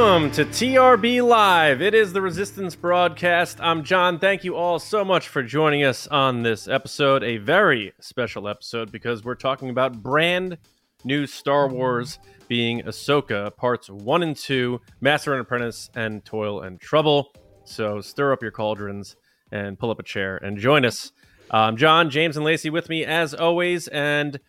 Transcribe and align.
Welcome 0.00 0.30
to 0.30 0.46
TRB 0.46 1.22
Live. 1.22 1.82
It 1.82 1.92
is 1.92 2.14
the 2.14 2.22
Resistance 2.22 2.74
broadcast. 2.74 3.58
I'm 3.60 3.84
John. 3.84 4.18
Thank 4.18 4.44
you 4.44 4.56
all 4.56 4.78
so 4.78 5.04
much 5.04 5.28
for 5.28 5.42
joining 5.42 5.84
us 5.84 6.06
on 6.06 6.42
this 6.42 6.68
episode, 6.68 7.22
a 7.22 7.36
very 7.36 7.92
special 8.00 8.48
episode 8.48 8.90
because 8.90 9.24
we're 9.24 9.34
talking 9.34 9.68
about 9.68 10.02
brand 10.02 10.56
new 11.04 11.26
Star 11.26 11.68
Wars 11.68 12.18
being 12.48 12.80
Ahsoka 12.84 13.54
parts 13.58 13.90
1 13.90 14.22
and 14.22 14.34
2, 14.34 14.80
Master 15.02 15.34
and 15.34 15.42
Apprentice 15.42 15.90
and 15.94 16.24
Toil 16.24 16.62
and 16.62 16.80
Trouble. 16.80 17.34
So 17.66 18.00
stir 18.00 18.32
up 18.32 18.40
your 18.40 18.52
cauldrons 18.52 19.16
and 19.52 19.78
pull 19.78 19.90
up 19.90 20.00
a 20.00 20.02
chair 20.02 20.38
and 20.38 20.56
join 20.56 20.86
us. 20.86 21.12
Um, 21.50 21.76
John, 21.76 22.08
James, 22.08 22.38
and 22.38 22.46
Lacey 22.46 22.70
with 22.70 22.88
me 22.88 23.04
as 23.04 23.34
always. 23.34 23.86
And 23.88 24.40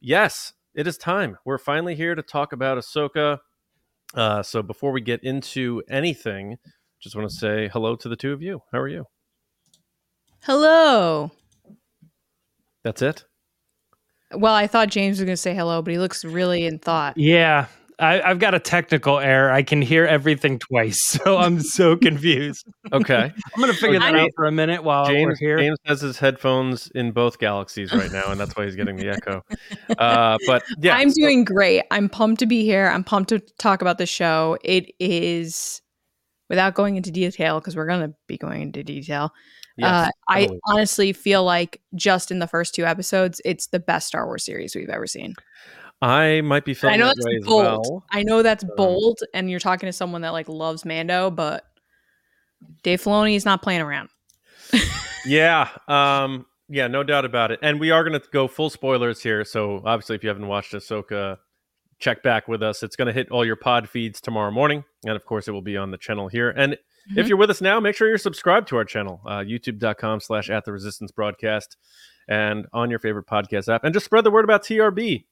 yes, 0.00 0.54
it 0.74 0.86
is 0.86 0.96
time. 0.96 1.36
We're 1.44 1.58
finally 1.58 1.96
here 1.96 2.14
to 2.14 2.22
talk 2.22 2.54
about 2.54 2.78
Ahsoka. 2.78 3.40
Uh, 4.14 4.42
so 4.42 4.62
before 4.62 4.92
we 4.92 5.00
get 5.00 5.22
into 5.24 5.82
anything, 5.90 6.56
just 7.00 7.16
want 7.16 7.28
to 7.28 7.34
say 7.34 7.68
hello 7.72 7.96
to 7.96 8.08
the 8.08 8.16
two 8.16 8.32
of 8.32 8.42
you. 8.42 8.60
How 8.72 8.78
are 8.78 8.88
you? 8.88 9.04
Hello. 10.42 11.30
That's 12.84 13.02
it. 13.02 13.24
Well, 14.32 14.54
I 14.54 14.66
thought 14.66 14.88
James 14.88 15.18
was 15.18 15.24
going 15.24 15.32
to 15.32 15.36
say 15.36 15.54
hello, 15.54 15.82
but 15.82 15.92
he 15.92 15.98
looks 15.98 16.24
really 16.24 16.66
in 16.66 16.78
thought. 16.78 17.16
Yeah, 17.16 17.66
I, 17.98 18.28
have 18.28 18.38
got 18.38 18.54
a 18.54 18.58
technical 18.58 19.18
error. 19.18 19.50
I 19.50 19.62
can 19.62 19.80
hear 19.80 20.04
everything 20.04 20.58
twice, 20.58 20.98
so 21.06 21.38
I'm 21.38 21.60
so 21.60 21.96
confused. 21.96 22.66
Okay, 22.92 23.32
I'm 23.54 23.60
going 23.60 23.72
to 23.72 23.78
figure 23.78 23.98
that 23.98 24.14
out 24.14 24.30
for 24.36 24.46
a 24.46 24.52
minute 24.52 24.84
while 24.84 25.06
James, 25.06 25.38
we're 25.40 25.48
here. 25.48 25.58
James 25.58 25.78
has 25.84 26.00
his 26.00 26.18
headphones 26.18 26.88
in 26.94 27.12
both 27.12 27.38
galaxies 27.38 27.92
right 27.92 28.12
now, 28.12 28.30
and 28.30 28.38
that's 28.38 28.54
why 28.56 28.64
he's 28.64 28.76
getting 28.76 28.96
the 28.96 29.08
echo. 29.08 29.42
Uh, 29.98 30.36
but 30.46 30.62
yeah, 30.78 30.96
I'm 30.96 31.10
so- 31.10 31.22
doing 31.22 31.44
great. 31.44 31.84
I'm 31.90 32.08
pumped 32.08 32.40
to 32.40 32.46
be 32.46 32.64
here. 32.64 32.86
I'm 32.86 33.04
pumped 33.04 33.30
to 33.30 33.38
talk 33.58 33.80
about 33.80 33.98
the 33.98 34.06
show. 34.06 34.58
It 34.62 34.92
is, 35.00 35.80
without 36.50 36.74
going 36.74 36.96
into 36.96 37.10
detail, 37.10 37.60
because 37.60 37.76
we're 37.76 37.86
going 37.86 38.08
to 38.08 38.14
be 38.26 38.36
going 38.36 38.62
into 38.62 38.84
detail. 38.84 39.32
Yes, 39.78 40.08
uh, 40.08 40.10
I 40.28 40.48
honestly 40.64 41.12
feel 41.12 41.44
like 41.44 41.82
just 41.94 42.30
in 42.30 42.38
the 42.38 42.46
first 42.46 42.74
two 42.74 42.86
episodes, 42.86 43.42
it's 43.44 43.66
the 43.66 43.78
best 43.78 44.06
Star 44.06 44.24
Wars 44.24 44.44
series 44.44 44.74
we've 44.74 44.88
ever 44.88 45.06
seen. 45.06 45.34
I 46.02 46.42
might 46.42 46.64
be 46.64 46.74
feeling 46.74 46.94
I 46.94 46.96
know 46.98 47.08
that 47.08 47.16
that's 47.16 47.46
bold. 47.46 47.86
Well. 47.88 48.04
I 48.10 48.22
know 48.22 48.42
that's 48.42 48.64
um, 48.64 48.70
bold, 48.76 49.20
and 49.32 49.50
you're 49.50 49.60
talking 49.60 49.86
to 49.86 49.92
someone 49.92 50.22
that 50.22 50.32
like 50.32 50.48
loves 50.48 50.84
Mando, 50.84 51.30
but 51.30 51.64
Dave 52.82 53.02
Filoni 53.02 53.34
is 53.34 53.44
not 53.44 53.62
playing 53.62 53.80
around. 53.80 54.10
yeah, 55.26 55.68
um, 55.88 56.46
yeah, 56.68 56.86
no 56.86 57.02
doubt 57.02 57.24
about 57.24 57.50
it. 57.50 57.60
And 57.62 57.80
we 57.80 57.90
are 57.90 58.04
going 58.04 58.20
to 58.20 58.26
go 58.30 58.48
full 58.48 58.70
spoilers 58.70 59.22
here. 59.22 59.44
So 59.44 59.82
obviously, 59.84 60.16
if 60.16 60.22
you 60.22 60.28
haven't 60.28 60.48
watched 60.48 60.72
Ahsoka, 60.72 61.38
check 61.98 62.22
back 62.22 62.46
with 62.48 62.62
us. 62.62 62.82
It's 62.82 62.96
going 62.96 63.06
to 63.06 63.12
hit 63.12 63.30
all 63.30 63.44
your 63.44 63.56
pod 63.56 63.88
feeds 63.88 64.20
tomorrow 64.20 64.50
morning, 64.50 64.84
and 65.04 65.16
of 65.16 65.24
course, 65.24 65.48
it 65.48 65.52
will 65.52 65.62
be 65.62 65.76
on 65.76 65.90
the 65.90 65.98
channel 65.98 66.28
here. 66.28 66.50
And 66.50 66.74
mm-hmm. 66.74 67.18
if 67.18 67.28
you're 67.28 67.38
with 67.38 67.50
us 67.50 67.60
now, 67.60 67.80
make 67.80 67.96
sure 67.96 68.08
you're 68.08 68.18
subscribed 68.18 68.68
to 68.68 68.76
our 68.76 68.84
channel, 68.84 69.22
uh, 69.24 69.38
YouTube.com/slash 69.38 70.50
At 70.50 70.64
the 70.64 70.72
Resistance 70.72 71.10
Broadcast, 71.10 71.76
and 72.28 72.66
on 72.72 72.90
your 72.90 72.98
favorite 72.98 73.26
podcast 73.26 73.72
app, 73.72 73.84
and 73.84 73.94
just 73.94 74.04
spread 74.04 74.24
the 74.24 74.30
word 74.30 74.44
about 74.44 74.62
TRB. 74.62 75.24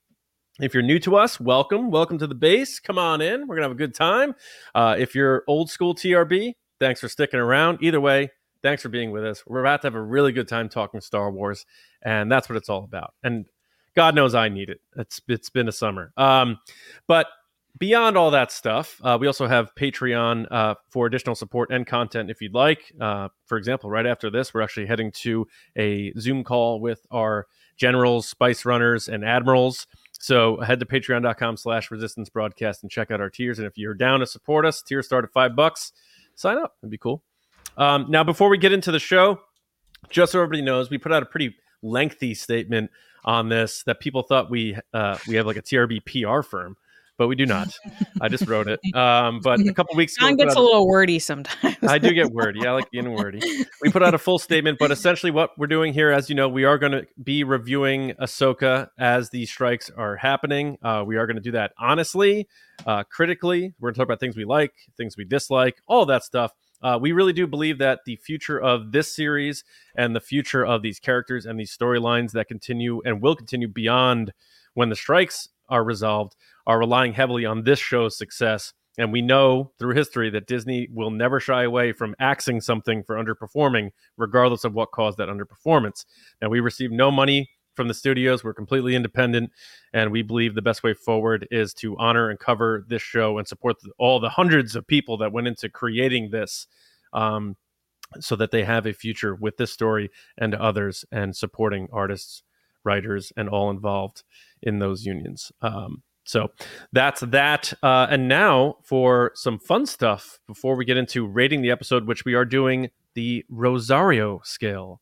If 0.61 0.73
you're 0.73 0.85
new 0.85 1.01
to 1.01 1.17
us, 1.17 1.41
welcome. 1.41 1.91
Welcome 1.91 2.17
to 2.19 2.29
the 2.29 2.35
base. 2.37 2.79
Come 2.79 2.97
on 2.97 3.21
in. 3.21 3.49
We're 3.49 3.57
going 3.57 3.63
to 3.63 3.69
have 3.69 3.73
a 3.73 3.75
good 3.75 3.93
time. 3.95 4.37
Uh, 4.73 4.95
if 4.97 5.13
you're 5.13 5.43
old 5.49 5.69
school 5.69 5.97
TRB, 5.97 6.55
thanks 6.79 7.01
for 7.01 7.09
sticking 7.09 7.41
around. 7.41 7.79
Either 7.81 8.01
way, 8.01 8.31
thanks 8.63 8.81
for 8.81 8.89
being 8.89 9.11
with 9.11 9.25
us. 9.25 9.43
We're 9.49 9.63
about 9.63 9.83
to 9.83 9.89
have 9.89 9.97
a 9.97 10.01
really 10.01 10.31
good 10.31 10.47
time 10.47 10.69
talking 10.69 11.01
Star 11.01 11.33
Wars, 11.33 11.67
and 12.03 12.31
that's 12.31 12.49
what 12.49 12.55
it's 12.55 12.69
all 12.69 12.85
about. 12.85 13.15
And 13.25 13.47
God 13.97 14.15
knows 14.15 14.37
I 14.37 14.49
need 14.49 14.71
it. 14.71 14.81
It's 14.97 15.21
it's 15.27 15.51
been 15.51 15.67
a 15.67 15.73
summer. 15.73 16.13
Um, 16.17 16.61
but 17.09 17.27
beyond 17.77 18.17
all 18.17 18.31
that 18.31 18.53
stuff, 18.53 19.01
uh, 19.03 19.19
we 19.21 19.27
also 19.27 19.49
have 19.49 19.75
Patreon 19.75 20.47
uh, 20.53 20.77
for 20.89 21.07
additional 21.07 21.35
support 21.35 21.73
and 21.73 21.85
content 21.85 22.31
if 22.31 22.41
you'd 22.41 22.55
like. 22.55 22.93
Uh, 23.01 23.29
for 23.47 23.59
example, 23.59 23.91
right 23.91 24.07
after 24.07 24.31
this, 24.31 24.55
we're 24.55 24.63
actually 24.63 24.87
heading 24.87 25.11
to 25.11 25.49
a 25.77 26.13
Zoom 26.13 26.45
call 26.45 26.81
with 26.81 27.05
our 27.11 27.49
generals, 27.77 28.29
spice 28.29 28.65
runners, 28.65 29.09
and 29.09 29.25
admirals 29.25 29.89
so 30.25 30.57
head 30.57 30.81
to 30.81 30.87
patreon.com 30.87 31.59
slash 31.59 31.91
resistance 31.91 32.31
broadcast 32.31 32.83
and 32.83 32.91
check 32.91 33.11
out 33.11 33.21
our 33.21 33.29
tiers. 33.29 33.59
And 33.59 33.67
if 33.67 33.77
you're 33.77 33.93
down 33.93 34.21
to 34.21 34.27
support 34.27 34.65
us, 34.65 34.81
tiers 34.81 35.05
start 35.05 35.23
at 35.23 35.31
five 35.35 35.55
bucks. 35.55 35.93
Sign 36.35 36.57
up. 36.57 36.77
It'd 36.83 36.91
be 36.91 36.97
cool. 36.97 37.23
Um, 37.77 38.07
now, 38.09 38.25
before 38.25 38.49
we 38.49 38.57
get 38.57 38.73
into 38.73 38.91
the 38.91 38.99
show, 38.99 39.43
just 40.09 40.33
so 40.33 40.39
everybody 40.39 40.63
knows, 40.63 40.89
we 40.89 40.97
put 40.97 41.13
out 41.13 41.23
a 41.23 41.27
pretty 41.27 41.55
lengthy 41.83 42.33
statement 42.33 42.91
on 43.27 43.51
this 43.51 43.83
that 43.83 44.01
people 44.01 44.23
thought 44.23 44.51
we 44.51 44.79
uh, 44.95 45.19
we 45.29 45.35
have 45.35 45.45
like 45.45 45.59
a 45.59 45.63
TRB 45.63 46.01
PR 46.07 46.41
firm 46.41 46.79
but 47.17 47.29
we 47.29 47.35
do 47.37 47.47
not. 47.47 47.69
I 48.21 48.29
just 48.29 48.47
wrote 48.47 48.69
it. 48.69 48.81
Um, 48.95 49.41
but 49.43 49.61
a 49.61 49.75
couple 49.75 49.97
weeks 49.97 50.17
ago, 50.17 50.29
John 50.29 50.37
gets 50.37 50.55
a 50.55 50.61
little 50.61 50.87
wordy 50.87 51.19
sometimes. 51.19 51.77
I 51.83 51.99
do 51.99 52.13
get 52.13 52.31
wordy. 52.31 52.65
I 52.65 52.73
like 52.73 52.91
being 52.91 53.13
wordy. 53.13 53.41
We 53.83 53.91
put 53.91 54.03
out 54.03 54.15
a 54.15 54.19
full 54.19 54.39
statement, 54.49 54.79
but 54.79 54.93
essentially, 54.93 55.33
what 55.33 55.51
we're 55.59 55.67
doing 55.67 55.93
here, 55.93 56.11
as 56.11 56.29
you 56.29 56.37
know, 56.37 56.49
we 56.49 56.65
are 56.65 56.79
going 56.79 56.93
to 56.93 57.07
be 57.23 57.43
reviewing 57.43 58.13
Ahsoka 58.21 58.89
as 58.99 59.31
these 59.31 59.51
strikes 59.51 59.91
are 59.97 60.17
happening. 60.17 60.79
Uh, 60.83 61.03
we 61.05 61.17
are 61.17 61.27
going 61.27 61.37
to 61.37 61.43
do 61.43 61.51
that 61.53 61.73
honestly, 61.77 62.47
uh, 62.87 63.03
critically. 63.11 63.75
We're 63.81 63.89
going 63.89 63.95
to 63.95 63.99
talk 63.99 64.07
about 64.07 64.21
things 64.21 64.37
we 64.37 64.45
like, 64.45 64.73
things 64.97 65.17
we 65.17 65.25
dislike, 65.25 65.81
all 65.89 66.07
that 66.07 66.23
stuff. 66.23 66.53
Uh, 66.83 66.99
we 67.01 67.13
really 67.13 67.33
do 67.33 67.47
believe 67.47 67.79
that 67.79 68.01
the 68.05 68.17
future 68.17 68.61
of 68.61 68.93
this 68.93 69.15
series 69.15 69.65
and 69.97 70.15
the 70.15 70.21
future 70.21 70.65
of 70.65 70.83
these 70.83 71.01
characters 71.01 71.47
and 71.47 71.59
these 71.59 71.75
storylines 71.77 72.33
that 72.33 72.47
continue 72.47 73.01
and 73.05 73.23
will 73.23 73.35
continue 73.35 73.69
beyond 73.69 74.33
when 74.75 74.91
the 74.91 74.97
strikes 74.97 75.49
are 75.69 75.85
resolved 75.85 76.37
are 76.67 76.79
relying 76.79 77.13
heavily 77.13 77.45
on 77.45 77.65
this 77.65 77.79
show's 77.79 78.17
success. 78.17 78.73
And 78.97 79.13
we 79.13 79.23
know 79.23 79.73
through 79.79 79.95
history 79.95 80.31
that 80.31 80.47
Disney 80.47 80.89
will 80.93 81.11
never 81.11 81.41
shy 81.41 81.65
away 81.65 81.93
from 81.93 82.15
axing 82.21 82.61
something 82.61 83.03
for 83.03 83.17
underperforming, 83.17 83.91
regardless 84.17 84.65
of 84.65 84.75
what 84.75 84.93
caused 84.93 85.19
that 85.19 85.29
underperformance. 85.29 86.05
Now, 86.41 86.49
we 86.49 86.61
receive 86.61 86.93
no 86.93 87.11
money 87.11 87.51
from 87.75 87.89
the 87.89 87.95
studios. 87.95 88.45
We're 88.45 88.55
completely 88.55 88.95
independent. 88.95 89.51
And 89.93 90.13
we 90.13 90.23
believe 90.23 90.55
the 90.55 90.63
best 90.63 90.85
way 90.85 90.95
forward 90.95 91.49
is 91.51 91.75
to 91.75 91.97
honor 91.99 92.31
and 92.31 92.39
cover 92.39 92.85
this 92.89 93.03
show 93.03 93.39
and 93.39 93.49
support 93.49 93.77
all 93.99 94.21
the 94.21 94.31
hundreds 94.31 94.77
of 94.77 94.87
people 94.87 95.17
that 95.19 95.33
went 95.33 95.49
into 95.49 95.69
creating 95.69 96.31
this. 96.31 96.69
Um, 97.13 97.57
so 98.21 98.37
that 98.37 98.51
they 98.51 98.65
have 98.65 98.87
a 98.87 98.93
future 98.93 99.35
with 99.35 99.57
this 99.57 99.73
story 99.73 100.11
and 100.39 100.55
others 100.55 101.05
and 101.11 101.35
supporting 101.35 101.89
artists, 101.93 102.43
writers, 102.85 103.33
and 103.37 103.49
all 103.49 103.71
involved 103.71 104.23
in 104.65 104.81
those 104.81 105.05
unions. 105.05 105.53
Um, 105.63 106.03
so 106.25 106.49
that's 106.93 107.21
that. 107.21 107.73
Uh, 107.83 108.07
and 108.11 108.29
now 108.29 108.77
for 108.83 109.31
some 109.35 109.59
fun 109.59 109.87
stuff 109.87 110.41
before 110.47 110.75
we 110.75 110.85
get 110.85 110.97
into 110.97 111.27
rating 111.27 111.63
the 111.63 111.71
episode, 111.71 112.07
which 112.07 112.25
we 112.25 112.35
are 112.35 112.45
doing 112.45 112.91
the 113.15 113.45
Rosario 113.49 114.41
scale 114.43 115.01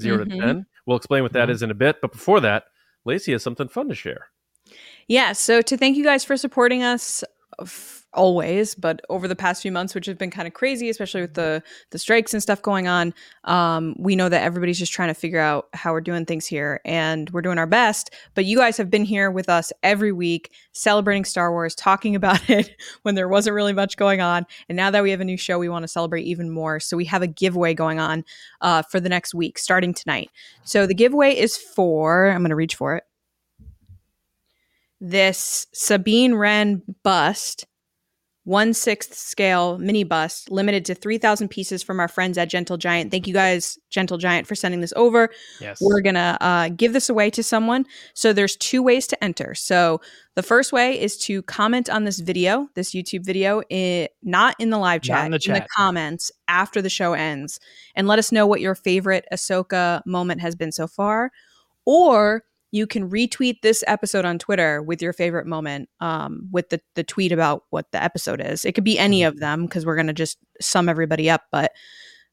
0 0.00 0.24
mm-hmm. 0.24 0.30
to 0.30 0.46
10. 0.46 0.66
We'll 0.86 0.96
explain 0.96 1.22
what 1.22 1.32
that 1.32 1.44
mm-hmm. 1.44 1.52
is 1.52 1.62
in 1.62 1.70
a 1.70 1.74
bit. 1.74 1.96
But 2.00 2.12
before 2.12 2.40
that, 2.40 2.64
Lacey 3.04 3.32
has 3.32 3.42
something 3.42 3.68
fun 3.68 3.88
to 3.88 3.94
share. 3.94 4.28
Yeah. 5.08 5.32
So 5.32 5.62
to 5.62 5.76
thank 5.76 5.96
you 5.96 6.04
guys 6.04 6.24
for 6.24 6.36
supporting 6.36 6.82
us 6.82 7.24
always, 8.14 8.74
but 8.74 9.00
over 9.08 9.28
the 9.28 9.36
past 9.36 9.62
few 9.62 9.72
months, 9.72 9.94
which 9.94 10.06
have 10.06 10.18
been 10.18 10.30
kind 10.30 10.48
of 10.48 10.54
crazy, 10.54 10.88
especially 10.88 11.20
with 11.20 11.34
the 11.34 11.62
the 11.90 11.98
strikes 11.98 12.32
and 12.32 12.42
stuff 12.42 12.62
going 12.62 12.88
on, 12.88 13.14
um, 13.44 13.94
we 13.98 14.16
know 14.16 14.28
that 14.28 14.42
everybody's 14.42 14.78
just 14.78 14.92
trying 14.92 15.08
to 15.08 15.14
figure 15.14 15.40
out 15.40 15.68
how 15.74 15.92
we're 15.92 16.00
doing 16.00 16.24
things 16.24 16.46
here, 16.46 16.80
and 16.84 17.30
we're 17.30 17.42
doing 17.42 17.58
our 17.58 17.66
best. 17.66 18.14
But 18.34 18.44
you 18.44 18.58
guys 18.58 18.76
have 18.76 18.90
been 18.90 19.04
here 19.04 19.30
with 19.30 19.48
us 19.48 19.72
every 19.82 20.12
week, 20.12 20.52
celebrating 20.72 21.24
Star 21.24 21.52
Wars, 21.52 21.74
talking 21.74 22.14
about 22.18 22.48
it 22.48 22.74
when 23.02 23.14
there 23.14 23.28
wasn't 23.28 23.54
really 23.54 23.72
much 23.72 23.96
going 23.96 24.20
on, 24.20 24.46
and 24.68 24.76
now 24.76 24.90
that 24.90 25.02
we 25.02 25.10
have 25.10 25.20
a 25.20 25.24
new 25.24 25.36
show, 25.36 25.58
we 25.58 25.68
want 25.68 25.82
to 25.82 25.88
celebrate 25.88 26.22
even 26.22 26.50
more. 26.50 26.80
So 26.80 26.96
we 26.96 27.04
have 27.06 27.22
a 27.22 27.26
giveaway 27.26 27.74
going 27.74 28.00
on 28.00 28.24
uh, 28.60 28.82
for 28.82 29.00
the 29.00 29.08
next 29.08 29.34
week, 29.34 29.58
starting 29.58 29.94
tonight. 29.94 30.30
So 30.64 30.86
the 30.86 30.94
giveaway 30.94 31.36
is 31.36 31.56
for 31.56 32.28
I'm 32.28 32.40
going 32.40 32.50
to 32.50 32.56
reach 32.56 32.74
for 32.74 32.96
it 32.96 33.04
this 35.00 35.66
Sabine 35.72 36.34
Wren 36.34 36.82
bust 37.02 37.66
one 38.48 38.72
sixth 38.72 39.12
scale 39.12 39.76
mini 39.76 40.04
bust, 40.04 40.50
limited 40.50 40.82
to 40.86 40.94
3,000 40.94 41.48
pieces 41.48 41.82
from 41.82 42.00
our 42.00 42.08
friends 42.08 42.38
at 42.38 42.48
Gentle 42.48 42.78
Giant. 42.78 43.10
Thank 43.10 43.26
you 43.26 43.34
guys, 43.34 43.78
Gentle 43.90 44.16
Giant, 44.16 44.46
for 44.46 44.54
sending 44.54 44.80
this 44.80 44.94
over. 44.96 45.28
Yes. 45.60 45.82
We're 45.82 46.00
going 46.00 46.14
to 46.14 46.38
uh, 46.40 46.70
give 46.70 46.94
this 46.94 47.10
away 47.10 47.28
to 47.28 47.42
someone. 47.42 47.84
So 48.14 48.32
there's 48.32 48.56
two 48.56 48.82
ways 48.82 49.06
to 49.08 49.22
enter. 49.22 49.54
So 49.54 50.00
the 50.34 50.42
first 50.42 50.72
way 50.72 50.98
is 50.98 51.18
to 51.26 51.42
comment 51.42 51.90
on 51.90 52.04
this 52.04 52.20
video, 52.20 52.70
this 52.74 52.92
YouTube 52.92 53.22
video, 53.22 53.60
it, 53.68 54.14
not 54.22 54.56
in 54.58 54.70
the 54.70 54.78
live 54.78 55.02
chat, 55.02 55.26
in 55.26 55.32
the, 55.32 55.38
chat. 55.38 55.56
in 55.56 55.62
the 55.62 55.68
comments 55.76 56.32
after 56.48 56.80
the 56.80 56.88
show 56.88 57.12
ends, 57.12 57.60
and 57.94 58.08
let 58.08 58.18
us 58.18 58.32
know 58.32 58.46
what 58.46 58.62
your 58.62 58.74
favorite 58.74 59.26
Ahsoka 59.30 60.00
moment 60.06 60.40
has 60.40 60.54
been 60.54 60.72
so 60.72 60.86
far. 60.86 61.32
Or 61.84 62.44
you 62.70 62.86
can 62.86 63.08
retweet 63.08 63.60
this 63.62 63.82
episode 63.86 64.24
on 64.24 64.38
Twitter 64.38 64.82
with 64.82 65.00
your 65.00 65.12
favorite 65.12 65.46
moment, 65.46 65.88
um, 66.00 66.48
with 66.50 66.68
the 66.70 66.80
the 66.94 67.04
tweet 67.04 67.32
about 67.32 67.64
what 67.70 67.90
the 67.92 68.02
episode 68.02 68.40
is. 68.40 68.64
It 68.64 68.72
could 68.72 68.84
be 68.84 68.98
any 68.98 69.20
mm-hmm. 69.20 69.28
of 69.28 69.40
them 69.40 69.66
because 69.66 69.86
we're 69.86 69.96
gonna 69.96 70.12
just 70.12 70.38
sum 70.60 70.88
everybody 70.88 71.30
up. 71.30 71.42
But 71.50 71.72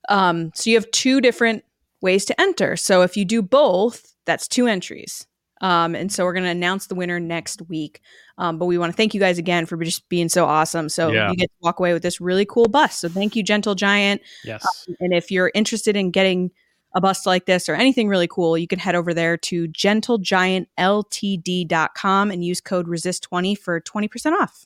um, 0.10 0.52
so 0.54 0.70
you 0.70 0.76
have 0.76 0.90
two 0.92 1.22
different 1.22 1.64
ways 2.02 2.26
to 2.26 2.40
enter. 2.40 2.76
So 2.78 3.02
if 3.02 3.18
you 3.18 3.26
do 3.26 3.42
both, 3.42 4.14
that's 4.26 4.48
two 4.48 4.68
entries. 4.68 5.26
Um, 5.62 5.96
and 5.96 6.12
so 6.12 6.26
we're 6.26 6.34
going 6.34 6.44
to 6.44 6.50
announce 6.50 6.88
the 6.88 6.96
winner 6.96 7.20
next 7.20 7.62
week. 7.64 8.02
Um, 8.38 8.58
but 8.58 8.66
we 8.66 8.78
want 8.78 8.92
to 8.92 8.96
thank 8.96 9.14
you 9.14 9.20
guys 9.20 9.38
again 9.38 9.66
for 9.66 9.78
just 9.78 10.08
being 10.10 10.30
so 10.30 10.46
awesome. 10.46 10.90
So 10.90 11.12
yeah. 11.12 11.30
you 11.30 11.38
get 11.38 11.48
to 11.48 11.58
walk 11.62 11.80
away 11.80 11.94
with 11.94 12.04
this 12.04 12.20
really 12.20 12.46
cool 12.46 12.68
bus. 12.68 13.00
So 13.00 13.10
thank 13.10 13.36
you, 13.36 13.44
Gentle 13.44 13.74
Giant. 13.74 14.22
Yes. 14.44 14.66
Um, 14.88 14.96
and 15.00 15.14
if 15.14 15.32
you're 15.32 15.52
interested 15.56 15.96
in 15.96 16.12
getting 16.12 16.52
a 16.96 17.02
bust 17.02 17.26
like 17.26 17.46
this 17.46 17.68
or 17.70 17.76
anything 17.76 18.08
really 18.08 18.28
cool, 18.28 18.58
you 18.58 18.68
can 18.68 18.80
head 18.80 18.96
over 18.96 19.14
there 19.14 19.38
to 19.38 19.68
gentlegiantltd.com 19.68 22.32
and 22.32 22.44
use 22.44 22.62
code 22.62 22.88
resist20 22.88 23.56
for 23.58 23.82
20% 23.82 24.42
off. 24.42 24.66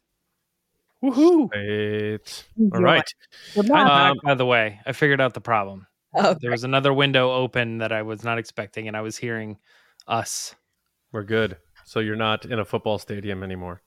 Woohoo! 1.04 1.50
Great. 2.70 2.74
All 2.74 2.82
right. 2.82 3.14
Um, 4.12 4.18
by 4.24 4.36
the 4.36 4.46
way, 4.46 4.80
I 4.86 4.92
figured 4.92 5.20
out 5.20 5.34
the 5.34 5.42
problem. 5.42 5.88
Oh, 6.14 6.36
there 6.40 6.52
was 6.52 6.64
another 6.64 6.94
window 6.94 7.32
open 7.32 7.80
that 7.80 7.92
I 7.92 8.02
was 8.02 8.24
not 8.24 8.38
expecting, 8.38 8.88
and 8.88 8.98
I 8.98 9.02
was 9.02 9.18
hearing 9.18 9.58
us. 10.08 10.56
We're 11.12 11.24
good. 11.24 11.58
So 11.86 12.00
you're 12.00 12.16
not 12.16 12.46
in 12.46 12.60
a 12.60 12.66
football 12.66 13.00
stadium 13.00 13.44
anymore. 13.44 13.82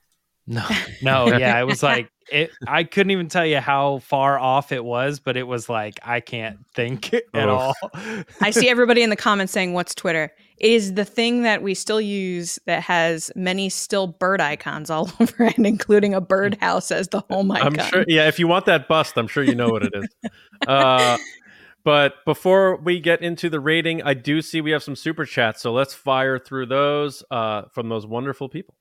No, 0.46 0.66
no, 1.02 1.26
yeah, 1.36 1.58
it 1.60 1.64
was 1.64 1.82
like 1.82 2.10
it. 2.30 2.50
I 2.66 2.84
couldn't 2.84 3.10
even 3.10 3.28
tell 3.28 3.46
you 3.46 3.58
how 3.58 3.98
far 3.98 4.38
off 4.38 4.72
it 4.72 4.84
was, 4.84 5.20
but 5.20 5.36
it 5.36 5.44
was 5.44 5.68
like 5.68 6.00
I 6.02 6.20
can't 6.20 6.58
think 6.74 7.14
at 7.34 7.48
all. 7.48 7.74
I 8.40 8.50
see 8.50 8.68
everybody 8.68 9.02
in 9.02 9.10
the 9.10 9.16
comments 9.16 9.52
saying, 9.52 9.72
"What's 9.72 9.94
Twitter?" 9.94 10.32
It 10.58 10.70
is 10.70 10.94
the 10.94 11.04
thing 11.04 11.42
that 11.42 11.62
we 11.62 11.74
still 11.74 12.00
use 12.00 12.58
that 12.66 12.82
has 12.82 13.30
many 13.34 13.68
still 13.68 14.06
bird 14.06 14.40
icons 14.40 14.90
all 14.90 15.10
over 15.20 15.44
it, 15.44 15.58
including 15.58 16.14
a 16.14 16.20
birdhouse 16.20 16.90
as 16.90 17.08
the 17.08 17.20
home 17.30 17.50
icon. 17.52 17.78
I'm 17.78 17.86
sure. 17.88 18.04
Yeah, 18.08 18.28
if 18.28 18.38
you 18.38 18.48
want 18.48 18.66
that 18.66 18.88
bust, 18.88 19.16
I'm 19.16 19.28
sure 19.28 19.42
you 19.42 19.54
know 19.54 19.68
what 19.68 19.84
it 19.84 19.92
is. 19.94 20.30
uh, 20.66 21.18
but 21.84 22.24
before 22.24 22.76
we 22.76 23.00
get 23.00 23.22
into 23.22 23.50
the 23.50 23.58
rating, 23.58 24.02
I 24.02 24.14
do 24.14 24.40
see 24.40 24.60
we 24.60 24.70
have 24.70 24.82
some 24.82 24.94
super 24.94 25.24
chats, 25.24 25.62
so 25.62 25.72
let's 25.72 25.94
fire 25.94 26.38
through 26.38 26.66
those 26.66 27.24
uh, 27.30 27.62
from 27.72 27.88
those 27.88 28.06
wonderful 28.06 28.48
people. 28.48 28.74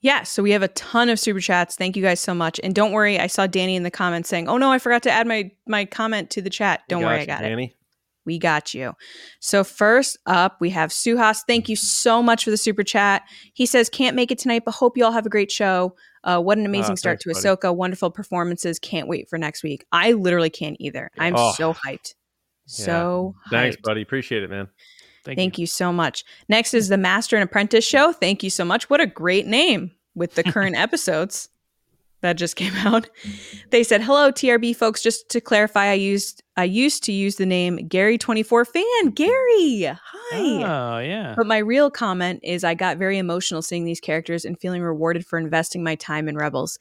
Yeah, 0.00 0.22
so 0.22 0.42
we 0.42 0.52
have 0.52 0.62
a 0.62 0.68
ton 0.68 1.08
of 1.08 1.18
super 1.18 1.40
chats. 1.40 1.74
Thank 1.74 1.96
you 1.96 2.02
guys 2.02 2.20
so 2.20 2.32
much. 2.32 2.60
And 2.62 2.74
don't 2.74 2.92
worry, 2.92 3.18
I 3.18 3.26
saw 3.26 3.46
Danny 3.46 3.74
in 3.74 3.82
the 3.82 3.90
comments 3.90 4.28
saying, 4.28 4.48
"Oh 4.48 4.56
no, 4.56 4.70
I 4.70 4.78
forgot 4.78 5.02
to 5.04 5.10
add 5.10 5.26
my 5.26 5.50
my 5.66 5.84
comment 5.84 6.30
to 6.30 6.42
the 6.42 6.50
chat." 6.50 6.82
Don't 6.88 7.02
worry, 7.02 7.16
you, 7.16 7.22
I 7.22 7.26
got 7.26 7.40
Danny. 7.40 7.66
it. 7.66 7.74
We 8.24 8.38
got 8.38 8.74
you. 8.74 8.92
So 9.40 9.64
first 9.64 10.18
up, 10.26 10.58
we 10.60 10.70
have 10.70 10.90
Suhas. 10.90 11.40
Thank 11.48 11.68
you 11.68 11.76
so 11.76 12.22
much 12.22 12.44
for 12.44 12.50
the 12.50 12.56
super 12.56 12.84
chat. 12.84 13.22
He 13.54 13.66
says, 13.66 13.88
"Can't 13.88 14.14
make 14.14 14.30
it 14.30 14.38
tonight, 14.38 14.62
but 14.64 14.72
hope 14.72 14.96
you 14.96 15.04
all 15.04 15.12
have 15.12 15.26
a 15.26 15.30
great 15.30 15.50
show. 15.50 15.96
Uh, 16.22 16.40
what 16.40 16.58
an 16.58 16.64
ah, 16.64 16.68
amazing 16.68 16.92
uh, 16.92 16.96
start 16.96 17.20
thanks, 17.24 17.42
to 17.42 17.48
Ahsoka. 17.48 17.62
Buddy. 17.62 17.76
Wonderful 17.76 18.10
performances. 18.10 18.78
Can't 18.78 19.08
wait 19.08 19.28
for 19.28 19.38
next 19.38 19.62
week. 19.62 19.84
I 19.90 20.12
literally 20.12 20.50
can't 20.50 20.76
either. 20.78 21.10
I'm 21.18 21.34
oh. 21.36 21.52
so 21.56 21.74
hyped. 21.74 22.14
So 22.66 23.34
yeah. 23.50 23.60
thanks, 23.62 23.76
buddy. 23.82 24.02
Appreciate 24.02 24.42
it, 24.42 24.50
man. 24.50 24.68
Thank, 25.28 25.38
Thank 25.38 25.58
you. 25.58 25.62
you 25.62 25.66
so 25.66 25.92
much. 25.92 26.24
Next 26.48 26.74
is 26.74 26.88
the 26.88 26.98
Master 26.98 27.36
and 27.36 27.44
Apprentice 27.44 27.86
show. 27.86 28.12
Thank 28.12 28.42
you 28.42 28.50
so 28.50 28.64
much. 28.64 28.88
What 28.90 29.00
a 29.00 29.06
great 29.06 29.46
name 29.46 29.92
with 30.14 30.34
the 30.34 30.42
current 30.42 30.76
episodes 30.76 31.48
that 32.20 32.34
just 32.34 32.56
came 32.56 32.74
out. 32.76 33.08
They 33.70 33.84
said, 33.84 34.02
"Hello, 34.02 34.32
TRB 34.32 34.74
folks. 34.74 35.02
Just 35.02 35.28
to 35.30 35.40
clarify, 35.40 35.86
I 35.86 35.94
used 35.94 36.42
I 36.56 36.64
used 36.64 37.04
to 37.04 37.12
use 37.12 37.36
the 37.36 37.46
name 37.46 37.78
Gary24 37.78 38.66
fan. 38.66 39.10
Gary, 39.10 39.84
hi. 39.84 40.32
Oh 40.32 40.98
yeah. 40.98 41.34
But 41.36 41.46
my 41.46 41.58
real 41.58 41.90
comment 41.90 42.40
is, 42.42 42.64
I 42.64 42.74
got 42.74 42.98
very 42.98 43.18
emotional 43.18 43.62
seeing 43.62 43.84
these 43.84 44.00
characters 44.00 44.44
and 44.44 44.58
feeling 44.58 44.82
rewarded 44.82 45.24
for 45.24 45.38
investing 45.38 45.84
my 45.84 45.94
time 45.94 46.28
in 46.28 46.36
Rebels. 46.36 46.78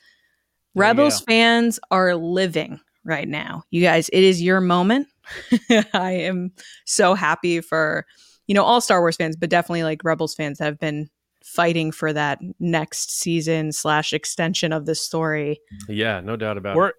There 0.74 0.82
Rebels 0.82 1.22
fans 1.22 1.80
are 1.92 2.16
living 2.16 2.80
right 3.04 3.28
now. 3.28 3.64
You 3.70 3.82
guys, 3.82 4.10
it 4.10 4.24
is 4.24 4.42
your 4.42 4.62
moment. 4.62 5.08
I 5.94 6.12
am 6.12 6.52
so 6.86 7.14
happy 7.14 7.62
for 7.62 8.06
you 8.48 8.56
know, 8.56 8.64
all 8.64 8.82
Star 8.82 9.02
Wars 9.02 9.16
fans, 9.16 9.36
but 9.36 9.50
definitely 9.50 9.84
like 9.84 10.04
Rebels 10.04 10.34
fans 10.34 10.60
have 10.60 10.80
been 10.80 11.10
fighting 11.44 11.92
for 11.92 12.12
that 12.14 12.40
next 12.60 13.12
season 13.12 13.72
slash 13.72 14.14
extension 14.14 14.74
of 14.74 14.86
the 14.86 14.96
story. 14.96 15.60
Yeah, 15.88 16.20
no 16.22 16.36
doubt 16.36 16.58
about 16.58 16.76
or, 16.76 16.90
it. 16.90 16.96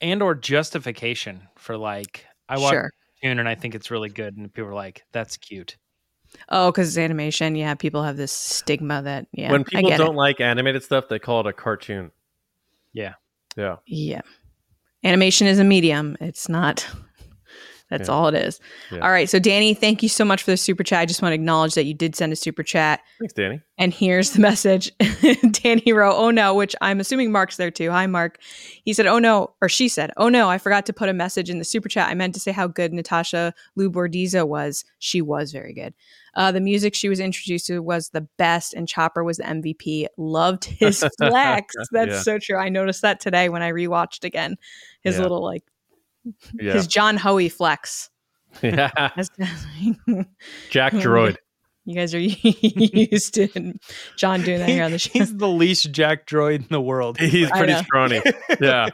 And 0.00 0.22
or 0.22 0.34
justification 0.34 1.42
for 1.56 1.76
like 1.76 2.24
I 2.48 2.58
watch 2.58 2.72
sure. 2.72 2.92
Tune 3.22 3.38
and 3.40 3.48
I 3.48 3.56
think 3.56 3.74
it's 3.74 3.90
really 3.90 4.08
good, 4.08 4.36
and 4.36 4.52
people 4.52 4.70
are 4.70 4.74
like, 4.74 5.02
"That's 5.12 5.36
cute." 5.36 5.76
Oh, 6.48 6.70
because 6.70 6.88
it's 6.88 6.98
animation. 6.98 7.56
Yeah, 7.56 7.74
people 7.74 8.02
have 8.02 8.16
this 8.16 8.32
stigma 8.32 9.02
that 9.02 9.26
yeah. 9.32 9.50
When 9.50 9.64
people 9.64 9.90
don't 9.90 10.14
it. 10.14 10.18
like 10.18 10.40
animated 10.40 10.82
stuff, 10.82 11.08
they 11.08 11.18
call 11.18 11.40
it 11.40 11.46
a 11.46 11.52
cartoon. 11.52 12.12
Yeah. 12.92 13.14
Yeah. 13.56 13.76
Yeah. 13.86 14.20
Animation 15.04 15.46
is 15.46 15.58
a 15.58 15.64
medium. 15.64 16.16
It's 16.20 16.48
not 16.48 16.86
that's 17.90 18.08
yeah. 18.08 18.14
all 18.14 18.28
it 18.28 18.34
is. 18.34 18.60
Yeah. 18.90 19.00
All 19.00 19.10
right. 19.10 19.28
So, 19.28 19.38
Danny, 19.38 19.74
thank 19.74 20.02
you 20.02 20.08
so 20.08 20.24
much 20.24 20.42
for 20.42 20.50
the 20.50 20.56
super 20.56 20.82
chat. 20.82 21.00
I 21.00 21.06
just 21.06 21.22
want 21.22 21.30
to 21.30 21.34
acknowledge 21.34 21.74
that 21.74 21.84
you 21.84 21.94
did 21.94 22.14
send 22.14 22.32
a 22.32 22.36
super 22.36 22.62
chat. 22.62 23.00
Thanks, 23.18 23.34
Danny. 23.34 23.60
And 23.78 23.94
here's 23.94 24.32
the 24.32 24.40
message 24.40 24.92
Danny 25.52 25.92
wrote, 25.92 26.16
Oh 26.16 26.30
no, 26.30 26.54
which 26.54 26.74
I'm 26.80 27.00
assuming 27.00 27.32
Mark's 27.32 27.56
there 27.56 27.70
too. 27.70 27.90
Hi, 27.90 28.06
Mark. 28.06 28.38
He 28.84 28.92
said, 28.92 29.06
Oh 29.06 29.18
no, 29.18 29.54
or 29.62 29.68
she 29.68 29.88
said, 29.88 30.10
Oh 30.16 30.28
no, 30.28 30.50
I 30.50 30.58
forgot 30.58 30.84
to 30.86 30.92
put 30.92 31.08
a 31.08 31.14
message 31.14 31.48
in 31.48 31.58
the 31.58 31.64
super 31.64 31.88
chat. 31.88 32.08
I 32.08 32.14
meant 32.14 32.34
to 32.34 32.40
say 32.40 32.52
how 32.52 32.66
good 32.66 32.92
Natasha 32.92 33.54
Liu 33.76 33.90
Bordizzo 33.90 34.46
was. 34.46 34.84
She 34.98 35.22
was 35.22 35.52
very 35.52 35.72
good. 35.72 35.94
Uh, 36.34 36.52
the 36.52 36.60
music 36.60 36.94
she 36.94 37.08
was 37.08 37.20
introduced 37.20 37.66
to 37.66 37.80
was 37.80 38.10
the 38.10 38.20
best, 38.36 38.74
and 38.74 38.86
Chopper 38.86 39.24
was 39.24 39.38
the 39.38 39.44
MVP. 39.44 40.06
Loved 40.16 40.66
his 40.66 41.02
flex. 41.18 41.74
That's 41.90 42.10
yeah. 42.10 42.20
so 42.20 42.38
true. 42.38 42.56
I 42.56 42.68
noticed 42.68 43.02
that 43.02 43.18
today 43.18 43.48
when 43.48 43.62
I 43.62 43.72
rewatched 43.72 44.24
again. 44.24 44.56
His 45.02 45.18
little 45.18 45.42
like 45.42 45.64
yeah. 46.54 46.72
his 46.72 46.86
John 46.86 47.16
Hoey 47.16 47.48
flex. 47.48 48.10
Yeah. 48.62 48.90
Jack 50.70 50.92
Droid. 50.94 51.36
You 51.84 51.94
guys 51.94 52.14
are 52.14 52.18
used 52.18 53.34
to 53.34 53.74
John 54.16 54.40
doing 54.40 54.60
that 54.60 54.68
here 54.70 54.84
on 54.84 54.90
the 54.90 54.98
show. 54.98 55.10
He's 55.12 55.36
the 55.36 55.46
least 55.46 55.92
Jack 55.92 56.26
Droid 56.26 56.60
in 56.60 56.68
the 56.70 56.80
world. 56.80 57.18
He's 57.18 57.50
pretty 57.50 57.74
scrawny. 57.74 58.22
Yeah. 58.58 58.88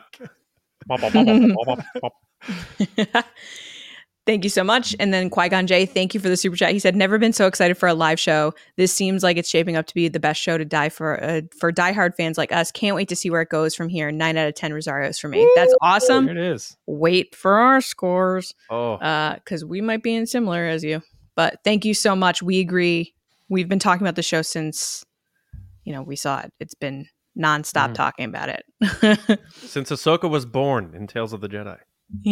Thank 4.27 4.43
you 4.43 4.51
so 4.51 4.65
much. 4.65 4.97
And 4.99 5.13
then 5.13 5.29
Qui 5.29 5.51
Gon 5.51 5.67
J, 5.67 5.85
thank 5.85 6.15
you 6.15 6.21
for 6.21 6.31
the 6.31 6.37
super 6.37 6.57
chat. 6.57 6.73
He 6.73 6.79
said, 6.79 6.97
"Never 6.97 7.19
been 7.19 7.35
so 7.35 7.47
excited 7.47 7.77
for 7.77 7.87
a 7.87 7.95
live 7.95 8.19
show. 8.19 8.55
This 8.77 8.91
seems 8.91 9.23
like 9.23 9.37
it's 9.37 9.51
shaping 9.51 9.77
up 9.77 9.87
to 9.87 9.95
be 9.95 10.09
the 10.09 10.21
best 10.21 10.41
show 10.41 10.57
to 10.57 10.65
die 10.65 10.89
for 10.89 11.23
uh, 11.23 11.43
for 11.59 11.71
diehard 11.71 12.15
fans 12.17 12.39
like 12.39 12.51
us. 12.51 12.73
Can't 12.73 12.97
wait 12.97 13.09
to 13.11 13.17
see 13.17 13.29
where 13.29 13.43
it 13.43 13.51
goes 13.51 13.75
from 13.75 13.91
here. 13.91 14.11
Nine 14.11 14.39
out 14.39 14.49
of 14.49 14.55
ten 14.55 14.71
Rosarios 14.71 15.21
for 15.21 15.29
me. 15.29 15.47
That's 15.55 15.75
awesome. 15.83 16.25
There 16.25 16.39
it 16.39 16.43
is. 16.55 16.75
Wait 16.87 17.35
for 17.35 17.59
our 17.59 17.83
scores. 17.83 18.55
Oh, 18.71 18.97
because 19.35 19.63
uh, 19.63 19.67
we 19.67 19.83
might 19.83 20.03
be 20.03 20.15
in 20.15 20.27
similar 20.27 20.65
as 20.65 20.83
you. 20.83 21.03
But 21.37 21.59
thank 21.63 21.85
you 21.85 21.93
so 21.93 22.17
much. 22.17 22.43
We 22.43 22.61
agree. 22.61 23.15
We've 23.51 23.69
been 23.69 23.79
talking 23.79 24.07
about 24.07 24.17
the 24.17 24.23
show 24.23 24.41
since 24.41 25.05
you 25.85 25.93
know 25.93 26.01
we 26.01 26.17
saw 26.17 26.41
it. 26.41 26.53
It's 26.61 26.75
been 26.75 27.09
nonstop 27.39 27.91
mm. 27.91 27.95
talking 27.95 28.25
about 28.27 28.49
it 28.49 28.65
since 29.51 29.91
Ahsoka 29.91 30.31
was 30.31 30.47
born 30.47 30.93
in 30.95 31.07
Tales 31.09 31.33
of 31.33 31.41
the 31.41 31.49
Jedi 31.49 31.79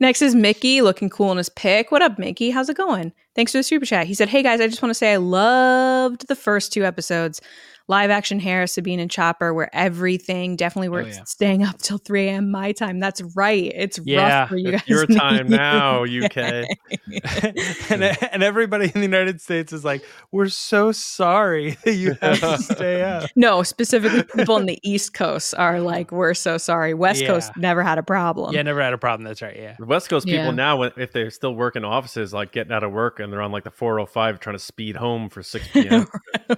Next 0.00 0.22
is 0.22 0.34
Mickey 0.34 0.82
looking 0.82 1.10
cool 1.10 1.32
in 1.32 1.38
his 1.38 1.48
pick. 1.48 1.90
What 1.90 2.02
up, 2.02 2.18
Mickey? 2.18 2.50
How's 2.50 2.68
it 2.68 2.76
going? 2.76 3.12
Thanks 3.34 3.52
for 3.52 3.58
the 3.58 3.62
super 3.62 3.86
chat. 3.86 4.06
He 4.06 4.14
said, 4.14 4.28
Hey 4.28 4.42
guys, 4.42 4.60
I 4.60 4.68
just 4.68 4.82
want 4.82 4.90
to 4.90 4.94
say 4.94 5.12
I 5.12 5.16
loved 5.16 6.28
the 6.28 6.36
first 6.36 6.72
two 6.72 6.84
episodes 6.84 7.40
live 7.88 8.10
action 8.10 8.40
hair, 8.40 8.66
Sabine 8.66 9.00
and 9.00 9.10
Chopper, 9.10 9.52
where 9.52 9.74
everything 9.74 10.56
definitely 10.56 10.88
worth 10.88 11.06
oh, 11.06 11.10
yeah. 11.10 11.24
staying 11.24 11.62
up 11.62 11.78
till 11.78 11.98
3 11.98 12.28
a.m. 12.28 12.50
my 12.50 12.72
time. 12.72 13.00
That's 13.00 13.22
right. 13.34 13.72
It's 13.74 13.98
yeah, 14.04 14.40
rough 14.40 14.48
for 14.50 14.56
you 14.56 14.72
guys. 14.72 14.82
Your 14.86 15.06
time 15.06 15.48
now, 15.48 16.04
UK. 16.04 16.36
and, 17.90 18.02
eh, 18.02 18.14
and 18.32 18.42
everybody 18.42 18.86
in 18.86 18.92
the 18.92 19.02
United 19.02 19.40
States 19.40 19.72
is 19.72 19.84
like, 19.84 20.04
we're 20.30 20.48
so 20.48 20.92
sorry 20.92 21.76
that 21.84 21.94
you 21.94 22.16
have 22.20 22.40
to 22.40 22.58
stay 22.58 23.02
up. 23.02 23.30
No, 23.36 23.62
specifically 23.62 24.24
people 24.34 24.56
in 24.56 24.66
the 24.66 24.78
East 24.82 25.14
Coast 25.14 25.54
are 25.56 25.80
like, 25.80 26.12
we're 26.12 26.34
so 26.34 26.58
sorry. 26.58 26.94
West 26.94 27.22
yeah. 27.22 27.28
Coast 27.28 27.52
never 27.56 27.82
had 27.82 27.98
a 27.98 28.02
problem. 28.02 28.54
Yeah, 28.54 28.62
never 28.62 28.82
had 28.82 28.92
a 28.92 28.98
problem. 28.98 29.24
That's 29.24 29.42
right. 29.42 29.56
Yeah. 29.56 29.76
The 29.78 29.86
West 29.86 30.08
Coast 30.08 30.26
people 30.26 30.44
yeah. 30.44 30.50
now, 30.50 30.82
if 30.82 31.12
they're 31.12 31.30
still 31.30 31.54
working 31.54 31.84
offices, 31.84 32.32
like 32.32 32.52
getting 32.52 32.72
out 32.72 32.84
of 32.84 32.92
work 32.92 33.20
and 33.20 33.32
they're 33.32 33.42
on 33.42 33.52
like 33.52 33.64
the 33.64 33.70
405 33.70 34.40
trying 34.40 34.56
to 34.56 34.62
speed 34.62 34.96
home 34.96 35.28
for 35.28 35.42
6 35.42 35.68
p.m. 35.68 36.06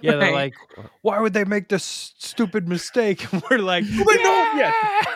yeah, 0.02 0.16
they're 0.16 0.32
like, 0.32 0.54
why 1.02 1.13
would 1.20 1.32
they 1.32 1.44
make 1.44 1.68
this 1.68 2.14
stupid 2.18 2.68
mistake? 2.68 3.32
And 3.32 3.42
we're 3.50 3.58
like, 3.58 3.84
do 3.84 4.04
they 4.04 4.22
know? 4.22 4.52
Yeah, 4.56 4.72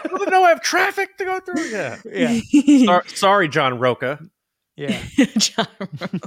do 0.09 0.19
they 0.19 0.31
know 0.31 0.45
I 0.45 0.51
have 0.51 0.63
traffic 0.63 1.17
to 1.19 1.25
go 1.25 1.41
through? 1.41 1.59
Yeah, 1.69 1.97
yeah. 2.53 2.87
Sorry, 2.87 3.09
sorry, 3.09 3.49
John 3.49 3.79
Roca. 3.79 4.19
Yeah. 4.77 5.03
John 5.37 5.67
Roca. 5.81 6.21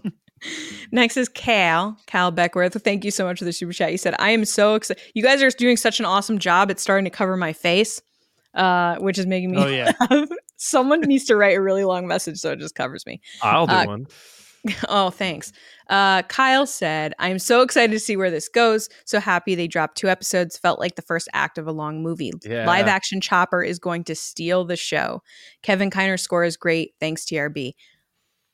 Next 0.91 1.17
is 1.17 1.29
Cal, 1.29 1.97
Cal 2.07 2.31
Beckworth. 2.31 2.81
Thank 2.83 3.05
you 3.05 3.11
so 3.11 3.25
much 3.25 3.39
for 3.39 3.45
the 3.45 3.53
super 3.53 3.71
chat. 3.73 3.91
You 3.91 3.97
said, 3.97 4.15
I 4.19 4.31
am 4.31 4.43
so 4.45 4.75
excited. 4.75 5.01
You 5.13 5.23
guys 5.23 5.41
are 5.41 5.49
doing 5.51 5.77
such 5.77 5.99
an 5.99 6.05
awesome 6.05 6.37
job. 6.37 6.69
It's 6.69 6.81
starting 6.81 7.05
to 7.05 7.11
cover 7.11 7.37
my 7.37 7.53
face, 7.53 8.01
uh, 8.55 8.97
which 8.97 9.17
is 9.17 9.25
making 9.25 9.51
me. 9.51 9.57
Oh, 9.57 9.67
yeah. 9.67 9.91
Someone 10.57 11.01
needs 11.01 11.25
to 11.25 11.35
write 11.35 11.55
a 11.55 11.61
really 11.61 11.85
long 11.85 12.07
message 12.07 12.37
so 12.39 12.51
it 12.51 12.59
just 12.59 12.75
covers 12.75 13.05
me. 13.05 13.21
I'll 13.41 13.67
do 13.67 13.73
uh, 13.73 13.85
one. 13.85 14.07
Oh, 14.89 15.09
thanks. 15.09 15.51
Uh, 15.91 16.21
Kyle 16.23 16.65
said, 16.65 17.13
I'm 17.19 17.37
so 17.37 17.61
excited 17.61 17.91
to 17.91 17.99
see 17.99 18.15
where 18.15 18.31
this 18.31 18.47
goes. 18.47 18.87
So 19.05 19.19
happy 19.19 19.55
they 19.55 19.67
dropped 19.67 19.97
two 19.97 20.07
episodes. 20.07 20.57
Felt 20.57 20.79
like 20.79 20.95
the 20.95 21.01
first 21.01 21.27
act 21.33 21.57
of 21.57 21.67
a 21.67 21.71
long 21.73 22.01
movie. 22.01 22.31
Yeah. 22.43 22.65
Live 22.65 22.87
action 22.87 23.19
Chopper 23.19 23.61
is 23.61 23.77
going 23.77 24.05
to 24.05 24.15
steal 24.15 24.63
the 24.63 24.77
show. 24.77 25.21
Kevin 25.61 25.91
Kiner's 25.91 26.21
score 26.21 26.45
is 26.45 26.55
great. 26.55 26.93
Thanks, 27.01 27.25
TRB. 27.25 27.73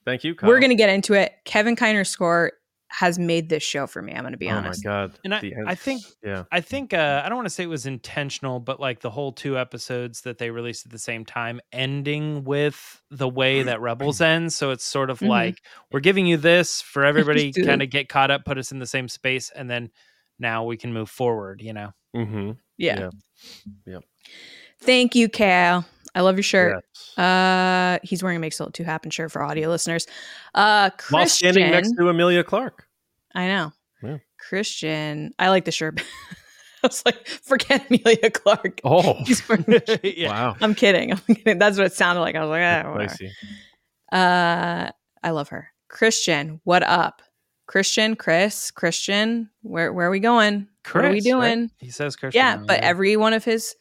Thank 0.03 0.23
you. 0.23 0.33
Kyle. 0.33 0.49
We're 0.49 0.59
going 0.59 0.71
to 0.71 0.75
get 0.75 0.89
into 0.89 1.13
it. 1.13 1.33
Kevin 1.45 1.75
Kiner's 1.75 2.09
score 2.09 2.53
has 2.89 3.19
made 3.19 3.49
this 3.49 3.63
show 3.63 3.85
for 3.85 4.01
me. 4.01 4.13
I'm 4.13 4.21
going 4.21 4.31
to 4.31 4.37
be 4.37 4.49
honest. 4.49 4.85
Oh 4.85 4.89
my 4.89 4.95
god! 4.95 5.19
And 5.23 5.35
I, 5.35 5.51
I 5.67 5.75
think, 5.75 6.03
yeah, 6.23 6.45
I 6.51 6.61
think 6.61 6.93
uh, 6.93 7.21
I 7.23 7.29
don't 7.29 7.37
want 7.37 7.47
to 7.47 7.53
say 7.53 7.63
it 7.63 7.67
was 7.67 7.85
intentional, 7.85 8.59
but 8.59 8.79
like 8.79 9.01
the 9.01 9.09
whole 9.09 9.31
two 9.31 9.57
episodes 9.57 10.21
that 10.21 10.37
they 10.37 10.51
released 10.51 10.85
at 10.85 10.91
the 10.91 10.99
same 10.99 11.25
time, 11.25 11.59
ending 11.71 12.43
with 12.43 13.01
the 13.11 13.27
way 13.27 13.63
that 13.63 13.81
Rebels 13.81 14.21
ends. 14.21 14.55
So 14.55 14.71
it's 14.71 14.85
sort 14.85 15.09
of 15.09 15.17
mm-hmm. 15.17 15.29
like 15.29 15.61
we're 15.91 15.99
giving 15.99 16.25
you 16.25 16.37
this 16.37 16.81
for 16.81 17.03
everybody, 17.05 17.51
kind 17.51 17.81
of 17.81 17.89
get 17.89 18.09
caught 18.09 18.31
up, 18.31 18.45
put 18.45 18.57
us 18.57 18.71
in 18.71 18.79
the 18.79 18.87
same 18.87 19.09
space, 19.09 19.51
and 19.53 19.69
then 19.69 19.89
now 20.39 20.63
we 20.63 20.77
can 20.77 20.93
move 20.93 21.09
forward. 21.09 21.61
You 21.61 21.73
know? 21.73 21.91
Mm-hmm. 22.15 22.51
Yeah. 22.77 22.99
yeah. 22.99 23.09
Yep. 23.85 24.03
Thank 24.79 25.15
you, 25.15 25.27
Cal. 25.27 25.85
I 26.17 26.21
love 26.21 26.35
your 26.35 26.43
shirt. 26.43 26.83
Yes. 26.95 27.17
Uh, 27.19 27.99
he's 28.01 28.23
wearing 28.23 28.37
a 28.37 28.39
Makes 28.39 28.59
It 28.59 28.73
Two 28.73 28.83
Happen 28.83 29.11
shirt 29.11 29.31
for 29.31 29.43
audio 29.43 29.69
listeners. 29.69 30.07
Uh, 30.55 30.89
Christian, 30.89 31.15
While 31.15 31.27
standing 31.27 31.69
next 31.69 31.93
to 31.95 32.09
Emilia 32.09 32.43
Clarke. 32.43 32.87
I 33.35 33.45
know. 33.45 33.71
Yeah. 34.01 34.17
Christian, 34.39 35.35
I 35.37 35.49
like 35.49 35.65
the 35.65 35.71
shirt. 35.71 36.01
I 36.83 36.87
was 36.87 37.03
like, 37.05 37.27
forget 37.27 37.85
Emilia 37.91 38.31
Clarke. 38.31 38.81
Oh, 38.83 39.23
yeah. 40.03 40.29
wow. 40.29 40.55
I'm 40.59 40.73
kidding. 40.73 41.11
I'm 41.11 41.19
kidding. 41.19 41.59
That's 41.59 41.77
what 41.77 41.85
it 41.85 41.93
sounded 41.93 42.21
like. 42.21 42.35
I 42.35 42.41
was 42.41 42.49
like, 42.49 42.63
ah, 42.63 42.91
whatever. 42.91 43.15
Uh, 44.11 44.91
I 45.21 45.29
love 45.29 45.49
her. 45.49 45.69
Christian, 45.87 46.61
what 46.63 46.81
up? 46.81 47.21
Christian, 47.67 48.15
Chris, 48.15 48.71
Christian, 48.71 49.51
where 49.61 49.93
where 49.93 50.07
are 50.07 50.11
we 50.11 50.19
going? 50.19 50.67
Chris, 50.83 50.95
what 50.95 51.05
are 51.05 51.11
we 51.11 51.19
doing? 51.19 51.61
Right? 51.61 51.71
He 51.77 51.91
says 51.91 52.15
Christian. 52.15 52.39
Yeah, 52.39 52.57
but 52.57 52.79
every 52.79 53.17
one 53.17 53.33
of 53.33 53.43
his 53.43 53.75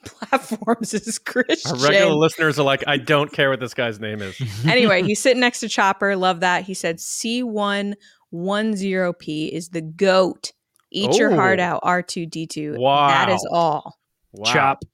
platforms 0.04 0.94
is 0.94 1.18
Christian. 1.18 1.72
Our 1.72 1.78
regular 1.78 2.14
listeners 2.14 2.58
are 2.58 2.64
like, 2.64 2.82
I 2.86 2.96
don't 2.96 3.30
care 3.32 3.50
what 3.50 3.60
this 3.60 3.74
guy's 3.74 4.00
name 4.00 4.22
is. 4.22 4.40
anyway, 4.64 5.02
he's 5.04 5.20
sitting 5.20 5.40
next 5.40 5.60
to 5.60 5.68
Chopper. 5.68 6.16
Love 6.16 6.40
that. 6.40 6.64
He 6.64 6.72
said 6.74 6.96
C1-10P 6.98 9.50
is 9.50 9.68
the 9.68 9.82
GOAT. 9.82 10.52
Eat 10.92 11.10
oh. 11.12 11.18
your 11.18 11.32
heart 11.34 11.60
oh. 11.60 11.64
out, 11.64 11.82
R2D2. 11.82 12.78
Wow. 12.78 13.08
That 13.08 13.28
is 13.28 13.46
all. 13.50 13.98
Wow. 14.32 14.52
Chop. 14.52 14.84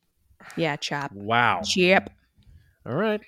Yeah, 0.57 0.77
chop. 0.77 1.13
Wow. 1.13 1.61
Chip. 1.65 2.11
All 2.85 2.95
right. 2.95 3.21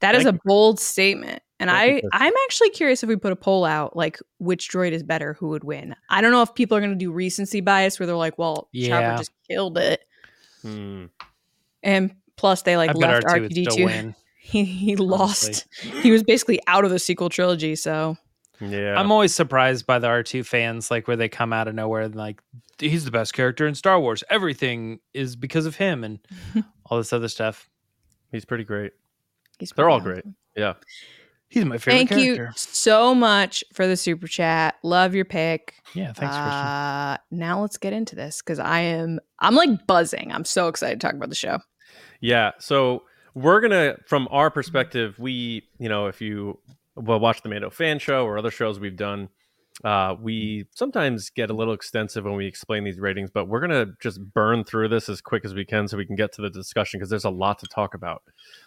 That 0.00 0.12
Thank 0.12 0.20
is 0.20 0.26
a 0.26 0.32
you. 0.32 0.40
bold 0.44 0.80
statement. 0.80 1.42
And 1.60 1.70
I, 1.70 2.02
I'm 2.12 2.32
actually 2.44 2.70
curious 2.70 3.02
if 3.02 3.08
we 3.08 3.16
put 3.16 3.32
a 3.32 3.36
poll 3.36 3.64
out, 3.64 3.96
like 3.96 4.18
which 4.38 4.68
droid 4.68 4.92
is 4.92 5.02
better, 5.02 5.34
who 5.34 5.48
would 5.48 5.64
win. 5.64 5.94
I 6.10 6.20
don't 6.20 6.32
know 6.32 6.42
if 6.42 6.54
people 6.54 6.76
are 6.76 6.80
going 6.80 6.92
to 6.92 6.96
do 6.96 7.12
recency 7.12 7.60
bias 7.60 7.98
where 7.98 8.06
they're 8.06 8.16
like, 8.16 8.36
well, 8.36 8.68
yeah. 8.72 8.88
Chopper 8.88 9.18
just 9.18 9.30
killed 9.48 9.78
it. 9.78 10.04
Hmm. 10.64 11.06
And 11.82 12.14
plus, 12.36 12.62
they 12.62 12.76
like 12.76 12.94
left 12.94 13.24
R 13.26 13.40
two 13.40 13.48
D 13.48 13.66
two. 13.66 14.14
He 14.46 14.64
he 14.64 14.94
lost. 14.96 15.64
He 16.02 16.10
was 16.10 16.22
basically 16.22 16.60
out 16.66 16.84
of 16.84 16.90
the 16.90 16.98
sequel 16.98 17.30
trilogy. 17.30 17.76
So 17.76 18.18
yeah, 18.60 18.94
I'm 18.94 19.10
always 19.10 19.34
surprised 19.34 19.86
by 19.86 19.98
the 19.98 20.06
R 20.06 20.22
two 20.22 20.44
fans, 20.44 20.90
like 20.90 21.08
where 21.08 21.16
they 21.16 21.30
come 21.30 21.54
out 21.54 21.66
of 21.66 21.74
nowhere 21.74 22.02
and 22.02 22.14
like 22.14 22.42
he's 22.78 23.06
the 23.06 23.10
best 23.10 23.32
character 23.32 23.66
in 23.66 23.74
Star 23.74 23.98
Wars. 23.98 24.22
Everything 24.28 25.00
is 25.14 25.34
because 25.34 25.64
of 25.64 25.76
him 25.76 26.04
and 26.04 26.18
all 26.86 26.98
this 26.98 27.14
other 27.14 27.28
stuff. 27.28 27.70
He's 28.32 28.44
pretty 28.44 28.64
great. 28.64 28.92
He's 29.58 29.70
they're 29.70 29.88
all 29.88 30.00
great. 30.00 30.24
Yeah. 30.54 30.74
He's 31.48 31.64
my 31.64 31.78
favorite 31.78 31.98
Thank 31.98 32.08
character. 32.10 32.44
you 32.46 32.52
so 32.56 33.14
much 33.14 33.62
for 33.72 33.86
the 33.86 33.96
super 33.96 34.26
chat. 34.26 34.74
Love 34.82 35.14
your 35.14 35.24
pick. 35.24 35.74
Yeah, 35.94 36.12
thanks, 36.12 36.34
uh, 36.34 37.16
Now 37.30 37.60
let's 37.60 37.76
get 37.76 37.92
into 37.92 38.16
this 38.16 38.42
because 38.42 38.58
I 38.58 38.80
am 38.80 39.20
I'm 39.38 39.54
like 39.54 39.86
buzzing. 39.86 40.32
I'm 40.32 40.44
so 40.44 40.68
excited 40.68 41.00
to 41.00 41.06
talk 41.06 41.14
about 41.14 41.28
the 41.28 41.36
show. 41.36 41.60
Yeah. 42.20 42.52
So 42.58 43.04
we're 43.34 43.60
gonna, 43.60 43.96
from 44.06 44.26
our 44.30 44.50
perspective, 44.50 45.16
we, 45.18 45.68
you 45.78 45.88
know, 45.88 46.06
if 46.06 46.20
you 46.20 46.58
well 46.96 47.20
watch 47.20 47.42
the 47.42 47.48
Mando 47.48 47.70
fan 47.70 47.98
show 47.98 48.24
or 48.24 48.38
other 48.38 48.50
shows 48.50 48.80
we've 48.80 48.96
done, 48.96 49.28
uh, 49.82 50.14
we 50.20 50.66
sometimes 50.74 51.30
get 51.30 51.50
a 51.50 51.52
little 51.52 51.74
extensive 51.74 52.24
when 52.24 52.34
we 52.34 52.46
explain 52.46 52.84
these 52.84 53.00
ratings, 53.00 53.30
but 53.30 53.46
we're 53.46 53.60
gonna 53.60 53.86
just 54.00 54.20
burn 54.32 54.64
through 54.64 54.88
this 54.88 55.08
as 55.08 55.20
quick 55.20 55.44
as 55.44 55.54
we 55.54 55.64
can 55.64 55.88
so 55.88 55.96
we 55.96 56.06
can 56.06 56.16
get 56.16 56.32
to 56.32 56.42
the 56.42 56.50
discussion 56.50 56.98
because 56.98 57.10
there's 57.10 57.24
a 57.24 57.30
lot 57.30 57.58
to 57.58 57.66
talk 57.66 57.94
about. 57.94 58.22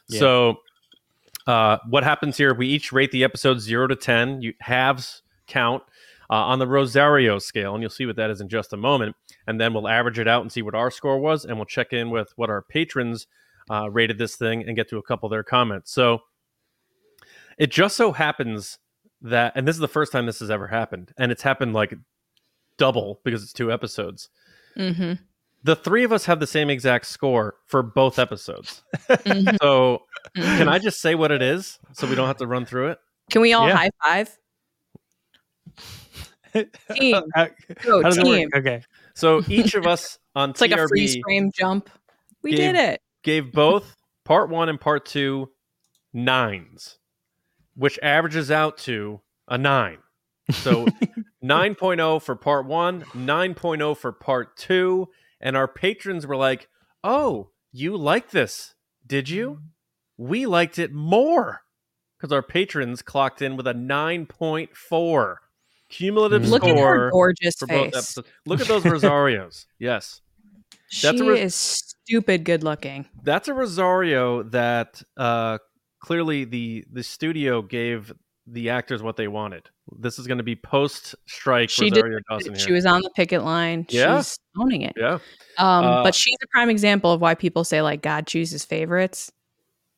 Yeah. 0.10 0.20
So 0.20 0.56
uh, 1.48 1.78
what 1.90 2.04
happens 2.04 2.38
here? 2.38 2.54
We 2.54 2.68
each 2.68 2.92
rate 2.92 3.12
the 3.12 3.24
episode 3.24 3.60
zero 3.60 3.88
to 3.88 3.96
ten. 3.96 4.42
You 4.42 4.54
halves 4.60 5.24
count 5.48 5.84
uh, 6.30 6.36
on 6.36 6.60
the 6.60 6.68
Rosario 6.68 7.40
scale, 7.40 7.74
and 7.74 7.82
you'll 7.82 7.90
see 7.90 8.06
what 8.06 8.18
that 8.18 8.30
is 8.30 8.42
in 8.42 8.50
just 8.50 8.74
a 8.74 8.78
moment. 8.78 9.16
And 9.48 9.60
then 9.60 9.74
we'll 9.74 9.88
average 9.88 10.20
it 10.20 10.28
out 10.28 10.42
and 10.42 10.52
see 10.52 10.62
what 10.62 10.76
our 10.76 10.92
score 10.92 11.18
was, 11.18 11.46
and 11.46 11.58
we'll 11.58 11.66
check 11.66 11.94
in 11.94 12.10
with 12.10 12.34
what 12.36 12.50
our 12.50 12.62
patrons 12.62 13.28
uh, 13.72 13.90
rated 13.90 14.18
this 14.18 14.36
thing 14.36 14.64
and 14.68 14.76
get 14.76 14.90
to 14.90 14.98
a 14.98 15.04
couple 15.04 15.28
of 15.28 15.32
their 15.32 15.44
comments. 15.44 15.92
So 15.92 16.20
it 17.58 17.72
just 17.72 17.96
so 17.96 18.12
happens 18.12 18.78
that, 19.22 19.54
and 19.56 19.68
this 19.68 19.76
is 19.76 19.80
the 19.80 19.88
first 19.88 20.12
time 20.12 20.26
this 20.26 20.40
has 20.40 20.52
ever 20.52 20.68
happened, 20.68 21.14
and 21.18 21.32
it's 21.32 21.44
happened 21.44 21.74
like 21.74 21.94
double 22.78 23.22
because 23.24 23.42
it's 23.42 23.54
two 23.54 23.72
episodes. 23.72 24.30
Mm-hmm 24.78 25.14
the 25.64 25.76
three 25.76 26.04
of 26.04 26.12
us 26.12 26.26
have 26.26 26.40
the 26.40 26.48
same 26.48 26.70
exact 26.70 27.06
score 27.06 27.56
for 27.66 27.84
both 27.84 28.20
episodes. 28.20 28.84
Mm-hmm. 29.10 29.58
so 29.62 30.04
mm-hmm. 30.36 30.58
can 30.58 30.70
I 30.70 30.80
just 30.80 31.02
say 31.02 31.16
what 31.16 31.32
it 31.32 31.42
is 31.42 31.80
so 31.94 32.08
we 32.08 32.16
don't 32.16 32.28
have 32.28 32.38
to 32.38 32.48
run 32.48 32.66
through 32.66 32.90
it? 32.90 33.00
Can 33.32 33.42
we 33.42 33.54
all 33.54 33.68
yeah. 33.68 33.76
high 33.76 33.90
five? 34.04 34.38
team. 36.94 37.22
Go, 37.84 38.10
team. 38.12 38.50
Okay. 38.56 38.84
So 39.14 39.44
each 39.48 39.76
of 39.76 39.86
us 39.86 40.20
on 40.36 40.52
it's 40.52 40.62
TRB 40.62 40.72
like 40.72 40.80
a 40.80 40.88
freeze 40.88 41.18
frame 41.24 41.52
jump. 41.52 41.90
We 42.44 42.52
gave, 42.52 42.60
did 42.60 42.76
it. 42.76 43.02
Gave 43.24 43.52
both 43.52 43.96
part 44.24 44.50
one 44.50 44.70
and 44.70 44.80
part 44.80 45.06
two 45.06 45.50
nines, 46.14 47.00
which 47.76 48.00
averages 48.02 48.52
out 48.52 48.78
to 48.80 49.22
a 49.48 49.58
nine. 49.58 49.98
So 50.52 50.86
9.0 51.44 52.22
for 52.22 52.36
part 52.36 52.66
one, 52.66 53.02
9.0 53.14 53.98
for 53.98 54.12
part 54.12 54.56
two, 54.58 55.10
and 55.40 55.56
our 55.56 55.68
patrons 55.68 56.26
were 56.26 56.36
like, 56.36 56.68
"Oh, 57.04 57.52
you 57.72 57.96
like 57.96 58.32
this? 58.32 58.76
Did 59.06 59.30
you? 59.30 59.60
We 60.18 60.46
liked 60.46 60.80
it 60.80 60.92
more." 60.94 61.62
Because 62.18 62.32
our 62.32 62.42
patrons 62.42 63.02
clocked 63.04 63.42
in 63.44 63.58
with 63.58 63.68
a 63.68 63.74
9.4 63.74 65.36
cumulative 65.90 66.48
Look 66.48 66.64
score. 66.64 66.74
Look 66.74 66.80
at 66.80 66.84
her 66.84 67.12
gorgeous 67.12 67.56
face. 67.68 68.18
Look 68.46 68.62
at 68.62 68.68
those 68.68 68.84
Rosarios. 68.84 69.66
yes. 69.80 70.22
That's 71.02 71.18
she 71.18 71.28
is 71.28 71.56
stupid 71.56 72.46
good 72.46 72.64
looking. 72.64 73.08
That's 73.24 73.48
a 73.48 73.54
Rosario 73.54 74.44
that 74.44 75.02
uh, 75.18 75.58
clearly 76.00 76.46
the 76.46 76.86
the 76.92 77.04
studio 77.04 77.62
gave 77.62 78.14
the 78.48 78.70
actors 78.70 79.04
what 79.04 79.18
they 79.18 79.28
wanted. 79.28 79.70
This 80.00 80.18
is 80.18 80.28
going 80.28 80.38
to 80.38 80.44
be 80.44 80.56
post 80.56 81.16
strike. 81.28 81.70
She 81.70 81.90
Rosario 81.90 82.18
did. 82.18 82.24
Dawson 82.30 82.56
she 82.56 82.72
was 82.72 82.86
on 82.86 83.02
the 83.02 83.10
picket 83.16 83.44
line. 83.44 83.86
Yeah. 83.90 84.18
She's 84.18 84.40
owning 84.58 84.82
it. 84.82 84.94
Yeah. 84.98 85.20
Um, 85.58 85.86
uh, 85.86 86.04
but 86.04 86.16
she's 86.16 86.38
a 86.44 86.48
prime 86.48 86.70
example 86.70 87.12
of 87.12 87.22
why 87.22 87.36
people 87.36 87.64
say 87.64 87.82
like 87.82 88.02
God 88.02 88.28
chooses 88.28 88.66
favorites. 88.66 89.32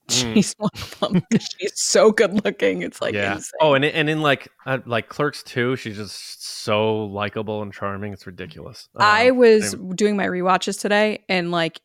Mm. 0.09 0.33
She's 0.33 0.55
one 0.57 0.71
of 0.73 0.99
them. 0.99 1.23
she's 1.59 1.73
so 1.75 2.11
good 2.11 2.43
looking. 2.43 2.81
It's 2.81 2.99
like 2.99 3.13
yeah. 3.13 3.35
Insane. 3.35 3.51
Oh, 3.61 3.75
and 3.75 3.85
and 3.85 4.09
in 4.09 4.23
like 4.23 4.47
uh, 4.65 4.79
like 4.87 5.07
Clerks 5.07 5.43
II, 5.55 5.75
she's 5.75 5.97
just 5.97 6.43
so 6.63 7.05
likable 7.05 7.61
and 7.61 7.71
charming. 7.71 8.11
It's 8.11 8.25
ridiculous. 8.25 8.89
Uh, 8.99 9.03
I 9.03 9.29
was 9.29 9.75
doing 9.93 10.17
my 10.17 10.25
re-watches 10.25 10.77
today, 10.77 11.25
and 11.29 11.51
like 11.51 11.79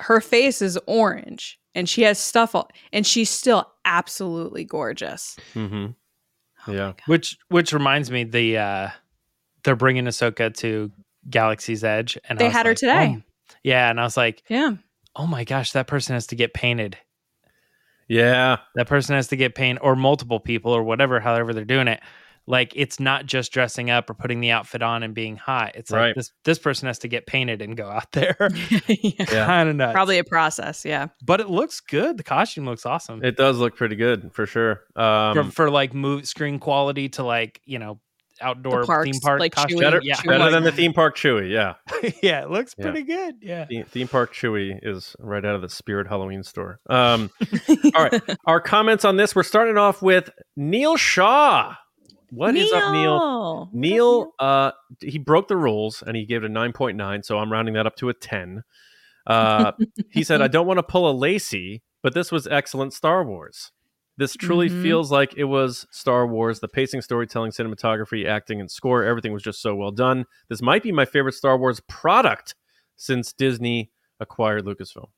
her 0.00 0.20
face 0.20 0.62
is 0.62 0.78
orange, 0.86 1.58
and 1.74 1.88
she 1.88 2.02
has 2.02 2.18
stuff, 2.18 2.54
all, 2.54 2.68
and 2.92 3.06
she's 3.06 3.30
still 3.30 3.70
absolutely 3.84 4.64
gorgeous. 4.64 5.36
Mm-hmm. 5.54 5.86
Oh 6.66 6.72
yeah. 6.72 6.92
Which 7.06 7.36
which 7.48 7.72
reminds 7.72 8.10
me, 8.10 8.24
the 8.24 8.58
uh 8.58 8.88
they're 9.64 9.76
bringing 9.76 10.04
Ahsoka 10.04 10.54
to 10.58 10.90
Galaxy's 11.28 11.84
Edge, 11.84 12.18
and 12.28 12.38
they 12.38 12.50
had 12.50 12.66
her 12.66 12.74
today. 12.74 13.16
Oh. 13.18 13.22
Yeah, 13.62 13.90
and 13.90 14.00
I 14.00 14.04
was 14.04 14.16
like, 14.16 14.42
yeah. 14.48 14.72
Oh 15.16 15.26
my 15.26 15.44
gosh, 15.44 15.72
that 15.72 15.86
person 15.86 16.14
has 16.14 16.26
to 16.28 16.36
get 16.36 16.54
painted. 16.54 16.98
Yeah, 18.08 18.58
that 18.74 18.86
person 18.86 19.14
has 19.14 19.28
to 19.28 19.36
get 19.36 19.54
painted, 19.54 19.80
or 19.80 19.96
multiple 19.96 20.40
people, 20.40 20.72
or 20.72 20.82
whatever, 20.82 21.20
however 21.20 21.54
they're 21.54 21.64
doing 21.64 21.88
it 21.88 22.00
like 22.46 22.72
it's 22.76 23.00
not 23.00 23.26
just 23.26 23.52
dressing 23.52 23.90
up 23.90 24.10
or 24.10 24.14
putting 24.14 24.40
the 24.40 24.50
outfit 24.50 24.82
on 24.82 25.02
and 25.02 25.14
being 25.14 25.36
hot. 25.36 25.72
It's 25.74 25.90
like 25.90 26.14
this 26.14 26.32
this 26.44 26.58
person 26.58 26.86
has 26.86 26.98
to 27.00 27.08
get 27.08 27.26
painted 27.26 27.62
and 27.62 27.76
go 27.76 27.88
out 27.88 28.12
there. 28.12 28.36
yeah. 28.88 29.24
Kind 29.24 29.68
of 29.68 29.76
nuts. 29.76 29.92
Probably 29.92 30.18
a 30.18 30.24
process, 30.24 30.84
yeah. 30.84 31.08
But 31.22 31.40
it 31.40 31.48
looks 31.48 31.80
good. 31.80 32.18
The 32.18 32.22
costume 32.22 32.66
looks 32.66 32.84
awesome. 32.84 33.24
It 33.24 33.36
does 33.36 33.58
look 33.58 33.76
pretty 33.76 33.96
good 33.96 34.32
for 34.34 34.46
sure. 34.46 34.82
Um, 34.96 35.34
for, 35.34 35.50
for 35.50 35.70
like 35.70 35.94
move 35.94 36.28
screen 36.28 36.58
quality 36.58 37.08
to 37.10 37.24
like 37.24 37.60
you 37.64 37.78
know 37.78 38.00
outdoor 38.40 38.80
the 38.80 38.86
parks, 38.86 39.10
theme 39.10 39.20
park 39.20 39.40
like 39.40 39.52
costume. 39.52 39.80
Better, 39.80 40.00
yeah. 40.02 40.20
better 40.24 40.50
than 40.50 40.64
the 40.64 40.72
theme 40.72 40.92
park 40.92 41.16
Chewie. 41.16 41.50
Yeah, 41.50 41.74
yeah, 42.22 42.42
it 42.42 42.50
looks 42.50 42.74
pretty 42.74 43.02
good. 43.02 43.36
Yeah, 43.40 43.64
theme, 43.66 43.84
theme, 43.84 44.08
park 44.08 44.34
Chewie 44.34 44.78
is 44.82 45.16
right 45.18 45.44
out 45.44 45.54
of 45.54 45.62
the 45.62 45.68
Spirit 45.68 46.08
Halloween 46.08 46.42
store. 46.42 46.80
Um, 46.88 47.30
all 47.94 48.04
right, 48.04 48.22
our 48.46 48.60
comments 48.60 49.04
on 49.04 49.16
this. 49.16 49.34
We're 49.34 49.42
starting 49.42 49.78
off 49.78 50.02
with 50.02 50.30
Neil 50.56 50.96
Shaw. 50.96 51.74
What 52.34 52.54
Neil. 52.54 52.66
is 52.66 52.72
up, 52.72 52.92
Neil? 52.92 53.70
Neil, 53.72 54.34
uh, 54.38 54.72
he 55.00 55.18
broke 55.18 55.48
the 55.48 55.56
rules 55.56 56.02
and 56.04 56.16
he 56.16 56.26
gave 56.26 56.42
it 56.42 56.50
a 56.50 56.52
9.9, 56.52 57.24
so 57.24 57.38
I'm 57.38 57.50
rounding 57.50 57.74
that 57.74 57.86
up 57.86 57.96
to 57.96 58.08
a 58.08 58.14
10. 58.14 58.62
Uh, 59.26 59.72
he 60.10 60.24
said, 60.24 60.42
I 60.42 60.48
don't 60.48 60.66
want 60.66 60.78
to 60.78 60.82
pull 60.82 61.08
a 61.08 61.12
Lacey, 61.12 61.82
but 62.02 62.14
this 62.14 62.32
was 62.32 62.46
excellent 62.46 62.92
Star 62.92 63.24
Wars. 63.24 63.70
This 64.16 64.34
truly 64.34 64.68
mm-hmm. 64.68 64.82
feels 64.82 65.10
like 65.10 65.34
it 65.36 65.44
was 65.44 65.86
Star 65.90 66.26
Wars. 66.26 66.60
The 66.60 66.68
pacing, 66.68 67.02
storytelling, 67.02 67.50
cinematography, 67.50 68.26
acting, 68.26 68.60
and 68.60 68.70
score, 68.70 69.04
everything 69.04 69.32
was 69.32 69.42
just 69.42 69.60
so 69.60 69.74
well 69.74 69.90
done. 69.90 70.24
This 70.48 70.62
might 70.62 70.82
be 70.82 70.92
my 70.92 71.04
favorite 71.04 71.34
Star 71.34 71.58
Wars 71.58 71.80
product 71.88 72.54
since 72.96 73.32
Disney 73.32 73.90
acquired 74.20 74.64
Lucasfilm. 74.64 75.08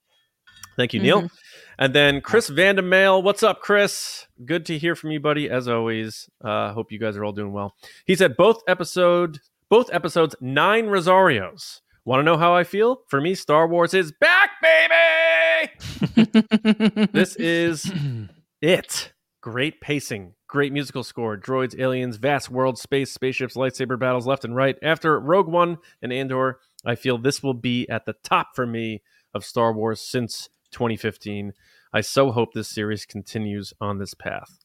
Thank 0.76 0.92
you, 0.92 1.00
Neil. 1.00 1.22
Mm-hmm. 1.22 1.34
And 1.78 1.94
then 1.94 2.20
Chris 2.20 2.50
Vandemail. 2.50 3.22
What's 3.22 3.42
up, 3.42 3.60
Chris? 3.60 4.26
Good 4.44 4.66
to 4.66 4.78
hear 4.78 4.94
from 4.94 5.10
you, 5.10 5.20
buddy. 5.20 5.50
As 5.50 5.68
always, 5.68 6.28
uh, 6.42 6.72
hope 6.72 6.92
you 6.92 6.98
guys 6.98 7.16
are 7.16 7.24
all 7.24 7.32
doing 7.32 7.52
well. 7.52 7.74
He 8.06 8.14
said 8.14 8.36
both 8.36 8.62
episode, 8.68 9.40
both 9.68 9.92
episodes, 9.92 10.34
nine 10.40 10.86
Rosarios. 10.86 11.80
Want 12.04 12.20
to 12.20 12.24
know 12.24 12.36
how 12.36 12.54
I 12.54 12.64
feel? 12.64 13.00
For 13.08 13.20
me, 13.20 13.34
Star 13.34 13.66
Wars 13.66 13.92
is 13.92 14.12
back, 14.12 14.50
baby. 14.62 15.72
this 17.12 17.34
is 17.36 17.90
it. 18.62 19.12
Great 19.40 19.80
pacing, 19.80 20.34
great 20.48 20.72
musical 20.72 21.04
score, 21.04 21.36
droids, 21.36 21.78
aliens, 21.78 22.16
vast 22.16 22.50
world, 22.50 22.78
space, 22.78 23.12
spaceships, 23.12 23.54
lightsaber 23.54 23.98
battles 23.98 24.26
left 24.26 24.44
and 24.44 24.56
right. 24.56 24.76
After 24.82 25.18
Rogue 25.20 25.48
One 25.48 25.78
and 26.02 26.12
Andor, 26.12 26.58
I 26.84 26.94
feel 26.94 27.18
this 27.18 27.42
will 27.42 27.54
be 27.54 27.88
at 27.88 28.06
the 28.06 28.14
top 28.24 28.54
for 28.54 28.66
me 28.66 29.02
of 29.34 29.44
Star 29.44 29.72
Wars 29.72 30.00
since 30.00 30.48
2015. 30.76 31.54
I 31.92 32.02
so 32.02 32.30
hope 32.30 32.52
this 32.52 32.68
series 32.68 33.06
continues 33.06 33.72
on 33.80 33.98
this 33.98 34.12
path. 34.12 34.58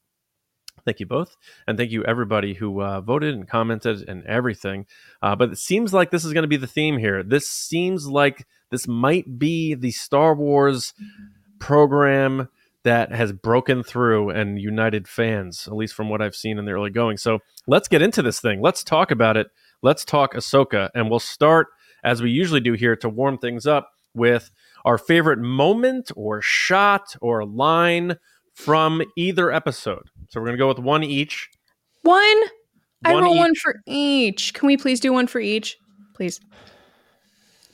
Thank 0.84 1.00
you 1.00 1.06
both. 1.06 1.36
And 1.66 1.78
thank 1.78 1.90
you, 1.90 2.04
everybody 2.04 2.54
who 2.54 2.82
uh, 2.82 3.00
voted 3.00 3.34
and 3.34 3.48
commented 3.48 4.08
and 4.08 4.24
everything. 4.26 4.86
Uh, 5.22 5.34
but 5.36 5.50
it 5.50 5.58
seems 5.58 5.94
like 5.94 6.10
this 6.10 6.24
is 6.24 6.32
going 6.32 6.42
to 6.42 6.48
be 6.48 6.56
the 6.56 6.66
theme 6.66 6.98
here. 6.98 7.22
This 7.22 7.48
seems 7.48 8.06
like 8.06 8.46
this 8.70 8.86
might 8.86 9.38
be 9.38 9.74
the 9.74 9.92
Star 9.92 10.34
Wars 10.34 10.92
program 11.58 12.48
that 12.84 13.12
has 13.12 13.32
broken 13.32 13.82
through 13.82 14.30
and 14.30 14.60
united 14.60 15.06
fans, 15.06 15.68
at 15.68 15.74
least 15.74 15.94
from 15.94 16.08
what 16.08 16.20
I've 16.20 16.34
seen 16.34 16.58
in 16.58 16.64
the 16.64 16.72
early 16.72 16.90
going. 16.90 17.16
So 17.16 17.38
let's 17.66 17.88
get 17.88 18.02
into 18.02 18.22
this 18.22 18.40
thing. 18.40 18.60
Let's 18.60 18.82
talk 18.82 19.10
about 19.10 19.36
it. 19.36 19.48
Let's 19.82 20.04
talk 20.04 20.34
Ahsoka. 20.34 20.90
And 20.94 21.08
we'll 21.08 21.20
start, 21.20 21.68
as 22.02 22.20
we 22.20 22.30
usually 22.30 22.60
do 22.60 22.72
here, 22.72 22.96
to 22.96 23.08
warm 23.08 23.38
things 23.38 23.66
up 23.66 23.90
with 24.14 24.50
our 24.84 24.98
favorite 24.98 25.38
moment 25.38 26.10
or 26.16 26.40
shot 26.42 27.14
or 27.20 27.44
line 27.44 28.16
from 28.54 29.02
either 29.16 29.50
episode. 29.52 30.08
So 30.28 30.40
we're 30.40 30.46
going 30.46 30.56
to 30.56 30.62
go 30.62 30.68
with 30.68 30.78
one 30.78 31.02
each. 31.02 31.48
One? 32.02 32.22
one 32.22 32.48
I 33.04 33.12
roll 33.20 33.34
each. 33.34 33.38
one 33.38 33.54
for 33.54 33.76
each. 33.86 34.54
Can 34.54 34.66
we 34.66 34.76
please 34.76 35.00
do 35.00 35.12
one 35.12 35.26
for 35.26 35.40
each? 35.40 35.76
Please. 36.14 36.40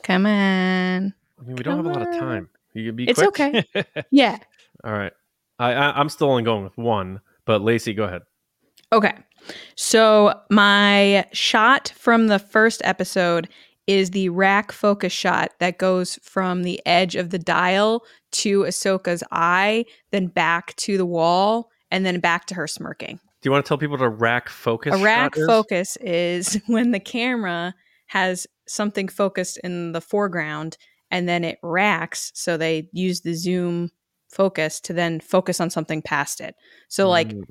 Come 0.03 0.25
on. 0.25 1.13
I 1.39 1.43
mean, 1.45 1.55
we 1.55 1.63
don't 1.63 1.77
have 1.77 1.85
a 1.85 1.89
lot 1.89 2.01
of 2.01 2.17
time. 2.17 2.49
You 2.73 2.87
can 2.87 2.95
be 2.95 3.09
It's 3.09 3.21
quick. 3.21 3.65
okay. 3.75 4.03
yeah. 4.11 4.37
All 4.83 4.91
right. 4.93 5.13
I, 5.57 5.73
I 5.73 5.99
I'm 5.99 6.09
still 6.09 6.29
only 6.29 6.43
going 6.43 6.63
with 6.63 6.77
one, 6.77 7.19
but 7.45 7.61
Lacey, 7.61 7.93
go 7.93 8.05
ahead. 8.05 8.21
Okay. 8.91 9.13
So 9.75 10.39
my 10.49 11.25
shot 11.31 11.93
from 11.97 12.27
the 12.27 12.39
first 12.39 12.81
episode 12.85 13.49
is 13.89 14.11
the 14.11 14.29
rack 14.29 14.71
focus 14.71 15.11
shot 15.11 15.51
that 15.57 15.79
goes 15.79 16.19
from 16.21 16.61
the 16.61 16.79
edge 16.85 17.15
of 17.15 17.31
the 17.31 17.39
dial 17.39 18.03
to 18.31 18.61
Ahsoka's 18.61 19.23
eye, 19.31 19.83
then 20.11 20.27
back 20.27 20.75
to 20.75 20.95
the 20.95 21.07
wall, 21.07 21.71
and 21.89 22.05
then 22.05 22.19
back 22.19 22.45
to 22.45 22.53
her 22.53 22.67
smirking. 22.67 23.19
Do 23.41 23.47
you 23.47 23.51
want 23.51 23.65
to 23.65 23.67
tell 23.67 23.79
people 23.79 23.97
what 23.97 24.05
a 24.05 24.09
rack 24.09 24.47
focus? 24.47 24.93
A 24.93 25.03
rack 25.03 25.35
is? 25.35 25.47
focus 25.47 25.97
is 26.01 26.61
when 26.67 26.91
the 26.91 26.99
camera 26.99 27.73
has 28.05 28.45
something 28.67 29.07
focused 29.07 29.57
in 29.63 29.93
the 29.93 30.01
foreground 30.01 30.77
and 31.09 31.27
then 31.27 31.43
it 31.43 31.57
racks. 31.63 32.31
So 32.35 32.57
they 32.57 32.89
use 32.93 33.21
the 33.21 33.33
zoom 33.33 33.89
focus 34.31 34.79
to 34.81 34.93
then 34.93 35.19
focus 35.19 35.59
on 35.59 35.71
something 35.71 36.03
past 36.03 36.41
it. 36.41 36.53
So, 36.89 37.09
like 37.09 37.29
mm. 37.29 37.41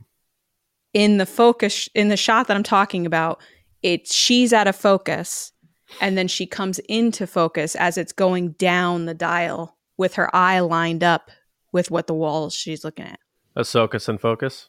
in 0.95 1.17
the 1.17 1.27
focus, 1.27 1.89
in 1.97 2.11
the 2.11 2.17
shot 2.17 2.47
that 2.47 2.57
I'm 2.57 2.63
talking 2.63 3.07
about, 3.07 3.41
it's 3.83 4.15
she's 4.15 4.53
out 4.53 4.69
of 4.69 4.77
focus 4.77 5.53
and 6.01 6.17
then 6.17 6.29
she 6.29 6.47
comes 6.47 6.79
into 6.81 7.27
focus 7.27 7.75
as 7.75 7.99
it's 7.99 8.13
going 8.13 8.53
down 8.53 9.07
the 9.07 9.15
dial 9.15 9.77
with 9.97 10.15
her 10.15 10.35
eye 10.35 10.61
lined 10.61 11.03
up 11.03 11.31
with 11.73 11.91
what 11.91 12.07
the 12.07 12.15
walls 12.15 12.55
she's 12.55 12.85
looking 12.85 13.07
at. 13.07 13.21
Ahsoka's 13.57 14.09
in 14.09 14.19
focus. 14.19 14.69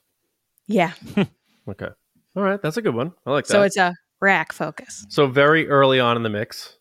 Yeah. 0.67 0.93
okay. 1.67 1.89
All 2.35 2.43
right, 2.43 2.61
that's 2.61 2.77
a 2.77 2.81
good 2.81 2.95
one. 2.95 3.13
I 3.25 3.31
like 3.31 3.45
that. 3.47 3.53
So 3.53 3.63
it's 3.63 3.77
a 3.77 3.95
rack 4.21 4.53
focus. 4.53 5.05
So 5.09 5.27
very 5.27 5.67
early 5.67 5.99
on 5.99 6.17
in 6.17 6.23
the 6.23 6.29
mix. 6.29 6.77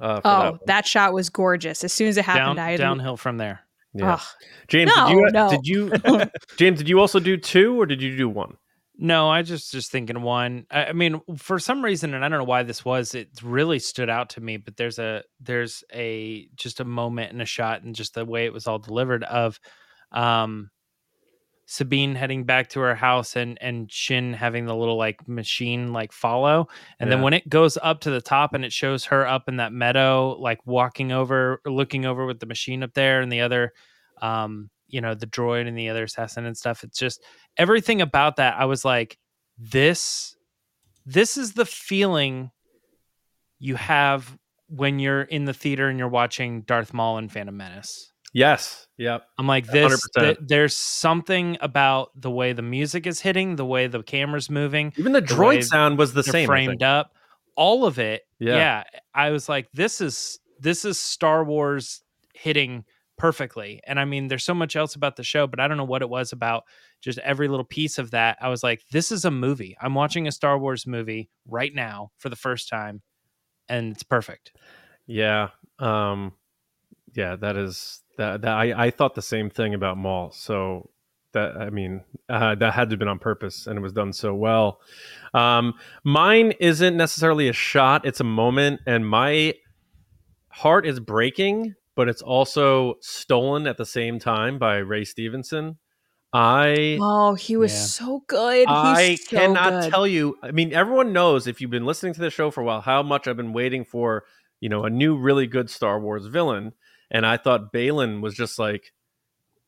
Uh, 0.00 0.20
oh, 0.24 0.42
that, 0.42 0.66
that, 0.66 0.86
shot 0.86 1.12
was 1.12 1.28
gorgeous. 1.28 1.82
As 1.82 1.92
soon 1.92 2.08
as 2.08 2.16
it 2.16 2.24
happened, 2.24 2.56
Down, 2.56 2.58
I 2.58 2.76
downhill 2.76 3.16
from 3.16 3.36
there. 3.36 3.60
Yeah. 3.94 4.20
James, 4.68 4.92
no, 4.94 5.08
did 5.08 5.14
you 5.14 5.30
no. 5.32 5.50
did 5.50 5.66
you 5.66 6.30
James, 6.56 6.78
did 6.78 6.88
you 6.88 7.00
also 7.00 7.18
do 7.18 7.36
two 7.36 7.80
or 7.80 7.86
did 7.86 8.00
you 8.00 8.16
do 8.16 8.28
one? 8.28 8.56
No, 9.00 9.30
I 9.30 9.42
just 9.42 9.70
just 9.70 9.92
thinking 9.92 10.22
one. 10.22 10.66
I, 10.72 10.86
I, 10.86 10.92
mean, 10.92 11.20
for 11.36 11.60
some 11.60 11.84
reason, 11.84 12.14
and 12.14 12.24
I 12.24 12.28
don't 12.28 12.38
know 12.38 12.44
why 12.44 12.64
this 12.64 12.84
was. 12.84 13.14
It 13.14 13.28
really 13.44 13.78
stood 13.78 14.10
out 14.10 14.30
to 14.30 14.40
me. 14.40 14.56
But 14.56 14.76
there's 14.76 14.98
a 14.98 15.22
there's 15.40 15.84
a 15.94 16.48
just 16.56 16.80
a 16.80 16.84
moment 16.84 17.30
and 17.30 17.40
a 17.40 17.46
shot 17.46 17.82
and 17.84 17.94
just 17.94 18.14
the 18.14 18.24
way 18.24 18.44
it 18.44 18.52
was 18.52 18.66
all 18.66 18.80
delivered 18.80 19.22
of, 19.22 19.60
um, 20.10 20.70
Sabine 21.70 22.16
heading 22.16 22.42
back 22.44 22.70
to 22.70 22.80
her 22.80 22.94
house 22.96 23.36
and 23.36 23.56
and 23.60 23.92
Shin 23.92 24.32
having 24.32 24.64
the 24.64 24.74
little 24.74 24.96
like 24.96 25.28
machine 25.28 25.92
like 25.92 26.10
follow, 26.10 26.66
and 26.98 27.08
yeah. 27.08 27.16
then 27.16 27.22
when 27.22 27.34
it 27.34 27.48
goes 27.48 27.78
up 27.80 28.00
to 28.00 28.10
the 28.10 28.22
top 28.22 28.52
and 28.52 28.64
it 28.64 28.72
shows 28.72 29.04
her 29.04 29.26
up 29.26 29.48
in 29.48 29.58
that 29.58 29.72
meadow, 29.72 30.34
like 30.40 30.66
walking 30.66 31.12
over, 31.12 31.60
looking 31.64 32.04
over 32.04 32.26
with 32.26 32.40
the 32.40 32.46
machine 32.46 32.82
up 32.82 32.94
there, 32.94 33.20
and 33.20 33.30
the 33.30 33.42
other, 33.42 33.72
um, 34.20 34.70
you 34.88 35.00
know 35.00 35.14
the 35.14 35.26
droid 35.26 35.68
and 35.68 35.76
the 35.76 35.88
other 35.88 36.04
assassin 36.04 36.44
and 36.44 36.56
stuff 36.56 36.82
it's 36.82 36.98
just 36.98 37.22
everything 37.56 38.00
about 38.00 38.36
that 38.36 38.58
i 38.58 38.64
was 38.64 38.84
like 38.84 39.18
this 39.58 40.36
this 41.06 41.36
is 41.36 41.54
the 41.54 41.64
feeling 41.64 42.50
you 43.58 43.76
have 43.76 44.36
when 44.68 44.98
you're 44.98 45.22
in 45.22 45.44
the 45.46 45.54
theater 45.54 45.88
and 45.88 45.98
you're 45.98 46.08
watching 46.08 46.62
darth 46.62 46.92
maul 46.92 47.18
and 47.18 47.32
phantom 47.32 47.56
menace. 47.56 48.12
Yes 48.34 48.86
yep. 48.98 49.24
I'm 49.38 49.46
like 49.46 49.66
this 49.66 50.06
th- 50.16 50.36
there's 50.40 50.76
something 50.76 51.56
about 51.62 52.10
the 52.14 52.30
way 52.30 52.52
the 52.52 52.62
music 52.62 53.06
is 53.06 53.20
hitting 53.20 53.56
the 53.56 53.64
way 53.64 53.86
the 53.86 54.02
camera's 54.02 54.50
moving 54.50 54.92
even 54.98 55.12
the, 55.12 55.22
the 55.22 55.26
droid 55.26 55.64
sound 55.64 55.96
was 55.96 56.12
the 56.12 56.22
same 56.22 56.46
framed 56.46 56.82
up 56.82 57.12
all 57.56 57.86
of 57.86 57.98
it 57.98 58.22
yeah. 58.38 58.56
yeah 58.56 58.82
i 59.14 59.30
was 59.30 59.48
like 59.48 59.66
this 59.72 60.02
is 60.02 60.38
this 60.60 60.84
is 60.84 60.98
star 60.98 61.42
wars 61.42 62.02
hitting 62.34 62.84
perfectly. 63.18 63.80
And 63.86 64.00
I 64.00 64.04
mean, 64.04 64.28
there's 64.28 64.44
so 64.44 64.54
much 64.54 64.76
else 64.76 64.94
about 64.94 65.16
the 65.16 65.22
show, 65.22 65.46
but 65.46 65.60
I 65.60 65.68
don't 65.68 65.76
know 65.76 65.84
what 65.84 66.02
it 66.02 66.08
was 66.08 66.32
about 66.32 66.64
just 67.00 67.18
every 67.18 67.48
little 67.48 67.64
piece 67.64 67.98
of 67.98 68.12
that. 68.12 68.38
I 68.40 68.48
was 68.48 68.62
like, 68.62 68.82
this 68.90 69.12
is 69.12 69.24
a 69.24 69.30
movie. 69.30 69.76
I'm 69.80 69.94
watching 69.94 70.26
a 70.26 70.32
Star 70.32 70.58
Wars 70.58 70.86
movie 70.86 71.30
right 71.46 71.74
now 71.74 72.10
for 72.18 72.28
the 72.28 72.36
first 72.36 72.68
time, 72.68 73.02
and 73.68 73.92
it's 73.92 74.02
perfect. 74.02 74.52
Yeah. 75.06 75.48
Um, 75.78 76.32
yeah, 77.14 77.36
that 77.36 77.56
is 77.56 78.02
that, 78.16 78.42
that 78.42 78.52
I, 78.52 78.86
I 78.86 78.90
thought 78.90 79.14
the 79.14 79.22
same 79.22 79.50
thing 79.50 79.74
about 79.74 79.96
Maul. 79.96 80.30
So 80.32 80.90
that 81.32 81.56
I 81.56 81.70
mean, 81.70 82.02
uh, 82.28 82.54
that 82.56 82.74
had 82.74 82.88
to 82.90 82.94
have 82.94 82.98
been 82.98 83.08
on 83.08 83.18
purpose, 83.18 83.66
and 83.66 83.78
it 83.78 83.82
was 83.82 83.92
done 83.92 84.12
so 84.12 84.34
well. 84.34 84.80
Um, 85.34 85.74
mine 86.04 86.52
isn't 86.60 86.96
necessarily 86.96 87.48
a 87.48 87.52
shot; 87.52 88.06
it's 88.06 88.20
a 88.20 88.24
moment, 88.24 88.80
and 88.86 89.06
my 89.06 89.54
heart 90.48 90.86
is 90.86 91.00
breaking 91.00 91.74
but 91.98 92.08
it's 92.08 92.22
also 92.22 92.94
stolen 93.00 93.66
at 93.66 93.76
the 93.76 93.84
same 93.84 94.20
time 94.20 94.56
by 94.56 94.76
Ray 94.76 95.02
Stevenson. 95.02 95.78
I 96.32 96.96
oh, 97.02 97.34
he 97.34 97.56
was 97.56 97.72
yeah. 97.72 97.78
so 97.78 98.22
good. 98.28 98.68
He's 98.68 98.68
I 98.68 99.14
so 99.16 99.36
cannot 99.36 99.82
good. 99.82 99.90
tell 99.90 100.06
you. 100.06 100.38
I 100.40 100.52
mean, 100.52 100.72
everyone 100.72 101.12
knows 101.12 101.48
if 101.48 101.60
you've 101.60 101.72
been 101.72 101.86
listening 101.86 102.14
to 102.14 102.20
the 102.20 102.30
show 102.30 102.52
for 102.52 102.60
a 102.60 102.64
while 102.64 102.82
how 102.82 103.02
much 103.02 103.26
I've 103.26 103.36
been 103.36 103.52
waiting 103.52 103.84
for. 103.84 104.22
You 104.60 104.68
know, 104.68 104.84
a 104.84 104.90
new 104.90 105.16
really 105.16 105.48
good 105.48 105.70
Star 105.70 105.98
Wars 105.98 106.26
villain, 106.26 106.72
and 107.10 107.26
I 107.26 107.36
thought 107.36 107.72
Baylan 107.72 108.20
was 108.20 108.34
just 108.34 108.60
like 108.60 108.92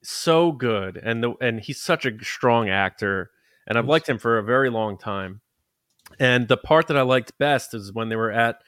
so 0.00 0.52
good, 0.52 1.00
and 1.02 1.24
the 1.24 1.34
and 1.40 1.58
he's 1.58 1.80
such 1.80 2.06
a 2.06 2.12
strong 2.22 2.68
actor, 2.68 3.32
and 3.66 3.76
I've 3.76 3.88
liked 3.88 4.08
him 4.08 4.18
for 4.18 4.38
a 4.38 4.44
very 4.44 4.70
long 4.70 4.98
time. 4.98 5.40
And 6.20 6.46
the 6.46 6.56
part 6.56 6.86
that 6.86 6.96
I 6.96 7.02
liked 7.02 7.36
best 7.38 7.74
is 7.74 7.92
when 7.92 8.08
they 8.08 8.16
were 8.16 8.30
at 8.30 8.62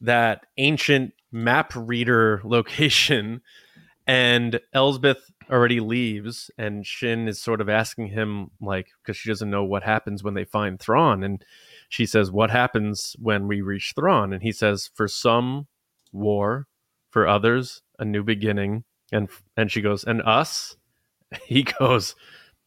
that 0.00 0.46
ancient 0.58 1.12
map 1.32 1.72
reader 1.74 2.40
location 2.44 3.40
and 4.06 4.60
Elsbeth 4.72 5.30
already 5.50 5.80
leaves 5.80 6.50
and 6.58 6.86
Shin 6.86 7.28
is 7.28 7.40
sort 7.40 7.60
of 7.60 7.68
asking 7.68 8.08
him 8.08 8.50
like 8.60 8.88
because 9.02 9.16
she 9.16 9.28
doesn't 9.28 9.50
know 9.50 9.64
what 9.64 9.82
happens 9.82 10.22
when 10.22 10.34
they 10.34 10.44
find 10.44 10.78
Thrawn 10.78 11.22
and 11.24 11.44
she 11.88 12.06
says 12.06 12.30
what 12.30 12.50
happens 12.50 13.16
when 13.18 13.48
we 13.48 13.60
reach 13.60 13.92
Thrawn? 13.96 14.32
And 14.32 14.42
he 14.42 14.52
says 14.52 14.90
for 14.94 15.08
some 15.08 15.66
war 16.12 16.66
for 17.10 17.26
others 17.26 17.82
a 17.98 18.04
new 18.04 18.22
beginning 18.22 18.84
and 19.12 19.28
and 19.56 19.70
she 19.70 19.80
goes 19.80 20.04
and 20.04 20.22
us? 20.22 20.76
He 21.46 21.62
goes 21.62 22.16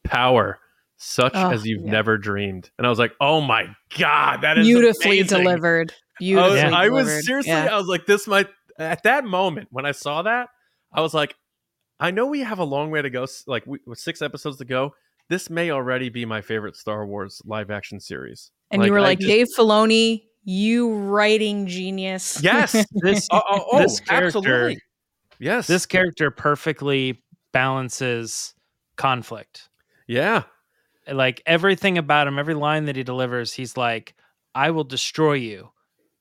power 0.05 0.59
such 1.03 1.33
oh, 1.35 1.51
as 1.51 1.65
you've 1.65 1.83
yeah. 1.83 1.91
never 1.91 2.17
dreamed 2.17 2.71
and 2.77 2.87
I 2.87 2.89
was 2.89 2.99
like 2.99 3.13
oh 3.19 3.41
my 3.41 3.67
god 3.97 4.41
that 4.41 4.57
is 4.57 4.65
beautifully 4.65 5.19
amazing. 5.19 5.43
delivered 5.43 5.93
Beautifully 6.19 6.59
I 6.61 6.89
was, 6.89 7.07
I 7.07 7.13
was 7.13 7.25
seriously, 7.25 7.51
yeah. 7.51 7.73
I 7.73 7.77
was 7.77 7.87
like, 7.87 8.05
this 8.05 8.27
might 8.27 8.47
at 8.77 9.03
that 9.03 9.25
moment 9.25 9.69
when 9.71 9.85
I 9.85 9.91
saw 9.91 10.21
that, 10.23 10.49
I 10.91 11.01
was 11.01 11.13
like, 11.13 11.35
I 11.99 12.11
know 12.11 12.27
we 12.27 12.41
have 12.41 12.59
a 12.59 12.63
long 12.63 12.91
way 12.91 13.01
to 13.01 13.09
go, 13.09 13.25
like 13.47 13.65
we, 13.65 13.79
with 13.85 13.99
six 13.99 14.21
episodes 14.21 14.57
to 14.57 14.65
go. 14.65 14.93
this 15.29 15.49
may 15.49 15.71
already 15.71 16.09
be 16.09 16.25
my 16.25 16.41
favorite 16.41 16.75
Star 16.75 17.05
Wars 17.05 17.41
live 17.45 17.71
action 17.71 17.99
series. 17.99 18.51
And 18.71 18.81
like, 18.81 18.87
you 18.87 18.93
were 18.93 19.01
like, 19.01 19.19
just... 19.19 19.29
Dave 19.29 19.47
Filoni, 19.57 20.23
you 20.43 20.93
writing 20.93 21.67
genius. 21.67 22.41
Yes, 22.43 22.71
this 22.91 23.27
oh, 23.31 23.41
oh, 23.49 23.65
oh 23.71 23.79
this 23.79 24.01
oh, 24.01 24.05
character, 24.05 24.37
absolutely. 24.37 24.79
Yes, 25.39 25.67
this 25.67 25.85
character 25.85 26.29
perfectly 26.29 27.23
balances 27.51 28.53
conflict. 28.97 29.69
Yeah, 30.07 30.43
like 31.11 31.41
everything 31.45 31.97
about 31.97 32.27
him, 32.27 32.39
every 32.39 32.53
line 32.53 32.85
that 32.85 32.95
he 32.95 33.03
delivers, 33.03 33.53
he's 33.53 33.77
like, 33.77 34.15
"I 34.55 34.71
will 34.71 34.83
destroy 34.83 35.33
you," 35.33 35.71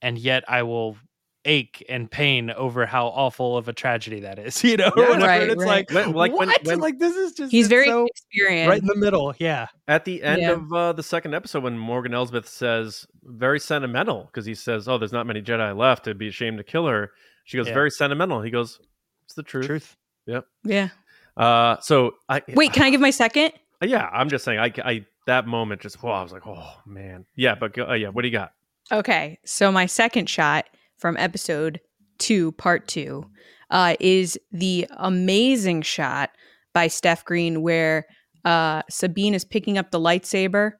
and 0.01 0.19
yet 0.19 0.45
I 0.49 0.63
will 0.63 0.97
ache 1.45 1.85
and 1.89 2.11
pain 2.11 2.51
over 2.51 2.87
how 2.87 3.09
awful 3.09 3.57
of 3.57 3.69
a 3.69 3.73
tragedy 3.73 4.21
that 4.21 4.39
is. 4.39 4.63
You 4.73 4.77
know, 4.77 4.93
yeah, 4.97 5.17
right, 5.17 5.43
it's 5.43 5.57
right. 5.57 5.91
like, 5.91 6.15
like 6.15 6.33
what? 6.33 6.33
When, 6.33 6.51
when, 6.65 6.81
like 6.81 6.99
this 6.99 7.15
is 7.15 7.33
just 7.33 7.51
he's 7.51 7.69
very 7.69 7.87
so 7.87 8.07
experienced, 8.07 8.71
right 8.71 8.81
in 8.81 8.87
the 8.87 8.97
middle. 8.97 9.35
Yeah. 9.39 9.67
At 9.89 10.05
the 10.05 10.23
end 10.23 10.41
yeah. 10.41 10.53
of 10.53 10.73
uh, 10.73 10.93
the 10.93 11.03
second 11.03 11.35
episode, 11.35 11.63
when 11.63 11.77
Morgan 11.77 12.15
Elsbeth 12.15 12.49
says 12.49 13.07
very 13.25 13.61
sentimental 13.61 14.25
because 14.25 14.47
he 14.47 14.55
says, 14.55 14.89
"Oh, 14.89 14.99
there's 14.99 15.13
not 15.13 15.27
many 15.27 15.43
Jedi 15.43 15.77
left. 15.77 16.07
It'd 16.07 16.17
be 16.17 16.29
a 16.29 16.33
shame 16.33 16.57
to 16.57 16.65
kill 16.65 16.87
her." 16.87 17.11
She 17.45 17.57
goes, 17.57 17.67
yeah. 17.69 17.75
"Very 17.75 17.91
sentimental." 17.91 18.41
He 18.41 18.51
goes, 18.51 18.81
"It's 19.25 19.35
the 19.35 19.43
truth." 19.43 19.67
Truth. 19.67 19.97
Yep. 20.27 20.47
Yeah. 20.65 20.89
Uh, 21.37 21.79
so 21.81 22.15
I 22.29 22.43
wait. 22.49 22.73
Can 22.73 22.85
I 22.85 22.91
give 22.91 23.01
my 23.01 23.11
second? 23.11 23.53
Uh, 23.83 23.87
yeah, 23.87 24.09
I'm 24.13 24.29
just 24.29 24.45
saying. 24.45 24.59
I, 24.59 24.73
I 24.85 25.07
that 25.27 25.47
moment 25.47 25.81
just. 25.81 26.03
Whoa, 26.03 26.11
I 26.11 26.23
was 26.23 26.33
like, 26.33 26.47
oh 26.47 26.75
man. 26.87 27.27
Yeah, 27.37 27.55
but 27.55 27.77
uh, 27.77 27.95
yeah. 27.95 28.09
What 28.09 28.23
do 28.23 28.29
you 28.29 28.33
got? 28.33 28.53
Okay, 28.91 29.39
so 29.45 29.73
my 29.73 29.87
second 29.87 30.29
shot 30.29 30.67
from 30.99 31.17
episode 31.17 31.81
two, 32.19 32.53
part 32.53 32.87
two, 32.87 33.25
uh, 33.71 33.97
is 34.01 34.39
the 34.53 34.87
amazing 34.97 35.83
shot 35.83 36.31
by 36.73 36.89
Steph 36.89 37.25
Green 37.25 37.63
where 37.63 38.07
uh, 38.45 38.83
Sabine 38.91 39.35
is 39.35 39.45
picking 39.45 39.79
up 39.79 39.91
the 39.91 40.01
lightsaber. 40.01 40.73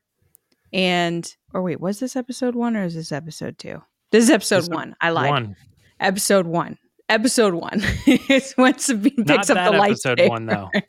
And, 0.73 1.29
or 1.53 1.63
wait, 1.63 1.81
was 1.81 2.01
this 2.01 2.17
episode 2.17 2.55
one 2.55 2.77
or 2.77 2.85
is 2.85 2.95
this 2.95 3.13
episode 3.13 3.59
two? 3.59 3.83
This 4.11 4.25
is 4.25 4.31
episode 4.31 4.73
one. 4.73 4.95
I 5.01 5.11
lied. 5.11 5.31
One. 5.31 5.57
Episode 6.01 6.47
one. 6.47 6.79
Episode 7.09 7.55
one 7.55 7.83
is 8.07 8.53
when 8.55 8.79
Sabine 8.79 9.25
picks 9.25 9.49
Not 9.49 9.51
up 9.51 9.73
the 9.73 9.79
lightsaber. 9.79 10.13
Episode 10.13 10.29
one, 10.29 10.47
though. 10.47 10.71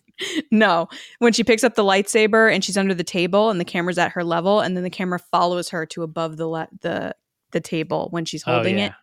no, 0.51 0.87
when 1.19 1.33
she 1.33 1.43
picks 1.43 1.63
up 1.63 1.75
the 1.75 1.83
lightsaber 1.83 2.53
and 2.53 2.63
she's 2.63 2.77
under 2.77 2.93
the 2.93 3.03
table 3.03 3.49
and 3.49 3.59
the 3.59 3.65
camera's 3.65 3.97
at 3.97 4.11
her 4.11 4.23
level, 4.23 4.59
and 4.59 4.75
then 4.75 4.83
the 4.83 4.89
camera 4.89 5.19
follows 5.19 5.69
her 5.69 5.85
to 5.87 6.03
above 6.03 6.37
the 6.37 6.47
le- 6.47 6.69
the 6.81 7.15
the 7.51 7.61
table 7.61 8.07
when 8.11 8.25
she's 8.25 8.43
oh, 8.47 8.53
holding 8.53 8.75
oh, 8.75 8.79
yeah. 8.79 8.87
it. 8.87 8.93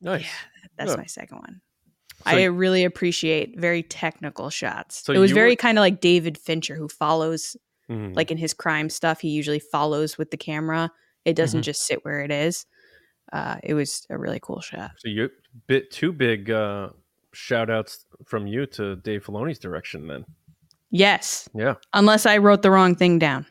Nice. 0.00 0.22
Yeah, 0.22 0.68
that's 0.76 0.90
yeah. 0.92 0.96
my 0.96 1.06
second 1.06 1.38
one. 1.38 1.60
So, 2.24 2.30
I 2.30 2.44
really 2.44 2.84
appreciate 2.84 3.58
very 3.58 3.82
technical 3.82 4.48
shots. 4.48 5.04
So 5.04 5.12
it 5.12 5.18
was 5.18 5.32
very 5.32 5.52
were... 5.52 5.56
kind 5.56 5.78
of 5.78 5.82
like 5.82 6.00
David 6.00 6.38
Fincher, 6.38 6.74
who 6.74 6.88
follows, 6.88 7.56
mm-hmm. 7.90 8.14
like 8.14 8.30
in 8.30 8.38
his 8.38 8.54
crime 8.54 8.88
stuff, 8.88 9.20
he 9.20 9.28
usually 9.28 9.58
follows 9.58 10.16
with 10.16 10.30
the 10.30 10.36
camera. 10.36 10.90
It 11.24 11.36
doesn't 11.36 11.60
mm-hmm. 11.60 11.64
just 11.64 11.86
sit 11.86 12.04
where 12.04 12.20
it 12.20 12.30
is. 12.30 12.66
Uh, 13.32 13.56
it 13.62 13.74
was 13.74 14.06
a 14.10 14.16
really 14.16 14.40
cool 14.40 14.60
shot. 14.60 14.92
So 14.98 15.08
you 15.08 15.28
bit 15.66 15.90
too 15.90 16.12
big 16.12 16.50
uh, 16.50 16.90
shout 17.34 17.70
outs 17.70 18.06
from 18.24 18.46
you 18.46 18.66
to 18.66 18.96
Dave 18.96 19.24
Filoni's 19.24 19.58
direction 19.58 20.06
then. 20.06 20.24
Yes. 20.90 21.48
Yeah. 21.54 21.74
Unless 21.92 22.24
I 22.24 22.38
wrote 22.38 22.62
the 22.62 22.70
wrong 22.70 22.94
thing 22.94 23.18
down. 23.18 23.46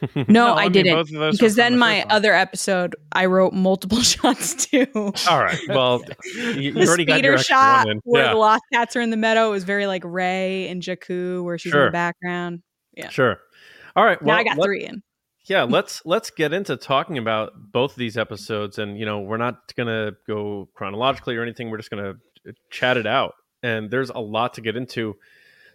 No, 0.14 0.24
no 0.28 0.54
I, 0.54 0.60
I 0.60 0.62
mean, 0.64 0.84
didn't. 0.84 1.32
Because 1.32 1.56
then 1.56 1.72
the 1.72 1.78
my 1.78 2.04
other 2.04 2.32
episode, 2.32 2.94
I 3.10 3.26
wrote 3.26 3.52
multiple 3.52 4.00
shots 4.02 4.66
too. 4.66 4.86
All 5.28 5.40
right. 5.40 5.58
Well, 5.68 6.04
you, 6.36 6.72
the 6.72 6.86
already 6.86 7.04
got 7.04 7.22
your 7.24 7.36
shot 7.36 7.88
where 8.04 8.26
yeah. 8.26 8.30
the 8.30 8.38
lost 8.38 8.62
cats 8.72 8.94
are 8.94 9.00
in 9.00 9.10
the 9.10 9.16
meadow. 9.16 9.48
It 9.48 9.50
was 9.50 9.64
very 9.64 9.88
like 9.88 10.04
Rey 10.04 10.68
and 10.68 10.80
Jakku, 10.80 11.42
where 11.42 11.58
she's 11.58 11.72
sure. 11.72 11.82
in 11.82 11.86
the 11.86 11.92
background. 11.92 12.62
Yeah. 12.96 13.08
Sure. 13.08 13.40
All 13.96 14.04
right. 14.04 14.22
Well, 14.22 14.36
now 14.36 14.40
I 14.40 14.44
got 14.44 14.56
let, 14.56 14.66
three 14.66 14.84
in. 14.84 15.02
Yeah, 15.48 15.62
let's 15.62 16.02
let's 16.04 16.30
get 16.30 16.52
into 16.52 16.76
talking 16.76 17.16
about 17.16 17.52
both 17.56 17.92
of 17.92 17.96
these 17.96 18.16
episodes, 18.16 18.78
and 18.78 18.98
you 18.98 19.06
know, 19.06 19.20
we're 19.20 19.38
not 19.38 19.74
gonna 19.76 20.12
go 20.26 20.68
chronologically 20.74 21.36
or 21.36 21.42
anything. 21.42 21.70
We're 21.70 21.78
just 21.78 21.90
gonna 21.90 22.14
chat 22.70 22.96
it 22.96 23.06
out, 23.06 23.34
and 23.62 23.90
there's 23.90 24.10
a 24.10 24.18
lot 24.18 24.54
to 24.54 24.60
get 24.60 24.76
into. 24.76 25.16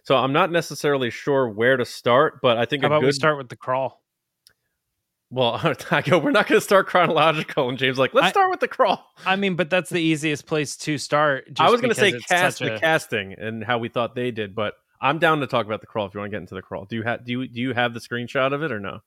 So 0.04 0.16
I'm 0.16 0.32
not 0.32 0.50
necessarily 0.50 1.10
sure 1.10 1.48
where 1.48 1.76
to 1.76 1.84
start, 1.84 2.40
but 2.42 2.58
I 2.58 2.66
think 2.66 2.82
How 2.82 2.88
a 2.88 2.90
about 2.90 3.00
good... 3.00 3.06
we 3.06 3.12
start 3.12 3.38
with 3.38 3.48
the 3.48 3.56
crawl. 3.56 4.02
Well, 5.30 5.60
I 5.90 6.02
go, 6.02 6.18
we're 6.18 6.30
not 6.30 6.46
going 6.46 6.60
to 6.60 6.64
start 6.64 6.86
chronological. 6.86 7.68
And 7.68 7.78
James 7.78 7.98
like, 7.98 8.14
let's 8.14 8.26
I, 8.26 8.30
start 8.30 8.50
with 8.50 8.60
the 8.60 8.68
crawl. 8.68 9.04
I 9.26 9.36
mean, 9.36 9.56
but 9.56 9.70
that's 9.70 9.90
the 9.90 10.00
easiest 10.00 10.46
place 10.46 10.76
to 10.78 10.98
start. 10.98 11.46
I 11.58 11.70
was 11.70 11.80
going 11.80 11.92
to 11.92 11.98
say 11.98 12.12
cast 12.12 12.60
the 12.60 12.76
a... 12.76 12.78
casting 12.78 13.32
and 13.32 13.64
how 13.64 13.78
we 13.78 13.88
thought 13.88 14.14
they 14.14 14.30
did, 14.30 14.54
but 14.54 14.74
I'm 15.00 15.18
down 15.18 15.40
to 15.40 15.46
talk 15.46 15.66
about 15.66 15.80
the 15.80 15.86
crawl 15.86 16.06
if 16.06 16.14
you 16.14 16.20
want 16.20 16.30
to 16.30 16.36
get 16.36 16.40
into 16.40 16.54
the 16.54 16.62
crawl. 16.62 16.84
Do 16.84 16.96
you 16.96 17.02
have 17.02 17.24
do 17.24 17.32
you 17.32 17.48
do 17.48 17.60
you 17.60 17.74
have 17.74 17.94
the 17.94 18.00
screenshot 18.00 18.52
of 18.52 18.62
it 18.62 18.70
or 18.70 18.80
no? 18.80 19.00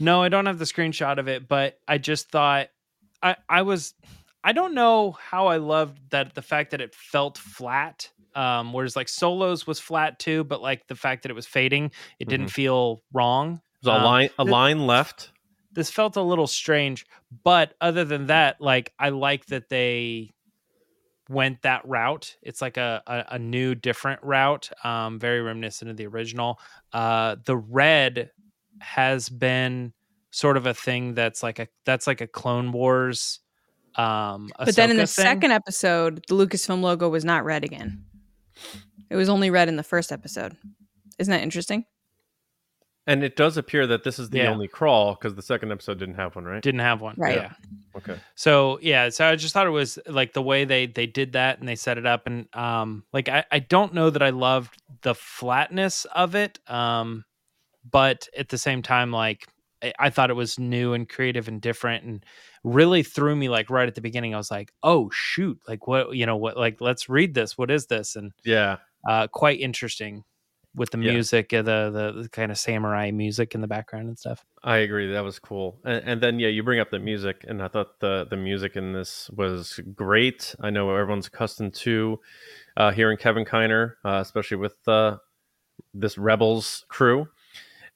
No, 0.00 0.22
I 0.22 0.28
don't 0.28 0.46
have 0.46 0.58
the 0.58 0.64
screenshot 0.64 1.18
of 1.18 1.28
it, 1.28 1.48
but 1.48 1.78
I 1.86 1.98
just 1.98 2.30
thought 2.30 2.68
I 3.22 3.36
I 3.48 3.62
was 3.62 3.94
I 4.44 4.52
don't 4.52 4.74
know 4.74 5.12
how 5.12 5.48
I 5.48 5.56
loved 5.56 5.98
that 6.10 6.34
the 6.34 6.42
fact 6.42 6.70
that 6.70 6.80
it 6.80 6.94
felt 6.94 7.38
flat. 7.38 8.10
Um, 8.36 8.72
whereas 8.72 8.96
like 8.96 9.08
solos 9.08 9.66
was 9.66 9.78
flat 9.80 10.18
too, 10.18 10.44
but 10.44 10.60
like 10.60 10.86
the 10.88 10.96
fact 10.96 11.22
that 11.22 11.30
it 11.30 11.34
was 11.34 11.46
fading, 11.46 11.92
it 12.18 12.28
didn't 12.28 12.46
mm-hmm. 12.46 12.52
feel 12.52 13.02
wrong. 13.12 13.60
A 13.86 13.90
um, 13.90 14.02
line 14.02 14.30
a 14.38 14.44
line 14.44 14.86
left 14.86 15.30
this 15.74 15.90
felt 15.90 16.16
a 16.16 16.22
little 16.22 16.46
strange 16.46 17.04
but 17.42 17.74
other 17.80 18.04
than 18.04 18.26
that 18.26 18.60
like 18.60 18.92
i 18.98 19.10
like 19.10 19.46
that 19.46 19.68
they 19.68 20.30
went 21.28 21.60
that 21.62 21.86
route 21.86 22.36
it's 22.42 22.62
like 22.62 22.76
a, 22.76 23.02
a, 23.06 23.34
a 23.34 23.38
new 23.38 23.74
different 23.74 24.22
route 24.22 24.70
um, 24.84 25.18
very 25.18 25.40
reminiscent 25.40 25.90
of 25.90 25.96
the 25.96 26.06
original 26.06 26.58
uh, 26.92 27.36
the 27.44 27.56
red 27.56 28.30
has 28.80 29.28
been 29.28 29.92
sort 30.30 30.56
of 30.56 30.66
a 30.66 30.74
thing 30.74 31.14
that's 31.14 31.42
like 31.42 31.58
a 31.58 31.68
that's 31.84 32.06
like 32.06 32.20
a 32.20 32.26
clone 32.26 32.72
wars 32.72 33.40
um 33.96 34.50
but 34.58 34.74
then 34.76 34.90
in 34.90 34.96
the 34.96 35.06
thing. 35.06 35.24
second 35.24 35.50
episode 35.52 36.24
the 36.28 36.34
lucasfilm 36.34 36.80
logo 36.80 37.08
was 37.08 37.24
not 37.24 37.44
red 37.44 37.64
again 37.64 38.04
it 39.10 39.16
was 39.16 39.28
only 39.28 39.50
red 39.50 39.68
in 39.68 39.76
the 39.76 39.82
first 39.82 40.10
episode 40.10 40.56
isn't 41.18 41.30
that 41.30 41.42
interesting 41.42 41.84
and 43.06 43.22
it 43.22 43.36
does 43.36 43.56
appear 43.56 43.86
that 43.86 44.02
this 44.02 44.18
is 44.18 44.30
the 44.30 44.38
yeah. 44.38 44.50
only 44.50 44.66
crawl 44.66 45.14
because 45.14 45.34
the 45.34 45.42
second 45.42 45.70
episode 45.70 45.98
didn't 45.98 46.14
have 46.14 46.34
one, 46.34 46.44
right? 46.44 46.62
Didn't 46.62 46.80
have 46.80 47.02
one, 47.02 47.14
right? 47.18 47.36
Yeah. 47.36 47.52
Okay. 47.96 48.16
So 48.34 48.78
yeah, 48.80 49.10
so 49.10 49.26
I 49.26 49.36
just 49.36 49.52
thought 49.52 49.66
it 49.66 49.70
was 49.70 49.98
like 50.06 50.32
the 50.32 50.42
way 50.42 50.64
they 50.64 50.86
they 50.86 51.06
did 51.06 51.32
that 51.32 51.58
and 51.58 51.68
they 51.68 51.76
set 51.76 51.98
it 51.98 52.06
up, 52.06 52.26
and 52.26 52.48
um, 52.54 53.04
like 53.12 53.28
I 53.28 53.44
I 53.50 53.58
don't 53.58 53.92
know 53.92 54.08
that 54.08 54.22
I 54.22 54.30
loved 54.30 54.80
the 55.02 55.14
flatness 55.14 56.06
of 56.06 56.34
it, 56.34 56.58
um, 56.66 57.24
but 57.88 58.26
at 58.38 58.48
the 58.48 58.58
same 58.58 58.80
time, 58.80 59.10
like 59.10 59.46
I, 59.82 59.92
I 59.98 60.10
thought 60.10 60.30
it 60.30 60.34
was 60.34 60.58
new 60.58 60.92
and 60.92 61.08
creative 61.08 61.48
and 61.48 61.60
different, 61.60 62.04
and 62.04 62.24
really 62.62 63.02
threw 63.02 63.34
me 63.36 63.48
like 63.48 63.70
right 63.70 63.88
at 63.88 63.94
the 63.94 64.00
beginning. 64.00 64.34
I 64.34 64.38
was 64.38 64.50
like, 64.50 64.72
oh 64.82 65.10
shoot, 65.10 65.58
like 65.68 65.86
what 65.86 66.14
you 66.14 66.26
know 66.26 66.36
what 66.36 66.56
like 66.56 66.80
let's 66.80 67.08
read 67.08 67.34
this. 67.34 67.58
What 67.58 67.70
is 67.70 67.86
this? 67.86 68.16
And 68.16 68.32
yeah, 68.44 68.78
uh, 69.08 69.28
quite 69.28 69.60
interesting 69.60 70.24
with 70.74 70.90
the 70.90 70.98
yeah. 70.98 71.12
music, 71.12 71.50
the, 71.50 71.62
the, 71.62 72.22
the 72.22 72.28
kind 72.30 72.50
of 72.50 72.58
samurai 72.58 73.10
music 73.10 73.54
in 73.54 73.60
the 73.60 73.66
background 73.66 74.08
and 74.08 74.18
stuff. 74.18 74.44
I 74.62 74.78
agree, 74.78 75.12
that 75.12 75.22
was 75.22 75.38
cool. 75.38 75.78
And, 75.84 76.02
and, 76.04 76.20
then 76.20 76.38
yeah, 76.40 76.48
you 76.48 76.62
bring 76.62 76.80
up 76.80 76.90
the 76.90 76.98
music, 76.98 77.44
and 77.46 77.62
I 77.62 77.68
thought 77.68 78.00
the 78.00 78.26
the 78.28 78.36
music 78.36 78.76
in 78.76 78.92
this 78.92 79.30
was 79.30 79.78
great. 79.94 80.54
I 80.60 80.70
know 80.70 80.90
everyone's 80.90 81.28
accustomed 81.28 81.74
to 81.74 82.20
uh, 82.76 82.90
hearing 82.90 83.16
Kevin 83.16 83.44
Kiner, 83.44 83.94
uh, 84.04 84.18
especially 84.20 84.56
with 84.56 84.76
uh, 84.88 85.18
this 85.92 86.18
Rebels 86.18 86.84
crew, 86.88 87.28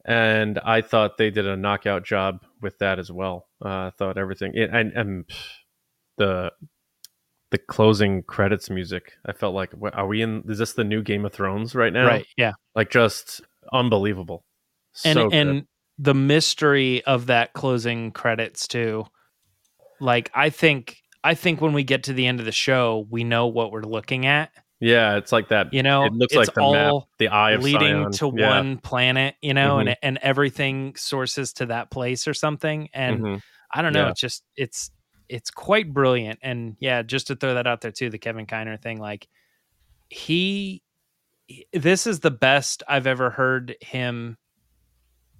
and 0.04 0.58
I 0.60 0.80
thought 0.80 1.16
they 1.18 1.30
did 1.30 1.46
a 1.46 1.56
knockout 1.56 2.04
job 2.04 2.44
with 2.60 2.78
that 2.78 2.98
as 2.98 3.10
well. 3.10 3.48
Uh, 3.64 3.68
I 3.68 3.92
thought 3.98 4.18
everything 4.18 4.52
and, 4.56 4.92
and 4.92 5.24
the 6.16 6.52
the 7.50 7.58
closing 7.58 8.22
credits 8.22 8.68
music. 8.68 9.12
I 9.24 9.32
felt 9.32 9.54
like, 9.54 9.72
what, 9.72 9.94
are 9.94 10.06
we 10.06 10.20
in? 10.20 10.44
Is 10.48 10.58
this 10.58 10.74
the 10.74 10.84
new 10.84 11.02
Game 11.02 11.24
of 11.24 11.32
Thrones 11.32 11.74
right 11.74 11.92
now? 11.92 12.06
Right. 12.06 12.26
Yeah. 12.36 12.52
Like 12.74 12.90
just 12.90 13.40
unbelievable. 13.72 14.44
And 15.04 15.16
so 15.16 15.30
and 15.30 15.66
the 15.98 16.14
mystery 16.14 17.02
of 17.04 17.26
that 17.26 17.52
closing 17.54 18.12
credits 18.12 18.68
too. 18.68 19.06
Like 20.00 20.30
I 20.34 20.50
think 20.50 20.98
I 21.24 21.34
think 21.34 21.60
when 21.60 21.72
we 21.72 21.84
get 21.84 22.04
to 22.04 22.12
the 22.12 22.26
end 22.26 22.40
of 22.40 22.46
the 22.46 22.52
show, 22.52 23.06
we 23.10 23.24
know 23.24 23.46
what 23.46 23.72
we're 23.72 23.82
looking 23.82 24.26
at. 24.26 24.50
Yeah, 24.80 25.16
it's 25.16 25.32
like 25.32 25.48
that. 25.48 25.72
You 25.72 25.82
know, 25.82 26.04
it 26.04 26.12
looks 26.12 26.34
like 26.34 26.54
the 26.54 26.60
all 26.60 26.72
map, 26.72 27.08
the 27.18 27.28
eye 27.28 27.52
of 27.52 27.62
leading 27.62 28.12
to 28.12 28.32
yeah. 28.36 28.48
one 28.48 28.78
planet. 28.78 29.34
You 29.42 29.54
know, 29.54 29.76
mm-hmm. 29.76 29.88
and 29.88 29.96
and 30.02 30.18
everything 30.22 30.94
sources 30.96 31.52
to 31.54 31.66
that 31.66 31.90
place 31.90 32.28
or 32.28 32.34
something. 32.34 32.88
And 32.92 33.20
mm-hmm. 33.20 33.36
I 33.72 33.82
don't 33.82 33.92
know. 33.92 34.04
Yeah. 34.04 34.10
It's 34.10 34.20
just 34.20 34.44
it's 34.56 34.90
it's 35.28 35.50
quite 35.50 35.92
brilliant. 35.92 36.38
And 36.42 36.76
yeah, 36.80 37.02
just 37.02 37.26
to 37.28 37.36
throw 37.36 37.54
that 37.54 37.66
out 37.66 37.80
there 37.80 37.90
too, 37.90 38.10
the 38.10 38.18
Kevin 38.18 38.46
Kiner 38.46 38.80
thing, 38.80 38.98
like 38.98 39.28
he, 40.08 40.82
this 41.72 42.06
is 42.06 42.20
the 42.20 42.30
best 42.30 42.82
I've 42.88 43.06
ever 43.06 43.30
heard 43.30 43.76
him 43.80 44.38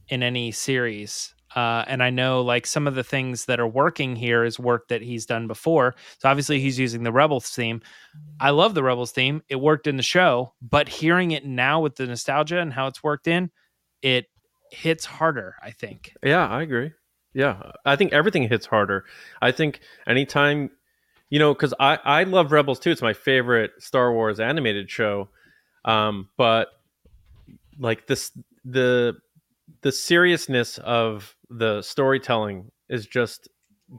in 0.09 0.23
any 0.23 0.53
series. 0.53 1.35
Uh, 1.59 1.85
and 1.89 2.05
I 2.05 2.11
know 2.11 2.41
like 2.41 2.69
some 2.69 2.87
of 2.87 2.95
the 2.95 3.03
things 3.03 3.47
that 3.47 3.59
are 3.59 3.67
working 3.67 4.15
here 4.15 4.45
is 4.45 4.61
work 4.61 4.87
that 4.89 5.03
he's 5.03 5.27
done 5.27 5.49
before. 5.49 5.97
So 6.19 6.29
obviously 6.29 6.61
he's 6.61 6.79
using 6.79 7.03
the 7.03 7.11
Rebels 7.11 7.49
theme. 7.49 7.83
I 8.39 8.51
love 8.51 8.75
the 8.75 8.85
Rebels 8.85 9.11
theme. 9.11 9.43
It 9.49 9.57
worked 9.57 9.89
in 9.89 9.97
the 9.97 10.05
show, 10.05 10.53
but 10.63 10.89
hearing 10.89 11.33
it 11.33 11.45
now 11.45 11.81
with 11.81 11.97
the 11.97 12.07
nostalgia 12.07 12.61
and 12.61 12.73
how 12.73 12.87
it's 12.87 13.03
worked 13.03 13.27
in, 13.27 13.51
it 14.03 14.27
hits 14.71 15.05
harder. 15.05 15.57
I 15.61 15.73
think. 15.73 16.15
Yeah, 16.23 16.47
I 16.47 16.63
agree. 16.63 16.93
Yeah, 17.35 17.73
I 17.85 17.97
think 17.97 18.13
everything 18.13 18.49
hits 18.49 18.67
harder. 18.67 19.05
I 19.43 19.51
think 19.51 19.81
anytime, 20.07 20.71
you 21.29 21.41
know, 21.41 21.55
because 21.55 21.75
I 21.81 21.99
I 22.05 22.23
love 22.23 22.53
Rebels 22.53 22.79
too. 22.79 22.93
It's 22.93 23.03
my 23.03 23.15
favorite 23.15 23.73
Star 23.81 24.13
Wars 24.13 24.39
animated 24.39 24.89
show. 24.89 25.29
Um, 25.85 26.29
but 26.37 26.69
like 27.81 28.07
this, 28.07 28.31
the 28.65 29.17
the 29.81 29.91
seriousness 29.91 30.79
of 30.79 31.35
the 31.51 31.83
storytelling 31.83 32.71
is 32.89 33.07
just 33.07 33.49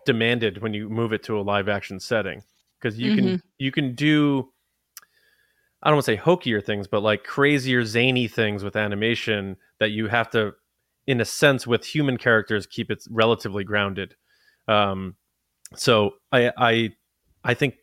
demanded 0.05 0.62
when 0.62 0.73
you 0.73 0.89
move 0.89 1.13
it 1.13 1.23
to 1.23 1.39
a 1.39 1.41
live 1.41 1.67
action 1.67 1.99
setting 1.99 2.43
because 2.79 2.99
you 2.99 3.12
mm-hmm. 3.12 3.25
can 3.25 3.43
you 3.57 3.71
can 3.71 3.95
do 3.95 4.49
I 5.81 5.89
don't 5.89 5.95
want 5.95 6.05
to 6.05 6.12
say 6.12 6.17
hokier 6.17 6.62
things, 6.62 6.88
but 6.88 7.01
like 7.01 7.23
crazier, 7.23 7.85
zany 7.85 8.27
things 8.27 8.63
with 8.63 8.75
animation 8.75 9.55
that 9.79 9.91
you 9.91 10.07
have 10.07 10.29
to, 10.31 10.53
in 11.07 11.21
a 11.21 11.25
sense, 11.25 11.65
with 11.65 11.85
human 11.85 12.17
characters, 12.17 12.67
keep 12.67 12.91
it 12.91 13.05
relatively 13.09 13.63
grounded. 13.63 14.15
Um, 14.67 15.15
so 15.75 16.15
I, 16.33 16.51
I, 16.57 16.89
I 17.45 17.53
think 17.53 17.75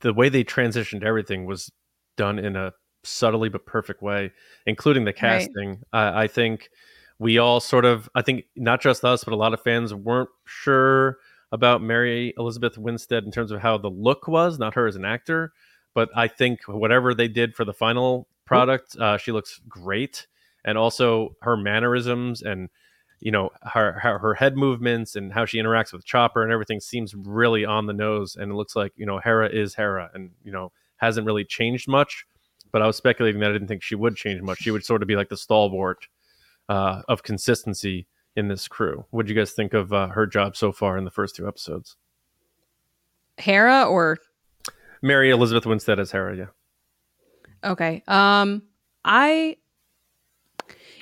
the 0.00 0.14
way 0.14 0.30
they 0.30 0.44
transitioned 0.44 1.04
everything 1.04 1.44
was 1.44 1.70
done 2.16 2.38
in 2.38 2.56
a 2.56 2.72
subtly 3.04 3.50
but 3.50 3.66
perfect 3.66 4.00
way, 4.00 4.32
including 4.64 5.04
the 5.04 5.12
casting. 5.12 5.82
Right. 5.92 6.08
Uh, 6.08 6.12
I 6.14 6.28
think 6.28 6.70
we 7.22 7.38
all 7.38 7.60
sort 7.60 7.84
of, 7.84 8.10
I 8.16 8.22
think 8.22 8.46
not 8.56 8.80
just 8.80 9.04
us, 9.04 9.22
but 9.22 9.32
a 9.32 9.36
lot 9.36 9.54
of 9.54 9.62
fans 9.62 9.94
weren't 9.94 10.28
sure 10.44 11.18
about 11.52 11.80
Mary 11.80 12.34
Elizabeth 12.36 12.76
Winstead 12.76 13.22
in 13.22 13.30
terms 13.30 13.52
of 13.52 13.60
how 13.60 13.78
the 13.78 13.88
look 13.88 14.26
was, 14.26 14.58
not 14.58 14.74
her 14.74 14.88
as 14.88 14.96
an 14.96 15.04
actor. 15.04 15.52
But 15.94 16.08
I 16.16 16.26
think 16.26 16.66
whatever 16.66 17.14
they 17.14 17.28
did 17.28 17.54
for 17.54 17.64
the 17.64 17.72
final 17.72 18.26
product, 18.44 18.96
uh, 18.96 19.18
she 19.18 19.30
looks 19.30 19.60
great, 19.68 20.26
and 20.64 20.76
also 20.76 21.36
her 21.42 21.56
mannerisms 21.56 22.42
and 22.42 22.68
you 23.20 23.30
know 23.30 23.50
her, 23.62 23.92
her, 23.92 24.18
her 24.18 24.34
head 24.34 24.56
movements 24.56 25.14
and 25.14 25.32
how 25.32 25.44
she 25.44 25.58
interacts 25.58 25.92
with 25.92 26.04
Chopper 26.04 26.42
and 26.42 26.50
everything 26.50 26.80
seems 26.80 27.14
really 27.14 27.64
on 27.64 27.86
the 27.86 27.92
nose. 27.92 28.34
And 28.34 28.50
it 28.50 28.56
looks 28.56 28.74
like 28.74 28.92
you 28.96 29.06
know 29.06 29.20
Hera 29.20 29.48
is 29.48 29.76
Hera, 29.76 30.10
and 30.12 30.30
you 30.42 30.50
know 30.50 30.72
hasn't 30.96 31.26
really 31.26 31.44
changed 31.44 31.86
much. 31.86 32.26
But 32.72 32.82
I 32.82 32.86
was 32.88 32.96
speculating 32.96 33.40
that 33.42 33.50
I 33.50 33.52
didn't 33.52 33.68
think 33.68 33.84
she 33.84 33.94
would 33.94 34.16
change 34.16 34.42
much. 34.42 34.58
She 34.58 34.72
would 34.72 34.84
sort 34.84 35.02
of 35.02 35.08
be 35.08 35.14
like 35.14 35.28
the 35.28 35.36
stalwart 35.36 36.08
uh, 36.68 37.02
of 37.08 37.22
consistency 37.22 38.06
in 38.36 38.48
this 38.48 38.68
crew. 38.68 39.04
What 39.10 39.26
do 39.26 39.32
you 39.32 39.38
guys 39.38 39.52
think 39.52 39.74
of 39.74 39.92
uh, 39.92 40.08
her 40.08 40.26
job 40.26 40.56
so 40.56 40.72
far 40.72 40.96
in 40.96 41.04
the 41.04 41.10
first 41.10 41.36
two 41.36 41.46
episodes? 41.46 41.96
Hera 43.38 43.84
or 43.84 44.18
Mary 45.02 45.30
Elizabeth 45.30 45.66
Winstead 45.66 45.98
as 45.98 46.12
Hera, 46.12 46.36
yeah. 46.36 46.46
Okay. 47.64 48.02
Um 48.06 48.62
I 49.04 49.56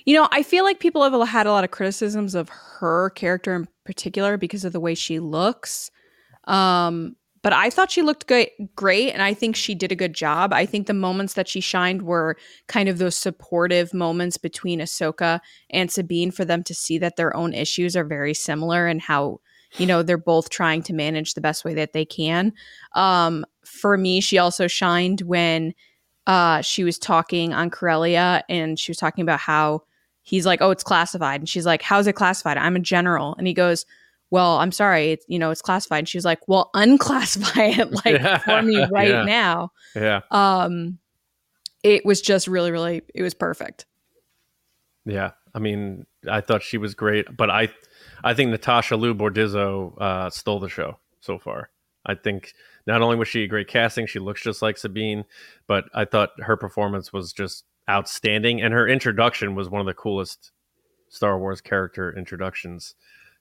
you 0.07 0.14
know, 0.14 0.29
I 0.33 0.42
feel 0.42 0.64
like 0.64 0.81
people 0.81 1.03
have 1.03 1.29
had 1.29 1.46
a 1.46 1.53
lot 1.53 1.64
of 1.64 1.70
criticisms 1.70 2.35
of 2.35 2.49
her 2.49 3.11
character 3.11 3.55
in 3.55 3.68
particular 3.85 4.37
because 4.37 4.64
of 4.64 4.73
the 4.73 4.81
way 4.81 4.94
she 4.94 5.20
looks. 5.20 5.90
Um 6.44 7.16
but 7.42 7.53
I 7.53 7.70
thought 7.70 7.90
she 7.90 8.03
looked 8.03 8.26
great, 8.26 8.50
great, 8.76 9.12
and 9.12 9.22
I 9.22 9.33
think 9.33 9.57
she 9.57 9.74
did 9.74 9.92
a 9.92 9.96
good 9.96 10.14
job. 10.14 10.53
I 10.53 10.66
think 10.66 10.87
the 10.87 10.94
moments 10.94 11.35
that 11.35 11.48
she 11.48 11.61
shined 11.61 12.03
were 12.03 12.37
kind 12.66 12.88
of 12.88 12.98
those 12.98 13.16
supportive 13.16 13.94
moments 13.94 14.37
between 14.37 14.81
Ahsoka 14.81 15.40
and 15.70 15.90
Sabine 15.90 16.31
for 16.31 16.44
them 16.44 16.62
to 16.64 16.74
see 16.74 16.98
that 16.98 17.16
their 17.16 17.35
own 17.35 17.55
issues 17.55 17.96
are 17.96 18.05
very 18.05 18.35
similar 18.35 18.87
and 18.87 19.00
how 19.00 19.40
you 19.79 19.87
know 19.87 20.03
they're 20.03 20.18
both 20.18 20.50
trying 20.50 20.83
to 20.83 20.92
manage 20.92 21.35
the 21.35 21.40
best 21.40 21.64
way 21.64 21.74
that 21.74 21.92
they 21.92 22.05
can. 22.05 22.53
Um, 22.94 23.46
for 23.64 23.96
me, 23.96 24.20
she 24.20 24.37
also 24.37 24.66
shined 24.66 25.22
when 25.22 25.74
uh, 26.26 26.61
she 26.61 26.85
was 26.85 26.98
talking 26.98 27.55
on 27.55 27.70
Corellia 27.70 28.42
and 28.48 28.79
she 28.79 28.90
was 28.90 28.98
talking 28.98 29.22
about 29.22 29.40
how 29.40 29.83
he's 30.22 30.44
like, 30.44 30.61
"Oh, 30.61 30.70
it's 30.70 30.83
classified," 30.83 31.40
and 31.40 31.48
she's 31.48 31.66
like, 31.66 31.83
"How's 31.83 32.07
it 32.07 32.16
classified? 32.16 32.59
I'm 32.59 32.76
a 32.76 32.81
general," 32.81 33.35
and 33.38 33.46
he 33.46 33.55
goes 33.55 33.87
well, 34.31 34.59
I'm 34.59 34.73
sorry, 34.73 35.12
it's, 35.12 35.25
you 35.29 35.38
know, 35.38 35.51
it's 35.51 35.62
classified. 35.62 36.01
And 36.01 36.09
she 36.09 36.19
was 36.19 36.25
like, 36.25 36.47
well, 36.49 36.71
unclassify 36.77 37.79
it 37.79 37.93
like 38.05 38.21
yeah. 38.21 38.38
for 38.38 38.62
me 38.62 38.85
right 38.90 39.11
yeah. 39.11 39.25
now. 39.25 39.73
Yeah. 39.95 40.21
Um, 40.31 40.99
it 41.83 42.05
was 42.05 42.21
just 42.21 42.47
really, 42.47 42.71
really, 42.71 43.03
it 43.14 43.23
was 43.23 43.35
perfect. 43.35 43.87
Yeah. 45.05 45.33
I 45.55 45.59
mean, 45.59 46.07
I 46.31 46.40
thought 46.40 46.62
she 46.62 46.79
was 46.79 46.95
great, 46.95 47.37
but 47.37 47.51
I, 47.51 47.69
I 48.23 48.35
think 48.35 48.51
Natasha 48.51 48.97
Liu 48.97 49.14
Bordizzo 49.14 50.01
uh, 50.01 50.31
stole 50.31 50.61
the 50.61 50.69
show 50.69 50.99
so 51.21 51.38
far. 51.38 51.71
I 52.07 52.14
think 52.14 52.55
not 52.87 53.03
only 53.03 53.16
was 53.16 53.29
she 53.29 53.45
a 53.45 53.49
great 53.49 53.69
casting, 53.69 54.07
she 54.07 54.19
looks 54.19 54.43
just 54.43 54.62
like 54.62 54.79
Sabine, 54.79 55.25
but 55.66 55.85
I 55.95 56.05
thought 56.05 56.31
her 56.40 56.57
performance 56.57 57.12
was 57.12 57.33
just 57.33 57.64
outstanding, 57.88 58.62
and 58.62 58.73
her 58.73 58.88
introduction 58.88 59.55
was 59.55 59.69
one 59.69 59.81
of 59.81 59.87
the 59.87 59.95
coolest 59.95 60.53
Star 61.09 61.38
Wars 61.38 61.61
character 61.61 62.16
introductions 62.16 62.95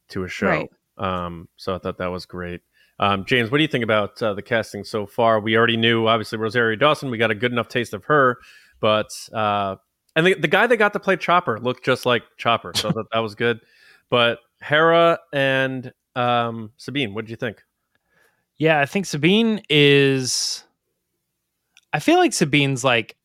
to 0.09 0.23
a 0.23 0.27
show. 0.27 0.47
Right. 0.47 0.71
Um, 0.99 1.47
so 1.55 1.73
I 1.73 1.79
thought 1.79 1.97
that 1.97 2.07
was 2.07 2.25
great. 2.25 2.61
Um, 2.99 3.23
James, 3.25 3.49
what 3.49 3.57
do 3.57 3.61
you 3.63 3.69
think 3.69 3.83
about 3.83 4.21
uh, 4.21 4.33
the 4.33 4.41
casting 4.41 4.83
so 4.83 5.05
far? 5.05 5.39
We 5.39 5.55
already 5.55 5.77
knew, 5.77 6.07
obviously, 6.07 6.37
Rosario 6.37 6.75
Dawson. 6.75 7.09
We 7.09 7.17
got 7.17 7.31
a 7.31 7.35
good 7.35 7.51
enough 7.51 7.69
taste 7.69 7.93
of 7.93 8.03
her, 8.05 8.37
but 8.81 9.09
uh, 9.33 9.77
and 10.15 10.27
the, 10.27 10.33
the 10.33 10.47
guy 10.49 10.67
that 10.67 10.77
got 10.77 10.91
to 10.93 10.99
play 10.99 11.15
Chopper 11.15 11.59
looked 11.59 11.85
just 11.85 12.05
like 12.05 12.23
Chopper, 12.37 12.73
so 12.75 12.89
that, 12.89 13.05
that 13.13 13.19
was 13.19 13.35
good. 13.35 13.61
But 14.09 14.39
Hera 14.61 15.19
and 15.31 15.93
um, 16.15 16.71
Sabine, 16.75 17.13
what 17.13 17.25
did 17.25 17.31
you 17.31 17.37
think? 17.37 17.63
Yeah, 18.57 18.81
I 18.81 18.85
think 18.85 19.05
Sabine 19.05 19.61
is. 19.69 20.63
I 21.93 21.99
feel 21.99 22.17
like 22.17 22.33
Sabine's 22.33 22.83
like 22.83 23.15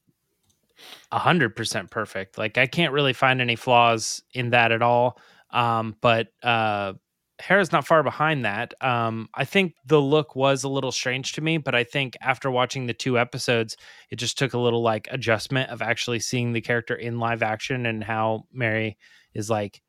hundred 1.12 1.56
percent 1.56 1.90
perfect. 1.90 2.38
Like 2.38 2.58
I 2.58 2.66
can't 2.66 2.92
really 2.92 3.12
find 3.12 3.40
any 3.40 3.56
flaws 3.56 4.22
in 4.32 4.50
that 4.50 4.72
at 4.72 4.82
all. 4.82 5.18
Um, 5.50 5.96
but 6.00 6.28
uh, 6.42 6.94
Hera's 7.40 7.72
not 7.72 7.86
far 7.86 8.02
behind 8.02 8.44
that. 8.44 8.74
Um, 8.80 9.28
I 9.34 9.44
think 9.44 9.74
the 9.84 10.00
look 10.00 10.36
was 10.36 10.62
a 10.62 10.68
little 10.68 10.92
strange 10.92 11.32
to 11.32 11.40
me, 11.40 11.58
but 11.58 11.74
I 11.74 11.82
think 11.82 12.16
after 12.20 12.50
watching 12.50 12.86
the 12.86 12.94
two 12.94 13.18
episodes, 13.18 13.76
it 14.10 14.16
just 14.16 14.38
took 14.38 14.54
a 14.54 14.58
little 14.58 14.82
like 14.82 15.08
adjustment 15.10 15.70
of 15.70 15.82
actually 15.82 16.20
seeing 16.20 16.52
the 16.52 16.60
character 16.60 16.94
in 16.94 17.18
live 17.18 17.42
action 17.42 17.86
and 17.86 18.04
how 18.04 18.44
Mary 18.52 18.96
is 19.34 19.50
like 19.50 19.82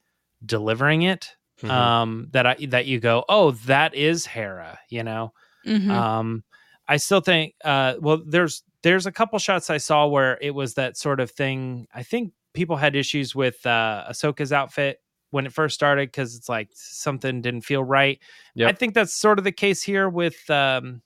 delivering 0.46 1.04
it. 1.04 1.36
Mm-hmm. 1.62 1.72
Um, 1.72 2.28
that 2.34 2.46
I 2.46 2.56
that 2.68 2.86
you 2.86 3.00
go, 3.00 3.24
oh, 3.30 3.52
that 3.52 3.96
is 3.96 4.26
Hera, 4.26 4.78
you 4.90 5.04
know. 5.04 5.32
Mm-hmm. 5.66 5.90
Um, 5.90 6.44
I 6.88 6.98
still 6.98 7.22
think, 7.22 7.56
uh, 7.64 7.94
well, 8.00 8.22
there's 8.26 8.62
there's 8.84 9.06
a 9.06 9.12
couple 9.12 9.40
shots 9.40 9.70
I 9.70 9.78
saw 9.78 10.06
where 10.06 10.38
it 10.42 10.52
was 10.52 10.74
that 10.74 10.98
sort 10.98 11.22
of 11.22 11.32
thing. 11.32 11.88
I 11.94 12.04
think 12.04 12.34
people 12.54 12.76
had 12.76 12.96
issues 12.96 13.34
with 13.34 13.66
uh, 13.66 14.06
Ahsoka's 14.10 14.52
outfit 14.52 15.00
when 15.36 15.45
it 15.45 15.52
first 15.52 15.76
started 15.76 16.08
because 16.08 16.34
it's 16.34 16.48
like 16.48 16.69
something 16.74 17.41
didn't 17.41 17.65
feel 17.65 17.84
right. 17.84 18.19
Yep. 18.56 18.69
I 18.69 18.71
think 18.71 18.93
that's 18.93 19.13
sort 19.13 19.38
of 19.38 19.43
the 19.43 19.52
case 19.52 19.84
here 19.84 20.08
with 20.08 20.50
um 20.50 21.02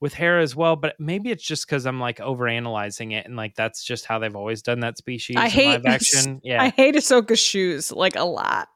with 0.00 0.12
Hera 0.12 0.42
as 0.42 0.54
well, 0.54 0.76
but 0.76 0.96
maybe 1.00 1.30
it's 1.30 1.42
just 1.42 1.66
because 1.66 1.86
I'm 1.86 1.98
like 1.98 2.20
over 2.20 2.46
analyzing 2.46 3.12
it 3.12 3.24
and 3.24 3.36
like 3.36 3.54
that's 3.54 3.82
just 3.82 4.04
how 4.04 4.18
they've 4.18 4.36
always 4.36 4.60
done 4.60 4.80
that 4.80 4.98
species. 4.98 5.36
I 5.38 5.48
hate 5.48 5.80
action. 5.86 6.42
Yeah, 6.44 6.62
I 6.62 6.68
hate 6.68 6.94
Ahsoka's 6.94 7.40
shoes 7.40 7.90
like 7.90 8.16
a 8.16 8.24
lot. 8.24 8.68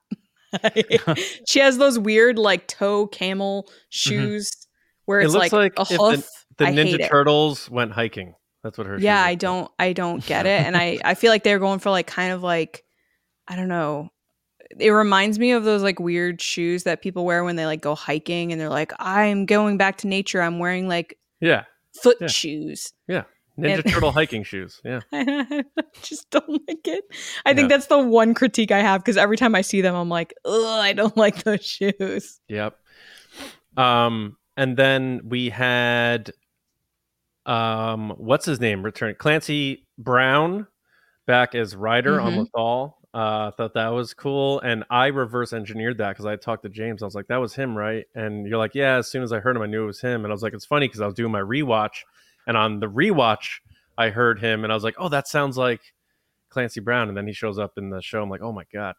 she 1.47 1.59
has 1.59 1.77
those 1.77 1.99
weird 1.99 2.39
like 2.39 2.67
toe 2.67 3.09
camel 3.09 3.65
mm-hmm. 3.65 3.75
shoes 3.91 4.53
mm-hmm. 4.53 5.03
where 5.05 5.21
it's 5.21 5.35
it 5.35 5.37
looks 5.37 5.53
like, 5.53 5.79
like 5.79 5.91
a 5.91 5.97
hoof. 5.97 6.47
The, 6.57 6.65
the 6.65 6.71
Ninja 6.71 7.11
Turtles 7.11 7.67
it. 7.67 7.75
went 7.75 7.93
hiking. 7.93 8.37
That's 8.63 8.79
what 8.79 8.87
her. 8.87 8.99
Yeah, 8.99 9.23
I 9.23 9.35
don't. 9.35 9.71
I 9.79 9.93
don't 9.93 10.25
get 10.25 10.47
it, 10.47 10.63
and 10.63 10.79
I 10.79 10.99
I 11.05 11.13
feel 11.13 11.31
like 11.31 11.43
they're 11.43 11.59
going 11.59 11.79
for 11.79 11.91
like 11.91 12.07
kind 12.07 12.33
of 12.33 12.43
like 12.43 12.85
I 13.47 13.57
don't 13.57 13.69
know 13.69 14.09
it 14.79 14.91
reminds 14.91 15.39
me 15.39 15.53
of 15.53 15.65
those 15.65 15.83
like 15.83 15.99
weird 15.99 16.41
shoes 16.41 16.85
that 16.85 17.03
people 17.03 17.25
wear 17.25 17.45
when 17.45 17.57
they 17.57 17.67
like 17.67 17.81
go 17.81 17.95
hiking 17.95 18.53
and 18.53 18.61
they're 18.61 18.69
like, 18.69 18.93
I'm 18.99 19.47
going 19.47 19.77
back 19.77 19.99
to 19.99 20.07
nature. 20.07 20.43
I'm 20.43 20.59
wearing 20.59 20.89
like 20.89 21.19
yeah 21.41 21.65
foot 22.01 22.19
yeah. 22.21 22.27
shoes. 22.29 22.93
Yeah. 23.09 23.25
Ninja 23.59 23.85
and- 23.85 23.93
Turtle 23.93 24.13
hiking 24.13 24.45
shoes. 24.45 24.81
Yeah. 24.85 25.01
I 25.13 25.65
just 26.03 26.31
don't 26.31 26.49
like 26.69 26.87
it. 26.87 27.05
I 27.45 27.51
yeah. 27.51 27.57
think 27.57 27.69
that's 27.69 27.87
the 27.87 27.99
one 27.99 28.35
critique 28.35 28.71
I 28.73 28.81
have 28.81 29.03
because 29.03 29.17
every 29.17 29.37
time 29.37 29.55
I 29.55 29.61
see 29.61 29.81
them, 29.81 29.95
I'm 29.95 30.09
like, 30.09 30.35
ugh, 30.45 30.81
I 30.81 30.93
don't 30.93 31.17
like 31.19 31.43
those 31.45 31.65
shoes. 31.65 32.41
Yep. 32.49 32.79
Um, 33.77 34.37
and 34.57 34.77
then 34.77 35.23
we 35.25 35.51
had 35.51 36.33
um 37.45 38.15
what's 38.19 38.47
his 38.47 38.61
name 38.61 38.85
return 38.85 39.17
Clancy 39.19 39.85
Brown 39.99 40.69
back 41.27 41.57
as 41.57 41.75
Ryder 41.75 42.19
mm-hmm. 42.19 42.39
on 42.39 42.97
Lothal. 43.15 43.49
Uh, 43.49 43.51
thought 43.53 43.75
that 43.75 43.89
was 43.89 44.15
cool, 44.15 44.61
and 44.61 44.85
I 44.91 45.09
reverse 45.09 45.53
engineered 45.53 45.99
that 45.99 46.11
because 46.11 46.27
I 46.27 46.37
talked 46.37 46.63
to 46.65 46.69
James. 46.69 47.03
I 47.03 47.07
was 47.07 47.15
like, 47.15 47.27
"That 47.29 47.39
was 47.39 47.55
him, 47.55 47.77
right?" 47.77 48.07
And 48.15 48.47
you're 48.47 48.59
like, 48.59 48.75
"Yeah." 48.75 48.97
As 48.97 49.09
soon 49.09 49.23
as 49.23 49.33
I 49.33 49.41
heard 49.41 49.57
him, 49.57 49.63
I 49.63 49.67
knew 49.67 49.85
it 49.85 49.87
was 49.87 50.01
him. 50.01 50.25
And 50.25 50.33
I 50.33 50.35
was 50.35 50.43
like, 50.43 50.55
"It's 50.55 50.65
funny 50.65 50.89
because 50.89 51.01
I 51.01 51.07
was 51.07 51.15
doing 51.15 51.33
my 51.33 51.41
rewatch, 51.41 52.05
and 52.47 52.57
on 52.57 52.81
the 52.81 52.89
rewatch, 52.89 53.61
I 53.99 54.11
heard 54.11 54.41
him, 54.41 54.65
and 54.65 54.73
I 54.73 54.77
was 54.77 54.85
like, 54.85 54.97
"Oh, 54.99 55.09
that 55.09 55.29
sounds 55.29 55.57
like 55.57 55.81
Clancy 56.49 56.81
Brown." 56.81 57.09
And 57.09 57.17
then 57.17 57.27
he 57.27 57.33
shows 57.33 57.59
up 57.59 57.79
in 57.79 57.91
the 57.91 58.01
show. 58.01 58.23
I'm 58.23 58.31
like, 58.31 58.43
"Oh 58.43 58.53
my 58.53 58.65
god!" 58.73 58.95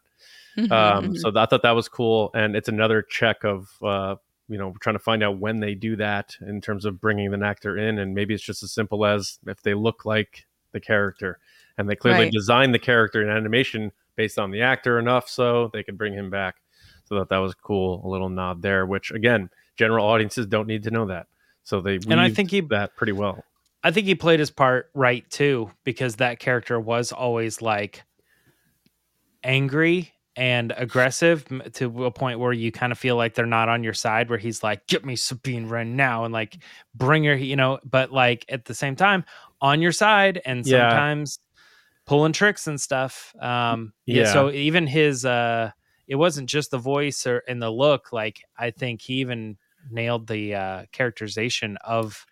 Mm-hmm, 0.56 0.72
um, 0.72 1.04
mm-hmm. 1.04 1.14
So 1.16 1.32
I 1.36 1.46
thought 1.46 1.62
that 1.62 1.72
was 1.72 1.88
cool, 1.88 2.30
and 2.34 2.56
it's 2.56 2.68
another 2.68 3.02
check 3.02 3.44
of 3.44 3.70
uh, 3.82 4.16
you 4.48 4.58
know 4.58 4.74
trying 4.80 4.94
to 4.94 5.00
find 5.00 5.22
out 5.22 5.38
when 5.38 5.60
they 5.60 5.74
do 5.74 5.96
that 5.96 6.36
in 6.46 6.60
terms 6.60 6.84
of 6.84 7.00
bringing 7.00 7.32
an 7.34 7.42
actor 7.42 7.76
in, 7.76 7.98
and 7.98 8.14
maybe 8.14 8.34
it's 8.34 8.42
just 8.42 8.62
as 8.62 8.72
simple 8.72 9.04
as 9.04 9.38
if 9.46 9.62
they 9.62 9.74
look 9.74 10.04
like 10.04 10.46
the 10.72 10.80
character, 10.80 11.38
and 11.78 11.88
they 11.88 11.96
clearly 11.96 12.24
right. 12.24 12.32
designed 12.32 12.74
the 12.74 12.78
character 12.78 13.22
in 13.22 13.28
animation 13.28 13.90
based 14.16 14.38
on 14.38 14.50
the 14.50 14.62
actor 14.62 14.98
enough 14.98 15.28
so 15.28 15.70
they 15.72 15.82
could 15.82 15.98
bring 15.98 16.14
him 16.14 16.30
back. 16.30 16.56
So 17.04 17.16
that 17.16 17.28
that 17.28 17.38
was 17.38 17.54
cool, 17.54 18.02
a 18.04 18.08
little 18.08 18.28
nod 18.28 18.62
there. 18.62 18.86
Which 18.86 19.10
again, 19.10 19.50
general 19.76 20.06
audiences 20.06 20.46
don't 20.46 20.66
need 20.66 20.84
to 20.84 20.90
know 20.90 21.06
that, 21.06 21.26
so 21.62 21.80
they 21.80 21.98
and 22.08 22.20
I 22.20 22.30
think 22.30 22.50
he 22.50 22.60
that 22.62 22.96
pretty 22.96 23.12
well. 23.12 23.44
I 23.82 23.90
think 23.90 24.06
he 24.06 24.14
played 24.14 24.40
his 24.40 24.50
part 24.50 24.90
right 24.94 25.28
too, 25.30 25.70
because 25.84 26.16
that 26.16 26.38
character 26.38 26.80
was 26.80 27.12
always 27.12 27.60
like 27.60 28.02
angry 29.42 30.14
and 30.36 30.72
aggressive 30.76 31.44
to 31.74 32.06
a 32.06 32.10
point 32.10 32.40
where 32.40 32.52
you 32.52 32.72
kind 32.72 32.90
of 32.90 32.98
feel 32.98 33.16
like 33.16 33.34
they're 33.34 33.46
not 33.46 33.68
on 33.68 33.84
your 33.84 33.94
side 33.94 34.28
where 34.28 34.38
he's 34.38 34.62
like 34.62 34.86
get 34.88 35.04
me 35.04 35.14
sabine 35.14 35.68
wren 35.68 35.94
now 35.94 36.24
and 36.24 36.32
like 36.32 36.58
bring 36.94 37.22
her 37.24 37.36
you 37.36 37.54
know 37.54 37.78
but 37.84 38.10
like 38.10 38.44
at 38.48 38.64
the 38.64 38.74
same 38.74 38.96
time 38.96 39.24
on 39.60 39.80
your 39.80 39.92
side 39.92 40.40
and 40.44 40.66
yeah. 40.66 40.90
sometimes 40.90 41.38
pulling 42.06 42.32
tricks 42.32 42.66
and 42.66 42.80
stuff 42.80 43.34
um 43.40 43.92
yeah. 44.06 44.22
yeah 44.22 44.32
so 44.32 44.50
even 44.50 44.86
his 44.86 45.24
uh 45.24 45.70
it 46.06 46.16
wasn't 46.16 46.48
just 46.48 46.70
the 46.70 46.78
voice 46.78 47.26
or 47.26 47.42
and 47.48 47.62
the 47.62 47.70
look 47.70 48.12
like 48.12 48.42
i 48.58 48.70
think 48.70 49.00
he 49.00 49.14
even 49.14 49.56
nailed 49.90 50.26
the 50.26 50.54
uh 50.54 50.82
characterization 50.92 51.76
of 51.84 52.26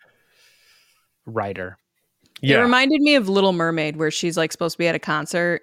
Ryder 1.25 1.79
yeah. 2.43 2.59
It 2.59 2.63
reminded 2.63 3.01
me 3.01 3.15
of 3.15 3.29
Little 3.29 3.53
Mermaid, 3.53 3.97
where 3.97 4.11
she's 4.11 4.37
like 4.37 4.51
supposed 4.51 4.75
to 4.75 4.79
be 4.79 4.89
at 4.89 4.97
a 4.97 4.99
concert 4.99 5.63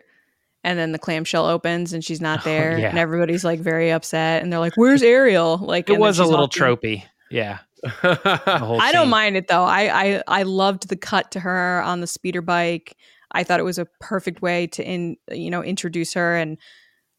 and 0.63 0.79
then 0.79 0.91
the 0.91 0.99
clamshell 0.99 1.45
opens 1.45 1.93
and 1.93 2.03
she's 2.03 2.21
not 2.21 2.39
oh, 2.41 2.43
there, 2.45 2.73
oh, 2.73 2.77
yeah. 2.77 2.89
and 2.89 2.97
everybody's 2.97 3.43
like 3.43 3.59
very 3.59 3.91
upset, 3.91 4.41
and 4.41 4.51
they're 4.51 4.59
like, 4.59 4.73
"Where's 4.75 5.03
Ariel?" 5.03 5.57
Like 5.57 5.89
it 5.89 5.99
was 5.99 6.19
a 6.19 6.25
little 6.25 6.47
tropey, 6.47 7.03
yeah. 7.29 7.59
I 8.03 8.89
don't 8.91 9.09
mind 9.09 9.37
it 9.37 9.47
though. 9.47 9.63
I, 9.63 10.05
I 10.05 10.23
I 10.27 10.43
loved 10.43 10.89
the 10.89 10.97
cut 10.97 11.31
to 11.31 11.39
her 11.41 11.81
on 11.83 12.01
the 12.01 12.07
speeder 12.07 12.41
bike. 12.41 12.97
I 13.31 13.43
thought 13.43 13.59
it 13.59 13.63
was 13.63 13.77
a 13.77 13.87
perfect 13.99 14.41
way 14.41 14.67
to 14.67 14.83
in 14.83 15.17
you 15.31 15.49
know 15.49 15.63
introduce 15.63 16.13
her 16.13 16.35
and 16.35 16.57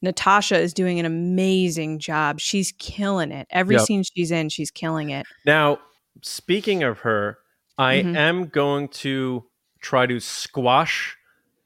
Natasha 0.03 0.59
is 0.59 0.73
doing 0.73 0.99
an 0.99 1.05
amazing 1.05 1.99
job. 1.99 2.40
She's 2.40 2.73
killing 2.79 3.33
it. 3.33 3.46
Every 3.51 3.77
yep. 3.77 3.85
scene 3.85 4.03
she's 4.03 4.31
in, 4.31 4.49
she's 4.49 4.70
killing 4.70 5.11
it. 5.11 5.27
Now, 5.44 5.79
speaking 6.23 6.83
of 6.83 7.01
her, 7.01 7.38
I 7.77 7.96
mm-hmm. 7.96 8.16
am 8.16 8.46
going 8.46 8.88
to 8.88 9.44
try 9.81 10.07
to 10.07 10.18
squash 10.18 11.16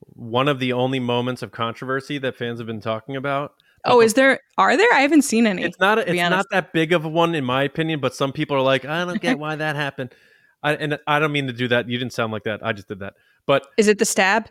one 0.01 0.49
of 0.49 0.59
the 0.59 0.73
only 0.73 1.01
moments 1.01 1.43
of 1.43 1.53
controversy 1.53 2.19
that 2.19 2.37
fans 2.37 2.59
have 2.59 2.67
been 2.67 2.81
talking 2.81 3.17
about. 3.17 3.55
Oh, 3.85 4.01
is 4.01 4.15
there? 4.15 4.41
Are 4.57 4.77
there? 4.77 4.89
I 4.95 5.01
haven't 5.01 5.23
seen 5.23 5.47
any. 5.47 5.63
It's 5.63 5.79
not. 5.79 5.99
A, 5.99 6.11
it's 6.11 6.31
not 6.31 6.47
that 6.51 6.73
big 6.73 6.93
of 6.93 7.05
a 7.05 7.09
one, 7.09 7.35
in 7.35 7.45
my 7.45 7.63
opinion. 7.65 8.01
But 8.01 8.15
some 8.15 8.33
people 8.33 8.57
are 8.57 8.63
like, 8.63 8.85
I 8.85 9.05
don't 9.05 9.21
get 9.21 9.39
why 9.41 9.57
that 9.57 9.77
happened. 9.77 10.15
I, 10.63 10.75
and 10.75 10.99
I 11.07 11.19
don't 11.19 11.33
mean 11.33 11.47
to 11.49 11.53
do 11.53 11.69
that. 11.69 11.89
You 11.89 11.99
didn't 11.99 12.15
sound 12.15 12.33
like 12.33 12.45
that. 12.45 12.65
I 12.65 12.73
just 12.73 12.89
did 12.89 13.01
that. 13.01 13.15
But 13.47 13.67
is 13.77 13.89
it 13.89 13.99
the 13.99 14.05
stab? 14.05 14.49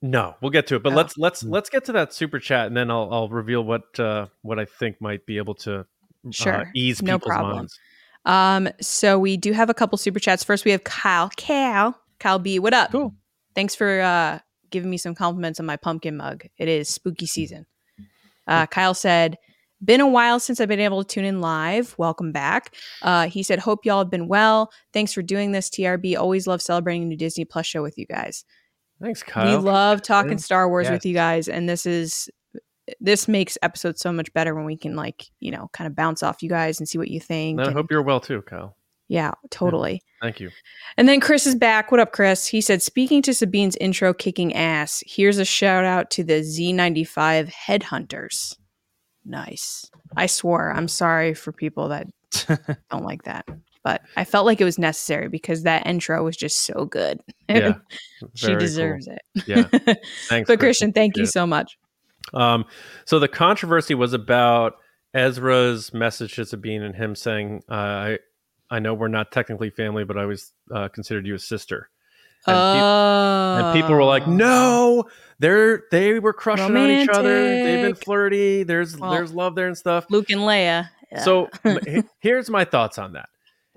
No, 0.00 0.34
we'll 0.40 0.50
get 0.50 0.66
to 0.68 0.76
it. 0.76 0.82
But 0.82 0.92
oh. 0.92 0.96
let's 0.96 1.16
let's 1.16 1.42
let's 1.44 1.70
get 1.70 1.84
to 1.86 1.92
that 1.92 2.12
super 2.12 2.38
chat, 2.38 2.66
and 2.66 2.76
then 2.76 2.90
I'll 2.90 3.08
I'll 3.12 3.28
reveal 3.28 3.62
what 3.62 3.98
uh, 4.00 4.26
what 4.42 4.58
I 4.58 4.64
think 4.64 5.00
might 5.00 5.24
be 5.26 5.36
able 5.36 5.54
to 5.56 5.80
uh, 5.80 5.84
sure. 6.30 6.54
uh, 6.54 6.64
ease 6.74 7.02
no 7.02 7.18
people's 7.18 7.28
problem. 7.28 7.56
minds. 7.56 7.78
Um, 8.24 8.68
so 8.80 9.18
we 9.18 9.36
do 9.36 9.52
have 9.52 9.70
a 9.70 9.74
couple 9.74 9.98
super 9.98 10.18
chats. 10.18 10.44
First, 10.44 10.64
we 10.64 10.70
have 10.70 10.84
Kyle. 10.84 11.30
Kyle, 11.36 11.98
Kyle 12.18 12.38
B. 12.38 12.58
What 12.58 12.74
up? 12.74 12.90
Cool. 12.90 13.14
Thanks 13.54 13.74
for 13.74 14.00
uh, 14.00 14.38
giving 14.70 14.90
me 14.90 14.96
some 14.96 15.14
compliments 15.14 15.60
on 15.60 15.66
my 15.66 15.76
pumpkin 15.76 16.16
mug. 16.16 16.44
It 16.56 16.68
is 16.68 16.88
spooky 16.88 17.26
season. 17.26 17.66
Uh, 18.46 18.66
Kyle 18.66 18.94
said, 18.94 19.38
been 19.84 20.00
a 20.00 20.08
while 20.08 20.40
since 20.40 20.60
I've 20.60 20.68
been 20.68 20.80
able 20.80 21.02
to 21.04 21.14
tune 21.14 21.24
in 21.24 21.40
live. 21.40 21.94
Welcome 21.98 22.32
back. 22.32 22.74
Uh, 23.02 23.28
he 23.28 23.42
said, 23.42 23.58
Hope 23.58 23.84
y'all 23.84 23.98
have 23.98 24.10
been 24.10 24.28
well. 24.28 24.70
Thanks 24.92 25.12
for 25.12 25.22
doing 25.22 25.52
this, 25.52 25.68
TRB. 25.70 26.16
Always 26.16 26.46
love 26.46 26.62
celebrating 26.62 27.02
a 27.02 27.06
new 27.06 27.16
Disney 27.16 27.44
Plus 27.44 27.66
show 27.66 27.82
with 27.82 27.98
you 27.98 28.06
guys. 28.06 28.44
Thanks, 29.00 29.22
Kyle. 29.22 29.58
We 29.58 29.64
love 29.64 30.02
talking 30.02 30.38
Star 30.38 30.68
Wars 30.68 30.84
yes. 30.84 30.92
with 30.92 31.06
you 31.06 31.14
guys, 31.14 31.48
and 31.48 31.68
this 31.68 31.86
is 31.86 32.30
this 33.00 33.28
makes 33.28 33.56
episodes 33.62 34.00
so 34.00 34.12
much 34.12 34.32
better 34.32 34.54
when 34.54 34.64
we 34.64 34.76
can 34.76 34.96
like 34.96 35.26
you 35.40 35.50
know 35.50 35.68
kind 35.72 35.86
of 35.86 35.96
bounce 35.96 36.22
off 36.22 36.42
you 36.42 36.48
guys 36.48 36.78
and 36.78 36.88
see 36.88 36.98
what 36.98 37.08
you 37.08 37.20
think. 37.20 37.58
And 37.58 37.68
I 37.68 37.72
hope 37.72 37.90
you're 37.90 38.02
well 38.02 38.20
too, 38.20 38.42
Kyle. 38.42 38.76
Yeah, 39.08 39.32
totally. 39.50 39.94
Yeah, 39.94 40.26
thank 40.26 40.40
you. 40.40 40.50
And 40.96 41.08
then 41.08 41.20
Chris 41.20 41.46
is 41.46 41.54
back. 41.54 41.90
What 41.90 42.00
up, 42.00 42.12
Chris? 42.12 42.46
He 42.46 42.62
said, 42.62 42.80
speaking 42.80 43.20
to 43.22 43.34
Sabine's 43.34 43.76
intro 43.76 44.14
kicking 44.14 44.54
ass, 44.54 45.02
here's 45.06 45.36
a 45.36 45.44
shout 45.44 45.84
out 45.84 46.10
to 46.12 46.24
the 46.24 46.40
Z95 46.40 47.52
headhunters. 47.52 48.56
Nice. 49.24 49.90
I 50.16 50.26
swore. 50.26 50.72
I'm 50.72 50.88
sorry 50.88 51.34
for 51.34 51.52
people 51.52 51.88
that 51.88 52.06
don't 52.90 53.04
like 53.04 53.24
that. 53.24 53.46
But 53.84 54.02
I 54.16 54.24
felt 54.24 54.46
like 54.46 54.60
it 54.60 54.64
was 54.64 54.78
necessary 54.78 55.28
because 55.28 55.64
that 55.64 55.86
intro 55.86 56.22
was 56.22 56.36
just 56.36 56.64
so 56.64 56.84
good. 56.84 57.20
Yeah. 57.48 57.74
she 58.34 58.54
deserves 58.54 59.06
cool. 59.06 59.16
it. 59.16 59.48
Yeah. 59.48 59.94
Thanks. 60.28 60.46
but 60.46 60.60
Christian, 60.60 60.92
thank 60.92 61.16
you 61.16 61.26
so 61.26 61.46
much. 61.46 61.76
Um, 62.32 62.64
so 63.04 63.18
the 63.18 63.28
controversy 63.28 63.94
was 63.94 64.12
about 64.12 64.74
Ezra's 65.14 65.92
message 65.92 66.36
to 66.36 66.44
Sabine 66.44 66.82
and 66.82 66.94
him 66.94 67.16
saying, 67.16 67.62
uh, 67.68 67.74
I 67.74 68.18
I 68.70 68.78
know 68.78 68.94
we're 68.94 69.08
not 69.08 69.32
technically 69.32 69.68
family, 69.68 70.04
but 70.04 70.16
I 70.16 70.22
always 70.22 70.52
uh, 70.74 70.88
considered 70.88 71.26
you 71.26 71.34
a 71.34 71.38
sister. 71.38 71.90
And, 72.46 72.56
oh. 72.56 73.56
and, 73.58 73.80
people 73.80 73.94
were 73.94 74.04
like, 74.04 74.26
oh. 74.26 74.30
"No, 74.30 75.04
they're 75.38 75.84
they 75.90 76.18
were 76.18 76.32
crushing 76.32 76.66
Romantic. 76.66 76.96
on 76.96 77.02
each 77.02 77.08
other. 77.18 77.48
They've 77.48 77.86
been 77.86 77.94
flirty. 77.94 78.62
There's 78.64 78.96
well, 78.96 79.10
there's 79.10 79.32
love 79.32 79.54
there 79.54 79.66
and 79.66 79.78
stuff." 79.78 80.06
Luke 80.10 80.30
and 80.30 80.40
Leia. 80.42 80.88
Yeah. 81.10 81.20
So 81.20 81.48
here's 82.18 82.50
my 82.50 82.64
thoughts 82.64 82.98
on 82.98 83.12
that. 83.12 83.28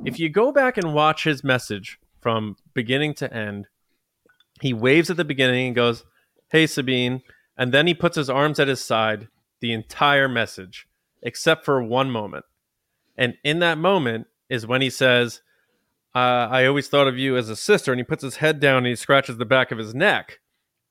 If 0.03 0.19
you 0.19 0.29
go 0.29 0.51
back 0.51 0.77
and 0.77 0.93
watch 0.93 1.23
his 1.23 1.43
message 1.43 1.99
from 2.19 2.57
beginning 2.73 3.13
to 3.15 3.33
end, 3.33 3.67
he 4.61 4.73
waves 4.73 5.09
at 5.09 5.17
the 5.17 5.25
beginning 5.25 5.67
and 5.67 5.75
goes, 5.75 6.03
"Hey 6.51 6.65
Sabine," 6.67 7.21
and 7.57 7.71
then 7.71 7.87
he 7.87 7.93
puts 7.93 8.15
his 8.15 8.29
arms 8.29 8.59
at 8.59 8.67
his 8.67 8.83
side 8.83 9.27
the 9.59 9.71
entire 9.71 10.27
message, 10.27 10.87
except 11.21 11.65
for 11.65 11.81
one 11.83 12.09
moment. 12.09 12.45
And 13.17 13.35
in 13.43 13.59
that 13.59 13.77
moment, 13.77 14.27
is 14.49 14.67
when 14.67 14.81
he 14.81 14.89
says, 14.89 15.41
uh, 16.15 16.47
I 16.49 16.65
always 16.65 16.87
thought 16.87 17.07
of 17.07 17.17
you 17.17 17.35
as 17.35 17.49
a 17.49 17.55
sister. 17.55 17.91
And 17.91 17.99
he 17.99 18.03
puts 18.03 18.23
his 18.23 18.37
head 18.37 18.59
down 18.59 18.77
and 18.77 18.87
he 18.87 18.95
scratches 18.95 19.37
the 19.37 19.45
back 19.45 19.71
of 19.71 19.77
his 19.77 19.93
neck. 19.93 20.39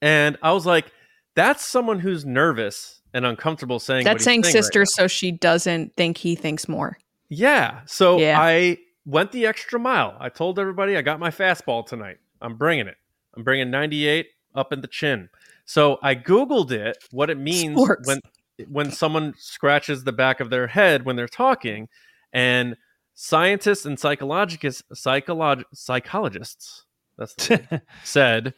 And 0.02 0.36
I 0.42 0.52
was 0.52 0.66
like, 0.66 0.92
that's 1.34 1.64
someone 1.64 1.98
who's 1.98 2.26
nervous 2.26 3.00
and 3.14 3.24
uncomfortable 3.24 3.78
saying 3.80 4.04
that's 4.04 4.24
saying, 4.24 4.44
sister 4.44 4.80
right 4.80 4.88
so 4.88 5.06
she 5.06 5.32
doesn't 5.32 5.96
think 5.96 6.18
he 6.18 6.34
thinks 6.34 6.68
more. 6.68 6.98
Yeah. 7.28 7.80
So 7.86 8.18
yeah. 8.18 8.38
I 8.38 8.78
went 9.06 9.32
the 9.32 9.46
extra 9.46 9.80
mile. 9.80 10.16
I 10.20 10.28
told 10.28 10.58
everybody 10.58 10.96
I 10.96 11.02
got 11.02 11.18
my 11.18 11.30
fastball 11.30 11.86
tonight. 11.86 12.18
I'm 12.42 12.56
bringing 12.56 12.86
it. 12.86 12.96
I'm 13.34 13.44
bringing 13.44 13.70
98 13.70 14.26
up 14.54 14.72
in 14.72 14.80
the 14.82 14.88
chin. 14.88 15.30
So 15.64 15.98
I 16.02 16.14
googled 16.14 16.70
it, 16.70 16.98
what 17.10 17.30
it 17.30 17.38
means 17.38 17.76
Sports. 17.76 18.06
when 18.06 18.20
when 18.68 18.92
someone 18.92 19.34
scratches 19.36 20.04
the 20.04 20.12
back 20.12 20.38
of 20.38 20.48
their 20.48 20.68
head 20.68 21.04
when 21.04 21.16
they're 21.16 21.26
talking, 21.26 21.88
and 22.32 22.76
Scientists 23.14 23.84
and 23.84 23.98
psychologists, 23.98 24.82
psycholog- 24.92 25.64
psychologists 25.72 26.84
that's 27.16 27.48
said, 28.04 28.54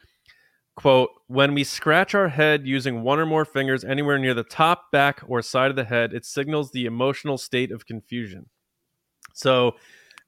quote, 0.76 1.10
when 1.26 1.54
we 1.54 1.64
scratch 1.64 2.14
our 2.14 2.28
head 2.28 2.66
using 2.66 3.02
one 3.02 3.18
or 3.18 3.26
more 3.26 3.44
fingers 3.44 3.84
anywhere 3.84 4.18
near 4.18 4.34
the 4.34 4.44
top, 4.44 4.90
back, 4.90 5.20
or 5.26 5.42
side 5.42 5.70
of 5.70 5.76
the 5.76 5.84
head, 5.84 6.12
it 6.12 6.24
signals 6.24 6.70
the 6.70 6.86
emotional 6.86 7.36
state 7.36 7.70
of 7.70 7.86
confusion. 7.86 8.46
So 9.34 9.76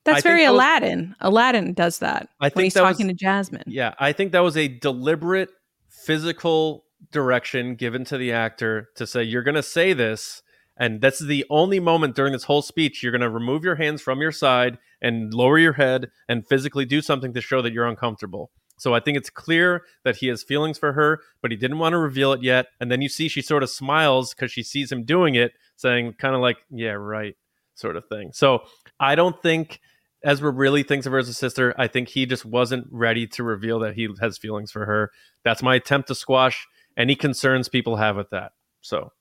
that's 0.04 0.18
I 0.18 0.20
very 0.28 0.44
that 0.44 0.52
Aladdin. 0.52 1.08
Was, 1.08 1.16
Aladdin 1.20 1.72
does 1.72 1.98
that 2.00 2.28
I 2.40 2.48
think 2.48 2.64
he's 2.64 2.74
talking 2.74 3.06
was, 3.06 3.16
to 3.16 3.24
Jasmine. 3.24 3.64
Yeah, 3.66 3.94
I 3.98 4.12
think 4.12 4.32
that 4.32 4.40
was 4.40 4.56
a 4.56 4.68
deliberate 4.68 5.50
physical 5.88 6.84
direction 7.12 7.74
given 7.74 8.04
to 8.06 8.18
the 8.18 8.32
actor 8.32 8.88
to 8.96 9.06
say, 9.06 9.22
you're 9.22 9.42
going 9.42 9.54
to 9.54 9.62
say 9.62 9.92
this 9.92 10.42
and 10.78 11.00
that's 11.00 11.18
the 11.18 11.44
only 11.50 11.80
moment 11.80 12.14
during 12.14 12.32
this 12.32 12.44
whole 12.44 12.62
speech 12.62 13.02
you're 13.02 13.12
going 13.12 13.20
to 13.20 13.28
remove 13.28 13.64
your 13.64 13.76
hands 13.76 14.00
from 14.00 14.20
your 14.20 14.32
side 14.32 14.78
and 15.02 15.34
lower 15.34 15.58
your 15.58 15.74
head 15.74 16.10
and 16.28 16.46
physically 16.46 16.84
do 16.84 17.02
something 17.02 17.34
to 17.34 17.40
show 17.40 17.60
that 17.62 17.72
you're 17.72 17.86
uncomfortable. 17.86 18.50
So 18.78 18.94
I 18.94 19.00
think 19.00 19.18
it's 19.18 19.30
clear 19.30 19.82
that 20.04 20.16
he 20.16 20.28
has 20.28 20.44
feelings 20.44 20.78
for 20.78 20.92
her, 20.92 21.20
but 21.42 21.50
he 21.50 21.56
didn't 21.56 21.80
want 21.80 21.94
to 21.94 21.98
reveal 21.98 22.32
it 22.32 22.42
yet. 22.42 22.66
And 22.80 22.90
then 22.90 23.02
you 23.02 23.08
see 23.08 23.28
she 23.28 23.42
sort 23.42 23.64
of 23.64 23.70
smiles 23.70 24.32
because 24.32 24.52
she 24.52 24.62
sees 24.62 24.92
him 24.92 25.04
doing 25.04 25.34
it, 25.34 25.52
saying 25.76 26.14
kind 26.18 26.36
of 26.36 26.40
like, 26.40 26.58
yeah, 26.70 26.92
right, 26.92 27.36
sort 27.74 27.96
of 27.96 28.06
thing. 28.06 28.30
So 28.32 28.62
I 29.00 29.16
don't 29.16 29.40
think 29.42 29.80
Ezra 30.24 30.50
really 30.50 30.84
thinks 30.84 31.06
of 31.06 31.12
her 31.12 31.18
as 31.18 31.28
a 31.28 31.34
sister. 31.34 31.74
I 31.76 31.88
think 31.88 32.08
he 32.08 32.24
just 32.24 32.44
wasn't 32.44 32.86
ready 32.90 33.26
to 33.28 33.42
reveal 33.42 33.80
that 33.80 33.94
he 33.94 34.08
has 34.20 34.38
feelings 34.38 34.70
for 34.70 34.86
her. 34.86 35.10
That's 35.44 35.62
my 35.62 35.74
attempt 35.74 36.08
to 36.08 36.14
squash 36.14 36.66
any 36.96 37.16
concerns 37.16 37.68
people 37.68 37.96
have 37.96 38.16
with 38.16 38.30
that. 38.30 38.52
So 38.80 39.12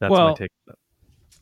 that's 0.00 0.10
well, 0.10 0.28
my 0.28 0.34
take. 0.34 0.50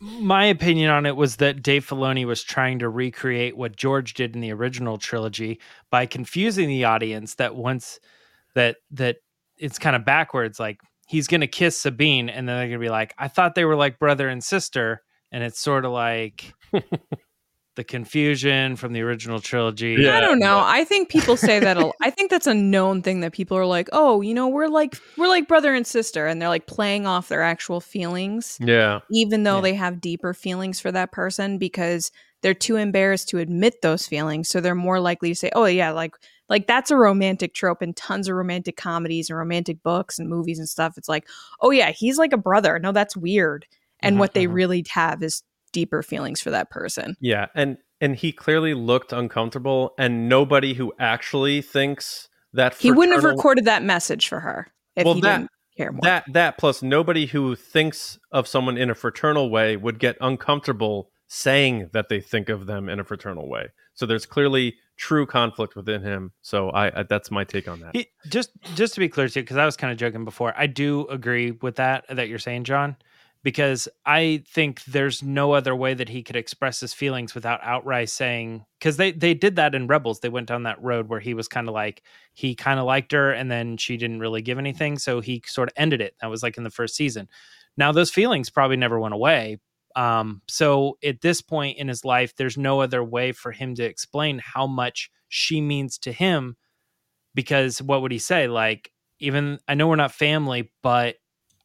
My 0.00 0.44
opinion 0.44 0.90
on 0.90 1.06
it 1.06 1.16
was 1.16 1.36
that 1.36 1.62
Dave 1.62 1.86
Filoni 1.86 2.26
was 2.26 2.42
trying 2.42 2.80
to 2.80 2.88
recreate 2.88 3.56
what 3.56 3.76
George 3.76 4.12
did 4.12 4.34
in 4.34 4.42
the 4.42 4.52
original 4.52 4.98
trilogy 4.98 5.58
by 5.90 6.04
confusing 6.04 6.68
the 6.68 6.84
audience 6.84 7.36
that 7.36 7.56
once 7.56 7.98
that 8.54 8.76
that 8.90 9.16
it's 9.56 9.78
kind 9.78 9.96
of 9.96 10.04
backwards 10.04 10.60
like 10.60 10.80
he's 11.06 11.26
going 11.26 11.40
to 11.40 11.46
kiss 11.46 11.78
Sabine 11.78 12.28
and 12.28 12.46
then 12.46 12.56
they're 12.56 12.68
going 12.68 12.80
to 12.80 12.84
be 12.84 12.90
like 12.90 13.14
I 13.16 13.28
thought 13.28 13.54
they 13.54 13.64
were 13.64 13.76
like 13.76 13.98
brother 13.98 14.28
and 14.28 14.44
sister 14.44 15.02
and 15.32 15.42
it's 15.42 15.60
sort 15.60 15.86
of 15.86 15.92
like 15.92 16.52
the 17.76 17.84
confusion 17.84 18.74
from 18.76 18.92
the 18.92 19.00
original 19.02 19.38
trilogy. 19.38 19.96
Yeah, 19.98 20.16
I 20.16 20.20
don't 20.20 20.38
know. 20.38 20.58
I 20.64 20.84
think 20.84 21.08
people 21.08 21.36
say 21.36 21.60
that. 21.60 21.76
A, 21.76 21.90
I 22.02 22.10
think 22.10 22.30
that's 22.30 22.46
a 22.46 22.54
known 22.54 23.02
thing 23.02 23.20
that 23.20 23.32
people 23.32 23.56
are 23.56 23.66
like, 23.66 23.88
"Oh, 23.92 24.20
you 24.22 24.34
know, 24.34 24.48
we're 24.48 24.68
like 24.68 24.96
we're 25.16 25.28
like 25.28 25.46
brother 25.46 25.72
and 25.74 25.86
sister," 25.86 26.26
and 26.26 26.40
they're 26.42 26.48
like 26.48 26.66
playing 26.66 27.06
off 27.06 27.28
their 27.28 27.42
actual 27.42 27.80
feelings. 27.80 28.58
Yeah, 28.60 29.00
even 29.10 29.44
though 29.44 29.56
Yeah. 29.56 29.60
they 29.62 29.74
have 29.74 30.00
deeper 30.00 30.34
feelings 30.34 30.80
for 30.80 30.90
that 30.92 31.12
person 31.12 31.58
because 31.58 32.10
they're 32.42 32.54
too 32.54 32.76
embarrassed 32.76 33.28
to 33.30 33.38
admit 33.38 33.82
those 33.82 34.06
feelings, 34.06 34.48
so 34.48 34.60
they're 34.60 34.74
more 34.74 35.00
likely 35.00 35.28
to 35.30 35.34
say, 35.34 35.50
"Oh, 35.54 35.66
yeah, 35.66 35.90
like 35.92 36.14
like 36.48 36.66
that's 36.66 36.90
a 36.90 36.96
romantic 36.96 37.54
trope 37.54 37.82
in 37.82 37.92
tons 37.92 38.28
of 38.28 38.36
romantic 38.36 38.76
comedies 38.76 39.28
and 39.30 39.38
romantic 39.38 39.82
books 39.82 40.18
and 40.18 40.28
movies 40.28 40.58
and 40.58 40.68
stuff." 40.68 40.96
It's 40.96 41.08
like, 41.08 41.26
"Oh 41.60 41.70
yeah, 41.70 41.90
he's 41.90 42.18
like 42.18 42.32
a 42.32 42.38
brother." 42.38 42.78
No, 42.78 42.92
that's 42.92 43.16
weird. 43.16 43.66
And 44.00 44.16
Mhm, 44.16 44.18
what 44.20 44.34
they 44.34 44.46
mhm. 44.46 44.52
really 44.54 44.84
have 44.90 45.22
is 45.22 45.42
deeper 45.76 46.02
feelings 46.02 46.40
for 46.40 46.50
that 46.50 46.70
person. 46.70 47.16
yeah, 47.20 47.46
and 47.54 47.76
and 48.00 48.16
he 48.16 48.32
clearly 48.32 48.72
looked 48.74 49.12
uncomfortable, 49.12 49.94
and 49.98 50.28
nobody 50.28 50.72
who 50.74 50.92
actually 50.98 51.60
thinks 51.60 52.28
that 52.54 52.74
He 52.74 52.90
wouldn't 52.90 53.14
have 53.14 53.24
recorded 53.24 53.64
that 53.66 53.82
message 53.82 54.26
for 54.28 54.40
her 54.40 54.68
if 54.96 55.04
Well, 55.04 55.14
he 55.14 55.20
that- 55.20 55.38
didn't 55.38 55.50
care 55.76 55.92
more. 55.92 56.00
that 56.02 56.24
that 56.32 56.56
plus 56.56 56.82
nobody 56.82 57.26
who 57.26 57.54
thinks 57.54 58.18
of 58.32 58.48
someone 58.48 58.78
in 58.78 58.88
a 58.90 58.94
fraternal 58.94 59.50
way 59.50 59.76
would 59.76 59.98
get 59.98 60.16
uncomfortable 60.22 61.10
saying 61.28 61.90
that 61.92 62.08
they 62.08 62.20
think 62.20 62.48
of 62.48 62.66
them 62.66 62.88
in 62.88 62.98
a 63.00 63.04
fraternal 63.04 63.48
way. 63.48 63.66
So 63.94 64.06
there's 64.06 64.24
clearly 64.26 64.76
true 64.96 65.26
conflict 65.26 65.74
within 65.76 66.00
him. 66.02 66.32
So 66.40 66.70
I, 66.70 67.00
I 67.00 67.02
that's 67.02 67.30
my 67.30 67.44
take 67.44 67.66
on 67.68 67.80
that. 67.80 67.94
He, 67.96 68.06
just 68.28 68.50
just 68.74 68.94
to 68.94 69.00
be 69.00 69.08
clear 69.08 69.28
too, 69.28 69.40
because 69.40 69.56
I 69.58 69.66
was 69.66 69.76
kind 69.76 69.92
of 69.92 69.98
joking 69.98 70.24
before. 70.24 70.54
I 70.56 70.66
do 70.66 71.06
agree 71.08 71.50
with 71.50 71.76
that 71.76 72.04
that 72.08 72.28
you're 72.28 72.38
saying, 72.38 72.64
John, 72.64 72.96
because 73.46 73.86
I 74.04 74.42
think 74.44 74.82
there's 74.86 75.22
no 75.22 75.52
other 75.52 75.76
way 75.76 75.94
that 75.94 76.08
he 76.08 76.24
could 76.24 76.34
express 76.34 76.80
his 76.80 76.92
feelings 76.92 77.32
without 77.32 77.60
outright 77.62 78.10
saying 78.10 78.64
because 78.80 78.96
they 78.96 79.12
they 79.12 79.34
did 79.34 79.54
that 79.54 79.72
in 79.72 79.86
Rebels. 79.86 80.18
They 80.18 80.28
went 80.28 80.48
down 80.48 80.64
that 80.64 80.82
road 80.82 81.08
where 81.08 81.20
he 81.20 81.32
was 81.32 81.46
kind 81.46 81.68
of 81.68 81.72
like 81.72 82.02
he 82.34 82.56
kind 82.56 82.80
of 82.80 82.86
liked 82.86 83.12
her 83.12 83.30
and 83.30 83.48
then 83.48 83.76
she 83.76 83.96
didn't 83.96 84.18
really 84.18 84.42
give 84.42 84.58
anything, 84.58 84.98
so 84.98 85.20
he 85.20 85.44
sort 85.46 85.68
of 85.68 85.74
ended 85.76 86.00
it. 86.00 86.16
That 86.20 86.28
was 86.28 86.42
like 86.42 86.56
in 86.56 86.64
the 86.64 86.70
first 86.70 86.96
season. 86.96 87.28
Now 87.76 87.92
those 87.92 88.10
feelings 88.10 88.50
probably 88.50 88.78
never 88.78 88.98
went 88.98 89.14
away. 89.14 89.58
Um, 89.94 90.42
so 90.48 90.98
at 91.04 91.20
this 91.20 91.40
point 91.40 91.78
in 91.78 91.86
his 91.86 92.04
life, 92.04 92.34
there's 92.34 92.58
no 92.58 92.80
other 92.80 93.04
way 93.04 93.30
for 93.30 93.52
him 93.52 93.76
to 93.76 93.84
explain 93.84 94.40
how 94.44 94.66
much 94.66 95.08
she 95.28 95.60
means 95.60 95.98
to 95.98 96.10
him 96.10 96.56
because 97.32 97.80
what 97.80 98.02
would 98.02 98.10
he 98.12 98.18
say 98.18 98.48
like 98.48 98.90
even 99.18 99.58
i 99.68 99.74
know 99.74 99.88
we're 99.88 99.96
not 99.96 100.12
family 100.12 100.72
but 100.82 101.16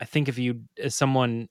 i 0.01 0.05
think 0.05 0.27
if 0.27 0.38
you 0.38 0.61
as 0.84 0.95
someone 0.95 1.47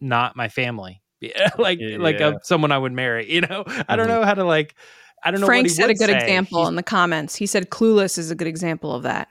not 0.00 0.36
my 0.36 0.48
family 0.48 1.02
Yeah, 1.20 1.50
like 1.58 1.78
like 1.98 2.18
Yeah. 2.18 2.28
a, 2.30 2.34
someone 2.42 2.72
i 2.72 2.78
would 2.78 2.92
marry 2.92 3.30
you 3.30 3.40
know 3.42 3.64
i 3.88 3.96
don't 3.96 4.06
Mhm. 4.06 4.08
know 4.08 4.24
how 4.24 4.34
to 4.34 4.44
like 4.44 4.74
i 5.22 5.30
don't 5.30 5.40
know 5.40 5.46
Frank 5.46 5.64
what 5.64 5.70
he 5.70 5.74
said 5.74 5.90
a 5.90 5.94
good 5.94 6.08
say. 6.08 6.18
example 6.18 6.60
He's- 6.60 6.68
in 6.70 6.76
the 6.76 6.82
comments. 6.82 7.36
He 7.36 7.46
said 7.46 7.68
Clueless 7.70 8.16
is 8.18 8.30
a 8.30 8.34
good 8.34 8.48
example 8.48 8.94
of 8.94 9.02
that. 9.02 9.28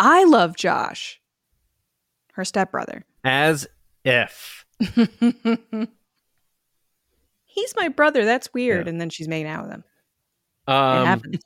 I 0.00 0.24
love 0.24 0.56
Josh, 0.56 1.20
her 2.34 2.44
stepbrother. 2.44 3.04
As 3.24 3.66
if. 4.04 4.64
He's 7.44 7.74
my 7.76 7.88
brother. 7.88 8.24
That's 8.24 8.52
weird. 8.54 8.86
Yeah. 8.86 8.90
And 8.90 9.00
then 9.00 9.10
she's 9.10 9.26
making 9.28 9.48
out 9.48 9.62
with 9.64 9.72
him. 9.72 9.84
It 10.68 10.72
Um, 10.72 11.06
happens. 11.06 11.38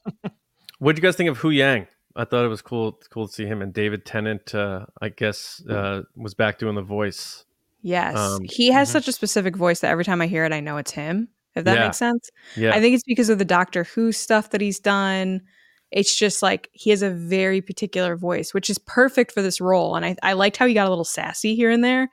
what 0.79 0.95
do 0.97 1.01
you 1.01 1.03
guys 1.03 1.17
think 1.17 1.31
of 1.31 1.39
Hu 1.39 1.51
Yang? 1.51 1.87
I 2.17 2.25
thought 2.25 2.45
it 2.45 2.49
was 2.49 2.63
cool 2.63 3.01
cool 3.11 3.27
to 3.27 3.33
see 3.33 3.47
him 3.47 3.63
and 3.63 3.73
David 3.73 4.05
Tennant 4.05 4.55
uh, 4.55 4.87
I 5.01 5.09
guess 5.09 5.63
uh, 5.69 6.03
was 6.17 6.35
back 6.35 6.59
doing 6.59 6.75
the 6.75 6.83
voice. 6.83 7.45
Yes. 7.83 8.17
um, 8.17 8.43
he 8.45 8.71
has 8.71 8.89
mhm. 8.89 8.93
such 8.93 9.09
a 9.09 9.13
specific 9.13 9.57
voice 9.57 9.81
that 9.81 9.91
every 9.91 10.05
time 10.05 10.23
I 10.23 10.29
hear 10.29 10.45
it, 10.45 10.53
I 10.53 10.61
know 10.61 10.77
it's 10.77 10.93
him, 10.93 11.29
if 11.57 11.65
that 11.65 11.77
Yeah. 11.77 11.85
makes 11.87 11.99
sense. 11.99 12.31
Yeah. 12.57 12.75
I 12.75 12.81
think 12.81 12.95
it's 12.95 13.03
because 13.05 13.29
of 13.29 13.39
the 13.39 13.45
Doctor 13.45 13.85
Who 13.85 14.13
stuff 14.13 14.51
that 14.51 14.61
he's 14.61 14.79
done. 14.79 15.43
It's 15.91 16.17
just 16.17 16.43
like 16.43 16.71
he 16.73 16.91
has 16.91 17.03
a 17.03 17.11
very 17.11 17.61
particular 17.61 18.17
voice, 18.17 18.55
which 18.55 18.71
is 18.71 18.79
perfect 18.79 19.33
for 19.33 19.43
this 19.43 19.61
role. 19.61 19.97
And 19.97 20.07
I, 20.07 20.17
I 20.23 20.33
liked 20.35 20.57
how 20.57 20.67
he 20.67 20.75
got 20.75 20.87
a 20.87 20.91
little 20.91 21.05
sassy 21.05 21.55
here 21.55 21.71
and 21.71 21.85
there. 21.85 22.09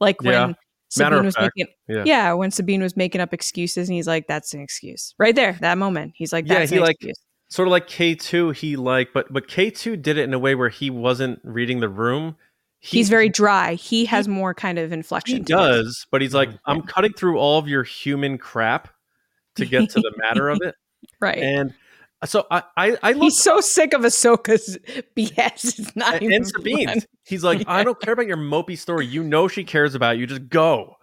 Like 0.00 0.22
when 0.22 0.32
Yeah. 0.32 0.52
Matter 0.96 1.16
Sabine 1.16 1.24
was 1.26 1.36
making 1.38 1.66
yeah. 1.88 2.02
yeah. 2.06 2.32
when 2.32 2.50
Sabine 2.50 2.80
was 2.80 2.96
making 2.96 3.20
up 3.20 3.34
excuses 3.34 3.88
and 3.88 3.94
he's 3.96 4.06
like, 4.06 4.26
That's 4.28 4.54
an 4.54 4.60
excuse. 4.60 5.14
Right 5.18 5.34
there, 5.34 5.58
that 5.60 5.76
moment. 5.78 6.12
He's 6.14 6.32
like, 6.32 6.48
Yeah, 6.48 6.64
he, 6.64 6.76
an 6.76 6.82
like, 6.82 6.94
excuse. 6.94 7.18
Sort 7.48 7.66
of 7.68 7.72
like 7.72 7.88
K2 7.88 8.54
he 8.54 8.76
like 8.76 9.10
but 9.12 9.32
but 9.32 9.48
K2 9.48 10.00
did 10.00 10.18
it 10.18 10.22
in 10.24 10.34
a 10.34 10.38
way 10.38 10.54
where 10.54 10.68
he 10.68 10.90
wasn't 10.90 11.40
reading 11.42 11.80
the 11.80 11.88
room. 11.88 12.36
He, 12.80 12.98
he's 12.98 13.08
very 13.08 13.28
dry. 13.28 13.74
He 13.74 14.04
has 14.04 14.28
more 14.28 14.54
kind 14.54 14.78
of 14.78 14.92
inflection. 14.92 15.38
he 15.38 15.42
to 15.44 15.52
it. 15.52 15.56
does, 15.56 16.06
but 16.12 16.22
he's 16.22 16.34
like 16.34 16.50
Mhm. 16.50 16.58
I'm 16.66 16.82
cutting 16.82 17.12
through 17.12 17.38
all 17.38 17.58
of 17.58 17.66
your 17.68 17.82
human 17.82 18.38
crap 18.38 18.88
to 19.56 19.66
get 19.66 19.90
to 19.90 20.00
the 20.00 20.12
matter 20.18 20.48
of 20.48 20.58
it. 20.62 20.74
Right. 21.20 21.38
And 21.38 21.74
so 22.24 22.46
I 22.50 22.62
I, 22.76 22.96
I 23.02 23.12
looked 23.12 23.22
He's 23.22 23.38
so 23.42 23.60
sick 23.60 23.92
of 23.94 24.02
Ahsoka's 24.02 24.76
BS. 25.16 25.78
It's 25.78 25.96
not 25.96 26.14
and, 26.14 26.22
even 26.24 26.34
and 26.36 26.46
Sabine. 26.46 26.88
fun. 26.88 26.98
He's 27.24 27.44
like, 27.44 27.62
I 27.68 27.82
don't 27.84 28.00
care 28.02 28.14
about 28.14 28.26
your 28.26 28.36
mopey 28.36 28.76
story. 28.76 29.06
You 29.06 29.22
know 29.24 29.46
she 29.48 29.62
cares 29.64 29.94
about 29.94 30.18
you. 30.18 30.26
Just 30.26 30.48
go. 30.48 30.96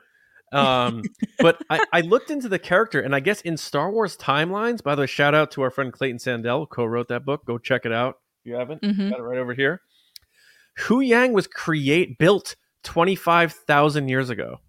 Um, 0.51 1.03
but 1.39 1.61
I, 1.69 1.83
I 1.91 2.01
looked 2.01 2.29
into 2.31 2.47
the 2.47 2.59
character, 2.59 3.01
and 3.01 3.13
I 3.15 3.19
guess 3.19 3.41
in 3.41 3.57
Star 3.57 3.91
Wars 3.91 4.15
timelines. 4.15 4.81
By 4.83 4.95
the 4.95 5.01
way, 5.01 5.07
shout 5.07 5.35
out 5.35 5.51
to 5.51 5.61
our 5.63 5.71
friend 5.71 5.91
Clayton 5.91 6.17
Sandell, 6.19 6.69
co-wrote 6.69 7.07
that 7.09 7.25
book. 7.25 7.45
Go 7.45 7.57
check 7.57 7.85
it 7.85 7.91
out 7.91 8.19
if 8.43 8.49
you 8.51 8.55
haven't. 8.55 8.81
Mhm. 8.81 9.09
Got 9.09 9.19
it 9.19 9.23
right 9.23 9.37
over 9.39 9.53
here. 9.53 9.81
Huyang 10.79 11.31
was 11.31 11.47
create 11.47 12.17
built 12.17 12.55
twenty 12.83 13.15
five 13.15 13.53
thousand 13.53 14.07
years 14.09 14.29
ago, 14.29 14.59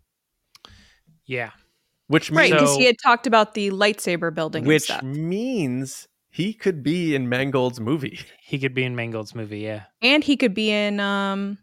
yeah 1.26 1.50
which 2.08 2.30
means, 2.30 2.38
Right, 2.38 2.50
means 2.52 2.60
because 2.62 2.74
So- 2.74 2.78
he 2.78 2.86
had 2.86 2.96
talked 3.02 3.26
about 3.26 3.54
the 3.54 3.70
lightsaber 3.70 4.32
building 4.32 4.60
and 4.62 4.68
which 4.68 4.84
stuff. 4.84 5.02
means 5.02 6.06
he 6.30 6.52
could 6.54 6.82
be 6.84 7.14
in 7.16 7.28
Mangold's 7.28 7.80
movie. 7.80 8.20
he 8.40 8.58
could 8.60 8.74
be 8.74 8.84
in 8.84 8.94
mangold's 8.94 9.34
movie 9.34 9.58
yeah 9.58 9.82
And 10.02 10.22
he 10.22 10.36
could 10.36 10.54
be 10.54 10.70
in 10.70 11.00
um 11.00 11.58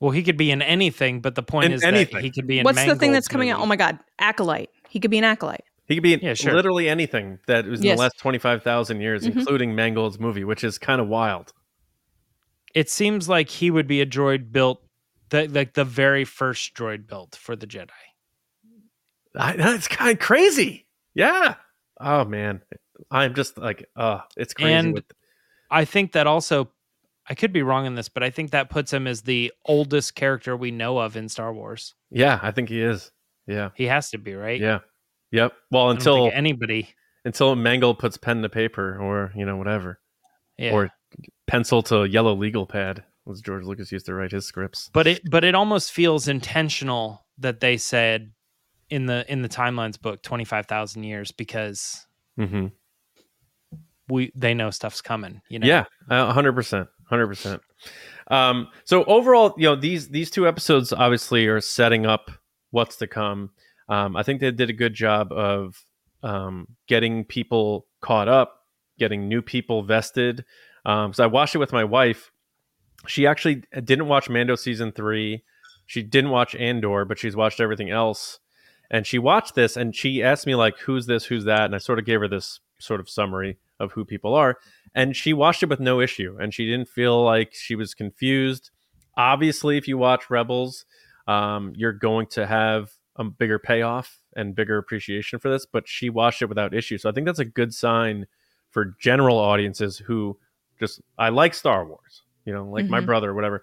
well 0.00 0.10
he 0.10 0.22
could 0.22 0.36
be 0.36 0.50
in 0.50 0.62
anything 0.62 1.20
but 1.20 1.34
the 1.34 1.42
point 1.42 1.66
In 1.66 1.72
is 1.72 1.82
anything. 1.84 2.14
that 2.16 2.24
he 2.24 2.30
could 2.30 2.46
be 2.46 2.58
in 2.58 2.64
what's 2.64 2.78
the 2.84 2.94
thing 2.96 3.12
that's 3.12 3.26
Mangold's 3.26 3.28
coming 3.28 3.50
out? 3.50 3.60
Oh 3.60 3.66
my 3.66 3.76
god, 3.76 3.98
Acolyte. 4.18 4.70
He 4.88 5.00
could 5.00 5.10
be 5.10 5.18
an 5.18 5.24
acolyte. 5.24 5.64
He 5.86 5.94
could 5.94 6.02
be 6.02 6.14
in 6.14 6.20
Yeah, 6.20 6.34
sure. 6.34 6.54
literally 6.54 6.88
anything 6.88 7.38
that 7.46 7.66
was 7.66 7.80
in 7.80 7.86
Yes. 7.86 7.96
the 7.98 8.02
last 8.02 8.18
twenty 8.18 8.38
five 8.38 8.62
thousand 8.62 9.00
years, 9.00 9.26
Mhm. 9.26 9.36
including 9.36 9.74
Mangold's 9.74 10.18
movie, 10.18 10.44
which 10.44 10.64
is 10.64 10.78
kind 10.78 11.00
of 11.00 11.08
wild. 11.08 11.52
it 12.74 12.90
seems 12.90 13.26
like 13.26 13.48
he 13.48 13.70
would 13.70 13.86
be 13.86 14.02
a 14.02 14.06
droid 14.06 14.52
built 14.52 14.82
the, 15.30 15.48
like 15.48 15.72
the 15.72 15.84
very 15.84 16.24
first 16.26 16.74
droid 16.74 17.06
built 17.06 17.34
for 17.34 17.56
the 17.56 17.66
jedi 17.66 17.88
I, 19.34 19.56
that's 19.56 19.88
kind 19.88 20.10
of 20.12 20.18
crazy. 20.18 20.86
Yeah. 21.14 21.54
Oh 22.00 22.24
man, 22.24 22.60
I'm 23.10 23.34
just 23.34 23.56
like, 23.58 23.86
uh, 23.96 24.20
it's 24.36 24.52
crazy. 24.54 24.72
And- 24.72 24.92
with, 24.94 25.04
I 25.70 25.84
think 25.84 26.12
that 26.12 26.26
also 26.26 26.70
I 27.28 27.34
could 27.34 27.52
be 27.52 27.62
wrong 27.62 27.86
in 27.86 27.94
this, 27.94 28.08
but 28.08 28.22
I 28.22 28.30
think 28.30 28.50
that 28.52 28.70
puts 28.70 28.92
him 28.92 29.06
as 29.06 29.22
the 29.22 29.52
oldest 29.64 30.14
character 30.14 30.56
we 30.56 30.70
know 30.70 30.98
of 30.98 31.16
in 31.16 31.28
Star 31.28 31.52
Wars. 31.52 31.94
yeah, 32.10 32.38
I 32.42 32.50
think 32.52 32.68
he 32.68 32.80
is. 32.80 33.10
Yeah. 33.46 33.70
He 33.74 33.84
has 33.86 34.10
to 34.10 34.18
be, 34.18 34.34
right? 34.34 34.60
Yeah. 34.60 34.80
Yep. 35.32 35.52
Well, 35.70 35.84
I 35.84 35.86
don't 35.88 35.96
think 35.96 36.06
until 36.06 36.30
anybody 36.32 36.88
until 37.24 37.56
Mangold 37.56 37.98
puts 37.98 38.16
pen 38.16 38.42
to 38.42 38.48
paper, 38.48 38.96
or 39.00 39.32
you 39.34 39.44
know 39.44 39.56
whatever, 39.56 39.98
yeah. 40.56 40.72
or 40.72 40.90
pencil 41.46 41.82
to 41.84 42.04
yellow 42.04 42.34
legal 42.34 42.66
pad, 42.66 43.02
as 43.30 43.40
George 43.40 43.64
Lucas 43.64 43.90
used 43.90 44.06
to 44.06 44.14
write 44.14 44.30
his 44.32 44.46
scripts. 44.46 44.88
but 44.92 45.06
it 45.08 45.20
but 45.28 45.42
it 45.44 45.54
almost 45.56 45.90
feels 45.92 46.28
intentional 46.28 47.26
that 47.38 47.58
they 47.60 47.76
said 47.76 48.30
in 48.88 49.06
the 49.06 49.24
in 49.30 49.42
the 49.42 49.48
timelines 49.48 50.00
book 50.00 50.22
25,000 50.22 51.02
years 51.02 51.32
because 51.32 52.06
Mm-hmm. 52.38 52.66
we 54.08 54.30
they 54.34 54.54
know 54.54 54.70
stuff's 54.70 55.00
coming, 55.02 55.40
you 55.48 55.58
know. 55.58 55.66
Yeah, 55.66 55.84
a 56.08 56.32
hundred 57.06 57.28
percent. 57.28 57.62
Um, 58.28 58.68
so 58.84 59.04
overall, 59.04 59.54
you 59.56 59.64
know 59.64 59.76
these 59.76 60.08
these 60.08 60.30
two 60.30 60.46
episodes 60.46 60.92
obviously 60.92 61.46
are 61.46 61.60
setting 61.60 62.06
up 62.06 62.30
what's 62.70 62.96
to 62.96 63.06
come. 63.06 63.50
Um, 63.88 64.16
I 64.16 64.22
think 64.22 64.40
they 64.40 64.50
did 64.50 64.70
a 64.70 64.74
good 64.74 64.94
job 64.94 65.32
of 65.32 65.84
um, 66.22 66.66
getting 66.88 67.24
people 67.24 67.86
caught 68.00 68.28
up, 68.28 68.64
getting 68.98 69.28
new 69.28 69.42
people 69.42 69.82
vested. 69.82 70.44
Um, 70.84 71.12
so 71.12 71.24
I 71.24 71.28
watched 71.28 71.54
it 71.54 71.58
with 71.58 71.72
my 71.72 71.84
wife. 71.84 72.32
She 73.06 73.26
actually 73.26 73.62
didn't 73.84 74.08
watch 74.08 74.28
Mando 74.28 74.56
season 74.56 74.92
three. 74.92 75.44
She 75.86 76.02
didn't 76.02 76.30
watch 76.30 76.56
Andor, 76.56 77.04
but 77.04 77.18
she's 77.18 77.36
watched 77.36 77.60
everything 77.60 77.90
else. 77.90 78.40
And 78.90 79.06
she 79.06 79.18
watched 79.18 79.54
this 79.54 79.76
and 79.76 79.94
she 79.94 80.22
asked 80.22 80.46
me 80.46 80.54
like, 80.54 80.78
"Who's 80.80 81.06
this? 81.06 81.24
Who's 81.26 81.44
that?" 81.44 81.66
And 81.66 81.74
I 81.74 81.78
sort 81.78 81.98
of 81.98 82.04
gave 82.04 82.20
her 82.20 82.28
this 82.28 82.60
sort 82.78 83.00
of 83.00 83.08
summary 83.08 83.58
of 83.78 83.92
who 83.92 84.04
people 84.04 84.34
are 84.34 84.58
and 84.96 85.14
she 85.14 85.32
watched 85.32 85.62
it 85.62 85.68
with 85.68 85.78
no 85.78 86.00
issue 86.00 86.36
and 86.40 86.52
she 86.52 86.66
didn't 86.66 86.88
feel 86.88 87.22
like 87.22 87.52
she 87.54 87.76
was 87.76 87.94
confused 87.94 88.70
obviously 89.16 89.76
if 89.76 89.86
you 89.86 89.96
watch 89.98 90.28
rebels 90.30 90.84
um, 91.28 91.72
you're 91.76 91.92
going 91.92 92.26
to 92.28 92.46
have 92.46 92.90
a 93.16 93.24
bigger 93.24 93.58
payoff 93.58 94.18
and 94.34 94.54
bigger 94.56 94.76
appreciation 94.78 95.38
for 95.38 95.48
this 95.50 95.64
but 95.66 95.86
she 95.86 96.10
watched 96.10 96.42
it 96.42 96.46
without 96.46 96.74
issue 96.74 96.98
so 96.98 97.08
i 97.08 97.12
think 97.12 97.26
that's 97.26 97.38
a 97.38 97.44
good 97.44 97.72
sign 97.72 98.26
for 98.70 98.96
general 99.00 99.38
audiences 99.38 99.98
who 99.98 100.36
just 100.80 101.00
i 101.18 101.28
like 101.28 101.54
star 101.54 101.84
wars 101.86 102.22
you 102.44 102.52
know 102.52 102.64
like 102.66 102.88
my 102.88 103.00
Mhm. 103.00 103.06
brother 103.06 103.30
or 103.30 103.34
whatever 103.34 103.62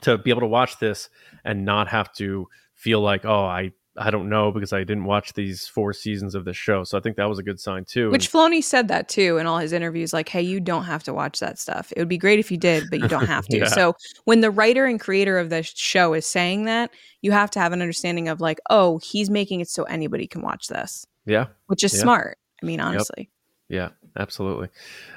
to 0.00 0.18
be 0.18 0.30
able 0.30 0.40
to 0.40 0.46
watch 0.46 0.78
this 0.78 1.08
and 1.44 1.64
not 1.64 1.86
have 1.88 2.12
to 2.14 2.48
feel 2.74 3.00
like 3.00 3.24
oh 3.24 3.44
i 3.44 3.70
I 3.96 4.10
don't 4.10 4.28
know 4.28 4.50
because 4.50 4.72
I 4.72 4.78
didn't 4.80 5.04
watch 5.04 5.32
these 5.34 5.66
four 5.66 5.92
seasons 5.92 6.34
of 6.34 6.44
the 6.44 6.52
show. 6.52 6.82
So 6.84 6.98
I 6.98 7.00
think 7.00 7.16
that 7.16 7.28
was 7.28 7.38
a 7.38 7.42
good 7.42 7.60
sign 7.60 7.84
too. 7.84 8.10
Which 8.10 8.30
Filoni 8.30 8.62
said 8.62 8.88
that 8.88 9.08
too 9.08 9.38
in 9.38 9.46
all 9.46 9.58
his 9.58 9.72
interviews 9.72 10.12
like, 10.12 10.28
hey, 10.28 10.42
you 10.42 10.58
don't 10.60 10.84
have 10.84 11.02
to 11.04 11.14
watch 11.14 11.40
that 11.40 11.58
stuff. 11.58 11.92
It 11.96 12.00
would 12.00 12.08
be 12.08 12.18
great 12.18 12.38
if 12.38 12.50
you 12.50 12.56
did, 12.56 12.84
but 12.90 13.00
you 13.00 13.08
don't 13.08 13.26
have 13.26 13.46
to. 13.48 13.58
yeah. 13.58 13.66
So 13.66 13.94
when 14.24 14.40
the 14.40 14.50
writer 14.50 14.84
and 14.86 14.98
creator 14.98 15.38
of 15.38 15.50
the 15.50 15.62
show 15.62 16.12
is 16.14 16.26
saying 16.26 16.64
that, 16.64 16.90
you 17.22 17.30
have 17.32 17.50
to 17.52 17.60
have 17.60 17.72
an 17.72 17.82
understanding 17.82 18.28
of 18.28 18.40
like, 18.40 18.60
oh, 18.68 18.98
he's 18.98 19.30
making 19.30 19.60
it 19.60 19.68
so 19.68 19.84
anybody 19.84 20.26
can 20.26 20.42
watch 20.42 20.68
this. 20.68 21.06
Yeah. 21.24 21.46
Which 21.66 21.84
is 21.84 21.94
yeah. 21.94 22.00
smart. 22.00 22.38
I 22.62 22.66
mean, 22.66 22.80
honestly. 22.80 23.18
Yep. 23.18 23.28
Yeah, 23.68 23.88
absolutely. 24.16 24.68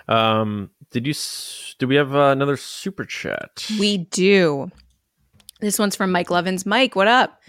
Um, 0.07 0.69
did 0.91 1.05
you 1.05 1.13
do 1.79 1.87
we 1.87 1.95
have 1.95 2.15
uh, 2.15 2.29
another 2.29 2.57
super 2.57 3.03
chat? 3.03 3.65
We 3.79 3.97
do. 3.97 4.71
This 5.59 5.79
one's 5.79 5.95
from 5.95 6.11
Mike 6.11 6.29
Levins. 6.29 6.65
Mike, 6.65 6.95
what 6.95 7.07
up? 7.07 7.41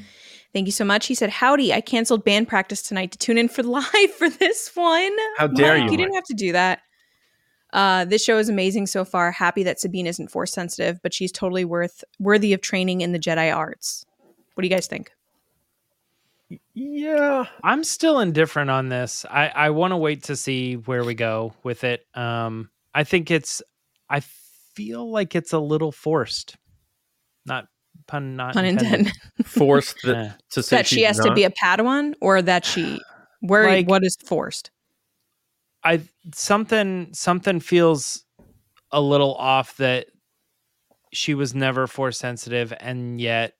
Thank 0.53 0.66
you 0.66 0.72
so 0.72 0.84
much. 0.84 1.07
He 1.07 1.14
said, 1.14 1.30
Howdy, 1.30 1.74
I 1.74 1.80
canceled 1.80 2.24
band 2.24 2.49
practice 2.49 2.82
tonight 2.82 3.12
to 3.12 3.18
tune 3.18 3.38
in 3.38 3.49
for 3.49 3.62
live 3.64 4.11
for 4.18 4.30
this 4.30 4.70
one. 4.74 5.12
How 5.36 5.46
dare 5.46 5.74
Mike, 5.74 5.84
you? 5.84 5.90
You 5.92 5.96
didn't 5.99 6.14
have 6.14 6.24
to 6.24 6.34
do 6.34 6.53
that. 6.53 6.80
Uh, 7.72 8.07
this 8.07 8.24
show 8.24 8.38
is 8.38 8.49
amazing 8.49 8.86
so 8.86 9.05
far. 9.05 9.30
Happy 9.30 9.62
that 9.62 9.78
Sabine 9.78 10.07
isn't 10.07 10.30
force 10.30 10.53
sensitive, 10.53 11.01
but 11.03 11.12
she's 11.12 11.30
totally 11.30 11.64
worth 11.64 12.03
worthy 12.18 12.55
of 12.55 12.62
training 12.62 13.03
in 13.03 13.12
the 13.12 13.18
Jedi 13.18 13.55
arts. 13.55 14.07
What 14.55 14.62
do 14.62 14.66
you 14.66 14.74
guys 14.74 14.86
think? 14.86 15.12
Yeah, 16.72 17.44
I'm 17.62 17.84
still 17.84 18.20
indifferent 18.20 18.70
on 18.70 18.88
this. 18.88 19.26
I 19.28 19.49
I 19.49 19.70
want 19.70 19.92
to 19.92 19.99
wait 19.99 20.24
to 20.24 20.36
see 20.36 20.76
where 20.76 21.05
we 21.05 21.14
go 21.14 21.53
with 21.62 21.84
it. 21.84 22.07
Um, 22.14 22.70
I 22.94 23.05
think 23.05 23.30
it's. 23.30 23.62
I 24.09 24.20
feel 24.20 25.11
like 25.11 25.34
it's 25.34 25.53
a 25.53 25.59
little 25.59 25.92
forced. 25.92 26.57
Not 27.44 27.66
pun 28.09 28.34
not 28.34 28.54
pun 28.54 28.64
intended. 28.64 29.12
forced 29.44 29.98
the, 30.02 30.34
to 30.50 30.62
say 30.62 30.78
that 30.78 30.86
she 30.86 31.02
has 31.02 31.18
not? 31.18 31.28
to 31.28 31.34
be 31.34 31.44
a 31.44 31.50
Padawan, 31.50 32.14
or 32.20 32.42
that 32.42 32.64
she 32.64 33.00
where 33.40 33.66
like, 33.66 33.88
what 33.88 34.02
is 34.02 34.16
forced? 34.24 34.70
I 35.84 36.00
something 36.34 37.11
something 37.12 37.61
feels 37.61 38.24
a 38.90 39.00
little 39.00 39.34
off 39.34 39.76
that 39.76 40.06
she 41.12 41.34
was 41.34 41.54
never 41.54 41.86
force 41.86 42.18
sensitive, 42.18 42.72
and 42.80 43.20
yet 43.20 43.54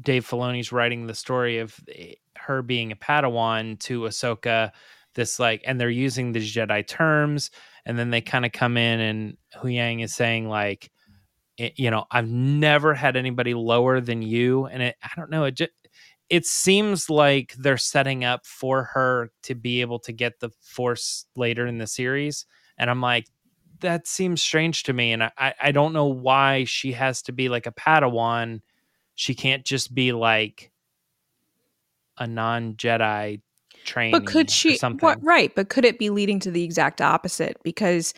Dave 0.00 0.26
Filoni's 0.26 0.72
writing 0.72 1.06
the 1.06 1.14
story 1.14 1.58
of 1.58 1.78
eh, 1.94 2.14
her 2.36 2.62
being 2.62 2.92
a 2.92 2.96
Padawan 2.96 3.78
to 3.80 4.02
Ahsoka. 4.02 4.70
This 5.14 5.38
like, 5.38 5.62
and 5.66 5.78
they're 5.78 5.90
using 5.90 6.32
the 6.32 6.40
Jedi 6.40 6.86
terms, 6.86 7.50
and 7.84 7.98
then 7.98 8.10
they 8.10 8.22
kind 8.22 8.46
of 8.46 8.52
come 8.52 8.78
in, 8.78 9.00
and 9.00 9.36
Huyang 9.54 10.02
is 10.02 10.14
saying 10.14 10.48
like, 10.48 10.90
it, 11.56 11.74
you 11.76 11.90
know, 11.90 12.04
I've 12.10 12.28
never 12.28 12.94
had 12.94 13.16
anybody 13.16 13.54
lower 13.54 14.00
than 14.00 14.22
you, 14.22 14.66
and 14.66 14.82
it, 14.82 14.96
I 15.02 15.10
don't 15.16 15.30
know, 15.30 15.44
it 15.44 15.54
just 15.54 15.70
it 16.30 16.46
seems 16.46 17.10
like 17.10 17.54
they're 17.58 17.76
setting 17.76 18.24
up 18.24 18.46
for 18.46 18.84
her 18.94 19.30
to 19.42 19.54
be 19.54 19.82
able 19.82 19.98
to 19.98 20.12
get 20.12 20.40
the 20.40 20.50
Force 20.60 21.26
later 21.36 21.66
in 21.66 21.78
the 21.78 21.86
series, 21.86 22.46
and 22.78 22.88
I'm 22.88 23.00
like, 23.00 23.26
that 23.80 24.06
seems 24.06 24.42
strange 24.42 24.84
to 24.84 24.92
me, 24.92 25.12
and 25.12 25.24
I 25.24 25.54
I 25.60 25.72
don't 25.72 25.92
know 25.92 26.06
why 26.06 26.64
she 26.64 26.92
has 26.92 27.22
to 27.22 27.32
be 27.32 27.48
like 27.48 27.66
a 27.66 27.72
Padawan. 27.72 28.62
She 29.14 29.34
can't 29.34 29.64
just 29.64 29.94
be 29.94 30.12
like 30.12 30.72
a 32.18 32.26
non 32.26 32.74
Jedi 32.74 33.40
trained. 33.84 34.12
But 34.12 34.26
could 34.26 34.50
she? 34.50 34.78
What, 35.00 35.22
right, 35.22 35.54
but 35.54 35.68
could 35.68 35.84
it 35.84 35.98
be 35.98 36.10
leading 36.10 36.38
to 36.40 36.50
the 36.50 36.64
exact 36.64 37.00
opposite? 37.00 37.58
Because 37.62 38.14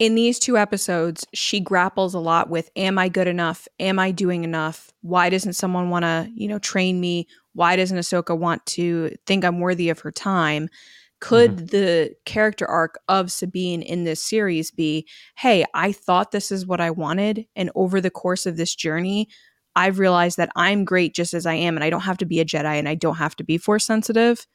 in 0.00 0.14
these 0.14 0.38
two 0.38 0.56
episodes, 0.56 1.26
she 1.34 1.60
grapples 1.60 2.14
a 2.14 2.18
lot 2.18 2.48
with 2.48 2.70
Am 2.74 2.98
I 2.98 3.08
good 3.08 3.28
enough? 3.28 3.68
Am 3.78 3.98
I 3.98 4.10
doing 4.10 4.42
enough? 4.42 4.90
Why 5.02 5.28
doesn't 5.28 5.52
someone 5.52 5.90
want 5.90 6.04
to, 6.04 6.28
you 6.34 6.48
know, 6.48 6.58
train 6.58 7.00
me? 7.00 7.28
Why 7.52 7.76
doesn't 7.76 7.98
Ahsoka 7.98 8.36
want 8.36 8.64
to 8.66 9.14
think 9.26 9.44
I'm 9.44 9.60
worthy 9.60 9.90
of 9.90 10.00
her 10.00 10.10
time? 10.10 10.70
Could 11.20 11.56
mm-hmm. 11.56 11.66
the 11.66 12.14
character 12.24 12.66
arc 12.66 12.98
of 13.08 13.30
Sabine 13.30 13.82
in 13.82 14.04
this 14.04 14.22
series 14.22 14.70
be, 14.70 15.06
hey, 15.36 15.66
I 15.74 15.92
thought 15.92 16.32
this 16.32 16.50
is 16.50 16.66
what 16.66 16.80
I 16.80 16.90
wanted. 16.90 17.46
And 17.54 17.70
over 17.74 18.00
the 18.00 18.10
course 18.10 18.46
of 18.46 18.56
this 18.56 18.74
journey, 18.74 19.28
I've 19.76 19.98
realized 19.98 20.38
that 20.38 20.50
I'm 20.56 20.86
great 20.86 21.14
just 21.14 21.34
as 21.34 21.44
I 21.44 21.54
am, 21.54 21.76
and 21.76 21.84
I 21.84 21.90
don't 21.90 22.00
have 22.00 22.18
to 22.18 22.26
be 22.26 22.40
a 22.40 22.44
Jedi 22.46 22.78
and 22.78 22.88
I 22.88 22.94
don't 22.94 23.16
have 23.16 23.36
to 23.36 23.44
be 23.44 23.58
force 23.58 23.84
sensitive. 23.84 24.46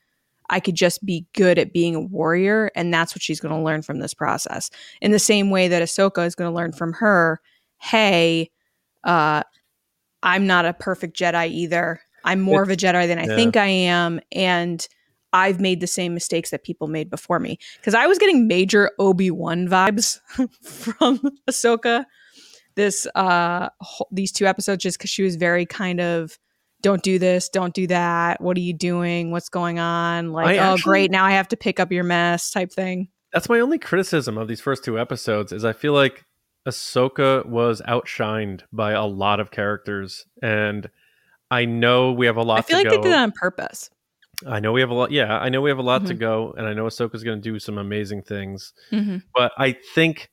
I 0.50 0.60
could 0.60 0.76
just 0.76 1.06
be 1.06 1.26
good 1.34 1.58
at 1.58 1.74
being 1.74 1.96
a 1.96 2.02
warrior. 2.02 2.72
And 2.76 2.94
that's 2.94 3.16
what 3.16 3.22
she's 3.22 3.40
going 3.40 3.54
to 3.54 3.62
learn 3.62 3.82
from 3.82 4.00
this 4.00 4.14
process. 4.14 4.70
In 5.02 5.12
the 5.12 5.20
same 5.20 5.50
way 5.50 5.68
that 5.68 5.82
Ahsoka 5.82 6.26
is 6.26 6.36
going 6.36 6.50
to 6.50 6.56
learn 6.56 6.72
from 6.72 6.94
her, 6.94 7.40
hey, 7.80 8.52
uh, 9.04 9.44
I'm 10.24 10.48
not 10.48 10.66
a 10.66 10.74
perfect 10.74 11.18
Jedi 11.18 11.50
either. 11.50 12.02
I'm 12.24 12.42
more 12.42 12.64
it's, 12.64 12.72
of 12.72 12.74
a 12.74 12.78
Jedi 12.78 13.08
than 13.08 13.20
I 13.20 13.26
yeah. 13.26 13.36
think 13.36 13.56
I 13.56 13.68
am. 13.68 14.20
And 14.32 14.86
I've 15.34 15.60
made 15.60 15.82
the 15.82 15.88
same 15.88 16.14
mistakes 16.14 16.52
that 16.52 16.64
people 16.64 16.88
made 16.88 17.10
before 17.10 17.40
me. 17.40 17.60
Because 17.78 17.94
I 17.94 18.08
was 18.08 18.18
getting 18.18 18.48
major 18.48 18.92
Obi 19.00 19.30
Wan 19.30 19.68
vibes 19.68 20.20
from 20.64 21.20
Ahsoka. 21.48 22.06
This 22.76 23.08
uh, 23.16 23.70
these 24.12 24.34
two 24.34 24.46
episodes, 24.48 24.84
just 24.84 24.98
because 24.98 25.10
she 25.10 25.24
was 25.24 25.38
very 25.38 25.66
kind 25.66 26.02
of 26.02 26.38
don't 26.86 27.02
do 27.02 27.18
this, 27.18 27.50
don't 27.50 27.74
do 27.74 27.88
that. 27.88 28.40
What 28.40 28.56
are 28.58 28.62
you 28.62 28.72
doing? 28.72 29.32
What's 29.32 29.50
going 29.50 29.80
on? 29.80 30.32
Like, 30.32 30.46
I 30.46 30.58
oh, 30.60 30.74
actually, 30.74 30.84
great, 30.84 31.12
now 31.12 31.26
I 31.26 31.32
have 31.32 31.48
to 31.48 31.58
pick 31.58 31.80
up 31.80 31.92
your 31.92 32.04
mess 32.04 32.52
type 32.52 32.72
thing. 32.72 33.08
That's 33.34 33.50
my 33.50 33.60
only 33.60 33.80
criticism 33.80 34.38
of 34.38 34.48
these 34.48 34.62
first 34.62 34.84
two 34.84 35.00
episodes 35.00 35.52
is 35.52 35.66
I 35.66 35.74
feel 35.74 35.94
like 35.94 36.26
Ahsoka 36.68 37.44
was 37.48 37.82
outshined 37.88 38.62
by 38.72 38.92
a 38.92 39.04
lot 39.04 39.40
of 39.40 39.50
characters, 39.50 40.28
and 40.44 40.88
I 41.50 41.66
know 41.66 42.12
we 42.12 42.28
have 42.28 42.38
a 42.38 42.44
lot. 42.44 42.60
I 42.60 42.62
feel 42.62 42.78
like 42.78 42.86
go. 42.86 42.92
they 42.92 42.98
did 42.98 43.12
that 43.12 43.24
on 43.24 43.32
purpose. 43.32 43.90
I 44.46 44.60
know 44.60 44.72
we 44.72 44.82
have 44.82 44.92
a 44.92 44.94
lot. 44.94 45.10
Yeah, 45.10 45.40
I 45.40 45.50
know 45.50 45.62
we 45.62 45.72
have 45.72 45.80
a 45.80 45.82
lot 45.82 46.02
mm-hmm. 46.02 46.10
to 46.10 46.14
go, 46.14 46.54
and 46.56 46.68
I 46.68 46.74
know 46.74 46.86
Ahsoka's 46.86 47.24
going 47.24 47.42
to 47.42 47.52
do 47.52 47.58
some 47.58 47.80
amazing 47.80 48.22
things. 48.22 48.74
Mm-hmm. 48.92 49.18
But 49.34 49.54
I 49.58 49.76
think 49.96 50.30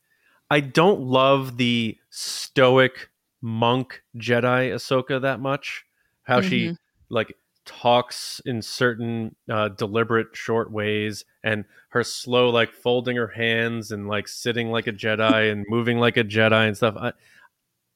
I 0.50 0.61
don't 0.61 1.00
love 1.00 1.57
the 1.57 1.96
stoic 2.11 3.09
monk 3.40 4.03
Jedi 4.18 4.70
Ahsoka 4.74 5.22
that 5.22 5.40
much 5.40 5.86
how 6.25 6.41
mm-hmm. 6.41 6.49
she 6.49 6.77
like 7.11 7.35
talks 7.64 8.41
in 8.45 8.61
certain 8.61 9.37
uh, 9.51 9.68
deliberate 9.68 10.29
short 10.33 10.70
ways 10.70 11.25
and 11.45 11.64
her 11.91 12.03
slow 12.03 12.51
like 12.51 12.73
folding 12.73 13.16
her 13.16 13.29
hands 13.29 13.93
and 13.93 14.09
like 14.09 14.27
sitting 14.27 14.70
like 14.70 14.87
a 14.87 14.93
jedi 14.93 15.51
and 15.51 15.64
moving 15.68 15.99
like 15.99 16.16
a 16.16 16.25
jedi 16.25 16.66
and 16.66 16.77
stuff. 16.77 16.97
I 16.97 17.12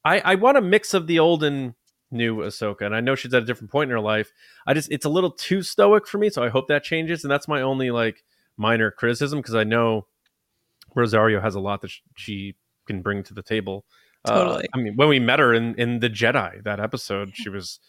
i, 0.05 0.20
I 0.20 0.35
want 0.37 0.59
a 0.59 0.62
mix 0.62 0.95
of 0.95 1.07
the 1.07 1.18
old 1.18 1.43
and 1.43 1.74
new 2.12 2.37
ahsoka 2.37 2.83
and 2.83 2.95
i 2.95 3.01
know 3.01 3.16
she's 3.16 3.35
at 3.35 3.43
a 3.43 3.47
different 3.47 3.72
point 3.72 3.91
in 3.91 3.95
her 3.95 4.01
life. 4.01 4.33
I 4.66 4.74
just 4.74 4.91
it's 4.93 5.05
a 5.05 5.11
little 5.11 5.33
too 5.33 5.62
stoic 5.62 6.07
for 6.07 6.18
me 6.18 6.31
so 6.31 6.43
i 6.43 6.49
hope 6.49 6.68
that 6.68 6.85
changes 6.85 7.24
and 7.24 7.31
that's 7.31 7.49
my 7.49 7.62
only 7.62 7.91
like 7.91 8.22
minor 8.57 8.91
criticism 8.91 9.41
because 9.41 9.57
i 9.57 9.64
know 9.64 10.07
rosario 10.95 11.41
has 11.41 11.57
a 11.57 11.61
lot 11.61 11.81
that 11.83 11.91
she 12.16 12.55
can 12.87 13.03
bring 13.03 13.24
to 13.24 13.35
the 13.35 13.43
table. 13.43 13.85
Uh, 14.24 14.39
totally. 14.39 14.64
Uh, 14.64 14.66
i 14.74 14.79
mean 14.79 14.95
when 14.95 15.09
we 15.09 15.18
met 15.18 15.41
her 15.41 15.53
in 15.53 15.74
in 15.74 15.99
the 15.99 16.09
jedi 16.09 16.62
that 16.62 16.79
episode 16.79 17.33
she 17.35 17.49
was 17.57 17.81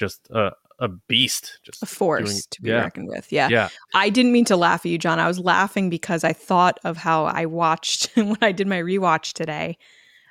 just 0.00 0.28
a, 0.30 0.50
a 0.78 0.88
beast, 0.88 1.60
just 1.62 1.82
a 1.82 1.86
force 1.86 2.30
doing, 2.30 2.42
to 2.50 2.62
be 2.62 2.70
yeah. 2.70 2.76
reckoned 2.76 3.08
with. 3.08 3.30
Yeah. 3.30 3.48
Yeah. 3.48 3.68
I 3.94 4.08
didn't 4.08 4.32
mean 4.32 4.46
to 4.46 4.56
laugh 4.56 4.84
at 4.84 4.90
you, 4.90 4.98
John. 4.98 5.20
I 5.20 5.28
was 5.28 5.38
laughing 5.38 5.90
because 5.90 6.24
I 6.24 6.32
thought 6.32 6.80
of 6.84 6.96
how 6.96 7.26
I 7.26 7.44
watched 7.44 8.10
when 8.16 8.38
I 8.40 8.50
did 8.50 8.66
my 8.66 8.80
rewatch 8.80 9.34
today. 9.34 9.76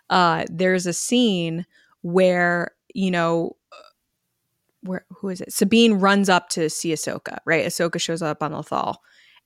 Uh, 0.10 0.44
there's 0.50 0.88
a 0.88 0.94
scene 0.94 1.68
where, 2.02 2.72
you 2.96 3.12
know, 3.12 3.56
where 4.82 5.06
who 5.10 5.30
is 5.30 5.40
it? 5.40 5.54
Sabine 5.54 5.94
runs 5.94 6.30
up 6.30 6.50
to 6.50 6.70
see 6.70 6.92
Ahsoka, 6.94 7.38
right? 7.46 7.66
Ahsoka 7.66 8.02
shows 8.02 8.24
up 8.24 8.42
on 8.42 8.52
Lothal 8.52 8.96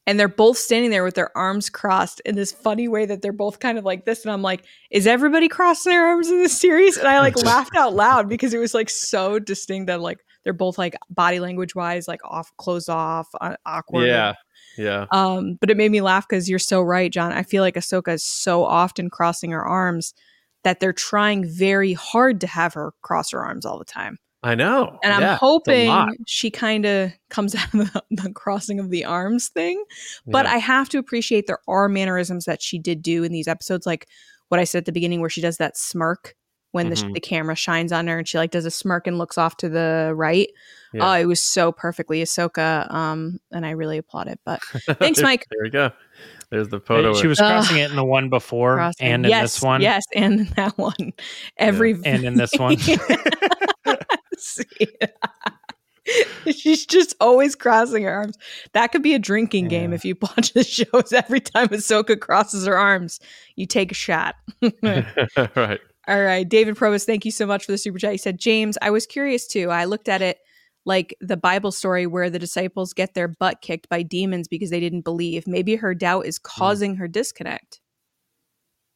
and 0.05 0.19
they're 0.19 0.27
both 0.27 0.57
standing 0.57 0.91
there 0.91 1.03
with 1.03 1.15
their 1.15 1.35
arms 1.37 1.69
crossed 1.69 2.19
in 2.25 2.35
this 2.35 2.51
funny 2.51 2.87
way 2.87 3.05
that 3.05 3.21
they're 3.21 3.31
both 3.31 3.59
kind 3.59 3.77
of 3.77 3.85
like 3.85 4.05
this 4.05 4.23
and 4.23 4.31
i'm 4.31 4.41
like 4.41 4.65
is 4.91 5.07
everybody 5.07 5.47
crossing 5.47 5.91
their 5.91 6.05
arms 6.05 6.29
in 6.29 6.39
this 6.39 6.57
series? 6.57 6.97
And 6.97 7.07
i 7.07 7.19
like 7.19 7.35
laughed 7.43 7.75
out 7.75 7.93
loud 7.93 8.29
because 8.29 8.53
it 8.53 8.59
was 8.59 8.73
like 8.73 8.89
so 8.89 9.39
distinct 9.39 9.87
that 9.87 10.01
like 10.01 10.19
they're 10.43 10.53
both 10.53 10.77
like 10.77 10.95
body 11.09 11.39
language 11.39 11.73
wise 11.75 12.07
like 12.07 12.19
off 12.25 12.51
closed 12.57 12.89
off 12.89 13.27
uh, 13.39 13.55
awkward. 13.65 14.07
Yeah 14.07 14.33
yeah. 14.77 15.05
Um 15.11 15.57
but 15.59 15.69
it 15.69 15.77
made 15.77 15.91
me 15.91 16.01
laugh 16.01 16.27
because 16.27 16.49
you're 16.49 16.59
so 16.59 16.81
right 16.81 17.11
john. 17.11 17.31
I 17.31 17.43
feel 17.43 17.61
like 17.61 17.75
ahsoka 17.75 18.13
is 18.13 18.23
so 18.23 18.63
often 18.63 19.09
crossing 19.09 19.51
her 19.51 19.63
arms 19.63 20.13
that 20.63 20.79
they're 20.79 20.93
trying 20.93 21.45
very 21.47 21.93
hard 21.93 22.41
to 22.41 22.47
have 22.47 22.73
her 22.73 22.93
cross 23.01 23.31
her 23.31 23.43
arms 23.43 23.65
all 23.65 23.77
the 23.77 23.85
time 23.85 24.17
I 24.43 24.55
know. 24.55 24.99
And 25.01 25.13
I'm 25.13 25.21
yeah, 25.21 25.37
hoping 25.37 26.17
she 26.27 26.51
kind 26.51 26.85
of 26.85 27.11
comes 27.29 27.55
out 27.55 27.73
of 27.73 27.93
the, 27.93 28.03
the, 28.11 28.31
crossing 28.31 28.79
of 28.79 28.89
the 28.89 29.05
arms 29.05 29.49
thing. 29.49 29.83
But 30.27 30.45
yeah. 30.45 30.53
I 30.53 30.57
have 30.57 30.89
to 30.89 30.97
appreciate 30.97 31.47
there 31.47 31.59
are 31.67 31.87
mannerisms 31.87 32.45
that 32.45 32.61
she 32.61 32.77
did 32.77 33.01
do 33.01 33.23
in 33.23 33.31
these 33.31 33.47
episodes, 33.47 33.85
like 33.85 34.07
what 34.49 34.59
I 34.59 34.65
said 34.65 34.79
at 34.79 34.85
the 34.85 34.91
beginning, 34.91 35.21
where 35.21 35.29
she 35.29 35.41
does 35.41 35.57
that 35.57 35.77
smirk 35.77 36.35
when 36.71 36.89
mm-hmm. 36.89 37.07
the, 37.07 37.13
the, 37.13 37.19
camera 37.19 37.55
shines 37.55 37.91
on 37.91 38.07
her 38.07 38.17
and 38.17 38.27
she 38.27 38.37
like 38.37 38.49
does 38.49 38.65
a 38.65 38.71
smirk 38.71 39.05
and 39.05 39.19
looks 39.19 39.37
off 39.37 39.55
to 39.57 39.69
the 39.69 40.11
right. 40.15 40.49
Yeah. 40.91 41.11
Oh, 41.11 41.13
it 41.13 41.25
was 41.25 41.41
so 41.41 41.71
perfectly 41.71 42.21
Ahsoka. 42.21 42.91
Um, 42.91 43.39
and 43.51 43.65
I 43.65 43.71
really 43.71 43.99
applaud 43.99 44.27
it. 44.27 44.39
But 44.43 44.59
thanks, 44.97 45.21
Mike. 45.23 45.45
there 45.51 45.63
we 45.63 45.69
go. 45.69 45.91
There's 46.49 46.69
the 46.69 46.79
photo. 46.79 47.13
She 47.13 47.27
was 47.27 47.39
crossing 47.39 47.77
uh, 47.77 47.85
it 47.85 47.89
in 47.91 47.95
the 47.95 48.03
one 48.03 48.29
before 48.29 48.75
crossing. 48.75 49.07
and 49.07 49.25
in 49.25 49.29
yes, 49.29 49.53
this 49.55 49.61
one. 49.61 49.81
Yes, 49.81 50.03
and 50.15 50.41
in 50.41 50.45
that 50.55 50.77
one. 50.77 51.13
Every 51.57 51.95
and 52.03 52.23
in 52.23 52.35
this 52.35 52.51
one. 52.57 52.77
She's 56.51 56.85
just 56.85 57.15
always 57.19 57.55
crossing 57.55 58.03
her 58.03 58.13
arms. 58.13 58.37
That 58.73 58.91
could 58.91 59.01
be 59.01 59.13
a 59.13 59.19
drinking 59.19 59.65
yeah. 59.65 59.79
game 59.79 59.93
if 59.93 60.03
you 60.03 60.15
watch 60.21 60.53
the 60.53 60.63
shows. 60.63 61.13
Every 61.13 61.39
time 61.39 61.69
Ahsoka 61.69 62.19
crosses 62.19 62.65
her 62.67 62.77
arms, 62.77 63.19
you 63.55 63.65
take 63.65 63.91
a 63.91 63.95
shot. 63.95 64.35
right. 64.83 65.79
All 66.07 66.21
right. 66.21 66.47
David 66.47 66.75
Probus, 66.75 67.05
thank 67.05 67.23
you 67.23 67.31
so 67.31 67.45
much 67.45 67.65
for 67.65 67.71
the 67.71 67.77
super 67.77 67.97
chat. 67.97 68.11
He 68.11 68.17
said, 68.17 68.37
James, 68.37 68.77
I 68.81 68.89
was 68.89 69.05
curious 69.05 69.47
too. 69.47 69.69
I 69.69 69.85
looked 69.85 70.09
at 70.09 70.21
it 70.21 70.39
like 70.85 71.15
the 71.21 71.37
Bible 71.37 71.71
story 71.71 72.05
where 72.05 72.29
the 72.29 72.39
disciples 72.39 72.93
get 72.93 73.13
their 73.13 73.29
butt 73.29 73.61
kicked 73.61 73.87
by 73.87 74.01
demons 74.01 74.49
because 74.49 74.69
they 74.69 74.81
didn't 74.81 75.01
believe. 75.01 75.47
Maybe 75.47 75.77
her 75.77 75.95
doubt 75.95 76.25
is 76.25 76.37
hmm. 76.37 76.59
causing 76.59 76.95
mm. 76.95 76.99
her 76.99 77.07
disconnect. 77.07 77.79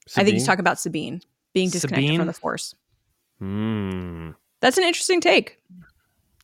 Sabine? 0.07 0.21
I 0.21 0.25
think 0.25 0.33
he's 0.33 0.45
talking 0.45 0.59
about 0.59 0.79
Sabine 0.79 1.21
being 1.53 1.69
disconnected 1.69 2.07
Sabine? 2.07 2.19
from 2.19 2.27
the 2.27 2.33
Force. 2.33 2.75
Hmm. 3.39 4.31
That's 4.61 4.77
an 4.77 4.83
interesting 4.83 5.21
take. 5.21 5.59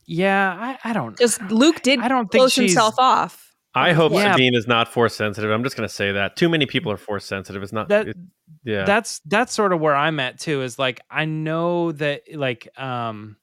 Yeah, 0.06 0.76
I, 0.84 0.90
I 0.90 0.92
don't. 0.92 1.16
Because 1.16 1.40
Luke 1.42 1.82
did. 1.82 2.00
I 2.00 2.08
don't 2.08 2.30
close 2.30 2.54
himself 2.54 2.94
off. 2.98 3.52
I 3.74 3.92
hope 3.92 4.12
yeah. 4.12 4.32
Sabine 4.32 4.54
is 4.54 4.68
not 4.68 4.88
force 4.88 5.16
sensitive. 5.16 5.50
I'm 5.50 5.64
just 5.64 5.76
going 5.76 5.88
to 5.88 5.92
say 5.92 6.12
that. 6.12 6.36
Too 6.36 6.48
many 6.48 6.64
people 6.66 6.92
are 6.92 6.96
force 6.96 7.24
sensitive. 7.24 7.62
It's 7.62 7.72
not. 7.72 7.88
That, 7.88 8.08
it, 8.08 8.16
yeah. 8.62 8.84
That's 8.84 9.20
that's 9.26 9.52
sort 9.52 9.72
of 9.72 9.80
where 9.80 9.96
I'm 9.96 10.20
at 10.20 10.38
too. 10.38 10.62
Is 10.62 10.78
like 10.78 11.00
I 11.10 11.24
know 11.24 11.92
that 11.92 12.22
like 12.34 12.68
um 12.78 13.36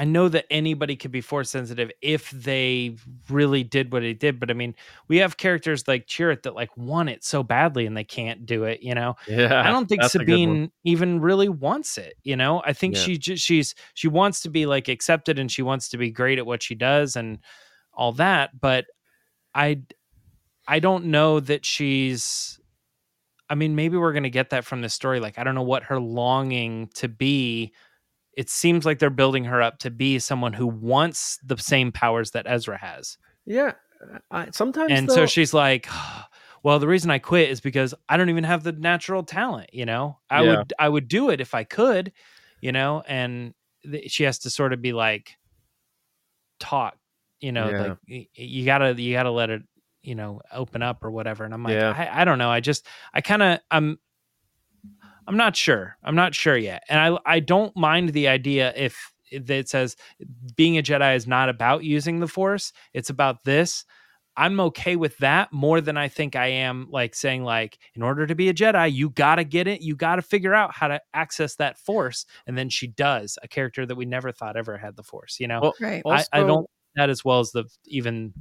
I 0.00 0.04
know 0.04 0.30
that 0.30 0.46
anybody 0.48 0.96
could 0.96 1.10
be 1.10 1.20
force 1.20 1.50
sensitive 1.50 1.90
if 2.00 2.30
they 2.30 2.96
really 3.28 3.62
did 3.62 3.92
what 3.92 4.00
they 4.00 4.14
did, 4.14 4.40
but 4.40 4.50
I 4.50 4.54
mean, 4.54 4.74
we 5.08 5.18
have 5.18 5.36
characters 5.36 5.86
like 5.86 6.06
Chirrut 6.06 6.44
that 6.44 6.54
like 6.54 6.74
want 6.74 7.10
it 7.10 7.22
so 7.22 7.42
badly 7.42 7.84
and 7.84 7.94
they 7.94 8.04
can't 8.04 8.46
do 8.46 8.64
it. 8.64 8.82
You 8.82 8.94
know, 8.94 9.16
yeah. 9.28 9.60
I 9.62 9.70
don't 9.70 9.90
think 9.90 10.02
Sabine 10.04 10.72
even 10.84 11.20
really 11.20 11.50
wants 11.50 11.98
it. 11.98 12.14
You 12.22 12.34
know, 12.34 12.62
I 12.64 12.72
think 12.72 12.94
yeah. 12.94 13.02
she 13.02 13.18
just 13.18 13.44
she's 13.44 13.74
she 13.92 14.08
wants 14.08 14.40
to 14.40 14.48
be 14.48 14.64
like 14.64 14.88
accepted 14.88 15.38
and 15.38 15.52
she 15.52 15.60
wants 15.60 15.90
to 15.90 15.98
be 15.98 16.10
great 16.10 16.38
at 16.38 16.46
what 16.46 16.62
she 16.62 16.74
does 16.74 17.14
and 17.14 17.38
all 17.92 18.12
that. 18.12 18.58
But 18.58 18.86
I 19.54 19.82
I 20.66 20.78
don't 20.78 21.06
know 21.06 21.40
that 21.40 21.66
she's. 21.66 22.58
I 23.50 23.54
mean, 23.54 23.74
maybe 23.74 23.98
we're 23.98 24.14
gonna 24.14 24.30
get 24.30 24.48
that 24.48 24.64
from 24.64 24.80
the 24.80 24.88
story. 24.88 25.20
Like, 25.20 25.38
I 25.38 25.44
don't 25.44 25.54
know 25.54 25.60
what 25.60 25.82
her 25.82 26.00
longing 26.00 26.88
to 26.94 27.06
be 27.06 27.74
it 28.36 28.48
seems 28.48 28.86
like 28.86 28.98
they're 28.98 29.10
building 29.10 29.44
her 29.44 29.60
up 29.60 29.78
to 29.78 29.90
be 29.90 30.18
someone 30.18 30.52
who 30.52 30.66
wants 30.66 31.38
the 31.44 31.56
same 31.56 31.92
powers 31.92 32.30
that 32.32 32.46
Ezra 32.48 32.78
has. 32.78 33.18
Yeah, 33.46 33.72
I, 34.30 34.48
sometimes. 34.52 34.92
And 34.92 35.08
though, 35.08 35.14
so 35.14 35.26
she's 35.26 35.52
like, 35.52 35.88
"Well, 36.62 36.78
the 36.78 36.88
reason 36.88 37.10
I 37.10 37.18
quit 37.18 37.50
is 37.50 37.60
because 37.60 37.94
I 38.08 38.16
don't 38.16 38.30
even 38.30 38.44
have 38.44 38.62
the 38.62 38.72
natural 38.72 39.22
talent. 39.22 39.70
You 39.72 39.86
know, 39.86 40.18
I 40.28 40.42
yeah. 40.42 40.58
would 40.58 40.72
I 40.78 40.88
would 40.88 41.08
do 41.08 41.30
it 41.30 41.40
if 41.40 41.54
I 41.54 41.64
could, 41.64 42.12
you 42.60 42.72
know." 42.72 43.02
And 43.06 43.54
th- 43.82 44.10
she 44.10 44.24
has 44.24 44.38
to 44.40 44.50
sort 44.50 44.72
of 44.72 44.80
be 44.80 44.92
like 44.92 45.36
taught, 46.60 46.96
you 47.40 47.52
know, 47.52 47.70
yeah. 47.70 47.82
like 47.82 48.28
you 48.34 48.64
gotta 48.64 49.00
you 49.00 49.12
gotta 49.12 49.30
let 49.30 49.50
it 49.50 49.62
you 50.02 50.14
know 50.14 50.40
open 50.52 50.82
up 50.82 51.04
or 51.04 51.10
whatever 51.10 51.44
and 51.44 51.52
i'm 51.52 51.62
like 51.62 51.74
yeah. 51.74 51.94
I, 51.94 52.22
I 52.22 52.24
don't 52.24 52.38
know 52.38 52.50
i 52.50 52.60
just 52.60 52.86
i 53.12 53.20
kind 53.20 53.42
of 53.42 53.58
i'm 53.70 53.98
I'm 55.30 55.36
not 55.36 55.54
sure. 55.54 55.96
I'm 56.02 56.16
not 56.16 56.34
sure 56.34 56.56
yet. 56.56 56.82
And 56.88 56.98
I 56.98 57.16
I 57.24 57.38
don't 57.38 57.76
mind 57.76 58.08
the 58.08 58.26
idea 58.26 58.72
if 58.74 59.12
it 59.30 59.68
says 59.68 59.94
being 60.56 60.76
a 60.76 60.82
Jedi 60.82 61.14
is 61.14 61.28
not 61.28 61.48
about 61.48 61.84
using 61.84 62.18
the 62.18 62.26
Force. 62.26 62.72
It's 62.94 63.10
about 63.10 63.44
this. 63.44 63.84
I'm 64.36 64.58
okay 64.58 64.96
with 64.96 65.16
that 65.18 65.52
more 65.52 65.80
than 65.80 65.96
I 65.96 66.08
think 66.08 66.34
I 66.34 66.46
am 66.46 66.88
like 66.90 67.14
saying 67.14 67.44
like 67.44 67.78
in 67.94 68.02
order 68.02 68.26
to 68.26 68.34
be 68.34 68.48
a 68.48 68.54
Jedi, 68.54 68.92
you 68.92 69.10
got 69.10 69.36
to 69.36 69.44
get 69.44 69.68
it, 69.68 69.82
you 69.82 69.94
got 69.94 70.16
to 70.16 70.22
figure 70.22 70.52
out 70.52 70.74
how 70.74 70.88
to 70.88 71.00
access 71.14 71.54
that 71.56 71.78
force 71.78 72.26
and 72.48 72.58
then 72.58 72.68
she 72.68 72.88
does, 72.88 73.38
a 73.40 73.46
character 73.46 73.86
that 73.86 73.94
we 73.94 74.06
never 74.06 74.32
thought 74.32 74.56
ever 74.56 74.76
had 74.78 74.96
the 74.96 75.04
force, 75.04 75.38
you 75.38 75.46
know. 75.46 75.60
Well, 75.60 75.74
right. 75.80 76.02
I, 76.04 76.24
I 76.32 76.40
don't 76.40 76.68
that 76.96 77.08
as 77.08 77.24
well 77.24 77.38
as 77.38 77.52
the 77.52 77.66
even 77.86 78.34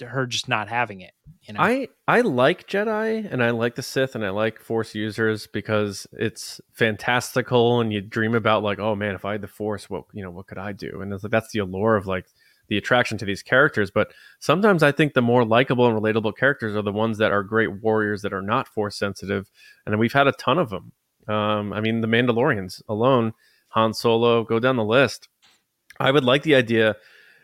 her 0.00 0.26
just 0.26 0.48
not 0.48 0.68
having 0.68 1.00
it. 1.00 1.12
You 1.42 1.54
know, 1.54 1.60
I 1.60 1.88
I 2.08 2.22
like 2.22 2.66
Jedi 2.66 3.30
and 3.30 3.42
I 3.42 3.50
like 3.50 3.74
the 3.76 3.82
Sith 3.82 4.14
and 4.14 4.24
I 4.24 4.30
like 4.30 4.60
Force 4.60 4.94
users 4.94 5.46
because 5.46 6.06
it's 6.12 6.60
fantastical 6.72 7.80
and 7.80 7.92
you 7.92 8.00
dream 8.00 8.34
about 8.34 8.62
like, 8.62 8.78
oh 8.78 8.94
man, 8.94 9.14
if 9.14 9.24
I 9.24 9.32
had 9.32 9.42
the 9.42 9.48
Force, 9.48 9.88
what 9.88 10.04
you 10.12 10.22
know, 10.22 10.30
what 10.30 10.46
could 10.46 10.58
I 10.58 10.72
do? 10.72 11.00
And 11.00 11.12
it's 11.12 11.22
like, 11.22 11.30
that's 11.30 11.52
the 11.52 11.60
allure 11.60 11.96
of 11.96 12.06
like 12.06 12.26
the 12.68 12.76
attraction 12.76 13.16
to 13.18 13.24
these 13.24 13.42
characters. 13.42 13.90
But 13.90 14.12
sometimes 14.40 14.82
I 14.82 14.92
think 14.92 15.14
the 15.14 15.22
more 15.22 15.44
likable 15.44 15.86
and 15.86 15.96
relatable 15.96 16.36
characters 16.36 16.74
are 16.74 16.82
the 16.82 16.92
ones 16.92 17.18
that 17.18 17.32
are 17.32 17.42
great 17.42 17.80
warriors 17.82 18.22
that 18.22 18.32
are 18.32 18.42
not 18.42 18.68
Force 18.68 18.98
sensitive, 18.98 19.50
and 19.84 19.98
we've 19.98 20.12
had 20.12 20.26
a 20.26 20.32
ton 20.32 20.58
of 20.58 20.70
them. 20.70 20.92
Um, 21.28 21.72
I 21.72 21.80
mean, 21.80 22.00
the 22.00 22.08
Mandalorians 22.08 22.82
alone, 22.88 23.32
Han 23.68 23.94
Solo, 23.94 24.44
go 24.44 24.58
down 24.58 24.76
the 24.76 24.84
list. 24.84 25.28
I 25.98 26.10
would 26.10 26.24
like 26.24 26.42
the 26.42 26.54
idea 26.54 26.96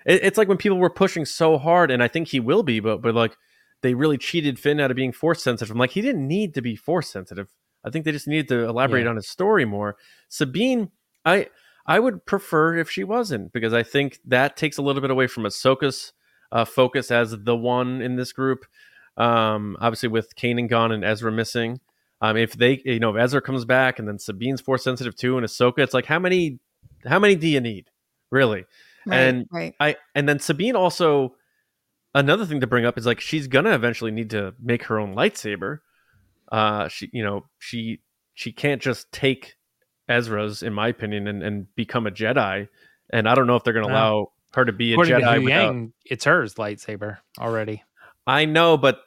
it, 0.07 0.23
it's 0.23 0.39
like 0.39 0.49
when 0.49 0.59
people 0.59 0.79
were 0.79 0.91
pushing 0.91 1.25
so 1.25 1.59
hard, 1.59 1.91
and 1.91 2.03
I 2.03 2.09
think 2.09 2.29
he 2.29 2.41
will 2.41 2.63
be, 2.63 2.81
but 2.81 3.03
but 3.03 3.15
like 3.15 3.37
they 3.83 3.95
really 3.95 4.19
cheated 4.19 4.59
Finn 4.59 4.81
out 4.81 4.91
of 4.91 4.97
being 4.97 5.13
force 5.13 5.43
sensitive. 5.43 5.73
I'm 5.73 5.79
like, 5.79 5.91
he 5.91 6.01
didn't 6.01 6.27
need 6.27 6.55
to 6.55 6.63
be 6.63 6.77
force 6.77 7.09
sensitive. 7.09 7.49
I 7.85 7.91
think 7.91 8.05
they 8.05 8.13
just 8.13 8.29
needed 8.29 8.49
to 8.49 8.65
elaborate 8.65 9.05
yeah. 9.05 9.11
on 9.11 9.17
his 9.17 9.29
story 9.29 9.65
more. 9.65 9.97
Sabine, 10.29 10.91
I 11.25 11.49
I 11.87 11.99
would 11.99 12.25
prefer 12.27 12.77
if 12.77 12.91
she 12.91 13.05
wasn't 13.05 13.53
because 13.53 13.73
I 13.73 13.83
think 13.83 14.21
that 14.27 14.57
takes 14.57 14.79
a 14.79 14.83
little 14.83 15.03
bit 15.03 15.11
away 15.11 15.27
from 15.27 15.45
Ahsoka's 15.45 16.13
uh, 16.53 16.65
focus 16.65 17.11
as 17.11 17.37
the 17.37 17.57
one 17.57 18.01
in 18.01 18.17
this 18.17 18.33
group. 18.33 18.67
Um, 19.17 19.77
obviously, 19.81 20.09
with 20.09 20.35
Kanan 20.37 20.69
gone 20.69 20.93
and 20.93 21.05
Ezra 21.05 21.33
missing, 21.33 21.81
um, 22.21 22.37
if 22.37 22.53
they, 22.53 22.81
you 22.85 23.01
know, 23.01 23.15
if 23.15 23.21
Ezra 23.21 23.43
comes 23.43 23.65
back 23.65 23.99
and 23.99 24.07
then 24.07 24.19
Sabine's 24.19 24.61
force 24.61 24.85
sensitive 24.85 25.17
too, 25.17 25.37
and 25.37 25.47
Ahsoka, 25.47 25.79
it's 25.79 25.93
like 25.93 26.07
how 26.07 26.19
many, 26.19 26.61
how 27.05 27.19
many 27.19 27.35
do 27.35 27.49
you 27.49 27.61
need, 27.61 27.91
really? 28.31 28.65
Right, 29.07 29.17
and 29.17 29.47
right. 29.51 29.75
I 29.81 29.97
and 30.15 30.29
then 30.29 30.39
Sabine 30.39 30.77
also 30.77 31.35
another 32.15 32.47
thing 32.47 32.61
to 32.61 32.67
bring 32.67 32.85
up 32.85 32.99
is 32.99 33.07
like 33.07 33.21
she's 33.21 33.47
gonna 33.47 33.75
eventually 33.75 34.11
need 34.11 34.31
to 34.31 34.55
make 34.61 34.85
her 34.85 34.99
own 34.99 35.15
lightsaber. 35.15 35.79
Uh, 36.51 36.89
she 36.89 37.11
you 37.13 37.25
know 37.25 37.47
she 37.59 38.01
she 38.35 38.53
can't 38.53 38.81
just 38.81 39.11
take 39.13 39.57
Ezra's, 40.09 40.63
in 40.63 40.73
my 40.73 40.89
opinion, 40.89 41.27
and, 41.27 41.43
and 41.43 41.75
become 41.75 42.07
a 42.07 42.11
Jedi. 42.11 42.69
And 43.11 43.29
I 43.29 43.35
don't 43.35 43.47
know 43.47 43.57
if 43.57 43.65
they're 43.65 43.75
gonna 43.75 43.93
allow 43.93 44.33
her 44.55 44.65
to 44.65 44.73
be 44.73 44.95
a 44.95 44.97
Jedi. 44.97 45.35
To 45.35 45.41
without... 45.41 45.43
Yang, 45.43 45.93
it's 46.05 46.25
hers 46.25 46.55
lightsaber 46.55 47.19
already. 47.39 47.83
I 48.27 48.45
know, 48.45 48.77
but 48.77 49.01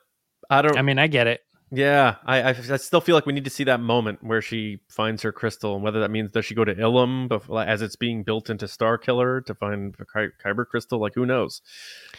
I 0.49 0.61
don't. 0.61 0.77
I 0.77 0.81
mean, 0.81 0.99
I 0.99 1.07
get 1.07 1.27
it. 1.27 1.41
Yeah, 1.71 2.15
I, 2.25 2.49
I, 2.49 2.53
still 2.77 3.01
feel 3.01 3.15
like 3.15 3.25
we 3.25 3.33
need 3.33 3.43
to 3.45 3.49
see 3.49 3.63
that 3.63 3.79
moment 3.79 4.23
where 4.23 4.41
she 4.41 4.79
finds 4.87 5.23
her 5.23 5.31
crystal, 5.31 5.73
and 5.73 5.83
whether 5.83 5.99
that 5.99 6.11
means 6.11 6.31
does 6.31 6.45
she 6.45 6.53
go 6.53 6.63
to 6.63 6.75
Ilum 6.75 7.27
before, 7.27 7.63
as 7.63 7.81
it's 7.81 7.95
being 7.95 8.23
built 8.23 8.51
into 8.51 8.67
Star 8.67 8.99
Killer 8.99 9.41
to 9.41 9.55
find 9.55 9.95
the 9.95 10.05
Kyber 10.05 10.67
crystal? 10.67 10.99
Like 10.99 11.15
who 11.15 11.25
knows? 11.25 11.63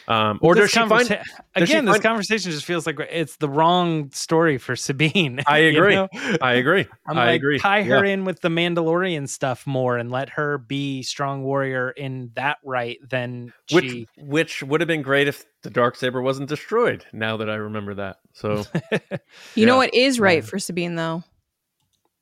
Um, 0.08 0.40
or 0.42 0.56
does 0.56 0.70
she 0.70 0.80
find 0.80 1.08
does 1.08 1.18
again? 1.54 1.84
This 1.84 2.00
conversation 2.00 2.50
just 2.50 2.64
feels 2.64 2.86
like 2.86 2.98
it's 3.08 3.36
the 3.36 3.48
wrong 3.48 4.10
story 4.10 4.58
for 4.58 4.74
Sabine. 4.74 5.40
I 5.46 5.58
agree. 5.58 5.94
you 5.94 6.08
know? 6.12 6.36
I 6.42 6.54
agree. 6.54 6.86
I'm 7.06 7.16
I 7.16 7.26
like, 7.26 7.36
agree. 7.36 7.58
Tie 7.60 7.84
her 7.84 8.04
yeah. 8.04 8.14
in 8.14 8.24
with 8.24 8.40
the 8.40 8.48
Mandalorian 8.48 9.28
stuff 9.28 9.64
more, 9.64 9.96
and 9.96 10.10
let 10.10 10.28
her 10.30 10.58
be 10.58 11.04
strong 11.04 11.44
warrior 11.44 11.90
in 11.90 12.32
that 12.34 12.58
right. 12.64 12.98
Then 13.08 13.52
which 13.70 13.84
she... 13.84 14.08
which 14.18 14.64
would 14.64 14.80
have 14.80 14.88
been 14.88 15.02
great 15.02 15.28
if 15.28 15.44
the 15.66 15.70
dark 15.70 15.96
saber 15.96 16.22
wasn't 16.22 16.48
destroyed. 16.48 17.04
Now 17.12 17.38
that 17.38 17.50
I 17.50 17.56
remember 17.56 17.94
that, 17.94 18.18
so. 18.32 18.64
You 19.02 19.18
yeah. 19.56 19.66
know 19.66 19.76
what 19.78 19.92
is 19.92 20.20
right 20.20 20.44
yeah. 20.44 20.48
for 20.48 20.60
Sabine 20.60 20.94
though? 20.94 21.24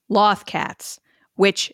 Loth-cats, 0.09 0.99
which 1.35 1.71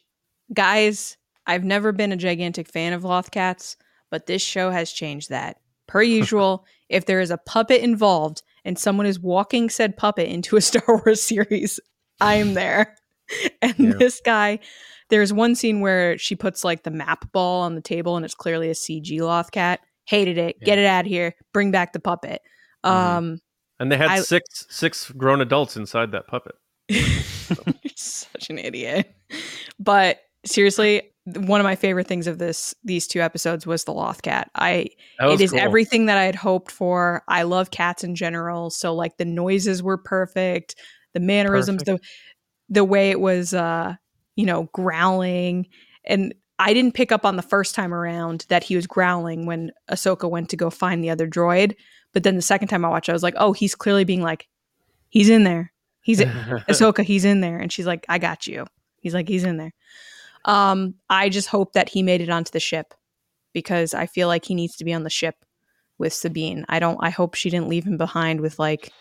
guys, 0.53 1.17
I've 1.47 1.63
never 1.63 1.93
been 1.93 2.11
a 2.11 2.17
gigantic 2.17 2.69
fan 2.69 2.93
of 2.93 3.05
Loth-cats, 3.05 3.77
but 4.11 4.27
this 4.27 4.43
show 4.43 4.71
has 4.71 4.91
changed 4.91 5.31
that. 5.31 5.59
Per 5.87 6.03
usual, 6.21 6.67
if 6.89 7.07
there 7.07 7.21
is 7.21 7.31
a 7.31 7.39
puppet 7.39 7.83
involved 7.83 8.43
and 8.65 8.77
someone 8.77 9.07
is 9.07 9.21
walking 9.21 9.71
said 9.71 9.97
puppet 9.97 10.29
into 10.29 10.57
a 10.57 10.61
Star 10.61 10.83
Wars 10.89 11.23
series, 11.23 11.79
I 12.21 12.35
am 12.35 12.55
there. 12.55 12.97
And 13.63 13.79
yeah. 13.79 13.93
this 13.97 14.21
guy, 14.21 14.59
there's 15.09 15.33
one 15.33 15.55
scene 15.55 15.81
where 15.81 16.19
she 16.19 16.35
puts 16.35 16.65
like 16.65 16.83
the 16.83 16.91
map 16.91 17.31
ball 17.31 17.63
on 17.63 17.77
the 17.77 17.81
table 17.81 18.17
and 18.17 18.25
it's 18.25 18.35
clearly 18.35 18.71
a 18.71 18.75
CG 18.75 19.21
Loth-cat. 19.21 19.79
Hated 20.11 20.39
it. 20.39 20.61
Get 20.61 20.77
it 20.77 20.87
out 20.87 21.05
of 21.05 21.07
here. 21.07 21.37
Bring 21.53 21.71
back 21.71 21.93
the 21.93 22.01
puppet. 22.01 22.43
Mm-hmm. 22.85 23.17
Um, 23.17 23.41
and 23.79 23.93
they 23.93 23.97
had 23.97 24.11
I, 24.11 24.21
six 24.23 24.67
six 24.69 25.09
grown 25.13 25.41
adults 25.41 25.77
inside 25.77 26.11
that 26.11 26.27
puppet. 26.27 26.57
such 27.95 28.51
an 28.51 28.59
idiot. 28.59 29.15
But 29.79 30.19
seriously, 30.45 31.03
one 31.27 31.61
of 31.61 31.65
my 31.65 31.77
favorite 31.77 32.09
things 32.09 32.27
of 32.27 32.39
this 32.39 32.75
these 32.83 33.07
two 33.07 33.21
episodes 33.21 33.69
was 33.69 33.85
the 33.85 33.93
Loth-cat. 33.93 34.51
I 34.57 34.89
it 35.21 35.41
is 35.41 35.53
cool. 35.53 35.61
everything 35.61 36.07
that 36.07 36.19
I 36.19 36.25
had 36.25 36.35
hoped 36.35 36.73
for. 36.73 37.23
I 37.29 37.45
love 37.45 37.71
cats 37.71 38.03
in 38.03 38.17
general, 38.17 38.71
so 38.71 38.93
like 38.93 39.17
the 39.17 39.25
noises 39.25 39.81
were 39.81 39.97
perfect, 39.97 40.75
the 41.15 41.21
mannerisms, 41.21 41.85
perfect. 41.85 42.03
the 42.69 42.75
the 42.81 42.85
way 42.85 43.11
it 43.11 43.21
was 43.21 43.55
uh, 43.55 43.95
you 44.35 44.47
know, 44.47 44.69
growling 44.73 45.69
and 46.05 46.35
I 46.61 46.75
didn't 46.75 46.93
pick 46.93 47.11
up 47.11 47.25
on 47.25 47.37
the 47.37 47.43
first 47.43 47.75
time 47.75 47.95
around 47.95 48.45
that 48.51 48.63
he 48.63 48.77
was 48.77 48.87
growling 48.87 49.47
when 49.47 49.73
Ahsoka 49.91 50.29
went 50.29 50.51
to 50.51 50.57
go 50.59 50.69
find 50.69 51.03
the 51.03 51.09
other 51.09 51.27
droid. 51.27 51.75
But 52.13 52.23
then 52.23 52.37
the 52.37 52.43
second 52.43 52.69
time 52.69 52.85
I 52.85 52.91
watched, 52.91 53.09
I 53.09 53.15
was 53.15 53.23
like, 53.23 53.35
oh, 53.39 53.55
he's 53.55 53.75
clearly 53.75 54.05
being 54.05 54.21
like, 54.21 54.47
he's 55.09 55.31
in 55.31 55.45
there. 55.45 55.73
He's 56.03 56.21
Ahsoka, 56.69 57.03
he's 57.03 57.25
in 57.25 57.41
there. 57.41 57.59
And 57.59 57.73
she's 57.73 57.87
like, 57.87 58.05
I 58.11 58.19
got 58.19 58.47
you. 58.47 58.67
He's 59.01 59.15
like, 59.15 59.27
he's 59.27 59.45
in 59.45 59.57
there. 59.57 59.73
Um, 60.45 60.97
I 61.09 61.31
just 61.31 61.49
hope 61.49 61.73
that 61.73 61.89
he 61.89 62.03
made 62.03 62.21
it 62.21 62.29
onto 62.29 62.51
the 62.51 62.61
ship 62.61 62.93
because 63.55 63.95
I 63.95 64.05
feel 64.05 64.29
like 64.29 64.45
he 64.45 64.55
needs 64.55 64.77
to 64.77 64.85
be 64.85 64.93
on 64.93 65.03
the 65.03 65.11
ship 65.11 65.37
with 65.99 66.13
Sabine. 66.13 66.67
I 66.69 66.79
don't 66.79 66.99
I 67.01 67.09
hope 67.09 67.35
she 67.35 67.49
didn't 67.49 67.69
leave 67.69 67.87
him 67.87 67.97
behind 67.97 68.41
with 68.41 68.59
like 68.59 68.93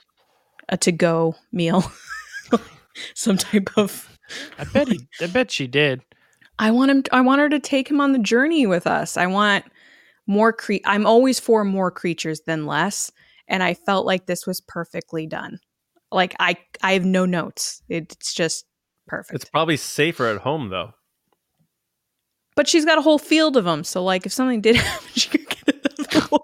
a 0.69 0.77
to 0.77 0.91
go 0.91 1.35
meal. 1.51 1.83
Some 3.15 3.37
type 3.37 3.69
of 3.77 4.09
I 4.57 4.63
bet 4.63 4.87
he 4.87 5.07
I 5.21 5.27
bet 5.27 5.51
she 5.51 5.67
did. 5.67 6.01
I 6.59 6.71
want 6.71 6.91
him 6.91 7.03
I 7.11 7.21
want 7.21 7.41
her 7.41 7.49
to 7.49 7.59
take 7.59 7.89
him 7.89 8.01
on 8.01 8.11
the 8.11 8.19
journey 8.19 8.67
with 8.67 8.85
us. 8.85 9.17
I 9.17 9.27
want 9.27 9.65
more 10.27 10.53
cre 10.53 10.75
I'm 10.85 11.05
always 11.05 11.39
for 11.39 11.63
more 11.63 11.89
creatures 11.89 12.41
than 12.45 12.65
less 12.65 13.11
and 13.47 13.63
I 13.63 13.73
felt 13.73 14.05
like 14.05 14.27
this 14.27 14.45
was 14.45 14.61
perfectly 14.61 15.25
done. 15.25 15.59
Like 16.11 16.35
I 16.39 16.57
I 16.83 16.93
have 16.93 17.05
no 17.05 17.25
notes. 17.25 17.81
It's 17.89 18.33
just 18.33 18.65
perfect. 19.07 19.35
It's 19.35 19.49
probably 19.49 19.77
safer 19.77 20.27
at 20.27 20.41
home 20.41 20.69
though. 20.69 20.91
But 22.55 22.67
she's 22.67 22.83
got 22.83 22.97
a 22.97 23.01
whole 23.01 23.19
field 23.19 23.55
of 23.55 23.63
them, 23.63 23.85
so 23.85 24.03
like 24.03 24.25
if 24.25 24.33
something 24.33 24.59
did 24.59 24.75
happen, 24.75 25.07
she 25.15 25.29
could 25.29 25.47
get 25.47 25.67
another 25.67 26.27
one. 26.27 26.41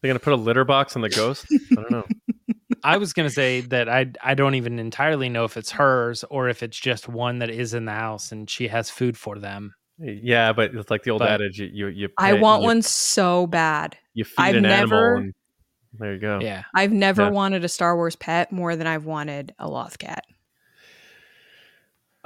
They're 0.00 0.08
gonna 0.08 0.20
put 0.20 0.34
a 0.34 0.36
litter 0.36 0.64
box 0.64 0.94
on 0.94 1.02
the 1.02 1.08
ghost. 1.08 1.46
I 1.52 1.74
don't 1.74 1.90
know. 1.90 2.04
I 2.86 2.98
was 2.98 3.12
gonna 3.12 3.30
say 3.30 3.62
that 3.62 3.88
I 3.88 4.12
I 4.22 4.34
don't 4.34 4.54
even 4.54 4.78
entirely 4.78 5.28
know 5.28 5.42
if 5.42 5.56
it's 5.56 5.72
hers 5.72 6.24
or 6.30 6.48
if 6.48 6.62
it's 6.62 6.78
just 6.78 7.08
one 7.08 7.40
that 7.40 7.50
is 7.50 7.74
in 7.74 7.84
the 7.84 7.92
house 7.92 8.30
and 8.30 8.48
she 8.48 8.68
has 8.68 8.90
food 8.90 9.18
for 9.18 9.40
them. 9.40 9.74
Yeah, 9.98 10.52
but 10.52 10.72
it's 10.72 10.88
like 10.88 11.02
the 11.02 11.10
old 11.10 11.18
but 11.18 11.30
adage: 11.30 11.58
you 11.58 11.66
you. 11.66 11.88
you 11.88 12.08
pay, 12.08 12.14
I 12.18 12.32
want 12.34 12.62
you, 12.62 12.68
one 12.68 12.82
so 12.82 13.48
bad. 13.48 13.96
You 14.14 14.24
feed 14.24 14.34
I've 14.38 14.54
an 14.54 14.62
never, 14.62 15.16
animal. 15.16 15.22
And, 15.24 15.34
there 15.98 16.14
you 16.14 16.20
go. 16.20 16.38
Yeah, 16.40 16.62
I've 16.74 16.92
never 16.92 17.22
yeah. 17.22 17.30
wanted 17.30 17.64
a 17.64 17.68
Star 17.68 17.96
Wars 17.96 18.14
pet 18.14 18.52
more 18.52 18.76
than 18.76 18.86
I've 18.86 19.04
wanted 19.04 19.52
a 19.58 19.68
loth-cat. 19.68 20.22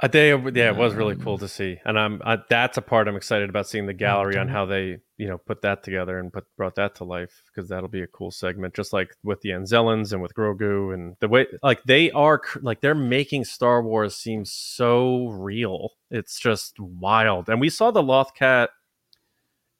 Uh, 0.01 0.05
a 0.05 0.09
day, 0.09 0.29
yeah, 0.29 0.69
it 0.69 0.75
was 0.75 0.95
really 0.95 1.15
um, 1.15 1.21
cool 1.21 1.37
to 1.37 1.47
see, 1.47 1.79
and 1.85 1.97
I'm 1.97 2.21
I, 2.25 2.37
that's 2.49 2.77
a 2.77 2.81
part 2.81 3.07
I'm 3.07 3.15
excited 3.15 3.49
about 3.49 3.67
seeing 3.67 3.85
the 3.85 3.93
gallery 3.93 4.37
on 4.37 4.47
how 4.47 4.65
they 4.65 4.97
you 5.17 5.27
know 5.27 5.37
put 5.37 5.61
that 5.61 5.83
together 5.83 6.17
and 6.19 6.33
put 6.33 6.45
brought 6.57 6.75
that 6.75 6.95
to 6.95 7.03
life 7.03 7.43
because 7.47 7.69
that'll 7.69 7.89
be 7.89 8.01
a 8.01 8.07
cool 8.07 8.31
segment, 8.31 8.73
just 8.73 8.93
like 8.93 9.15
with 9.23 9.41
the 9.41 9.49
Anzellans 9.49 10.11
and 10.11 10.21
with 10.21 10.33
Grogu 10.33 10.93
and 10.93 11.15
the 11.19 11.27
way 11.27 11.47
like 11.61 11.83
they 11.83 12.11
are 12.11 12.41
like 12.61 12.81
they're 12.81 12.95
making 12.95 13.45
Star 13.45 13.83
Wars 13.83 14.15
seem 14.15 14.45
so 14.45 15.27
real. 15.27 15.91
It's 16.09 16.39
just 16.39 16.79
wild, 16.79 17.49
and 17.49 17.61
we 17.61 17.69
saw 17.69 17.91
the 17.91 18.03
Loth-Cat 18.03 18.71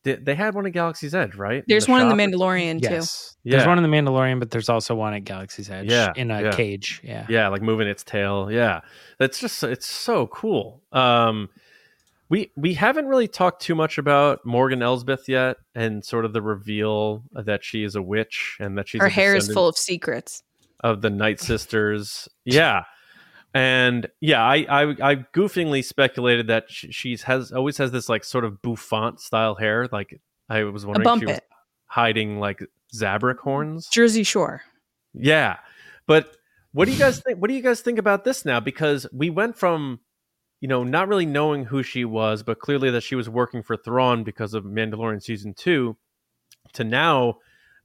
they 0.04 0.36
had 0.36 0.56
one 0.56 0.66
at 0.66 0.72
Galaxy's 0.72 1.14
Edge, 1.14 1.36
right? 1.36 1.64
There's 1.68 1.86
in 1.86 1.88
the 1.88 1.92
one 1.92 2.02
shop? 2.02 2.20
in 2.20 2.32
the 2.32 2.38
Mandalorian 2.38 2.82
yes. 2.82 3.34
too. 3.34 3.38
Yeah. 3.44 3.58
There's 3.58 3.68
one 3.68 3.78
in 3.78 3.84
the 3.84 3.90
Mandalorian, 3.90 4.40
but 4.40 4.52
there's 4.52 4.70
also 4.70 4.96
one 4.96 5.14
at 5.14 5.24
Galaxy's 5.24 5.70
Edge. 5.70 5.90
Yeah, 5.90 6.12
in 6.16 6.32
a 6.32 6.44
yeah. 6.44 6.52
cage. 6.52 7.02
Yeah, 7.04 7.26
yeah, 7.30 7.48
like 7.50 7.62
moving 7.62 7.88
its 7.88 8.04
tail. 8.04 8.52
Yeah, 8.52 8.82
that's 9.20 9.40
just 9.40 9.64
it's 9.64 9.88
so 9.88 10.28
cool. 10.28 10.82
Um, 10.92 11.50
we 12.30 12.52
we 12.56 12.74
haven't 12.74 13.08
really 13.08 13.28
talked 13.28 13.62
too 13.62 13.76
much 13.76 13.98
about 13.98 14.46
Morgan 14.46 14.82
Elsbeth 14.82 15.28
yet, 15.28 15.58
and 15.76 16.04
sort 16.04 16.26
of 16.26 16.34
the 16.34 16.42
reveal 16.42 17.24
that 17.34 17.64
she 17.64 17.84
is 17.84 17.96
a 17.96 18.02
witch 18.02 18.58
and 18.60 18.78
that 18.78 18.88
she's 18.88 19.02
her 19.02 19.10
hair 19.10 19.36
is 19.36 19.52
full 19.52 19.68
of 19.68 19.78
secrets 19.78 20.42
of 20.84 21.02
the 21.02 21.10
Night 21.10 21.40
Sisters. 21.40 22.28
Yeah. 22.46 22.84
And 23.54 24.08
yeah, 24.22 24.42
I, 24.42 24.66
I, 24.70 25.12
I 25.12 25.16
goofingly 25.34 25.84
speculated 25.84 26.48
that 26.48 26.66
she, 26.70 26.92
she's 26.92 27.24
has 27.24 27.52
always 27.52 27.78
has 27.78 27.92
this 27.92 28.08
like 28.08 28.24
sort 28.24 28.46
of 28.46 28.62
bouffant 28.62 29.20
style 29.20 29.56
hair. 29.56 29.90
Like 29.92 30.22
I 30.50 30.64
was 30.64 30.86
wondering 30.86 31.16
if 31.16 31.20
she 31.20 31.26
was 31.26 31.38
it. 31.38 31.48
hiding 31.88 32.40
like 32.40 32.64
Zabrak 32.96 33.40
horns. 33.40 33.88
Jersey 33.88 34.24
Shore. 34.24 34.62
Yeah, 35.14 35.58
but 36.08 36.38
what 36.72 36.86
do 36.86 36.94
you 36.94 37.00
guys 37.00 37.20
think? 37.20 37.40
What 37.40 37.50
do 37.50 37.54
you 37.54 37.62
guys 37.62 37.82
think 37.82 38.00
about 38.00 38.24
this 38.24 38.46
now? 38.46 38.62
Because 38.62 39.06
we 39.12 39.30
went 39.30 39.58
from 39.58 40.00
you 40.62 40.70
know 40.70 40.86
not 40.86 41.10
really 41.10 41.26
knowing 41.26 41.66
who 41.66 41.84
she 41.84 42.06
was, 42.06 42.44
but 42.44 42.60
clearly 42.60 42.90
that 42.92 43.04
she 43.04 43.16
was 43.16 43.30
working 43.30 43.64
for 43.64 43.76
Thrawn 43.76 44.24
because 44.24 44.54
of 44.54 44.64
Mandalorian 44.64 45.22
season 45.22 45.54
two, 45.54 45.98
to 46.72 46.86
now 46.86 47.40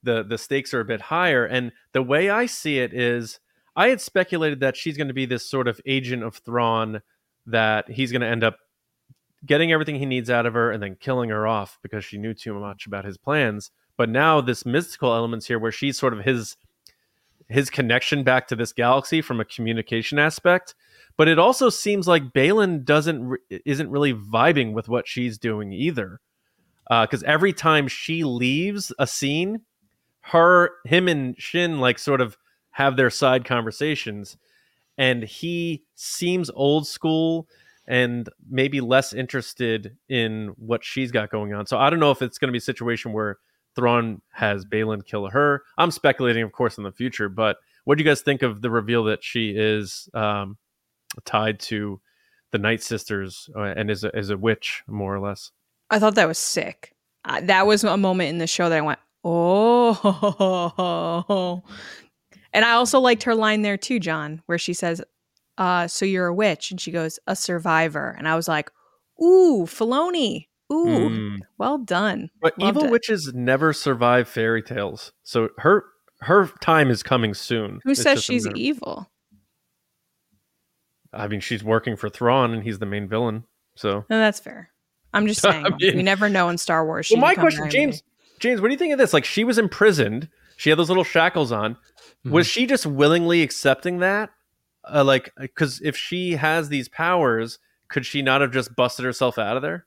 the 0.04 0.22
the 0.22 0.38
stakes 0.38 0.72
are 0.72 0.80
a 0.80 0.84
bit 0.84 1.00
higher. 1.00 1.44
And 1.44 1.72
the 1.92 2.02
way 2.02 2.30
I 2.30 2.46
see 2.46 2.78
it 2.78 2.94
is 2.94 3.40
I 3.76 3.88
had 3.88 4.00
speculated 4.00 4.60
that 4.60 4.76
she's 4.76 4.96
going 4.96 5.08
to 5.08 5.14
be 5.14 5.26
this 5.26 5.48
sort 5.48 5.68
of 5.68 5.80
agent 5.84 6.22
of 6.22 6.36
Thrawn 6.36 7.02
that 7.46 7.90
he's 7.90 8.10
going 8.10 8.22
to 8.22 8.26
end 8.26 8.42
up 8.42 8.56
getting 9.44 9.70
everything 9.70 9.96
he 9.96 10.06
needs 10.06 10.30
out 10.30 10.46
of 10.46 10.54
her 10.54 10.70
and 10.70 10.82
then 10.82 10.96
killing 10.98 11.30
her 11.30 11.46
off 11.46 11.78
because 11.82 12.04
she 12.04 12.18
knew 12.18 12.34
too 12.34 12.54
much 12.54 12.86
about 12.86 13.04
his 13.04 13.18
plans. 13.18 13.70
But 13.96 14.08
now 14.08 14.40
this 14.40 14.66
mystical 14.66 15.14
elements 15.14 15.46
here 15.46 15.58
where 15.58 15.72
she's 15.72 15.98
sort 15.98 16.12
of 16.12 16.24
his 16.24 16.56
his 17.48 17.70
connection 17.70 18.24
back 18.24 18.48
to 18.48 18.56
this 18.56 18.72
galaxy 18.72 19.22
from 19.22 19.40
a 19.40 19.44
communication 19.44 20.18
aspect. 20.18 20.74
But 21.16 21.28
it 21.28 21.38
also 21.38 21.68
seems 21.70 22.08
like 22.08 22.32
Baylan 22.32 22.84
doesn't 22.84 23.38
isn't 23.50 23.90
really 23.90 24.12
vibing 24.12 24.72
with 24.72 24.88
what 24.88 25.06
she's 25.06 25.38
doing 25.38 25.72
either. 25.72 26.20
Because 26.88 27.22
uh, 27.22 27.26
every 27.26 27.52
time 27.52 27.88
she 27.88 28.22
leaves 28.22 28.92
a 28.98 29.06
scene, 29.06 29.62
her, 30.20 30.70
him, 30.84 31.08
and 31.08 31.34
Shin 31.36 31.80
like 31.80 31.98
sort 31.98 32.20
of 32.20 32.36
have 32.76 32.98
their 32.98 33.08
side 33.08 33.46
conversations 33.46 34.36
and 34.98 35.22
he 35.22 35.82
seems 35.94 36.50
old 36.50 36.86
school 36.86 37.48
and 37.88 38.28
maybe 38.50 38.82
less 38.82 39.14
interested 39.14 39.96
in 40.10 40.48
what 40.58 40.84
she's 40.84 41.10
got 41.10 41.30
going 41.30 41.54
on. 41.54 41.64
So 41.64 41.78
I 41.78 41.88
don't 41.88 42.00
know 42.00 42.10
if 42.10 42.20
it's 42.20 42.36
going 42.36 42.48
to 42.48 42.52
be 42.52 42.58
a 42.58 42.60
situation 42.60 43.14
where 43.14 43.38
Thrawn 43.76 44.20
has 44.30 44.66
Baylan 44.66 45.06
kill 45.06 45.26
her. 45.28 45.62
I'm 45.78 45.90
speculating, 45.90 46.42
of 46.42 46.52
course, 46.52 46.76
in 46.76 46.84
the 46.84 46.92
future. 46.92 47.30
But 47.30 47.56
what 47.84 47.96
do 47.96 48.04
you 48.04 48.10
guys 48.10 48.20
think 48.20 48.42
of 48.42 48.60
the 48.60 48.68
reveal 48.68 49.04
that 49.04 49.24
she 49.24 49.54
is 49.56 50.10
um, 50.12 50.58
tied 51.24 51.58
to 51.60 51.98
the 52.52 52.58
Night 52.58 52.82
Sisters 52.82 53.48
uh, 53.56 53.62
and 53.62 53.90
is 53.90 54.04
a, 54.04 54.14
is 54.14 54.28
a 54.28 54.36
witch, 54.36 54.82
more 54.86 55.14
or 55.14 55.20
less? 55.20 55.50
I 55.88 55.98
thought 55.98 56.16
that 56.16 56.28
was 56.28 56.36
sick. 56.36 56.94
Uh, 57.24 57.40
that 57.44 57.66
was 57.66 57.84
a 57.84 57.96
moment 57.96 58.28
in 58.28 58.36
the 58.36 58.46
show 58.46 58.68
that 58.68 58.76
I 58.76 58.82
went, 58.82 58.98
oh, 59.24 61.62
And 62.52 62.64
I 62.64 62.72
also 62.72 63.00
liked 63.00 63.24
her 63.24 63.34
line 63.34 63.62
there 63.62 63.76
too, 63.76 63.98
John, 64.00 64.42
where 64.46 64.58
she 64.58 64.72
says, 64.72 65.02
uh, 65.58 65.86
so 65.86 66.04
you're 66.04 66.26
a 66.26 66.34
witch. 66.34 66.70
And 66.70 66.80
she 66.80 66.90
goes, 66.90 67.18
a 67.26 67.36
survivor. 67.36 68.14
And 68.18 68.28
I 68.28 68.36
was 68.36 68.48
like, 68.48 68.70
ooh, 69.22 69.64
Filoni. 69.66 70.46
Ooh, 70.72 71.08
mm. 71.10 71.38
well 71.58 71.78
done. 71.78 72.28
But 72.40 72.58
Loved 72.58 72.76
evil 72.76 72.84
it. 72.86 72.90
witches 72.90 73.32
never 73.32 73.72
survive 73.72 74.28
fairy 74.28 74.62
tales. 74.62 75.12
So 75.22 75.50
her 75.58 75.84
her 76.22 76.50
time 76.60 76.90
is 76.90 77.02
coming 77.04 77.34
soon. 77.34 77.80
Who 77.84 77.92
it's 77.92 78.02
says 78.02 78.24
she's 78.24 78.48
evil? 78.48 79.08
I 81.12 81.28
mean, 81.28 81.40
she's 81.40 81.62
working 81.62 81.96
for 81.96 82.08
Thrawn 82.08 82.52
and 82.52 82.64
he's 82.64 82.80
the 82.80 82.86
main 82.86 83.08
villain. 83.08 83.44
So 83.76 84.04
No, 84.10 84.18
that's 84.18 84.40
fair. 84.40 84.70
I'm 85.12 85.26
just 85.28 85.40
saying. 85.42 85.66
I 85.66 85.70
mean, 85.70 85.96
we 85.96 86.02
never 86.02 86.28
know 86.28 86.48
in 86.48 86.58
Star 86.58 86.84
Wars. 86.84 87.08
Well, 87.10 87.20
my 87.20 87.34
question, 87.34 87.70
James, 87.70 88.02
James, 88.40 88.60
what 88.60 88.68
do 88.68 88.72
you 88.72 88.78
think 88.78 88.92
of 88.92 88.98
this? 88.98 89.12
Like 89.12 89.24
she 89.24 89.44
was 89.44 89.58
imprisoned. 89.58 90.28
She 90.56 90.70
had 90.70 90.78
those 90.78 90.88
little 90.88 91.04
shackles 91.04 91.52
on. 91.52 91.74
Mm-hmm. 91.74 92.30
Was 92.32 92.46
she 92.46 92.66
just 92.66 92.86
willingly 92.86 93.42
accepting 93.42 93.98
that? 93.98 94.30
Uh, 94.84 95.04
like, 95.04 95.32
because 95.38 95.80
if 95.82 95.96
she 95.96 96.32
has 96.32 96.68
these 96.68 96.88
powers, 96.88 97.58
could 97.88 98.06
she 98.06 98.22
not 98.22 98.40
have 98.40 98.52
just 98.52 98.74
busted 98.74 99.04
herself 99.04 99.38
out 99.38 99.56
of 99.56 99.62
there? 99.62 99.86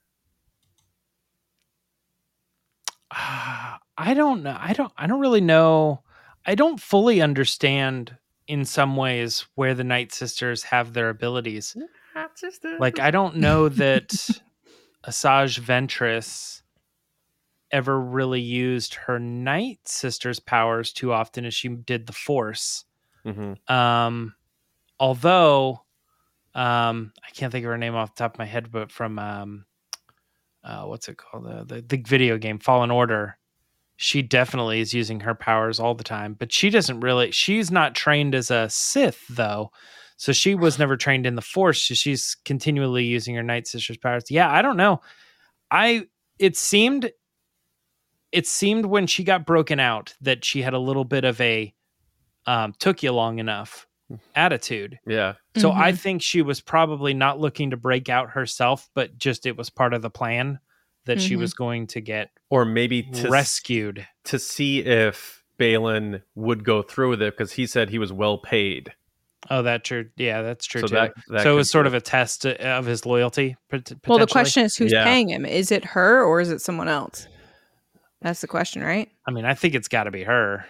Uh, 3.12 3.78
I 4.02 4.14
don't 4.14 4.44
know. 4.44 4.56
I 4.58 4.72
don't. 4.72 4.94
I 4.98 5.08
don't 5.08 5.20
really 5.20 5.42
know. 5.42 6.04
I 6.46 6.56
don't 6.56 6.80
fully 6.80 7.22
understand 7.22 8.16
in 8.48 8.64
some 8.64 8.96
ways 8.96 9.46
where 9.56 9.76
the 9.76 9.84
Night 9.84 10.14
Sisters 10.14 10.64
have 10.64 10.94
their 10.94 11.10
abilities. 11.10 11.76
Like, 12.80 13.00
I 13.00 13.12
don't 13.12 13.36
know 13.36 13.68
that 13.68 14.08
Asajj 15.06 15.60
Ventress 15.60 16.62
ever 17.72 18.00
really 18.00 18.42
used 18.42 18.96
her 18.96 19.20
night 19.20 19.80
sister's 19.86 20.40
powers 20.40 20.92
too 20.92 21.14
often 21.14 21.46
as 21.46 21.54
she 21.54 21.70
did 21.70 22.08
the 22.08 22.14
force. 22.14 22.86
Mm-hmm. 23.26 23.74
Um, 23.74 24.34
although 25.00 25.82
um, 26.56 27.14
I 27.24 27.30
can't 27.32 27.52
think 27.52 27.66
of 27.66 27.72
her 27.72 27.78
name 27.78 27.96
off 27.96 28.16
the 28.16 28.20
top 28.20 28.36
of 28.36 28.40
my 28.40 28.46
head, 28.46 28.72
but 28.72 28.92
from 28.92 29.20
um, 29.20 29.66
uh, 30.64 30.84
what's 30.84 31.08
it 31.08 31.18
called? 31.18 31.46
Uh, 31.46 31.64
the 31.64 31.82
the 31.82 31.98
video 31.98 32.38
game 32.38 32.60
Fallen 32.60 32.92
Order. 32.92 33.38
She 34.02 34.22
definitely 34.22 34.80
is 34.80 34.94
using 34.94 35.20
her 35.22 35.36
powers 35.36 35.80
all 35.80 35.94
the 35.94 36.06
time, 36.06 36.34
but 36.34 36.54
she 36.54 36.70
doesn't 36.70 37.02
really. 37.02 37.32
She's 37.32 37.70
not 37.70 37.96
trained 37.96 38.34
as 38.34 38.50
a 38.50 38.70
Sith 38.70 39.26
though, 39.30 39.72
so 40.16 40.32
she 40.32 40.56
was 40.56 40.80
never 40.80 40.96
trained 40.96 41.26
in 41.26 41.36
the 41.36 41.42
Force. 41.42 41.84
So 41.84 41.94
she's 41.94 42.36
continually 42.46 43.04
using 43.04 43.36
her 43.36 43.44
Night 43.44 43.68
Sister's 43.68 43.98
powers. 43.98 44.24
Yeah, 44.30 44.50
I 44.50 44.62
don't 44.62 44.78
know. 44.78 45.02
I 45.70 46.08
it 46.40 46.56
seemed 46.56 47.12
it 48.32 48.48
seemed 48.48 48.86
when 48.86 49.08
she 49.08 49.24
got 49.24 49.46
broken 49.46 49.80
out 49.80 50.16
that 50.22 50.46
she 50.46 50.62
had 50.62 50.74
a 50.74 50.80
little 50.80 51.06
bit 51.06 51.24
of 51.26 51.40
a 51.42 51.74
um, 52.46 52.74
took 52.80 53.04
you 53.04 53.12
long 53.12 53.40
enough 53.40 53.88
attitude. 54.36 55.00
Yeah. 55.06 55.34
So 55.58 55.70
mm-hmm. 55.70 55.82
I 55.82 55.92
think 55.92 56.22
she 56.22 56.42
was 56.42 56.62
probably 56.62 57.14
not 57.14 57.40
looking 57.40 57.72
to 57.72 57.78
break 57.78 58.10
out 58.10 58.32
herself, 58.32 58.90
but 58.94 59.18
just 59.18 59.46
it 59.46 59.58
was 59.58 59.70
part 59.70 59.94
of 59.94 60.02
the 60.02 60.10
plan 60.10 60.60
that 61.06 61.18
mm-hmm. 61.18 61.28
she 61.28 61.36
was 61.36 61.54
going 61.54 61.88
to 61.88 62.02
get 62.02 62.32
or 62.50 62.66
maybe 62.66 63.04
to 63.04 63.30
rescued 63.30 64.06
to 64.26 64.40
see 64.40 64.80
if 64.80 65.44
Baylan 65.60 66.22
would 66.36 66.64
go 66.64 66.82
through 66.82 67.10
with 67.10 67.22
it 67.22 67.38
because 67.38 67.52
he 67.52 67.68
said 67.68 67.90
he 67.90 68.00
was 68.00 68.14
well 68.14 68.38
paid. 68.38 68.94
Oh, 69.50 69.62
that's 69.62 69.88
true. 69.88 70.10
Yeah, 70.18 70.42
that's 70.42 70.66
true 70.66 70.82
so 70.82 70.88
too. 70.88 70.96
That, 70.96 71.14
that 71.30 71.44
so 71.44 71.54
it 71.54 71.56
was 71.56 71.72
sort 71.72 71.88
of 71.88 71.94
a 71.94 72.02
test 72.02 72.46
of 72.46 72.86
his 72.86 73.06
loyalty. 73.06 73.56
Well, 74.08 74.20
the 74.20 74.28
question 74.28 74.66
is, 74.66 74.76
who's 74.76 74.92
yeah. 74.92 75.04
paying 75.04 75.30
him? 75.30 75.46
Is 75.46 75.72
it 75.72 75.86
her 75.86 76.24
or 76.24 76.42
is 76.42 76.50
it 76.50 76.62
someone 76.62 76.88
else? 76.88 77.28
That's 78.22 78.42
the 78.42 78.48
question, 78.48 78.82
right? 78.82 79.10
I 79.26 79.32
mean, 79.32 79.46
I 79.46 79.54
think 79.54 79.76
it's 79.76 79.88
got 79.88 80.04
to 80.04 80.12
be 80.12 80.24
her. 80.24 80.66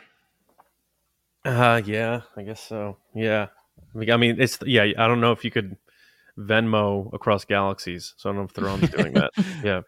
Uh, 1.45 1.82
yeah, 1.84 2.22
I 2.36 2.43
guess 2.43 2.62
so. 2.62 2.97
Yeah, 3.16 3.47
I 3.95 4.18
mean, 4.18 4.39
it's 4.39 4.60
yeah. 4.66 4.84
I 4.84 5.08
don't 5.08 5.22
know 5.22 5.32
if 5.32 5.43
you 5.43 5.52
could 5.52 5.78
Venmo 6.38 7.12
across 7.14 7.45
galaxies, 7.45 8.14
so 8.18 8.30
I 8.30 8.34
don't 8.34 8.41
know 8.41 8.45
if 8.45 8.52
Thrawn's 8.52 8.89
doing 8.89 9.14
that. 9.14 9.32
Yeah, 9.64 9.82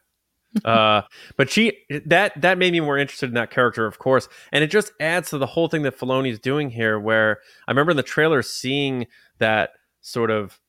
uh, 0.65 1.01
but 1.37 1.49
she 1.49 1.77
that 2.05 2.39
that 2.41 2.57
made 2.57 2.71
me 2.71 2.79
more 2.79 2.97
interested 2.97 3.29
in 3.29 3.35
that 3.35 3.51
character, 3.51 3.85
of 3.85 3.99
course, 3.99 4.27
and 4.51 4.63
it 4.63 4.67
just 4.67 4.91
adds 4.99 5.29
to 5.29 5.37
the 5.37 5.45
whole 5.45 5.67
thing 5.67 5.83
that 5.83 5.97
Filoni's 5.97 6.39
doing 6.39 6.69
here. 6.69 6.99
Where 6.99 7.39
I 7.67 7.71
remember 7.71 7.91
in 7.91 7.97
the 7.97 8.03
trailer 8.03 8.41
seeing 8.41 9.07
that 9.37 9.71
sort 10.01 10.31
of 10.31 10.59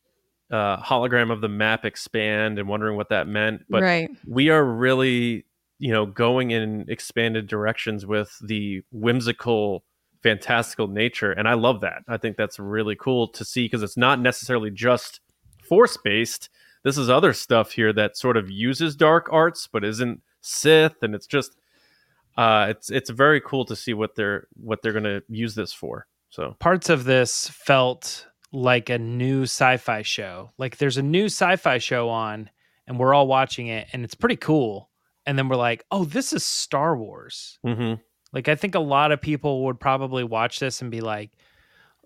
uh, 0.52 0.76
hologram 0.76 1.32
of 1.32 1.40
the 1.40 1.48
map 1.48 1.84
expand 1.84 2.58
and 2.58 2.68
wondering 2.68 2.96
what 2.96 3.08
that 3.08 3.26
meant. 3.26 3.64
But 3.68 3.82
right. 3.82 4.10
we 4.28 4.50
are 4.50 4.64
really, 4.64 5.46
you 5.82 5.92
know, 5.92 6.06
going 6.06 6.52
in 6.52 6.84
expanded 6.88 7.48
directions 7.48 8.06
with 8.06 8.38
the 8.42 8.82
whimsical, 8.92 9.84
fantastical 10.22 10.86
nature, 10.86 11.32
and 11.32 11.48
I 11.48 11.54
love 11.54 11.80
that. 11.80 12.02
I 12.06 12.16
think 12.16 12.36
that's 12.36 12.58
really 12.58 12.94
cool 12.94 13.28
to 13.28 13.44
see 13.44 13.64
because 13.64 13.82
it's 13.82 13.96
not 13.96 14.20
necessarily 14.20 14.70
just 14.70 15.20
force 15.64 15.96
based 15.96 16.48
this 16.82 16.98
is 16.98 17.08
other 17.08 17.32
stuff 17.32 17.72
here 17.72 17.92
that 17.92 18.16
sort 18.16 18.36
of 18.36 18.50
uses 18.50 18.96
dark 18.96 19.28
arts 19.30 19.68
but 19.70 19.84
isn't 19.84 20.20
Sith, 20.40 21.02
and 21.02 21.14
it's 21.14 21.26
just 21.26 21.56
uh, 22.36 22.66
it's 22.70 22.90
it's 22.90 23.10
very 23.10 23.40
cool 23.40 23.64
to 23.66 23.76
see 23.76 23.94
what 23.94 24.16
they're 24.16 24.48
what 24.54 24.82
they're 24.82 24.92
gonna 24.92 25.22
use 25.28 25.54
this 25.54 25.72
for. 25.72 26.06
So 26.30 26.56
parts 26.58 26.88
of 26.88 27.04
this 27.04 27.48
felt 27.48 28.26
like 28.52 28.90
a 28.90 28.98
new 28.98 29.42
sci-fi 29.42 30.02
show. 30.02 30.50
Like 30.58 30.78
there's 30.78 30.96
a 30.96 31.02
new 31.02 31.26
sci-fi 31.26 31.78
show 31.78 32.08
on, 32.08 32.50
and 32.86 32.98
we're 32.98 33.14
all 33.14 33.28
watching 33.28 33.68
it, 33.68 33.86
and 33.92 34.04
it's 34.04 34.16
pretty 34.16 34.36
cool. 34.36 34.90
And 35.26 35.38
then 35.38 35.48
we're 35.48 35.56
like, 35.56 35.84
oh, 35.90 36.04
this 36.04 36.32
is 36.32 36.44
Star 36.44 36.96
Wars. 36.96 37.58
Mm-hmm. 37.64 38.00
Like 38.32 38.48
I 38.48 38.54
think 38.54 38.74
a 38.74 38.80
lot 38.80 39.12
of 39.12 39.20
people 39.20 39.64
would 39.66 39.78
probably 39.78 40.24
watch 40.24 40.58
this 40.58 40.82
and 40.82 40.90
be 40.90 41.00
like, 41.00 41.30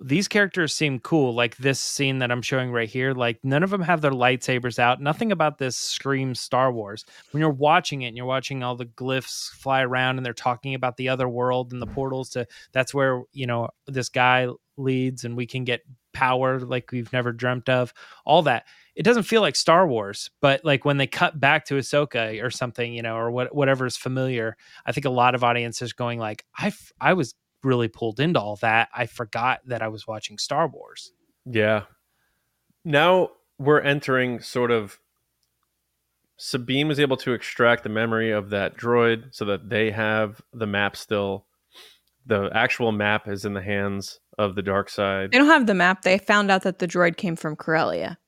these 0.00 0.28
characters 0.28 0.74
seem 0.74 0.98
cool 0.98 1.34
like 1.34 1.56
this 1.56 1.80
scene 1.80 2.18
that 2.18 2.30
i'm 2.30 2.42
showing 2.42 2.70
right 2.70 2.88
here 2.88 3.12
like 3.12 3.38
none 3.42 3.62
of 3.62 3.70
them 3.70 3.80
have 3.80 4.02
their 4.02 4.10
lightsabers 4.10 4.78
out 4.78 5.00
nothing 5.00 5.32
about 5.32 5.56
this 5.56 5.76
screams 5.76 6.38
star 6.38 6.70
wars 6.70 7.04
when 7.30 7.40
you're 7.40 7.48
watching 7.48 8.02
it 8.02 8.08
and 8.08 8.16
you're 8.16 8.26
watching 8.26 8.62
all 8.62 8.76
the 8.76 8.84
glyphs 8.84 9.48
fly 9.50 9.82
around 9.82 10.18
and 10.18 10.26
they're 10.26 10.34
talking 10.34 10.74
about 10.74 10.96
the 10.98 11.08
other 11.08 11.28
world 11.28 11.72
and 11.72 11.80
the 11.80 11.86
portals 11.86 12.28
to 12.28 12.46
that's 12.72 12.92
where 12.92 13.22
you 13.32 13.46
know 13.46 13.68
this 13.86 14.10
guy 14.10 14.48
leads 14.76 15.24
and 15.24 15.34
we 15.34 15.46
can 15.46 15.64
get 15.64 15.80
power 16.16 16.60
like 16.60 16.90
we've 16.90 17.12
never 17.12 17.32
dreamt 17.32 17.68
of 17.68 17.92
all 18.24 18.42
that 18.42 18.64
it 18.96 19.02
doesn't 19.02 19.24
feel 19.24 19.42
like 19.42 19.56
Star 19.56 19.86
Wars, 19.86 20.30
but 20.40 20.64
like 20.64 20.86
when 20.86 20.96
they 20.96 21.06
cut 21.06 21.38
back 21.38 21.66
to 21.66 21.74
Ahsoka 21.74 22.42
or 22.42 22.50
something, 22.50 22.94
you 22.94 23.02
know, 23.02 23.14
or 23.16 23.30
what 23.30 23.54
whatever 23.54 23.84
is 23.84 23.96
familiar, 23.96 24.56
I 24.86 24.92
think 24.92 25.04
a 25.04 25.10
lot 25.10 25.34
of 25.34 25.44
audiences 25.44 25.92
going 25.92 26.18
like, 26.18 26.46
I 26.56 26.72
I 26.98 27.12
was 27.12 27.34
really 27.62 27.88
pulled 27.88 28.20
into 28.20 28.40
all 28.40 28.56
that, 28.56 28.88
I 28.94 29.06
forgot 29.06 29.60
that 29.66 29.82
I 29.82 29.88
was 29.88 30.06
watching 30.06 30.38
Star 30.38 30.66
Wars. 30.66 31.12
Yeah. 31.44 31.82
Now 32.84 33.32
we're 33.58 33.80
entering 33.80 34.40
sort 34.40 34.70
of 34.70 34.98
Sabine 36.38 36.88
was 36.88 37.00
able 37.00 37.16
to 37.18 37.32
extract 37.32 37.82
the 37.82 37.88
memory 37.88 38.30
of 38.30 38.50
that 38.50 38.76
droid 38.76 39.34
so 39.34 39.44
that 39.46 39.68
they 39.68 39.90
have 39.90 40.40
the 40.52 40.66
map 40.66 40.96
still. 40.96 41.46
The 42.24 42.50
actual 42.54 42.92
map 42.92 43.28
is 43.28 43.44
in 43.44 43.54
the 43.54 43.62
hands 43.62 44.20
of 44.38 44.54
the 44.54 44.62
dark 44.62 44.90
side. 44.90 45.32
They 45.32 45.38
don't 45.38 45.46
have 45.46 45.66
the 45.66 45.74
map. 45.74 46.02
They 46.02 46.18
found 46.18 46.50
out 46.50 46.62
that 46.62 46.78
the 46.78 46.88
droid 46.88 47.16
came 47.16 47.36
from 47.36 47.56
Corellia. 47.56 48.18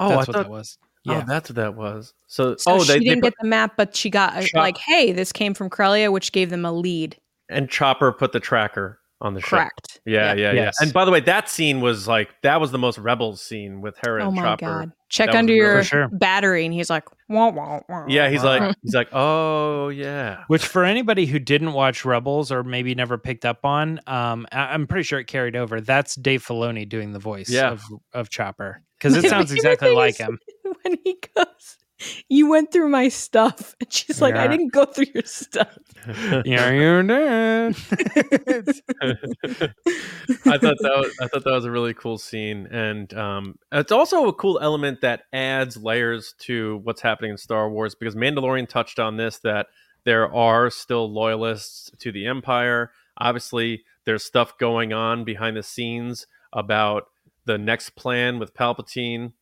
Oh, 0.00 0.08
that's 0.08 0.14
I 0.14 0.16
what 0.16 0.26
thought, 0.26 0.42
that 0.44 0.50
was. 0.50 0.78
Oh, 1.06 1.12
yeah, 1.12 1.22
oh, 1.22 1.24
that's 1.28 1.50
what 1.50 1.56
that 1.56 1.74
was. 1.74 2.14
So, 2.26 2.52
oh, 2.52 2.56
so 2.56 2.72
oh, 2.72 2.78
she 2.80 2.92
they, 2.94 2.98
didn't 3.00 3.20
they 3.20 3.28
get 3.28 3.34
the 3.40 3.46
map, 3.46 3.74
but 3.76 3.94
she 3.94 4.08
got 4.08 4.34
uh, 4.34 4.40
shot. 4.40 4.58
like, 4.58 4.78
hey, 4.78 5.12
this 5.12 5.32
came 5.32 5.52
from 5.52 5.68
Corellia, 5.68 6.10
which 6.10 6.32
gave 6.32 6.50
them 6.50 6.64
a 6.64 6.72
lead 6.72 7.18
and 7.48 7.68
Chopper 7.68 8.12
put 8.12 8.32
the 8.32 8.40
tracker 8.40 9.00
on 9.20 9.34
the 9.34 9.42
Correct. 9.42 9.92
ship. 9.92 10.02
Yeah, 10.06 10.34
yeah, 10.34 10.52
yeah. 10.52 10.62
Yes. 10.64 10.76
And 10.80 10.92
by 10.92 11.04
the 11.04 11.10
way, 11.10 11.20
that 11.20 11.48
scene 11.48 11.80
was 11.80 12.08
like 12.08 12.30
that 12.42 12.60
was 12.60 12.70
the 12.70 12.78
most 12.78 12.98
Rebels 12.98 13.40
scene 13.40 13.80
with 13.80 13.96
her 14.04 14.20
oh 14.20 14.28
and 14.28 14.36
Chopper. 14.36 14.64
God. 14.64 14.92
Check 15.14 15.30
that 15.30 15.36
under 15.36 15.52
your 15.52 15.84
sure. 15.84 16.08
battery, 16.08 16.64
and 16.64 16.74
he's 16.74 16.90
like, 16.90 17.04
wah, 17.28 17.48
wah, 17.48 17.82
wah, 17.88 18.04
yeah, 18.08 18.28
he's 18.28 18.42
like, 18.42 18.74
he's 18.82 18.94
like, 18.94 19.08
oh 19.12 19.88
yeah. 19.88 20.42
Which 20.48 20.66
for 20.66 20.84
anybody 20.84 21.24
who 21.26 21.38
didn't 21.38 21.72
watch 21.72 22.04
Rebels 22.04 22.50
or 22.50 22.64
maybe 22.64 22.96
never 22.96 23.16
picked 23.16 23.44
up 23.44 23.64
on, 23.64 24.00
um, 24.08 24.44
I- 24.50 24.74
am 24.74 24.88
pretty 24.88 25.04
sure 25.04 25.20
it 25.20 25.28
carried 25.28 25.54
over. 25.54 25.80
That's 25.80 26.16
Dave 26.16 26.44
Filoni 26.44 26.88
doing 26.88 27.12
the 27.12 27.20
voice 27.20 27.48
yeah. 27.48 27.70
of 27.70 27.84
of 28.12 28.28
Chopper 28.28 28.82
because 28.98 29.16
it 29.16 29.24
sounds 29.30 29.52
exactly 29.52 29.90
like 29.90 30.16
him. 30.18 30.40
When 30.82 30.98
he 31.04 31.20
goes, 31.36 31.78
you 32.28 32.48
went 32.48 32.72
through 32.72 32.88
my 32.88 33.08
stuff. 33.08 33.74
And 33.80 33.92
she's 33.92 34.20
like, 34.20 34.34
yeah. 34.34 34.44
I 34.44 34.46
didn't 34.48 34.72
go 34.72 34.84
through 34.84 35.06
your 35.14 35.24
stuff. 35.24 35.78
yeah, 36.44 36.70
you 36.70 37.02
did. 37.02 37.76
I 40.46 40.58
thought 40.58 40.78
that 40.80 40.94
was 40.96 41.16
I 41.20 41.26
thought 41.28 41.44
that 41.44 41.52
was 41.52 41.64
a 41.64 41.70
really 41.70 41.94
cool 41.94 42.18
scene. 42.18 42.66
And 42.70 43.12
um, 43.14 43.58
it's 43.72 43.92
also 43.92 44.26
a 44.26 44.32
cool 44.32 44.58
element 44.60 45.00
that 45.02 45.22
adds 45.32 45.76
layers 45.76 46.34
to 46.40 46.80
what's 46.84 47.00
happening 47.00 47.32
in 47.32 47.38
Star 47.38 47.70
Wars 47.70 47.94
because 47.94 48.14
Mandalorian 48.14 48.68
touched 48.68 48.98
on 48.98 49.16
this 49.16 49.38
that 49.40 49.66
there 50.04 50.32
are 50.32 50.70
still 50.70 51.10
loyalists 51.10 51.90
to 51.98 52.12
the 52.12 52.26
Empire. 52.26 52.92
Obviously, 53.18 53.84
there's 54.04 54.24
stuff 54.24 54.58
going 54.58 54.92
on 54.92 55.24
behind 55.24 55.56
the 55.56 55.62
scenes 55.62 56.26
about 56.52 57.06
the 57.46 57.58
next 57.58 57.90
plan 57.90 58.38
with 58.38 58.54
Palpatine. 58.54 59.32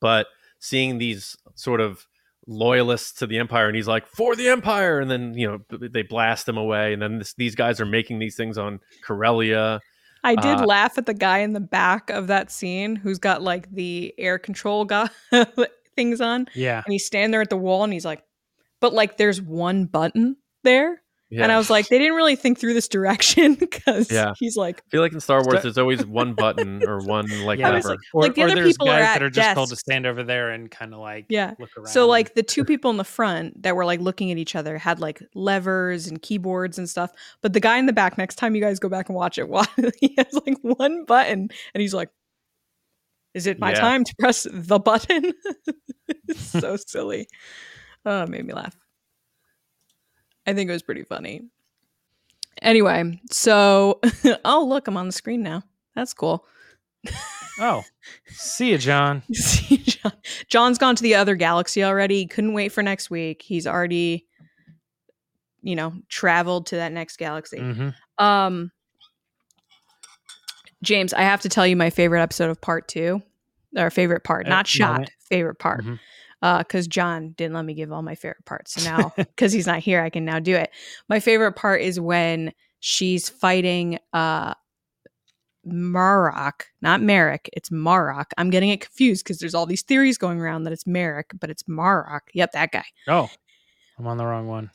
But 0.00 0.26
seeing 0.58 0.98
these 0.98 1.36
sort 1.54 1.80
of 1.80 2.06
loyalists 2.46 3.12
to 3.18 3.26
the 3.26 3.38
empire 3.38 3.66
and 3.66 3.76
he's 3.76 3.88
like 3.88 4.06
for 4.06 4.34
the 4.34 4.48
empire! 4.48 5.00
And 5.00 5.10
then 5.10 5.34
you 5.34 5.46
know 5.46 5.78
they 5.78 6.02
blast 6.02 6.48
him 6.48 6.56
away 6.56 6.92
and 6.92 7.02
then 7.02 7.18
this, 7.18 7.34
these 7.34 7.54
guys 7.54 7.80
are 7.80 7.86
making 7.86 8.18
these 8.18 8.36
things 8.36 8.58
on 8.58 8.80
corellia. 9.02 9.80
I 10.24 10.34
did 10.34 10.58
uh, 10.58 10.64
laugh 10.64 10.98
at 10.98 11.06
the 11.06 11.14
guy 11.14 11.38
in 11.38 11.52
the 11.52 11.60
back 11.60 12.10
of 12.10 12.26
that 12.26 12.50
scene 12.50 12.96
who's 12.96 13.18
got 13.18 13.42
like 13.42 13.70
the 13.70 14.12
air 14.18 14.38
control 14.38 14.84
guy 14.84 15.08
things 15.96 16.20
on 16.20 16.46
yeah. 16.54 16.82
and 16.84 16.92
he's 16.92 17.06
standing 17.06 17.30
there 17.30 17.40
at 17.40 17.50
the 17.50 17.56
wall 17.56 17.84
and 17.84 17.92
he's 17.92 18.04
like 18.04 18.22
but 18.80 18.92
like 18.92 19.16
there's 19.16 19.40
one 19.40 19.84
button 19.84 20.36
there 20.64 21.02
yeah. 21.30 21.42
And 21.42 21.52
I 21.52 21.58
was 21.58 21.68
like, 21.68 21.88
they 21.88 21.98
didn't 21.98 22.14
really 22.14 22.36
think 22.36 22.58
through 22.58 22.72
this 22.72 22.88
direction 22.88 23.54
because 23.60 24.10
yeah. 24.10 24.32
he's 24.38 24.56
like, 24.56 24.82
I 24.86 24.90
feel 24.90 25.02
like 25.02 25.12
in 25.12 25.20
Star 25.20 25.42
Wars, 25.44 25.62
there's 25.62 25.76
always 25.76 26.04
one 26.06 26.32
button 26.34 26.82
or 26.88 27.00
one 27.00 27.26
like 27.44 27.58
yeah. 27.58 27.70
lever. 27.70 27.90
Like, 27.90 27.98
or, 28.14 28.22
like 28.22 28.34
the 28.34 28.44
or 28.44 28.50
other 28.50 28.64
people 28.64 28.86
guys 28.86 28.96
are 28.96 29.00
that 29.00 29.22
are 29.22 29.30
just 29.30 29.44
desks. 29.44 29.54
told 29.54 29.68
to 29.68 29.76
stand 29.76 30.06
over 30.06 30.22
there 30.22 30.50
and 30.50 30.70
kind 30.70 30.94
of 30.94 31.00
like 31.00 31.26
yeah. 31.28 31.54
look 31.58 31.70
around. 31.76 31.88
So 31.88 32.06
like 32.06 32.34
the 32.34 32.42
two 32.42 32.64
people 32.64 32.90
in 32.90 32.96
the 32.96 33.04
front 33.04 33.62
that 33.62 33.76
were 33.76 33.84
like 33.84 34.00
looking 34.00 34.30
at 34.30 34.38
each 34.38 34.56
other 34.56 34.78
had 34.78 35.00
like 35.00 35.22
levers 35.34 36.06
and 36.06 36.20
keyboards 36.22 36.78
and 36.78 36.88
stuff. 36.88 37.12
But 37.42 37.52
the 37.52 37.60
guy 37.60 37.78
in 37.78 37.86
the 37.86 37.92
back, 37.92 38.16
next 38.16 38.36
time 38.36 38.54
you 38.54 38.62
guys 38.62 38.78
go 38.78 38.88
back 38.88 39.08
and 39.10 39.16
watch 39.16 39.38
it, 39.38 39.46
he 40.00 40.14
has 40.16 40.32
like 40.46 40.56
one 40.62 41.04
button 41.04 41.50
and 41.74 41.80
he's 41.80 41.94
like, 41.94 42.08
"Is 43.34 43.46
it 43.46 43.58
my 43.58 43.72
yeah. 43.72 43.80
time 43.80 44.04
to 44.04 44.14
press 44.18 44.46
the 44.50 44.78
button?" 44.78 45.32
It's 46.26 46.40
so 46.40 46.76
silly. 46.76 47.26
Oh, 48.04 48.22
it 48.22 48.28
made 48.28 48.46
me 48.46 48.52
laugh. 48.52 48.74
I 50.48 50.54
think 50.54 50.70
it 50.70 50.72
was 50.72 50.82
pretty 50.82 51.02
funny. 51.02 51.42
Anyway, 52.62 53.20
so 53.30 54.00
oh 54.46 54.64
look, 54.64 54.88
I'm 54.88 54.96
on 54.96 55.06
the 55.06 55.12
screen 55.12 55.42
now. 55.42 55.62
That's 55.94 56.14
cool. 56.14 56.46
oh, 57.60 57.84
see 58.28 58.70
you, 58.70 58.78
John. 58.78 59.22
see 59.32 59.76
you, 59.76 59.84
John. 59.84 60.12
John's 60.48 60.78
gone 60.78 60.96
to 60.96 61.02
the 61.02 61.16
other 61.16 61.34
galaxy 61.34 61.84
already. 61.84 62.24
Couldn't 62.24 62.54
wait 62.54 62.70
for 62.70 62.82
next 62.82 63.10
week. 63.10 63.42
He's 63.42 63.66
already, 63.66 64.26
you 65.60 65.76
know, 65.76 65.92
traveled 66.08 66.64
to 66.68 66.76
that 66.76 66.92
next 66.92 67.18
galaxy. 67.18 67.58
Mm-hmm. 67.58 68.24
Um, 68.24 68.72
James, 70.82 71.12
I 71.12 71.22
have 71.22 71.42
to 71.42 71.50
tell 71.50 71.66
you 71.66 71.76
my 71.76 71.90
favorite 71.90 72.22
episode 72.22 72.48
of 72.48 72.58
part 72.58 72.88
two, 72.88 73.20
our 73.76 73.90
favorite 73.90 74.24
part, 74.24 74.48
not 74.48 74.66
shot, 74.66 75.10
favorite 75.28 75.58
part. 75.58 75.82
Mm-hmm 75.82 75.96
because 76.40 76.86
uh, 76.86 76.90
John 76.90 77.30
didn't 77.30 77.54
let 77.54 77.64
me 77.64 77.74
give 77.74 77.92
all 77.92 78.02
my 78.02 78.14
favorite 78.14 78.44
parts. 78.44 78.74
So 78.74 78.90
now, 78.90 79.12
because 79.16 79.52
he's 79.52 79.66
not 79.66 79.80
here, 79.80 80.02
I 80.02 80.10
can 80.10 80.24
now 80.24 80.38
do 80.38 80.54
it. 80.54 80.70
My 81.08 81.20
favorite 81.20 81.52
part 81.52 81.82
is 81.82 81.98
when 81.98 82.52
she's 82.80 83.28
fighting 83.28 83.98
uh, 84.12 84.54
Marrok, 85.64 86.66
not 86.80 87.00
Marek. 87.00 87.50
It's 87.52 87.70
Marrok. 87.70 88.32
I'm 88.38 88.50
getting 88.50 88.70
it 88.70 88.80
confused 88.80 89.24
because 89.24 89.38
there's 89.38 89.54
all 89.54 89.66
these 89.66 89.82
theories 89.82 90.18
going 90.18 90.40
around 90.40 90.64
that 90.64 90.72
it's 90.72 90.86
Marek, 90.86 91.30
but 91.38 91.50
it's 91.50 91.64
Marrok. 91.66 92.30
Yep, 92.34 92.52
that 92.52 92.72
guy. 92.72 92.84
Oh, 93.06 93.28
I'm 93.98 94.06
on 94.06 94.16
the 94.16 94.26
wrong 94.26 94.46
one. 94.46 94.70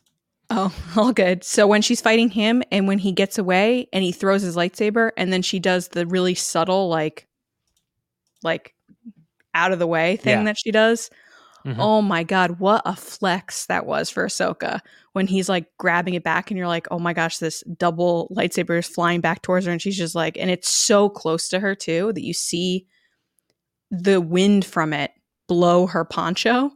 Oh, 0.50 0.74
all 0.98 1.14
good. 1.14 1.44
So 1.44 1.66
when 1.66 1.82
she's 1.82 2.02
fighting 2.02 2.30
him 2.30 2.64
and 2.72 2.88
when 2.88 3.00
he 3.00 3.12
gets 3.12 3.38
away 3.38 3.88
and 3.94 4.04
he 4.04 4.12
throws 4.12 4.42
his 4.42 4.56
lightsaber 4.56 5.12
and 5.18 5.32
then 5.32 5.42
she 5.42 5.60
does 5.60 5.90
the 5.90 6.06
really 6.06 6.36
subtle 6.36 6.90
like 6.90 7.28
like 8.44 8.74
out 9.54 9.72
of 9.72 9.80
the 9.80 9.88
way 9.88 10.18
thing 10.18 10.40
yeah. 10.40 10.44
that 10.44 10.58
she 10.58 10.72
does 10.72 11.10
Mm-hmm. 11.66 11.80
Oh 11.80 12.02
my 12.02 12.24
god, 12.24 12.60
what 12.60 12.82
a 12.86 12.96
flex 12.96 13.68
that 13.68 13.86
was 13.86 14.10
for 14.10 14.26
Ahsoka 14.26 14.82
when 15.14 15.28
he's 15.28 15.48
like 15.48 15.66
grabbing 15.78 16.14
it 16.14 16.24
back, 16.24 16.52
and 16.52 16.58
you're 16.58 16.68
like, 16.68 16.88
oh 16.92 17.00
my 17.00 17.14
gosh, 17.14 17.38
this 17.38 17.64
double 17.78 18.34
lightsaber 18.36 18.80
is 18.80 18.88
flying 18.88 19.22
back 19.22 19.42
towards 19.42 19.66
her, 19.66 19.72
and 19.72 19.82
she's 19.82 19.98
just 19.98 20.16
like, 20.16 20.38
and 20.38 20.52
it's 20.52 20.70
so 20.70 21.10
close 21.10 21.48
to 21.50 21.60
her 21.60 21.74
too 21.74 22.12
that 22.14 22.24
you 22.24 22.34
see 22.34 22.86
the 23.92 24.20
wind 24.20 24.66
from 24.66 24.92
it 24.92 25.12
blow 25.48 25.88
her 25.88 26.04
poncho, 26.04 26.72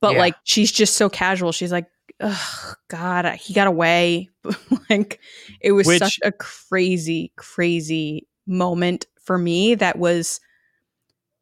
but 0.00 0.12
yeah. 0.12 0.18
like 0.18 0.34
she's 0.44 0.70
just 0.70 0.96
so 0.96 1.08
casual. 1.08 1.50
She's 1.50 1.72
like, 1.72 1.86
oh 2.20 2.74
god, 2.88 3.26
he 3.36 3.54
got 3.54 3.66
away. 3.66 4.28
like 4.90 5.20
it 5.60 5.72
was 5.72 5.86
Which, 5.86 5.98
such 5.98 6.20
a 6.22 6.30
crazy, 6.30 7.32
crazy 7.36 8.28
moment 8.46 9.06
for 9.22 9.36
me 9.38 9.74
that 9.76 9.98
was 9.98 10.40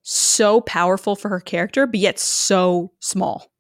so 0.09 0.62
powerful 0.62 1.14
for 1.16 1.28
her 1.28 1.40
character, 1.40 1.86
but 1.86 2.00
yet 2.00 2.18
so 2.18 2.90
small. 3.00 3.50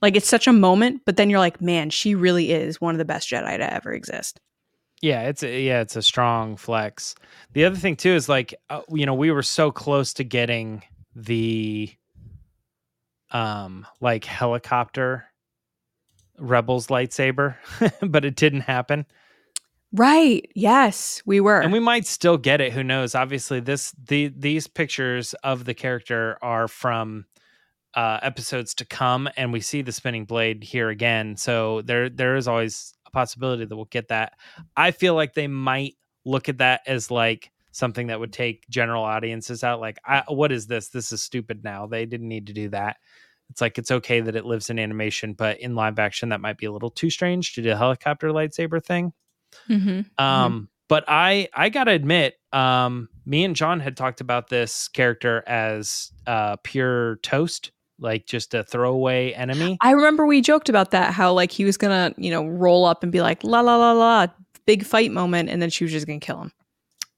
Like 0.00 0.16
it's 0.16 0.28
such 0.28 0.46
a 0.46 0.52
moment, 0.52 1.02
but 1.04 1.16
then 1.16 1.28
you're 1.28 1.38
like, 1.38 1.60
man, 1.60 1.90
she 1.90 2.14
really 2.14 2.52
is 2.52 2.80
one 2.80 2.94
of 2.94 2.98
the 2.98 3.04
best 3.04 3.28
Jedi 3.28 3.58
to 3.58 3.72
ever 3.72 3.92
exist. 3.92 4.40
Yeah, 5.02 5.22
it's 5.22 5.42
a, 5.42 5.62
yeah, 5.62 5.80
it's 5.80 5.96
a 5.96 6.02
strong 6.02 6.56
flex. 6.56 7.14
The 7.52 7.66
other 7.66 7.76
thing 7.76 7.96
too 7.96 8.12
is 8.12 8.28
like, 8.28 8.54
uh, 8.70 8.80
you 8.88 9.04
know, 9.04 9.12
we 9.12 9.30
were 9.30 9.42
so 9.42 9.70
close 9.70 10.14
to 10.14 10.24
getting 10.24 10.82
the 11.14 11.92
um 13.30 13.86
like 14.00 14.24
helicopter 14.24 15.26
rebels 16.38 16.86
lightsaber, 16.86 17.56
but 18.02 18.24
it 18.24 18.36
didn't 18.36 18.62
happen. 18.62 19.04
Right. 19.96 20.50
Yes, 20.56 21.22
we 21.24 21.40
were. 21.40 21.60
And 21.60 21.72
we 21.72 21.78
might 21.78 22.04
still 22.04 22.36
get 22.36 22.60
it, 22.60 22.72
who 22.72 22.82
knows. 22.82 23.14
Obviously 23.14 23.60
this 23.60 23.92
the 23.92 24.32
these 24.36 24.66
pictures 24.66 25.34
of 25.44 25.64
the 25.64 25.74
character 25.74 26.36
are 26.42 26.66
from 26.66 27.26
uh 27.94 28.18
episodes 28.22 28.74
to 28.74 28.84
come 28.84 29.28
and 29.36 29.52
we 29.52 29.60
see 29.60 29.82
the 29.82 29.92
spinning 29.92 30.24
blade 30.24 30.64
here 30.64 30.88
again. 30.88 31.36
So 31.36 31.82
there 31.82 32.08
there 32.08 32.34
is 32.34 32.48
always 32.48 32.92
a 33.06 33.10
possibility 33.10 33.66
that 33.66 33.76
we'll 33.76 33.84
get 33.84 34.08
that. 34.08 34.32
I 34.76 34.90
feel 34.90 35.14
like 35.14 35.34
they 35.34 35.46
might 35.46 35.94
look 36.24 36.48
at 36.48 36.58
that 36.58 36.80
as 36.88 37.12
like 37.12 37.52
something 37.70 38.08
that 38.08 38.18
would 38.18 38.32
take 38.32 38.68
general 38.68 39.04
audiences 39.04 39.62
out 39.62 39.78
like 39.80 39.98
I, 40.04 40.24
what 40.26 40.50
is 40.50 40.66
this? 40.66 40.88
This 40.88 41.12
is 41.12 41.22
stupid 41.22 41.62
now. 41.62 41.86
They 41.86 42.04
didn't 42.04 42.28
need 42.28 42.48
to 42.48 42.52
do 42.52 42.68
that. 42.70 42.96
It's 43.48 43.60
like 43.60 43.78
it's 43.78 43.92
okay 43.92 44.20
that 44.22 44.34
it 44.34 44.44
lives 44.44 44.70
in 44.70 44.80
animation, 44.80 45.34
but 45.34 45.60
in 45.60 45.76
live 45.76 46.00
action 46.00 46.30
that 46.30 46.40
might 46.40 46.58
be 46.58 46.66
a 46.66 46.72
little 46.72 46.90
too 46.90 47.10
strange 47.10 47.52
to 47.54 47.62
do 47.62 47.70
a 47.70 47.76
helicopter 47.76 48.30
lightsaber 48.30 48.84
thing. 48.84 49.12
Mm-hmm. 49.68 49.88
mm-hmm. 49.88 50.24
Um, 50.24 50.52
mm-hmm. 50.52 50.64
but 50.88 51.04
I 51.08 51.48
I 51.54 51.68
gotta 51.68 51.92
admit, 51.92 52.34
um, 52.52 53.08
me 53.26 53.44
and 53.44 53.56
John 53.56 53.80
had 53.80 53.96
talked 53.96 54.20
about 54.20 54.48
this 54.48 54.88
character 54.88 55.42
as 55.46 56.12
uh, 56.26 56.56
pure 56.62 57.16
toast, 57.16 57.72
like 57.98 58.26
just 58.26 58.54
a 58.54 58.64
throwaway 58.64 59.32
enemy. 59.32 59.78
I 59.80 59.92
remember 59.92 60.26
we 60.26 60.40
joked 60.40 60.68
about 60.68 60.90
that, 60.92 61.12
how 61.12 61.32
like 61.32 61.50
he 61.50 61.64
was 61.64 61.76
gonna 61.76 62.14
you 62.16 62.30
know 62.30 62.46
roll 62.46 62.84
up 62.84 63.02
and 63.02 63.12
be 63.12 63.20
like 63.20 63.42
la 63.44 63.60
la 63.60 63.76
la 63.76 63.92
la, 63.92 64.26
big 64.66 64.84
fight 64.84 65.10
moment, 65.10 65.50
and 65.50 65.60
then 65.60 65.70
she 65.70 65.84
was 65.84 65.92
just 65.92 66.06
gonna 66.06 66.20
kill 66.20 66.40
him. 66.40 66.52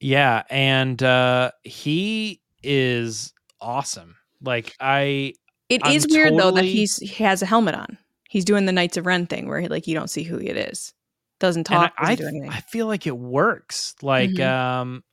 Yeah, 0.00 0.42
and 0.50 1.02
uh, 1.02 1.52
he 1.62 2.42
is 2.62 3.32
awesome. 3.60 4.16
Like 4.42 4.74
I, 4.80 5.34
it 5.68 5.80
I'm 5.84 5.94
is 5.94 6.06
weird 6.08 6.30
totally... 6.30 6.42
though 6.42 6.56
that 6.56 6.64
he's 6.64 6.96
he 6.98 7.24
has 7.24 7.42
a 7.42 7.46
helmet 7.46 7.74
on. 7.74 7.98
He's 8.28 8.44
doing 8.44 8.66
the 8.66 8.72
Knights 8.72 8.96
of 8.96 9.06
Ren 9.06 9.26
thing 9.26 9.48
where 9.48 9.60
he 9.60 9.68
like 9.68 9.86
you 9.86 9.94
don't 9.94 10.10
see 10.10 10.22
who 10.22 10.38
it 10.38 10.56
is 10.56 10.92
doesn't 11.38 11.64
talk 11.64 11.92
I, 11.98 12.14
doesn't 12.14 12.26
I, 12.26 12.30
do 12.30 12.36
anything. 12.36 12.50
I 12.50 12.60
feel 12.60 12.86
like 12.86 13.06
it 13.06 13.16
works 13.16 13.94
like 14.02 14.30
mm-hmm. 14.30 14.80
um 14.80 15.04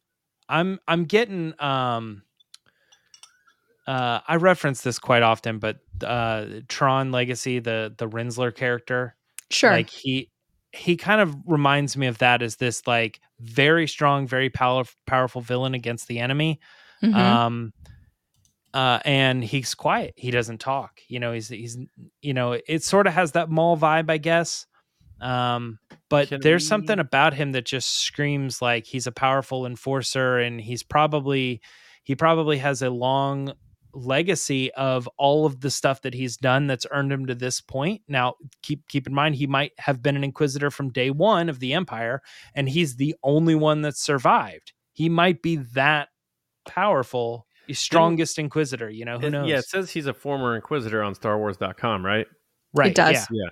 i'm 0.49 0.79
i'm 0.87 1.05
getting 1.05 1.53
um 1.59 2.23
uh 3.87 4.19
i 4.27 4.35
reference 4.35 4.81
this 4.81 4.99
quite 4.99 5.23
often 5.23 5.59
but 5.59 5.77
uh 6.03 6.45
tron 6.67 7.11
legacy 7.11 7.59
the 7.59 7.93
the 7.97 8.07
Rinzler 8.07 8.53
character 8.53 9.15
sure 9.49 9.71
like 9.71 9.89
he 9.89 10.29
he 10.71 10.97
kind 10.97 11.21
of 11.21 11.35
reminds 11.45 11.95
me 11.95 12.07
of 12.07 12.17
that 12.19 12.41
as 12.41 12.55
this 12.55 12.87
like 12.87 13.19
very 13.39 13.87
strong 13.87 14.27
very 14.27 14.49
power, 14.49 14.83
powerful 15.05 15.41
villain 15.41 15.73
against 15.73 16.07
the 16.07 16.19
enemy 16.19 16.59
mm-hmm. 17.01 17.15
um 17.15 17.73
uh, 18.73 18.99
and 19.05 19.43
he's 19.43 19.75
quiet. 19.75 20.15
He 20.17 20.31
doesn't 20.31 20.59
talk. 20.59 21.01
You 21.07 21.19
know, 21.19 21.31
he's 21.31 21.49
he's 21.49 21.77
you 22.21 22.33
know, 22.33 22.59
it 22.67 22.83
sort 22.83 23.05
of 23.05 23.13
has 23.13 23.33
that 23.33 23.49
Maul 23.49 23.77
vibe, 23.77 24.09
I 24.09 24.17
guess. 24.17 24.65
Um, 25.21 25.79
but 26.09 26.29
Can 26.29 26.41
there's 26.41 26.63
we... 26.63 26.67
something 26.67 26.99
about 26.99 27.33
him 27.33 27.53
that 27.53 27.65
just 27.65 28.01
screams 28.01 28.61
like 28.61 28.85
he's 28.85 29.07
a 29.07 29.11
powerful 29.11 29.65
enforcer, 29.65 30.37
and 30.37 30.59
he's 30.59 30.83
probably 30.83 31.61
he 32.03 32.15
probably 32.15 32.57
has 32.57 32.81
a 32.81 32.89
long 32.89 33.53
legacy 33.93 34.71
of 34.73 35.07
all 35.17 35.45
of 35.45 35.61
the 35.61 35.69
stuff 35.69 36.01
that 36.01 36.13
he's 36.13 36.35
done 36.37 36.67
that's 36.67 36.85
earned 36.91 37.11
him 37.11 37.25
to 37.27 37.35
this 37.35 37.61
point. 37.61 38.01
Now, 38.07 38.35
keep 38.61 38.87
keep 38.87 39.07
in 39.07 39.13
mind 39.13 39.35
he 39.35 39.47
might 39.47 39.71
have 39.77 40.01
been 40.01 40.15
an 40.15 40.23
inquisitor 40.23 40.71
from 40.71 40.89
day 40.89 41.11
1 41.11 41.49
of 41.49 41.59
the 41.59 41.73
empire 41.73 42.21
and 42.55 42.67
he's 42.67 42.95
the 42.95 43.15
only 43.23 43.55
one 43.55 43.81
that 43.83 43.95
survived. 43.95 44.73
He 44.93 45.09
might 45.09 45.41
be 45.41 45.57
that 45.73 46.09
powerful, 46.67 47.47
strongest 47.71 48.39
inquisitor, 48.39 48.89
you 48.89 49.05
know, 49.05 49.19
who 49.19 49.29
knows. 49.29 49.49
Yeah, 49.49 49.59
it 49.59 49.65
says 49.65 49.91
he's 49.91 50.07
a 50.07 50.13
former 50.13 50.55
inquisitor 50.55 51.01
on 51.03 51.15
starwars.com, 51.15 52.05
right? 52.05 52.27
Right. 52.73 52.89
It 52.89 52.95
does. 52.95 53.13
Yeah. 53.13 53.25
yeah. 53.31 53.49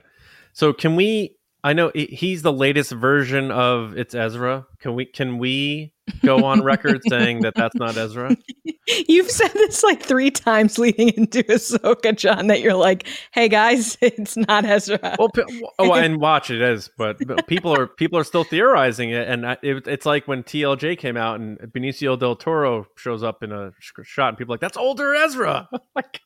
So 0.53 0.73
can 0.73 0.95
we 0.95 1.35
I 1.63 1.73
know 1.73 1.91
he's 1.93 2.41
the 2.41 2.51
latest 2.51 2.91
version 2.91 3.51
of 3.51 3.95
it's 3.95 4.15
Ezra. 4.15 4.65
Can 4.79 4.95
we 4.95 5.05
can 5.05 5.37
we 5.37 5.93
go 6.23 6.43
on 6.43 6.63
record 6.63 7.01
saying 7.09 7.41
that 7.41 7.53
that's 7.55 7.75
not 7.75 7.95
Ezra? 7.95 8.35
You've 9.07 9.29
said 9.29 9.51
this 9.53 9.83
like 9.83 10.01
three 10.01 10.31
times 10.31 10.79
leading 10.79 11.09
into 11.09 11.43
Ahsoka, 11.43 12.17
John. 12.17 12.47
That 12.47 12.61
you're 12.61 12.73
like, 12.73 13.07
"Hey 13.31 13.47
guys, 13.47 13.95
it's 14.01 14.35
not 14.35 14.65
Ezra." 14.65 15.15
Well, 15.19 15.29
oh, 15.77 15.93
and 15.93 16.19
watch 16.19 16.49
it 16.49 16.61
is, 16.61 16.89
but, 16.97 17.17
but 17.27 17.45
people 17.45 17.77
are 17.77 17.85
people 17.85 18.17
are 18.17 18.23
still 18.23 18.43
theorizing 18.43 19.11
it, 19.11 19.27
and 19.27 19.45
it, 19.61 19.87
it's 19.87 20.05
like 20.05 20.27
when 20.27 20.41
TLJ 20.41 20.97
came 20.97 21.15
out 21.15 21.39
and 21.39 21.59
Benicio 21.59 22.17
del 22.17 22.35
Toro 22.35 22.87
shows 22.97 23.21
up 23.21 23.43
in 23.43 23.51
a 23.51 23.71
shot, 24.03 24.29
and 24.29 24.37
people 24.37 24.53
are 24.53 24.55
like, 24.55 24.61
"That's 24.61 24.77
older 24.77 25.13
Ezra." 25.13 25.69
like, 25.95 26.21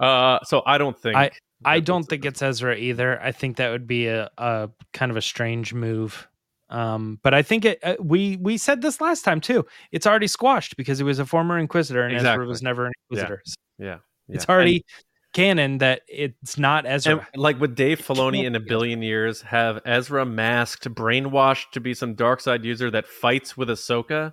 uh, 0.00 0.40
so 0.42 0.62
I 0.66 0.78
don't 0.78 0.98
think. 0.98 1.16
I, 1.16 1.30
I 1.64 1.80
don't 1.80 2.04
think 2.04 2.24
it's 2.24 2.42
Ezra 2.42 2.76
either. 2.76 3.20
I 3.20 3.32
think 3.32 3.56
that 3.56 3.70
would 3.70 3.86
be 3.86 4.06
a, 4.06 4.30
a 4.38 4.70
kind 4.92 5.10
of 5.10 5.16
a 5.16 5.22
strange 5.22 5.74
move. 5.74 6.28
Um, 6.70 7.18
but 7.22 7.34
I 7.34 7.42
think 7.42 7.64
it. 7.64 7.80
Uh, 7.82 7.96
we 8.00 8.36
we 8.36 8.56
said 8.56 8.80
this 8.80 9.00
last 9.00 9.24
time 9.24 9.40
too. 9.40 9.66
It's 9.90 10.06
already 10.06 10.28
squashed 10.28 10.76
because 10.76 10.98
he 10.98 11.04
was 11.04 11.18
a 11.18 11.26
former 11.26 11.58
Inquisitor, 11.58 12.02
and 12.02 12.14
exactly. 12.14 12.44
Ezra 12.44 12.46
was 12.46 12.62
never 12.62 12.86
an 12.86 12.92
Inquisitor. 13.10 13.42
Yeah, 13.78 13.84
yeah. 13.84 13.96
yeah. 14.28 14.34
it's 14.36 14.48
already 14.48 14.76
and, 14.76 14.84
canon 15.32 15.78
that 15.78 16.02
it's 16.06 16.58
not 16.58 16.86
Ezra. 16.86 17.26
Like 17.34 17.60
with 17.60 17.74
Dave 17.74 17.98
Filoni 18.06 18.44
in 18.44 18.54
a 18.54 18.60
billion 18.60 19.02
years, 19.02 19.42
have 19.42 19.80
Ezra 19.84 20.24
masked, 20.24 20.88
brainwashed 20.94 21.72
to 21.72 21.80
be 21.80 21.92
some 21.92 22.14
dark 22.14 22.40
side 22.40 22.64
user 22.64 22.90
that 22.92 23.08
fights 23.08 23.56
with 23.56 23.68
Ahsoka. 23.68 24.32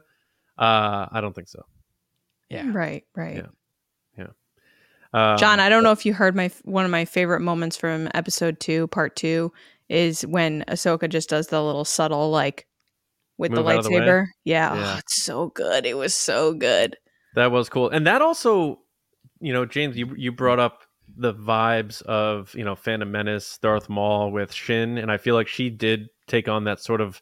Uh, 0.58 1.08
I 1.12 1.20
don't 1.22 1.34
think 1.34 1.48
so. 1.48 1.64
Yeah. 2.50 2.72
Right. 2.72 3.04
Right. 3.16 3.38
Yeah. 3.38 3.48
Um, 5.14 5.38
John, 5.38 5.60
I 5.60 5.70
don't 5.70 5.84
know 5.84 5.92
if 5.92 6.06
you 6.06 6.14
heard 6.14 6.36
my 6.36 6.52
one 6.64 6.86
of 6.86 6.92
my 6.92 7.06
favorite 7.06 7.42
moments 7.42 7.78
from 7.78 8.10
episode 8.14 8.60
two, 8.60 8.88
part 8.88 9.16
two, 9.16 9.52
is 9.90 10.26
when 10.26 10.64
Ahsoka 10.68 11.10
just 11.10 11.30
does 11.30 11.48
the 11.48 11.64
little 11.64 11.86
subtle 11.86 12.30
like 12.30 12.68
with 13.38 13.54
the 13.54 13.64
lightsaber. 13.64 14.26
The 14.26 14.32
yeah, 14.44 14.76
yeah. 14.76 14.94
Oh, 14.96 14.98
it's 14.98 15.24
so 15.24 15.48
good. 15.50 15.86
It 15.86 15.98
was 15.98 16.14
so 16.14 16.54
good. 16.54 16.98
That 17.36 17.52
was 17.52 17.70
cool, 17.70 17.90
and 17.90 18.06
that 18.08 18.22
also, 18.22 18.80
you 19.40 19.54
know, 19.54 19.66
James, 19.66 19.98
you 19.98 20.14
you 20.18 20.32
brought 20.32 20.60
up 20.60 20.84
the 21.16 21.34
vibes 21.34 22.02
of 22.04 22.54
you 22.56 22.64
know 22.64 22.76
Phantom 22.76 23.10
Menace, 23.10 23.58
Darth 23.62 23.90
Maul 23.90 24.32
with 24.32 24.52
Shin, 24.52 24.98
and 24.98 25.12
I 25.12 25.18
feel 25.18 25.36
like 25.36 25.48
she 25.48 25.70
did 25.70 26.10
take 26.28 26.48
on 26.48 26.66
that 26.66 26.80
sort 26.80 27.02
of 27.02 27.22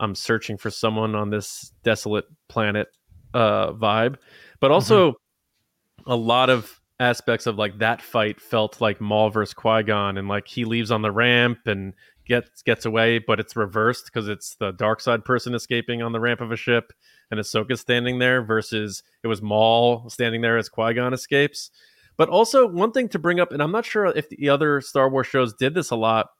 I'm 0.00 0.14
searching 0.14 0.56
for 0.56 0.70
someone 0.70 1.14
on 1.14 1.30
this 1.30 1.72
desolate 1.82 2.26
planet 2.48 2.88
uh 3.34 3.72
vibe, 3.72 4.16
but 4.60 4.70
also 4.70 5.12
mm-hmm. 5.12 6.10
a 6.10 6.16
lot 6.16 6.50
of 6.50 6.77
aspects 7.00 7.46
of 7.46 7.56
like 7.56 7.78
that 7.78 8.02
fight 8.02 8.40
felt 8.40 8.80
like 8.80 9.00
Maul 9.00 9.30
versus 9.30 9.54
Qui 9.54 9.82
Gon, 9.82 10.18
and 10.18 10.28
like 10.28 10.48
he 10.48 10.64
leaves 10.64 10.90
on 10.90 11.02
the 11.02 11.12
ramp 11.12 11.60
and 11.66 11.94
gets 12.26 12.62
gets 12.62 12.84
away, 12.84 13.18
but 13.18 13.40
it's 13.40 13.56
reversed 13.56 14.06
because 14.06 14.28
it's 14.28 14.56
the 14.56 14.72
dark 14.72 15.00
side 15.00 15.24
person 15.24 15.54
escaping 15.54 16.02
on 16.02 16.12
the 16.12 16.20
ramp 16.20 16.40
of 16.40 16.52
a 16.52 16.56
ship, 16.56 16.92
and 17.30 17.40
Ahsoka 17.40 17.78
standing 17.78 18.18
there 18.18 18.42
versus 18.42 19.02
it 19.22 19.28
was 19.28 19.42
Maul 19.42 20.08
standing 20.10 20.40
there 20.40 20.58
as 20.58 20.68
Qui 20.68 20.94
Gon 20.94 21.14
escapes. 21.14 21.70
But 22.16 22.28
also 22.28 22.66
one 22.66 22.90
thing 22.90 23.08
to 23.10 23.18
bring 23.18 23.38
up, 23.38 23.52
and 23.52 23.62
I'm 23.62 23.70
not 23.70 23.86
sure 23.86 24.06
if 24.06 24.28
the 24.28 24.48
other 24.48 24.80
Star 24.80 25.08
Wars 25.08 25.28
shows 25.28 25.54
did 25.54 25.74
this 25.74 25.90
a 25.90 25.96
lot. 25.96 26.30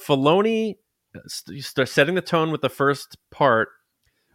Filoni 0.00 0.76
uh, 1.16 1.20
st- 1.26 1.88
setting 1.88 2.14
the 2.14 2.20
tone 2.20 2.50
with 2.50 2.60
the 2.60 2.68
first 2.68 3.16
part 3.30 3.68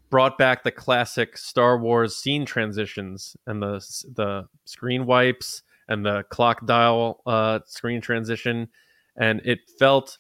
brought 0.10 0.38
back 0.38 0.64
the 0.64 0.72
classic 0.72 1.38
Star 1.38 1.78
Wars 1.78 2.16
scene 2.16 2.46
transitions 2.46 3.36
and 3.46 3.62
the 3.62 3.80
the 4.16 4.48
screen 4.66 5.06
wipes 5.06 5.62
and 5.88 6.06
the 6.06 6.24
clock 6.30 6.66
dial 6.66 7.22
uh, 7.26 7.60
screen 7.66 8.02
transition, 8.02 8.70
and 9.16 9.42
it 9.44 9.60
felt 9.80 10.18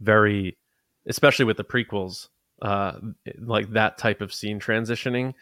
very, 0.00 0.58
especially 1.06 1.44
with 1.44 1.56
the 1.56 1.64
prequels, 1.64 2.28
uh, 2.62 2.98
like 3.38 3.70
that 3.70 3.98
type 3.98 4.20
of 4.20 4.32
scene 4.32 4.58
transitioning. 4.60 5.34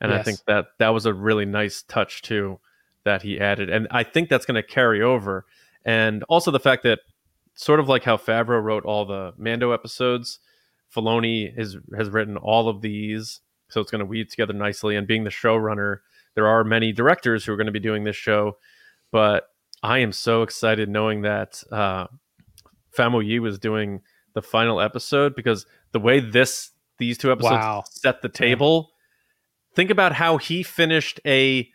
And 0.00 0.10
yes. 0.10 0.20
I 0.20 0.22
think 0.22 0.38
that 0.46 0.66
that 0.78 0.88
was 0.88 1.06
a 1.06 1.14
really 1.14 1.44
nice 1.44 1.82
touch 1.82 2.22
too 2.22 2.58
that 3.04 3.22
he 3.22 3.40
added, 3.40 3.70
and 3.70 3.86
I 3.90 4.02
think 4.02 4.28
that's 4.28 4.46
going 4.46 4.60
to 4.60 4.62
carry 4.62 5.02
over. 5.02 5.46
And 5.84 6.24
also 6.24 6.50
the 6.50 6.60
fact 6.60 6.82
that, 6.82 7.00
sort 7.54 7.80
of 7.80 7.88
like 7.88 8.04
how 8.04 8.16
Favreau 8.16 8.62
wrote 8.62 8.84
all 8.84 9.04
the 9.04 9.34
Mando 9.36 9.72
episodes, 9.72 10.38
Filoni 10.94 11.52
is, 11.56 11.76
has 11.96 12.08
written 12.08 12.36
all 12.36 12.68
of 12.68 12.80
these, 12.80 13.40
so 13.68 13.80
it's 13.80 13.90
going 13.90 14.00
to 14.00 14.06
weave 14.06 14.28
together 14.28 14.52
nicely. 14.52 14.96
And 14.96 15.06
being 15.06 15.24
the 15.24 15.30
showrunner, 15.30 15.98
there 16.34 16.46
are 16.46 16.64
many 16.64 16.92
directors 16.92 17.44
who 17.44 17.52
are 17.52 17.56
going 17.56 17.66
to 17.66 17.72
be 17.72 17.80
doing 17.80 18.04
this 18.04 18.16
show, 18.16 18.56
but 19.12 19.44
I 19.82 19.98
am 19.98 20.12
so 20.12 20.42
excited 20.42 20.88
knowing 20.88 21.22
that 21.22 21.62
uh, 21.72 22.06
Famuyiwa 22.96 23.40
was 23.40 23.58
doing 23.58 24.02
the 24.34 24.42
final 24.42 24.80
episode 24.80 25.34
because 25.34 25.66
the 25.92 26.00
way 26.00 26.20
this 26.20 26.70
these 26.98 27.18
two 27.18 27.32
episodes 27.32 27.52
wow. 27.52 27.84
set 27.88 28.22
the 28.22 28.28
table. 28.28 28.90
Yeah. 28.90 29.76
Think 29.76 29.90
about 29.90 30.12
how 30.12 30.36
he 30.36 30.62
finished 30.62 31.18
a 31.24 31.70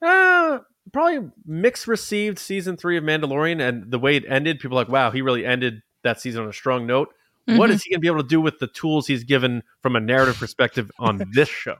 uh, 0.00 0.58
probably 0.92 1.30
mixed 1.44 1.86
received 1.88 2.38
season 2.38 2.76
three 2.76 2.96
of 2.96 3.04
Mandalorian, 3.04 3.60
and 3.60 3.90
the 3.90 3.98
way 3.98 4.16
it 4.16 4.24
ended, 4.28 4.60
people 4.60 4.76
like, 4.76 4.88
wow, 4.88 5.10
he 5.10 5.22
really 5.22 5.44
ended 5.44 5.82
that 6.04 6.20
season 6.20 6.42
on 6.42 6.48
a 6.48 6.52
strong 6.52 6.86
note. 6.86 7.12
Mm-hmm. 7.48 7.58
What 7.58 7.70
is 7.70 7.82
he 7.82 7.90
going 7.90 7.98
to 7.98 8.00
be 8.00 8.08
able 8.08 8.22
to 8.22 8.28
do 8.28 8.40
with 8.40 8.58
the 8.58 8.66
tools 8.66 9.06
he's 9.06 9.24
given 9.24 9.62
from 9.80 9.96
a 9.96 10.00
narrative 10.00 10.36
perspective 10.36 10.90
on 10.98 11.22
this 11.32 11.48
show? 11.48 11.76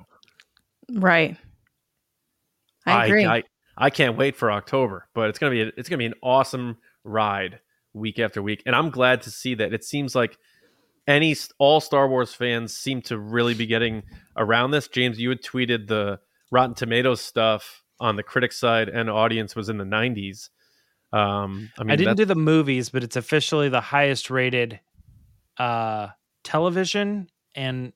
Right. 0.90 1.36
I 2.86 3.06
agree. 3.06 3.24
I, 3.24 3.36
I, 3.36 3.42
I 3.76 3.90
can't 3.90 4.16
wait 4.16 4.36
for 4.36 4.50
October, 4.50 5.08
but 5.14 5.28
it's 5.28 5.38
gonna 5.38 5.52
be 5.52 5.62
a, 5.62 5.72
it's 5.76 5.88
gonna 5.88 5.98
be 5.98 6.06
an 6.06 6.14
awesome 6.22 6.78
ride 7.04 7.60
week 7.92 8.18
after 8.18 8.42
week, 8.42 8.62
and 8.66 8.74
I'm 8.74 8.90
glad 8.90 9.22
to 9.22 9.30
see 9.30 9.54
that. 9.56 9.72
It 9.72 9.84
seems 9.84 10.14
like 10.14 10.38
any 11.06 11.36
all 11.58 11.80
Star 11.80 12.08
Wars 12.08 12.34
fans 12.34 12.74
seem 12.74 13.02
to 13.02 13.18
really 13.18 13.54
be 13.54 13.66
getting 13.66 14.02
around 14.36 14.72
this. 14.72 14.88
James, 14.88 15.20
you 15.20 15.28
had 15.28 15.42
tweeted 15.42 15.86
the 15.86 16.18
Rotten 16.50 16.74
Tomatoes 16.74 17.20
stuff 17.20 17.84
on 18.00 18.16
the 18.16 18.22
critic 18.22 18.52
side, 18.52 18.88
and 18.88 19.08
audience 19.08 19.54
was 19.54 19.68
in 19.68 19.78
the 19.78 19.84
90s. 19.84 20.50
Um, 21.12 21.70
I 21.78 21.84
mean, 21.84 21.90
I 21.92 21.96
didn't 21.96 22.16
do 22.16 22.24
the 22.24 22.34
movies, 22.34 22.90
but 22.90 23.02
it's 23.02 23.16
officially 23.16 23.68
the 23.68 23.80
highest 23.80 24.28
rated 24.28 24.80
uh, 25.58 26.08
television 26.44 27.28
and 27.54 27.92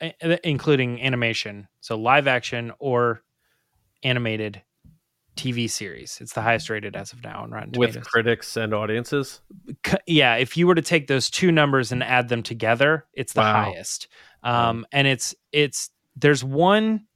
uh, 0.00 0.36
including 0.42 1.00
animation, 1.02 1.68
so 1.80 1.96
live 1.96 2.26
action 2.26 2.72
or 2.78 3.22
animated 4.02 4.62
TV 5.36 5.70
series. 5.70 6.18
It's 6.20 6.32
the 6.32 6.40
highest 6.40 6.70
rated 6.70 6.96
as 6.96 7.12
of 7.12 7.22
now 7.22 7.42
on 7.42 7.50
Rotten 7.50 7.72
Tomatoes. 7.72 7.96
With 7.96 8.06
critics 8.06 8.56
and 8.56 8.72
audiences? 8.72 9.40
Yeah, 10.06 10.36
if 10.36 10.56
you 10.56 10.66
were 10.66 10.74
to 10.74 10.82
take 10.82 11.06
those 11.06 11.30
two 11.30 11.52
numbers 11.52 11.92
and 11.92 12.02
add 12.02 12.28
them 12.28 12.42
together, 12.42 13.06
it's 13.12 13.34
the 13.34 13.40
wow. 13.40 13.64
highest. 13.64 14.08
Um, 14.42 14.86
and 14.92 15.06
it's 15.06 15.34
it's 15.52 15.90
there's 16.16 16.42
one 16.42 17.06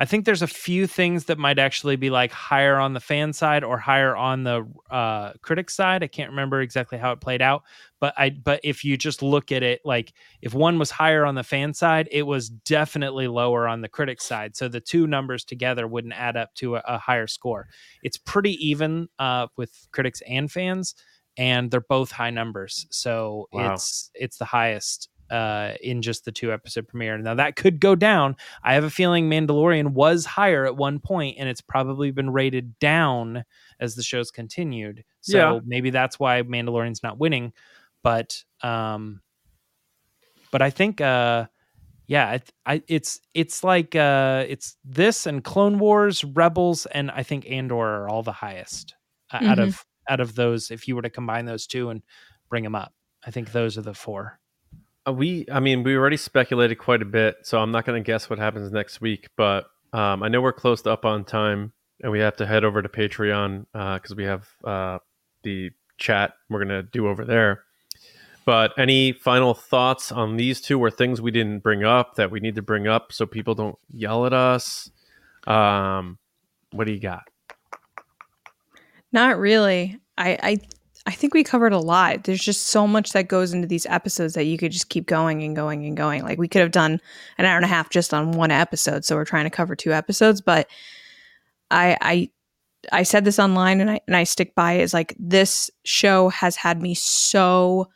I 0.00 0.06
think 0.06 0.24
there's 0.24 0.40
a 0.40 0.46
few 0.46 0.86
things 0.86 1.26
that 1.26 1.36
might 1.36 1.58
actually 1.58 1.96
be 1.96 2.08
like 2.08 2.32
higher 2.32 2.78
on 2.78 2.94
the 2.94 3.00
fan 3.00 3.34
side 3.34 3.62
or 3.62 3.76
higher 3.76 4.16
on 4.16 4.44
the 4.44 4.66
uh, 4.90 5.34
critic 5.42 5.68
side. 5.68 6.02
I 6.02 6.06
can't 6.06 6.30
remember 6.30 6.62
exactly 6.62 6.96
how 6.96 7.12
it 7.12 7.20
played 7.20 7.42
out, 7.42 7.64
but 8.00 8.14
I 8.16 8.30
but 8.30 8.60
if 8.64 8.82
you 8.82 8.96
just 8.96 9.22
look 9.22 9.52
at 9.52 9.62
it 9.62 9.82
like 9.84 10.14
if 10.40 10.54
one 10.54 10.78
was 10.78 10.90
higher 10.90 11.26
on 11.26 11.34
the 11.34 11.44
fan 11.44 11.74
side, 11.74 12.08
it 12.10 12.22
was 12.22 12.48
definitely 12.48 13.28
lower 13.28 13.68
on 13.68 13.82
the 13.82 13.90
critic 13.90 14.22
side. 14.22 14.56
So 14.56 14.68
the 14.68 14.80
two 14.80 15.06
numbers 15.06 15.44
together 15.44 15.86
wouldn't 15.86 16.14
add 16.14 16.34
up 16.34 16.54
to 16.54 16.76
a, 16.76 16.82
a 16.86 16.96
higher 16.96 17.26
score. 17.26 17.68
It's 18.02 18.16
pretty 18.16 18.52
even 18.66 19.10
uh, 19.18 19.48
with 19.58 19.86
critics 19.92 20.22
and 20.26 20.50
fans, 20.50 20.94
and 21.36 21.70
they're 21.70 21.82
both 21.82 22.10
high 22.10 22.30
numbers. 22.30 22.86
So 22.90 23.48
wow. 23.52 23.74
it's 23.74 24.10
it's 24.14 24.38
the 24.38 24.46
highest 24.46 25.09
uh, 25.30 25.74
in 25.82 26.02
just 26.02 26.24
the 26.24 26.32
two 26.32 26.52
episode 26.52 26.88
premiere. 26.88 27.16
Now 27.18 27.34
that 27.34 27.56
could 27.56 27.80
go 27.80 27.94
down. 27.94 28.36
I 28.62 28.74
have 28.74 28.84
a 28.84 28.90
feeling 28.90 29.30
Mandalorian 29.30 29.92
was 29.92 30.26
higher 30.26 30.66
at 30.66 30.76
one 30.76 30.98
point, 30.98 31.36
and 31.38 31.48
it's 31.48 31.60
probably 31.60 32.10
been 32.10 32.30
rated 32.30 32.78
down 32.78 33.44
as 33.78 33.94
the 33.94 34.02
show's 34.02 34.30
continued. 34.30 35.04
So 35.20 35.38
yeah. 35.38 35.60
maybe 35.64 35.90
that's 35.90 36.18
why 36.18 36.42
Mandalorian's 36.42 37.02
not 37.02 37.18
winning. 37.18 37.52
But 38.02 38.42
um, 38.62 39.20
but 40.50 40.62
I 40.62 40.70
think 40.70 41.00
uh, 41.00 41.46
yeah, 42.06 42.32
it, 42.32 42.52
I, 42.66 42.82
it's 42.88 43.20
it's 43.34 43.62
like 43.62 43.94
uh, 43.94 44.44
it's 44.48 44.76
this 44.84 45.26
and 45.26 45.44
Clone 45.44 45.78
Wars, 45.78 46.24
Rebels, 46.24 46.86
and 46.86 47.10
I 47.10 47.22
think 47.22 47.48
Andor 47.48 47.76
are 47.76 48.08
all 48.08 48.22
the 48.22 48.32
highest 48.32 48.94
uh, 49.32 49.38
mm-hmm. 49.38 49.48
out 49.48 49.58
of 49.60 49.86
out 50.08 50.20
of 50.20 50.34
those. 50.34 50.72
If 50.72 50.88
you 50.88 50.96
were 50.96 51.02
to 51.02 51.10
combine 51.10 51.44
those 51.44 51.68
two 51.68 51.90
and 51.90 52.02
bring 52.48 52.64
them 52.64 52.74
up, 52.74 52.92
I 53.24 53.30
think 53.30 53.52
those 53.52 53.78
are 53.78 53.82
the 53.82 53.94
four. 53.94 54.40
Uh, 55.06 55.12
we, 55.12 55.46
I 55.50 55.60
mean, 55.60 55.82
we 55.82 55.96
already 55.96 56.16
speculated 56.16 56.76
quite 56.76 57.02
a 57.02 57.06
bit, 57.06 57.36
so 57.42 57.58
I'm 57.58 57.70
not 57.70 57.84
going 57.84 58.02
to 58.02 58.06
guess 58.06 58.28
what 58.28 58.38
happens 58.38 58.70
next 58.70 59.00
week. 59.00 59.28
But 59.36 59.66
um, 59.92 60.22
I 60.22 60.28
know 60.28 60.40
we're 60.40 60.52
close 60.52 60.82
to 60.82 60.90
up 60.90 61.04
on 61.04 61.24
time, 61.24 61.72
and 62.02 62.12
we 62.12 62.20
have 62.20 62.36
to 62.36 62.46
head 62.46 62.64
over 62.64 62.82
to 62.82 62.88
Patreon 62.88 63.66
because 63.72 64.12
uh, 64.12 64.16
we 64.16 64.24
have 64.24 64.48
uh, 64.64 64.98
the 65.42 65.70
chat 65.98 66.34
we're 66.48 66.64
going 66.64 66.68
to 66.68 66.82
do 66.82 67.08
over 67.08 67.24
there. 67.24 67.64
But 68.44 68.72
any 68.78 69.12
final 69.12 69.54
thoughts 69.54 70.10
on 70.10 70.36
these 70.36 70.60
two 70.60 70.80
or 70.82 70.90
things 70.90 71.20
we 71.20 71.30
didn't 71.30 71.60
bring 71.60 71.84
up 71.84 72.16
that 72.16 72.30
we 72.30 72.40
need 72.40 72.56
to 72.56 72.62
bring 72.62 72.88
up 72.88 73.12
so 73.12 73.26
people 73.26 73.54
don't 73.54 73.78
yell 73.92 74.26
at 74.26 74.32
us? 74.32 74.90
Um, 75.46 76.18
what 76.72 76.86
do 76.86 76.92
you 76.92 77.00
got? 77.00 77.24
Not 79.12 79.38
really. 79.38 79.98
I, 80.16 80.38
I 80.42 80.58
I 81.06 81.12
think 81.12 81.32
we 81.32 81.42
covered 81.42 81.72
a 81.72 81.78
lot. 81.78 82.24
There's 82.24 82.42
just 82.42 82.68
so 82.68 82.86
much 82.86 83.12
that 83.12 83.28
goes 83.28 83.52
into 83.52 83.66
these 83.66 83.86
episodes 83.86 84.34
that 84.34 84.44
you 84.44 84.58
could 84.58 84.72
just 84.72 84.90
keep 84.90 85.06
going 85.06 85.42
and 85.42 85.56
going 85.56 85.86
and 85.86 85.96
going. 85.96 86.22
Like 86.22 86.38
we 86.38 86.48
could 86.48 86.60
have 86.60 86.72
done 86.72 87.00
an 87.38 87.46
hour 87.46 87.56
and 87.56 87.64
a 87.64 87.68
half 87.68 87.90
just 87.90 88.12
on 88.12 88.32
one 88.32 88.50
episode, 88.50 89.04
so 89.04 89.16
we're 89.16 89.24
trying 89.24 89.44
to 89.44 89.50
cover 89.50 89.74
two 89.74 89.92
episodes. 89.92 90.40
But 90.40 90.68
I 91.70 91.96
I 92.00 92.30
I 92.92 93.02
said 93.02 93.24
this 93.24 93.38
online 93.38 93.80
and 93.80 93.90
I 93.90 94.00
and 94.06 94.16
I 94.16 94.24
stick 94.24 94.54
by 94.54 94.74
it, 94.74 94.82
is 94.82 94.94
like 94.94 95.14
this 95.18 95.70
show 95.84 96.28
has 96.28 96.56
had 96.56 96.82
me 96.82 96.94
so 96.94 97.88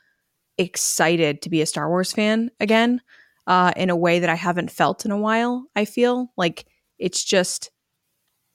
excited 0.57 1.43
to 1.43 1.51
be 1.51 1.61
a 1.61 1.67
Star 1.67 1.89
Wars 1.89 2.13
fan 2.13 2.51
again, 2.59 3.03
uh, 3.47 3.73
in 3.77 3.91
a 3.91 3.97
way 3.97 4.19
that 4.21 4.31
I 4.31 4.35
haven't 4.35 4.71
felt 4.71 5.05
in 5.05 5.11
a 5.11 5.19
while. 5.19 5.67
I 5.77 5.85
feel 5.85 6.33
like 6.37 6.65
it's 6.99 7.23
just 7.23 7.71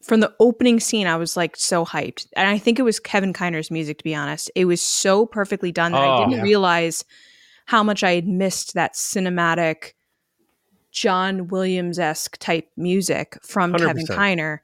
from 0.01 0.21
the 0.21 0.33
opening 0.39 0.79
scene, 0.79 1.07
I 1.07 1.17
was 1.17 1.35
like 1.35 1.55
so 1.55 1.85
hyped. 1.85 2.27
And 2.35 2.47
I 2.47 2.57
think 2.57 2.79
it 2.79 2.83
was 2.83 2.99
Kevin 2.99 3.33
Kiner's 3.33 3.71
music, 3.71 3.97
to 3.99 4.03
be 4.03 4.15
honest. 4.15 4.49
It 4.55 4.65
was 4.65 4.81
so 4.81 5.25
perfectly 5.25 5.71
done 5.71 5.91
that 5.91 6.01
oh, 6.01 6.13
I 6.13 6.17
didn't 6.19 6.37
yeah. 6.37 6.41
realize 6.41 7.03
how 7.65 7.83
much 7.83 8.03
I 8.03 8.15
had 8.15 8.27
missed 8.27 8.73
that 8.73 8.95
cinematic 8.95 9.93
John 10.91 11.47
Williams 11.47 11.99
esque 11.99 12.37
type 12.37 12.69
music 12.77 13.37
from 13.43 13.73
100%. 13.73 13.85
Kevin 13.85 14.05
Kiner. 14.07 14.59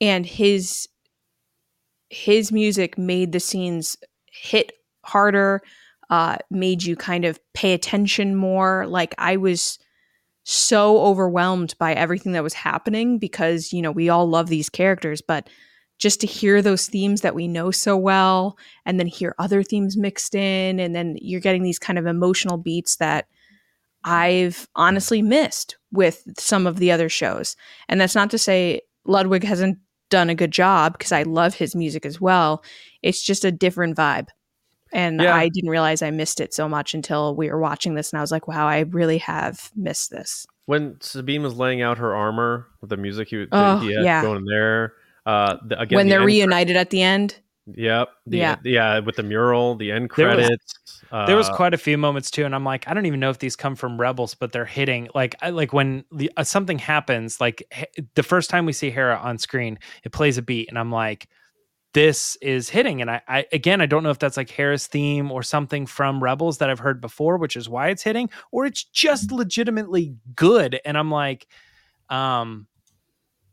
And 0.00 0.26
his 0.26 0.88
his 2.08 2.50
music 2.50 2.98
made 2.98 3.30
the 3.30 3.38
scenes 3.38 3.96
hit 4.26 4.72
harder, 5.04 5.62
uh, 6.08 6.38
made 6.50 6.82
you 6.82 6.96
kind 6.96 7.24
of 7.24 7.38
pay 7.52 7.72
attention 7.72 8.34
more. 8.34 8.86
Like 8.88 9.14
I 9.18 9.36
was 9.36 9.78
so 10.50 11.00
overwhelmed 11.02 11.74
by 11.78 11.92
everything 11.92 12.32
that 12.32 12.42
was 12.42 12.54
happening 12.54 13.18
because, 13.18 13.72
you 13.72 13.80
know, 13.80 13.92
we 13.92 14.08
all 14.08 14.28
love 14.28 14.48
these 14.48 14.68
characters, 14.68 15.22
but 15.22 15.48
just 15.98 16.20
to 16.20 16.26
hear 16.26 16.60
those 16.60 16.88
themes 16.88 17.20
that 17.20 17.34
we 17.34 17.46
know 17.46 17.70
so 17.70 17.96
well 17.96 18.58
and 18.84 18.98
then 18.98 19.06
hear 19.06 19.34
other 19.38 19.62
themes 19.62 19.96
mixed 19.96 20.34
in 20.34 20.80
and 20.80 20.94
then 20.94 21.16
you're 21.20 21.40
getting 21.40 21.62
these 21.62 21.78
kind 21.78 21.98
of 21.98 22.06
emotional 22.06 22.56
beats 22.56 22.96
that 22.96 23.26
I've 24.02 24.66
honestly 24.74 25.22
missed 25.22 25.76
with 25.92 26.24
some 26.38 26.66
of 26.66 26.78
the 26.78 26.90
other 26.90 27.08
shows. 27.08 27.54
And 27.88 28.00
that's 28.00 28.14
not 28.14 28.30
to 28.30 28.38
say 28.38 28.80
Ludwig 29.04 29.44
hasn't 29.44 29.78
done 30.08 30.30
a 30.30 30.34
good 30.34 30.50
job 30.50 30.94
because 30.94 31.12
I 31.12 31.22
love 31.22 31.54
his 31.54 31.76
music 31.76 32.04
as 32.04 32.20
well. 32.20 32.64
It's 33.02 33.22
just 33.22 33.44
a 33.44 33.52
different 33.52 33.96
vibe. 33.96 34.28
And 34.92 35.20
yeah. 35.20 35.34
I 35.34 35.48
didn't 35.48 35.70
realize 35.70 36.02
I 36.02 36.10
missed 36.10 36.40
it 36.40 36.52
so 36.52 36.68
much 36.68 36.94
until 36.94 37.36
we 37.36 37.50
were 37.50 37.60
watching 37.60 37.94
this, 37.94 38.12
and 38.12 38.18
I 38.18 38.22
was 38.22 38.32
like, 38.32 38.48
"Wow, 38.48 38.66
I 38.66 38.80
really 38.80 39.18
have 39.18 39.70
missed 39.76 40.10
this." 40.10 40.46
When 40.66 41.00
Sabine 41.00 41.42
was 41.42 41.54
laying 41.54 41.82
out 41.82 41.98
her 41.98 42.14
armor 42.14 42.66
with 42.80 42.90
the 42.90 42.96
music 42.96 43.28
he, 43.28 43.46
oh, 43.52 43.78
he 43.78 43.92
had 43.92 44.04
yeah. 44.04 44.22
going 44.22 44.44
there, 44.44 44.94
uh, 45.26 45.56
the, 45.66 45.80
again, 45.80 45.96
when 45.96 46.06
the 46.06 46.14
they're 46.14 46.24
reunited 46.24 46.76
at 46.76 46.90
the 46.90 47.02
end. 47.02 47.36
Yep. 47.74 48.08
The, 48.26 48.36
yeah. 48.36 48.56
Yeah. 48.64 48.98
With 49.00 49.16
the 49.16 49.22
mural, 49.22 49.76
the 49.76 49.92
end 49.92 50.10
credits. 50.10 50.48
There 50.48 50.50
was, 50.50 51.02
uh, 51.12 51.26
there 51.26 51.36
was, 51.36 51.48
quite 51.50 51.74
a 51.74 51.78
few 51.78 51.98
moments 51.98 52.30
too, 52.30 52.44
and 52.44 52.54
I'm 52.54 52.64
like, 52.64 52.88
I 52.88 52.94
don't 52.94 53.06
even 53.06 53.20
know 53.20 53.30
if 53.30 53.38
these 53.38 53.56
come 53.56 53.76
from 53.76 54.00
Rebels, 54.00 54.34
but 54.34 54.52
they're 54.52 54.64
hitting 54.64 55.08
like 55.14 55.36
I, 55.42 55.50
like 55.50 55.72
when 55.72 56.04
the, 56.12 56.30
uh, 56.36 56.44
something 56.44 56.78
happens, 56.78 57.40
like 57.40 57.62
the 58.14 58.22
first 58.22 58.50
time 58.50 58.66
we 58.66 58.72
see 58.72 58.90
Hera 58.90 59.16
on 59.16 59.38
screen, 59.38 59.78
it 60.04 60.12
plays 60.12 60.38
a 60.38 60.42
beat, 60.42 60.68
and 60.68 60.78
I'm 60.78 60.90
like, 60.90 61.28
this 61.92 62.36
is 62.36 62.68
hitting. 62.68 63.00
And 63.00 63.10
I, 63.10 63.20
I, 63.26 63.46
again, 63.52 63.80
I 63.80 63.86
don't 63.86 64.02
know 64.02 64.10
if 64.10 64.18
that's 64.18 64.36
like 64.36 64.50
Hera's 64.50 64.86
theme 64.86 65.32
or 65.32 65.42
something 65.42 65.86
from 65.86 66.22
Rebels 66.22 66.58
that 66.58 66.70
I've 66.70 66.78
heard 66.78 67.00
before, 67.00 67.36
which 67.36 67.56
is 67.56 67.68
why 67.68 67.88
it's 67.88 68.02
hitting, 68.02 68.30
or 68.52 68.64
it's 68.66 68.84
just 68.84 69.28
mm-hmm. 69.28 69.36
legitimately 69.38 70.14
good. 70.34 70.80
And 70.84 70.96
I'm 70.96 71.10
like, 71.10 71.46
um, 72.08 72.66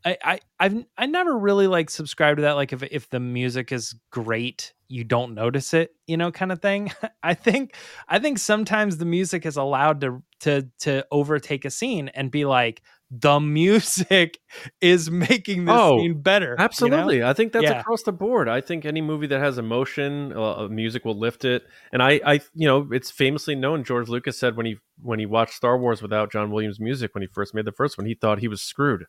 I, 0.04 0.16
I 0.22 0.40
I've 0.60 0.84
I 0.96 1.06
never 1.06 1.36
really 1.36 1.66
like 1.66 1.90
subscribed 1.90 2.38
to 2.38 2.42
that. 2.42 2.52
Like 2.52 2.72
if 2.72 2.82
if 2.84 3.10
the 3.10 3.20
music 3.20 3.72
is 3.72 3.94
great, 4.10 4.72
you 4.88 5.04
don't 5.04 5.34
notice 5.34 5.74
it, 5.74 5.94
you 6.06 6.16
know, 6.16 6.30
kind 6.30 6.52
of 6.52 6.62
thing. 6.62 6.92
I 7.22 7.34
think 7.34 7.74
I 8.08 8.18
think 8.18 8.38
sometimes 8.38 8.96
the 8.96 9.04
music 9.04 9.44
is 9.44 9.56
allowed 9.56 10.00
to 10.02 10.22
to 10.40 10.68
to 10.80 11.04
overtake 11.10 11.64
a 11.64 11.70
scene 11.70 12.08
and 12.08 12.30
be 12.30 12.44
like, 12.44 12.82
the 13.10 13.40
music 13.40 14.38
is 14.80 15.10
making 15.10 15.64
this 15.64 15.74
oh, 15.76 15.98
scene 15.98 16.20
better. 16.20 16.56
Absolutely. 16.58 17.16
You 17.16 17.20
know? 17.22 17.30
I 17.30 17.32
think 17.32 17.52
that's 17.52 17.64
yeah. 17.64 17.80
across 17.80 18.02
the 18.02 18.12
board. 18.12 18.48
I 18.48 18.60
think 18.60 18.84
any 18.84 19.00
movie 19.00 19.26
that 19.28 19.40
has 19.40 19.58
emotion, 19.58 20.32
uh, 20.36 20.68
music 20.68 21.04
will 21.04 21.18
lift 21.18 21.44
it. 21.44 21.64
And 21.92 22.02
I, 22.02 22.20
I, 22.24 22.34
you 22.54 22.66
know, 22.66 22.88
it's 22.92 23.10
famously 23.10 23.54
known. 23.54 23.84
George 23.84 24.08
Lucas 24.08 24.38
said 24.38 24.56
when 24.56 24.66
he 24.66 24.76
when 25.00 25.18
he 25.18 25.26
watched 25.26 25.54
Star 25.54 25.78
Wars 25.78 26.02
without 26.02 26.32
John 26.32 26.50
Williams 26.50 26.80
music 26.80 27.14
when 27.14 27.22
he 27.22 27.28
first 27.28 27.54
made 27.54 27.64
the 27.64 27.72
first 27.72 27.96
one, 27.96 28.06
he 28.06 28.14
thought 28.14 28.40
he 28.40 28.48
was 28.48 28.62
screwed. 28.62 29.04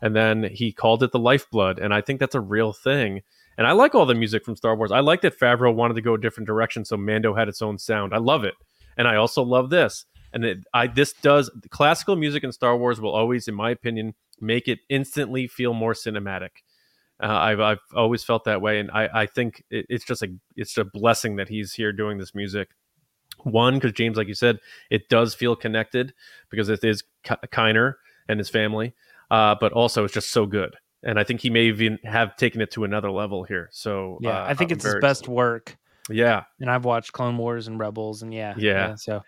And 0.00 0.14
then 0.14 0.44
he 0.44 0.72
called 0.72 1.02
it 1.02 1.12
the 1.12 1.18
lifeblood. 1.18 1.78
And 1.78 1.94
I 1.94 2.00
think 2.00 2.20
that's 2.20 2.34
a 2.34 2.40
real 2.40 2.72
thing. 2.72 3.22
And 3.56 3.66
I 3.66 3.72
like 3.72 3.94
all 3.94 4.06
the 4.06 4.14
music 4.14 4.44
from 4.44 4.56
Star 4.56 4.76
Wars. 4.76 4.90
I 4.90 5.00
like 5.00 5.20
that 5.22 5.38
Favreau 5.38 5.74
wanted 5.74 5.94
to 5.94 6.02
go 6.02 6.14
a 6.14 6.20
different 6.20 6.46
direction, 6.46 6.84
so 6.84 6.96
Mando 6.96 7.34
had 7.34 7.48
its 7.48 7.62
own 7.62 7.78
sound. 7.78 8.12
I 8.12 8.18
love 8.18 8.44
it, 8.44 8.54
and 8.96 9.06
I 9.06 9.16
also 9.16 9.42
love 9.42 9.70
this. 9.70 10.06
And 10.34 10.44
it, 10.44 10.58
I 10.74 10.88
this 10.88 11.12
does 11.12 11.50
classical 11.70 12.16
music 12.16 12.44
in 12.44 12.52
Star 12.52 12.76
Wars 12.76 13.00
will 13.00 13.14
always, 13.14 13.48
in 13.48 13.54
my 13.54 13.70
opinion, 13.70 14.14
make 14.40 14.68
it 14.68 14.80
instantly 14.88 15.46
feel 15.46 15.72
more 15.72 15.94
cinematic. 15.94 16.50
Uh, 17.22 17.28
I've 17.28 17.60
I've 17.60 17.80
always 17.94 18.24
felt 18.24 18.44
that 18.44 18.60
way, 18.60 18.80
and 18.80 18.90
I 18.90 19.08
I 19.22 19.26
think 19.26 19.62
it, 19.70 19.86
it's 19.88 20.04
just 20.04 20.22
a 20.22 20.28
it's 20.56 20.76
a 20.76 20.84
blessing 20.84 21.36
that 21.36 21.48
he's 21.48 21.72
here 21.72 21.92
doing 21.92 22.18
this 22.18 22.34
music. 22.34 22.70
One, 23.44 23.74
because 23.74 23.92
James, 23.92 24.16
like 24.16 24.28
you 24.28 24.34
said, 24.34 24.58
it 24.90 25.08
does 25.08 25.34
feel 25.34 25.56
connected 25.56 26.14
because 26.50 26.68
it 26.68 26.82
is 26.82 27.04
Kiner 27.24 27.94
and 28.28 28.38
his 28.38 28.48
family, 28.48 28.94
uh, 29.30 29.54
but 29.60 29.72
also 29.72 30.04
it's 30.04 30.14
just 30.14 30.30
so 30.30 30.46
good 30.46 30.76
and 31.04 31.18
I 31.18 31.24
think 31.24 31.40
he 31.40 31.50
may 31.50 31.64
even 31.64 31.98
have 32.04 32.36
taken 32.36 32.60
it 32.60 32.70
to 32.72 32.84
another 32.84 33.10
level 33.10 33.44
here. 33.44 33.68
So 33.72 34.18
yeah, 34.22 34.42
uh, 34.42 34.46
I 34.46 34.54
think 34.54 34.70
I'm 34.70 34.76
it's 34.76 34.84
his 34.84 34.96
best 35.00 35.28
work. 35.28 35.76
Yeah, 36.10 36.44
and 36.60 36.70
I've 36.70 36.84
watched 36.84 37.12
Clone 37.12 37.36
Wars 37.36 37.68
and 37.68 37.78
Rebels, 37.78 38.22
and 38.22 38.32
yeah, 38.32 38.54
yeah. 38.56 38.72
yeah 38.72 38.94
so, 38.96 39.22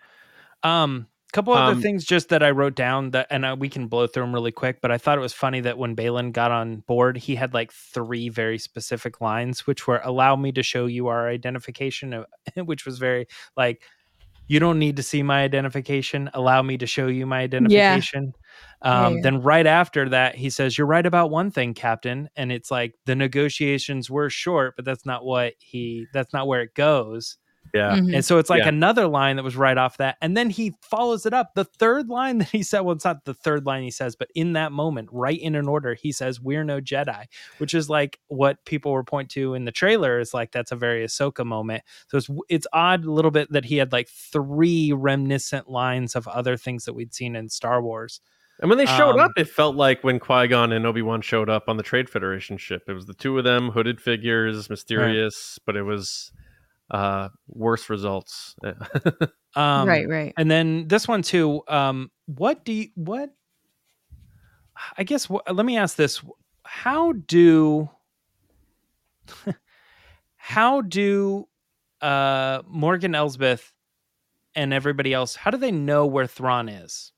um, 0.63 1.07
a 1.29 1.33
couple 1.33 1.53
other 1.53 1.73
um, 1.73 1.81
things 1.81 2.05
just 2.05 2.29
that 2.29 2.41
I 2.41 2.51
wrote 2.51 2.75
down 2.75 3.11
that, 3.11 3.27
and 3.29 3.45
uh, 3.45 3.55
we 3.59 3.67
can 3.67 3.87
blow 3.87 4.07
through 4.07 4.23
them 4.23 4.33
really 4.33 4.51
quick. 4.51 4.79
But 4.81 4.91
I 4.91 4.97
thought 4.97 5.17
it 5.17 5.21
was 5.21 5.33
funny 5.33 5.59
that 5.61 5.77
when 5.77 5.95
Baylan 5.95 6.31
got 6.31 6.51
on 6.51 6.77
board, 6.87 7.17
he 7.17 7.35
had 7.35 7.53
like 7.53 7.71
three 7.73 8.29
very 8.29 8.57
specific 8.57 9.19
lines, 9.19 9.67
which 9.67 9.87
were 9.87 10.01
"Allow 10.03 10.37
me 10.37 10.51
to 10.53 10.63
show 10.63 10.85
you 10.85 11.07
our 11.07 11.27
identification," 11.27 12.13
of, 12.13 12.25
which 12.65 12.85
was 12.85 12.97
very 12.97 13.27
like 13.57 13.81
you 14.47 14.59
don't 14.59 14.79
need 14.79 14.95
to 14.95 15.03
see 15.03 15.21
my 15.23 15.43
identification. 15.43 16.29
Allow 16.33 16.61
me 16.61 16.77
to 16.77 16.87
show 16.87 17.07
you 17.07 17.25
my 17.25 17.41
identification. 17.41 18.33
Yeah. 18.81 18.89
Um, 18.89 19.11
yeah, 19.11 19.15
yeah. 19.17 19.21
Then 19.23 19.41
right 19.41 19.67
after 19.67 20.09
that, 20.09 20.35
he 20.35 20.49
says, 20.49 20.77
"You're 20.77 20.87
right 20.87 21.05
about 21.05 21.29
one 21.29 21.51
thing, 21.51 21.73
Captain." 21.73 22.29
And 22.37 22.51
it's 22.51 22.71
like 22.71 22.95
the 23.05 23.15
negotiations 23.15 24.09
were 24.09 24.29
short, 24.29 24.77
but 24.77 24.85
that's 24.85 25.05
not 25.05 25.25
what 25.25 25.53
he. 25.59 26.07
That's 26.13 26.31
not 26.33 26.47
where 26.47 26.61
it 26.61 26.73
goes. 26.73 27.37
Yeah. 27.73 27.95
Mm-hmm. 27.95 28.15
And 28.15 28.25
so 28.25 28.37
it's 28.37 28.49
like 28.49 28.63
yeah. 28.63 28.69
another 28.69 29.07
line 29.07 29.35
that 29.35 29.43
was 29.43 29.55
right 29.55 29.77
off 29.77 29.97
that. 29.97 30.17
And 30.21 30.35
then 30.35 30.49
he 30.49 30.75
follows 30.81 31.25
it 31.25 31.33
up. 31.33 31.53
The 31.53 31.65
third 31.65 32.09
line 32.09 32.37
that 32.39 32.49
he 32.49 32.63
said, 32.63 32.81
well, 32.81 32.95
it's 32.95 33.05
not 33.05 33.25
the 33.25 33.33
third 33.33 33.65
line 33.65 33.83
he 33.83 33.91
says, 33.91 34.15
but 34.15 34.29
in 34.35 34.53
that 34.53 34.71
moment, 34.71 35.09
right 35.11 35.39
in 35.39 35.55
an 35.55 35.67
order, 35.67 35.93
he 35.93 36.11
says, 36.11 36.41
We're 36.41 36.63
no 36.63 36.79
Jedi, 36.79 37.25
which 37.57 37.73
is 37.73 37.89
like 37.89 38.19
what 38.27 38.63
people 38.65 38.91
were 38.91 39.03
point 39.03 39.29
to 39.31 39.53
in 39.53 39.65
the 39.65 39.71
trailer 39.71 40.19
is 40.19 40.33
like 40.33 40.51
that's 40.51 40.71
a 40.71 40.75
very 40.75 41.05
Ahsoka 41.05 41.45
moment. 41.45 41.83
So 42.07 42.17
it's 42.17 42.29
it's 42.49 42.67
odd 42.73 43.05
a 43.05 43.11
little 43.11 43.31
bit 43.31 43.51
that 43.51 43.65
he 43.65 43.77
had 43.77 43.91
like 43.91 44.09
three 44.09 44.93
reminiscent 44.93 45.69
lines 45.69 46.15
of 46.15 46.27
other 46.27 46.57
things 46.57 46.85
that 46.85 46.93
we'd 46.93 47.13
seen 47.13 47.35
in 47.35 47.49
Star 47.49 47.81
Wars. 47.81 48.21
And 48.59 48.69
when 48.69 48.79
they 48.79 48.87
showed 48.87 49.15
um, 49.15 49.19
up, 49.19 49.31
it 49.37 49.47
felt 49.47 49.75
like 49.75 50.03
when 50.03 50.19
Qui 50.19 50.47
Gon 50.47 50.71
and 50.71 50.85
Obi 50.85 51.03
Wan 51.03 51.21
showed 51.21 51.49
up 51.49 51.69
on 51.69 51.77
the 51.77 51.83
Trade 51.83 52.09
Federation 52.09 52.57
ship. 52.57 52.83
It 52.87 52.93
was 52.93 53.05
the 53.05 53.13
two 53.13 53.37
of 53.37 53.43
them, 53.43 53.69
hooded 53.69 54.01
figures, 54.01 54.69
mysterious, 54.69 55.59
right. 55.59 55.65
but 55.65 55.75
it 55.75 55.83
was 55.83 56.31
uh, 56.89 57.29
worse 57.47 57.89
results. 57.89 58.55
um, 59.55 59.87
right, 59.87 60.07
right. 60.07 60.33
And 60.37 60.49
then 60.49 60.87
this 60.87 61.07
one 61.07 61.21
too. 61.21 61.61
Um, 61.67 62.11
what 62.25 62.65
do 62.65 62.73
you, 62.73 62.89
what? 62.95 63.29
I 64.97 65.03
guess. 65.03 65.25
Wh- 65.25 65.51
let 65.51 65.65
me 65.65 65.77
ask 65.77 65.95
this: 65.95 66.21
How 66.63 67.13
do 67.13 67.89
how 70.37 70.81
do 70.81 71.47
uh, 72.01 72.61
Morgan 72.67 73.15
Elsbeth 73.15 73.73
and 74.55 74.73
everybody 74.73 75.13
else? 75.13 75.35
How 75.35 75.51
do 75.51 75.57
they 75.57 75.71
know 75.71 76.05
where 76.05 76.27
Thrawn 76.27 76.69
is? 76.69 77.11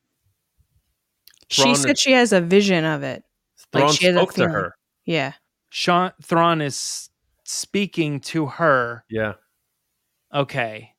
Thrawn 1.51 1.75
she 1.75 1.81
said 1.81 1.91
is, 1.91 1.99
she 1.99 2.11
has 2.11 2.31
a 2.31 2.41
vision 2.41 2.85
of 2.85 3.03
it. 3.03 3.23
Thrawn 3.71 3.87
like 3.87 3.99
she 3.99 4.11
spoke 4.11 4.33
to 4.35 4.47
her. 4.47 4.75
Yeah. 5.05 5.33
Sean 5.71 6.11
Thrawn 6.23 6.61
is 6.61 7.09
speaking 7.43 8.19
to 8.21 8.45
her. 8.47 9.03
Yeah 9.09 9.33
okay. 10.33 10.93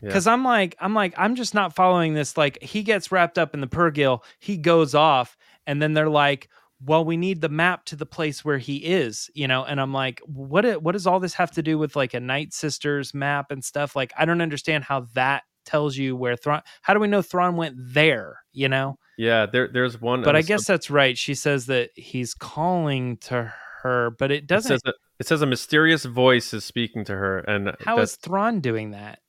Because 0.00 0.26
yeah. 0.26 0.32
i'm 0.32 0.44
like 0.44 0.76
i'm 0.80 0.94
like 0.94 1.14
i'm 1.16 1.34
just 1.34 1.54
not 1.54 1.74
following 1.74 2.14
this 2.14 2.36
like 2.36 2.62
he 2.62 2.82
gets 2.82 3.12
wrapped 3.12 3.38
up 3.38 3.54
in 3.54 3.60
the 3.60 3.66
purrgil 3.66 4.22
he 4.38 4.56
goes 4.56 4.94
off 4.94 5.36
and 5.66 5.80
then 5.80 5.92
they're 5.92 6.08
like 6.08 6.48
well 6.82 7.04
we 7.04 7.16
need 7.16 7.42
the 7.42 7.48
map 7.48 7.84
to 7.84 7.96
the 7.96 8.06
place 8.06 8.44
where 8.44 8.58
he 8.58 8.76
is 8.76 9.30
you 9.34 9.46
know? 9.46 9.64
And 9.64 9.80
i'm 9.80 9.92
like 9.92 10.20
what 10.24 10.64
it, 10.64 10.82
what 10.82 10.92
does 10.92 11.06
all 11.06 11.20
this 11.20 11.34
have 11.34 11.50
to 11.52 11.62
do 11.62 11.78
with 11.78 11.96
like 11.96 12.14
a 12.14 12.20
night 12.20 12.52
sisters 12.52 13.12
map 13.12 13.50
and 13.50 13.64
stuff? 13.64 13.94
Like 13.94 14.12
i 14.16 14.24
don't 14.24 14.40
understand 14.40 14.84
how 14.84 15.06
that 15.14 15.42
tells 15.66 15.96
you 15.96 16.16
where 16.16 16.36
Thrawn 16.36 16.62
how 16.80 16.94
do 16.94 17.00
we 17.00 17.06
know 17.06 17.22
Thrawn 17.22 17.56
went 17.56 17.76
there 17.76 18.38
you 18.52 18.68
know? 18.68 18.98
Yeah 19.18 19.44
there 19.44 19.68
there's 19.68 20.00
one 20.00 20.22
but 20.22 20.34
i 20.34 20.42
guess 20.42 20.66
that's 20.66 20.90
right. 20.90 21.16
She 21.16 21.34
says 21.34 21.66
that 21.66 21.90
he's 21.94 22.32
calling 22.32 23.18
to 23.18 23.52
her 23.82 24.12
but 24.18 24.30
it 24.30 24.46
doesn't 24.46 24.72
it 24.72 24.80
says, 24.84 24.94
it 25.20 25.26
says 25.26 25.42
a 25.42 25.46
mysterious 25.46 26.06
voice 26.06 26.54
is 26.54 26.64
speaking 26.64 27.04
to 27.04 27.12
her, 27.12 27.40
and 27.40 27.76
how 27.84 27.98
is 27.98 28.16
Thrawn 28.16 28.60
doing 28.60 28.92
that? 28.92 29.20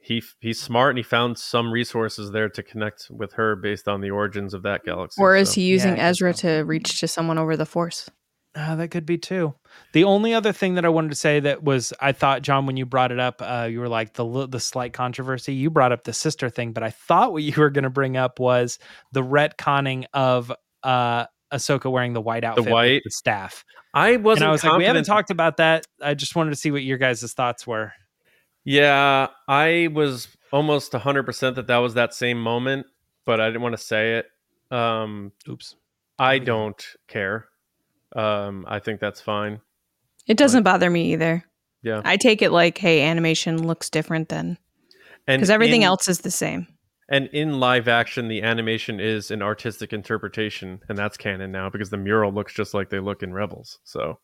He 0.00 0.22
he's 0.40 0.60
smart 0.60 0.90
and 0.90 0.98
he 0.98 1.04
found 1.04 1.38
some 1.38 1.72
resources 1.72 2.32
there 2.32 2.48
to 2.48 2.62
connect 2.64 3.06
with 3.10 3.34
her 3.34 3.54
based 3.54 3.86
on 3.86 4.00
the 4.00 4.10
origins 4.10 4.54
of 4.54 4.64
that 4.64 4.84
galaxy. 4.84 5.22
Or 5.22 5.36
is 5.36 5.50
so. 5.50 5.54
he 5.54 5.68
using 5.68 5.96
yeah, 5.96 6.08
Ezra 6.08 6.34
to 6.34 6.64
reach 6.64 6.98
to 7.00 7.08
someone 7.08 7.38
over 7.38 7.56
the 7.56 7.64
Force? 7.64 8.10
Uh, 8.56 8.74
that 8.74 8.88
could 8.88 9.06
be 9.06 9.18
too. 9.18 9.54
The 9.92 10.04
only 10.04 10.34
other 10.34 10.52
thing 10.52 10.74
that 10.74 10.84
I 10.84 10.88
wanted 10.88 11.10
to 11.10 11.16
say 11.16 11.40
that 11.40 11.62
was 11.62 11.92
I 12.00 12.10
thought 12.10 12.42
John 12.42 12.66
when 12.66 12.76
you 12.76 12.86
brought 12.86 13.12
it 13.12 13.20
up, 13.20 13.40
uh, 13.40 13.68
you 13.70 13.78
were 13.78 13.88
like 13.88 14.14
the 14.14 14.48
the 14.48 14.60
slight 14.60 14.94
controversy. 14.94 15.54
You 15.54 15.70
brought 15.70 15.92
up 15.92 16.02
the 16.02 16.12
sister 16.12 16.50
thing, 16.50 16.72
but 16.72 16.82
I 16.82 16.90
thought 16.90 17.32
what 17.32 17.44
you 17.44 17.54
were 17.56 17.70
going 17.70 17.84
to 17.84 17.90
bring 17.90 18.16
up 18.16 18.40
was 18.40 18.80
the 19.12 19.22
retconning 19.22 20.06
of 20.12 20.50
uh, 20.82 21.26
Ahsoka 21.52 21.90
wearing 21.90 22.12
the 22.12 22.20
white 22.20 22.44
outfit, 22.44 22.64
the 22.64 22.70
white 22.70 23.02
the 23.04 23.10
staff. 23.10 23.64
I 23.94 24.16
wasn't. 24.16 24.42
And 24.42 24.48
I 24.48 24.52
was 24.52 24.60
confident. 24.60 24.72
like, 24.72 24.78
we 24.78 24.84
haven't 24.86 25.04
talked 25.04 25.30
about 25.30 25.56
that. 25.58 25.86
I 26.02 26.14
just 26.14 26.36
wanted 26.36 26.50
to 26.50 26.56
see 26.56 26.70
what 26.70 26.82
your 26.82 26.98
guys' 26.98 27.32
thoughts 27.32 27.66
were. 27.66 27.92
Yeah, 28.64 29.28
I 29.46 29.88
was 29.92 30.28
almost 30.52 30.92
100% 30.92 31.54
that 31.54 31.66
that 31.68 31.76
was 31.78 31.94
that 31.94 32.12
same 32.14 32.42
moment, 32.42 32.86
but 33.24 33.40
I 33.40 33.46
didn't 33.46 33.62
want 33.62 33.76
to 33.76 33.82
say 33.82 34.18
it. 34.18 34.26
Um, 34.74 35.32
Oops. 35.48 35.76
I 36.18 36.38
don't 36.38 36.84
care. 37.06 37.46
Um, 38.14 38.64
I 38.66 38.80
think 38.80 39.00
that's 39.00 39.20
fine. 39.20 39.60
It 40.26 40.36
doesn't 40.36 40.64
but, 40.64 40.72
bother 40.72 40.90
me 40.90 41.12
either. 41.12 41.44
Yeah. 41.82 42.02
I 42.04 42.16
take 42.16 42.42
it 42.42 42.50
like, 42.50 42.78
hey, 42.78 43.02
animation 43.02 43.66
looks 43.66 43.88
different 43.88 44.28
then. 44.28 44.58
Because 45.26 45.50
everything 45.50 45.82
in, 45.82 45.86
else 45.86 46.08
is 46.08 46.20
the 46.20 46.30
same. 46.30 46.66
And 47.08 47.28
in 47.28 47.60
live 47.60 47.86
action, 47.86 48.28
the 48.28 48.42
animation 48.42 48.98
is 48.98 49.30
an 49.30 49.40
artistic 49.40 49.92
interpretation, 49.92 50.80
and 50.88 50.98
that's 50.98 51.16
canon 51.16 51.52
now 51.52 51.70
because 51.70 51.90
the 51.90 51.96
mural 51.96 52.32
looks 52.32 52.52
just 52.52 52.74
like 52.74 52.90
they 52.90 52.98
look 52.98 53.22
in 53.22 53.32
Rebels. 53.32 53.78
So 53.84 54.18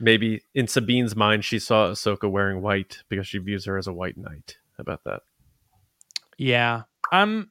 maybe 0.00 0.42
in 0.54 0.66
Sabine's 0.66 1.14
mind, 1.14 1.44
she 1.44 1.60
saw 1.60 1.88
Ahsoka 1.88 2.28
wearing 2.30 2.60
white 2.60 3.04
because 3.08 3.28
she 3.28 3.38
views 3.38 3.66
her 3.66 3.78
as 3.78 3.86
a 3.86 3.92
white 3.92 4.16
knight. 4.16 4.56
How 4.76 4.82
about 4.82 5.04
that? 5.04 5.22
Yeah, 6.36 6.82
I'm. 7.12 7.50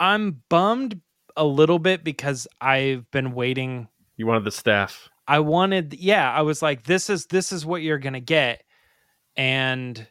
I'm 0.00 0.42
bummed 0.48 1.00
a 1.36 1.44
little 1.44 1.78
bit 1.78 2.04
because 2.04 2.46
I've 2.60 3.10
been 3.10 3.32
waiting. 3.32 3.88
You 4.16 4.26
wanted 4.26 4.44
the 4.44 4.50
staff. 4.50 5.08
I 5.26 5.38
wanted, 5.38 5.94
yeah. 5.94 6.30
I 6.30 6.42
was 6.42 6.60
like, 6.60 6.84
this 6.84 7.08
is 7.08 7.26
this 7.26 7.52
is 7.52 7.64
what 7.64 7.82
you're 7.82 7.98
gonna 7.98 8.20
get, 8.20 8.62
and 9.36 10.06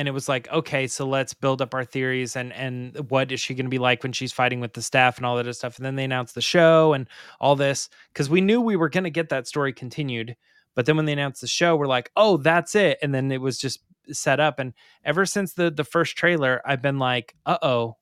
and 0.00 0.08
it 0.08 0.12
was 0.12 0.30
like 0.30 0.50
okay 0.50 0.86
so 0.86 1.06
let's 1.06 1.34
build 1.34 1.60
up 1.60 1.74
our 1.74 1.84
theories 1.84 2.34
and 2.34 2.54
and 2.54 2.96
what 3.10 3.30
is 3.30 3.38
she 3.38 3.54
going 3.54 3.66
to 3.66 3.70
be 3.70 3.78
like 3.78 4.02
when 4.02 4.12
she's 4.12 4.32
fighting 4.32 4.58
with 4.58 4.72
the 4.72 4.80
staff 4.80 5.18
and 5.18 5.26
all 5.26 5.36
that 5.36 5.54
stuff. 5.54 5.76
And 5.76 5.84
then 5.84 5.96
they 5.96 6.04
announced 6.04 6.34
the 6.34 6.40
show 6.40 6.94
and 6.94 7.06
all 7.38 7.54
this 7.54 7.90
because 8.12 8.30
we 8.30 8.40
knew 8.40 8.62
we 8.62 8.76
were 8.76 8.88
going 8.88 9.04
to 9.04 9.10
get 9.10 9.28
that 9.28 9.46
story 9.46 9.74
continued 9.74 10.36
but 10.74 10.86
then 10.86 10.96
when 10.96 11.04
they 11.04 11.12
announced 11.12 11.42
the 11.42 11.46
show 11.46 11.76
we're 11.76 11.86
like 11.86 12.10
oh 12.16 12.38
that's 12.38 12.74
it 12.74 12.98
and 13.02 13.14
then 13.14 13.30
it 13.30 13.42
was 13.42 13.58
just 13.58 13.80
set 14.10 14.40
up 14.40 14.58
and 14.58 14.72
ever 15.04 15.26
since 15.26 15.52
the 15.52 15.70
the 15.70 15.84
first 15.84 16.16
trailer 16.16 16.62
i've 16.64 16.82
been 16.82 16.98
like 16.98 17.36
uh-oh 17.46 17.96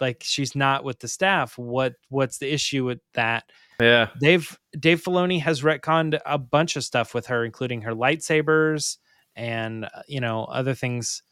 like 0.00 0.22
she's 0.22 0.54
not 0.54 0.84
with 0.84 0.98
the 1.00 1.08
staff. 1.08 1.56
What 1.58 1.94
what's 2.08 2.38
the 2.38 2.52
issue 2.52 2.84
with 2.84 3.00
that? 3.14 3.44
Yeah. 3.80 4.08
Dave 4.20 4.58
dave 4.78 5.02
filoni 5.02 5.40
has 5.40 5.62
retconned 5.62 6.18
a 6.26 6.38
bunch 6.38 6.76
of 6.76 6.84
stuff 6.84 7.14
with 7.14 7.26
her 7.26 7.44
including 7.44 7.82
her 7.82 7.92
lightsabers 7.92 8.98
and 9.36 9.84
uh, 9.84 10.02
you 10.06 10.20
know 10.20 10.44
other 10.44 10.74
things 10.74 11.22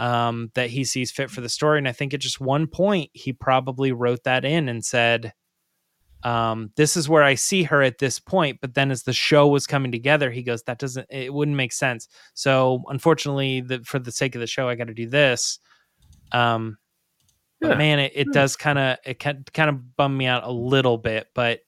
um, 0.00 0.50
that 0.54 0.70
he 0.70 0.84
sees 0.84 1.12
fit 1.12 1.30
for 1.30 1.42
the 1.42 1.48
story. 1.48 1.78
And 1.78 1.86
I 1.86 1.92
think 1.92 2.14
at 2.14 2.20
just 2.20 2.40
one 2.40 2.66
point 2.66 3.10
he 3.12 3.32
probably 3.32 3.92
wrote 3.92 4.24
that 4.24 4.44
in 4.44 4.68
and 4.68 4.84
said, 4.84 5.32
um, 6.24 6.70
"This 6.76 6.96
is 6.96 7.08
where 7.08 7.22
I 7.22 7.36
see 7.36 7.64
her 7.64 7.82
at 7.82 7.98
this 7.98 8.18
point." 8.18 8.58
But 8.60 8.74
then 8.74 8.90
as 8.90 9.02
the 9.02 9.12
show 9.12 9.46
was 9.48 9.66
coming 9.66 9.92
together, 9.92 10.30
he 10.30 10.42
goes, 10.42 10.62
"That 10.62 10.78
doesn't. 10.78 11.06
It 11.10 11.32
wouldn't 11.32 11.56
make 11.56 11.72
sense." 11.72 12.08
So 12.34 12.82
unfortunately, 12.88 13.60
the, 13.60 13.80
for 13.84 13.98
the 13.98 14.12
sake 14.12 14.34
of 14.34 14.40
the 14.40 14.46
show, 14.46 14.68
I 14.68 14.74
got 14.74 14.88
to 14.88 14.94
do 14.94 15.08
this. 15.08 15.58
Um, 16.32 16.78
But 17.60 17.76
man, 17.76 17.98
it, 17.98 18.12
it 18.14 18.32
does 18.32 18.56
kind 18.56 18.78
of 18.78 18.96
it 19.04 19.18
kind 19.18 19.68
of 19.68 19.96
bum 19.96 20.16
me 20.16 20.26
out 20.26 20.44
a 20.44 20.50
little 20.50 20.96
bit, 20.96 21.28
but 21.34 21.60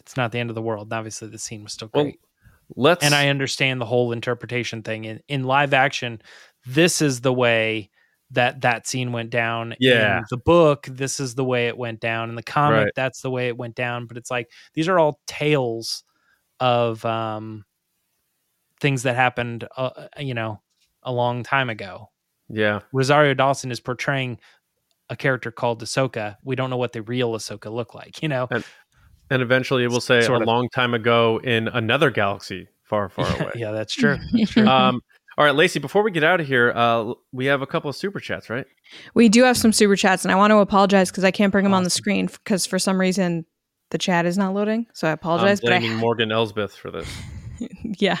it's 0.00 0.16
not 0.16 0.30
the 0.30 0.38
end 0.38 0.50
of 0.50 0.54
the 0.54 0.62
world. 0.62 0.86
And 0.86 0.92
obviously, 0.92 1.28
the 1.28 1.38
scene 1.38 1.64
was 1.64 1.72
still 1.72 1.88
great. 1.88 2.20
Well, 2.68 2.90
let's 2.90 3.04
and 3.04 3.14
I 3.14 3.28
understand 3.28 3.80
the 3.80 3.86
whole 3.86 4.12
interpretation 4.12 4.82
thing 4.82 5.04
in 5.04 5.20
in 5.26 5.42
live 5.42 5.74
action. 5.74 6.22
This 6.66 7.02
is 7.02 7.20
the 7.20 7.32
way 7.32 7.90
that 8.30 8.62
that 8.62 8.86
scene 8.86 9.12
went 9.12 9.30
down. 9.30 9.74
Yeah, 9.78 10.18
in 10.18 10.24
the 10.30 10.38
book, 10.38 10.86
this 10.90 11.20
is 11.20 11.34
the 11.34 11.44
way 11.44 11.68
it 11.68 11.76
went 11.76 12.00
down. 12.00 12.28
In 12.28 12.34
the 12.34 12.42
comic, 12.42 12.84
right. 12.84 12.92
that's 12.96 13.20
the 13.20 13.30
way 13.30 13.48
it 13.48 13.56
went 13.56 13.74
down. 13.74 14.06
But 14.06 14.16
it's 14.16 14.30
like 14.30 14.50
these 14.74 14.88
are 14.88 14.98
all 14.98 15.20
tales 15.26 16.04
of 16.60 17.04
um 17.04 17.64
things 18.80 19.02
that 19.04 19.16
happened, 19.16 19.66
uh, 19.76 20.08
you 20.18 20.34
know, 20.34 20.60
a 21.02 21.12
long 21.12 21.42
time 21.42 21.70
ago. 21.70 22.10
Yeah, 22.48 22.80
Rosario 22.92 23.34
Dawson 23.34 23.70
is 23.70 23.80
portraying 23.80 24.38
a 25.12 25.16
character 25.16 25.50
called 25.50 25.82
Ahsoka, 25.82 26.36
we 26.42 26.56
don't 26.56 26.70
know 26.70 26.78
what 26.78 26.92
the 26.92 27.02
real 27.02 27.32
Ahsoka 27.32 27.70
looked 27.70 27.94
like, 27.94 28.22
you 28.22 28.28
know? 28.28 28.48
And, 28.50 28.64
and 29.30 29.42
eventually 29.42 29.84
it 29.84 29.90
will 29.90 30.00
say 30.00 30.22
sort 30.22 30.40
a 30.40 30.42
of. 30.42 30.46
long 30.48 30.68
time 30.70 30.94
ago 30.94 31.38
in 31.44 31.68
another 31.68 32.10
galaxy 32.10 32.68
far, 32.82 33.10
far 33.10 33.26
away. 33.40 33.52
yeah, 33.54 33.72
that's 33.72 33.94
true. 33.94 34.16
That's 34.32 34.50
true. 34.52 34.66
um, 34.66 35.00
all 35.38 35.44
right, 35.44 35.54
Lacey, 35.54 35.78
before 35.78 36.02
we 36.02 36.10
get 36.10 36.24
out 36.24 36.40
of 36.40 36.46
here, 36.46 36.72
uh, 36.74 37.14
we 37.32 37.46
have 37.46 37.62
a 37.62 37.66
couple 37.66 37.88
of 37.88 37.96
super 37.96 38.20
chats, 38.20 38.50
right? 38.50 38.66
We 39.14 39.28
do 39.28 39.44
have 39.44 39.56
some 39.56 39.72
super 39.72 39.96
chats, 39.96 40.24
and 40.24 40.32
I 40.32 40.34
want 40.34 40.50
to 40.50 40.58
apologize 40.58 41.10
because 41.10 41.24
I 41.24 41.30
can't 41.30 41.52
bring 41.52 41.64
them 41.64 41.74
on 41.74 41.84
the 41.84 41.90
screen 41.90 42.26
because 42.26 42.66
for 42.66 42.78
some 42.78 43.00
reason 43.00 43.46
the 43.90 43.98
chat 43.98 44.26
is 44.26 44.36
not 44.36 44.54
loading. 44.54 44.86
So 44.92 45.08
I 45.08 45.12
apologize. 45.12 45.60
I'm 45.60 45.68
blaming 45.68 45.90
but 45.92 45.96
I... 45.96 46.00
Morgan 46.00 46.32
Elsbeth 46.32 46.74
for 46.74 46.90
this. 46.90 47.08
yeah, 47.98 48.18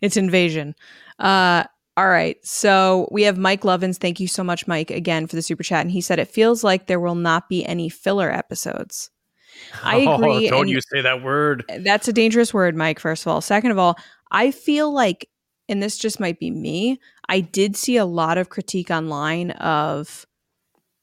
it's 0.00 0.16
invasion. 0.16 0.74
Uh, 1.18 1.64
all 1.96 2.08
right. 2.08 2.38
So 2.42 3.08
we 3.10 3.24
have 3.24 3.36
Mike 3.36 3.62
Lovins. 3.62 3.98
Thank 3.98 4.20
you 4.20 4.28
so 4.28 4.42
much, 4.42 4.66
Mike, 4.66 4.90
again 4.90 5.26
for 5.26 5.36
the 5.36 5.42
super 5.42 5.62
chat. 5.62 5.82
And 5.82 5.90
he 5.90 6.00
said 6.00 6.18
it 6.18 6.28
feels 6.28 6.64
like 6.64 6.86
there 6.86 7.00
will 7.00 7.14
not 7.14 7.48
be 7.48 7.64
any 7.66 7.88
filler 7.88 8.30
episodes. 8.30 9.10
I 9.82 10.04
oh, 10.06 10.14
agree. 10.14 10.48
Oh, 10.48 10.50
don't 10.50 10.68
you 10.68 10.80
say 10.80 11.02
that 11.02 11.22
word. 11.22 11.64
That's 11.80 12.08
a 12.08 12.12
dangerous 12.12 12.54
word, 12.54 12.76
Mike, 12.76 12.98
first 12.98 13.24
of 13.24 13.28
all. 13.28 13.40
Second 13.40 13.72
of 13.72 13.78
all, 13.78 13.98
I 14.30 14.50
feel 14.50 14.92
like, 14.92 15.28
and 15.70 15.80
this 15.80 15.96
just 15.96 16.18
might 16.18 16.40
be 16.40 16.50
me, 16.50 16.98
I 17.28 17.40
did 17.40 17.76
see 17.76 17.96
a 17.96 18.04
lot 18.04 18.36
of 18.38 18.50
critique 18.50 18.90
online 18.90 19.52
of, 19.52 20.26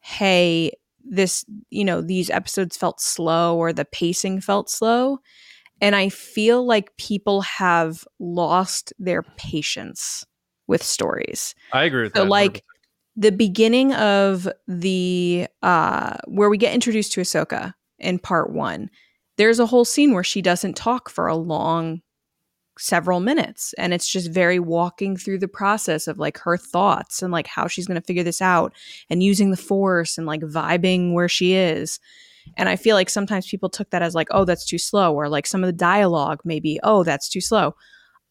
hey, 0.02 0.74
this, 1.04 1.46
you 1.70 1.86
know, 1.86 2.02
these 2.02 2.30
episodes 2.30 2.76
felt 2.76 3.00
slow 3.00 3.58
or 3.58 3.72
the 3.72 3.86
pacing 3.86 4.42
felt 4.42 4.70
slow. 4.70 5.20
And 5.80 5.96
I 5.96 6.10
feel 6.10 6.66
like 6.66 6.98
people 6.98 7.42
have 7.42 8.04
lost 8.20 8.92
their 9.00 9.24
patience 9.24 10.26
with 10.68 10.84
stories. 10.84 11.56
I 11.72 11.86
agree 11.86 12.04
with 12.04 12.14
so 12.14 12.24
that. 12.24 12.30
like 12.30 12.66
the 13.16 13.32
beginning 13.32 13.94
of 13.94 14.50
the 14.68 15.48
uh 15.64 16.18
where 16.28 16.50
we 16.50 16.58
get 16.58 16.74
introduced 16.74 17.14
to 17.14 17.22
Ahsoka 17.22 17.74
in 18.00 18.20
part 18.20 18.52
one, 18.52 18.90
there's 19.38 19.60
a 19.60 19.66
whole 19.66 19.86
scene 19.86 20.14
where 20.14 20.26
she 20.26 20.42
doesn't 20.42 20.76
talk 20.76 21.10
for 21.10 21.28
a 21.28 21.36
long 21.36 22.02
several 22.80 23.20
minutes 23.20 23.74
and 23.78 23.94
it's 23.94 24.08
just 24.08 24.32
very 24.32 24.60
walking 24.60 25.18
through 25.18 25.40
the 25.40 25.48
process 25.48 26.08
of 26.08 26.20
like 26.20 26.38
her 26.38 26.58
thoughts 26.58 27.22
and 27.22 27.32
like 27.32 27.48
how 27.48 27.68
she's 27.68 27.88
going 27.88 28.00
to 28.00 28.06
figure 28.06 28.24
this 28.24 28.42
out 28.42 28.74
and 29.10 29.24
using 29.24 29.52
the 29.52 29.58
force 29.58 30.18
and 30.18 30.28
like 30.28 30.42
vibing 30.42 31.14
where 31.14 31.30
she 31.30 31.54
is 31.54 32.00
and 32.56 32.70
i 32.70 32.76
feel 32.76 32.96
like 32.96 33.10
sometimes 33.10 33.48
people 33.48 33.70
took 33.70 33.90
that 33.90 34.02
as 34.02 34.16
like 34.16 34.28
oh 34.32 34.46
that's 34.46 34.66
too 34.66 34.78
slow 34.78 35.14
or 35.14 35.28
like 35.28 35.48
some 35.48 35.64
of 35.64 35.68
the 35.68 35.74
dialogue 35.74 36.40
maybe 36.46 36.80
oh 36.84 37.04
that's 37.04 37.30
too 37.30 37.42
slow 37.42 37.74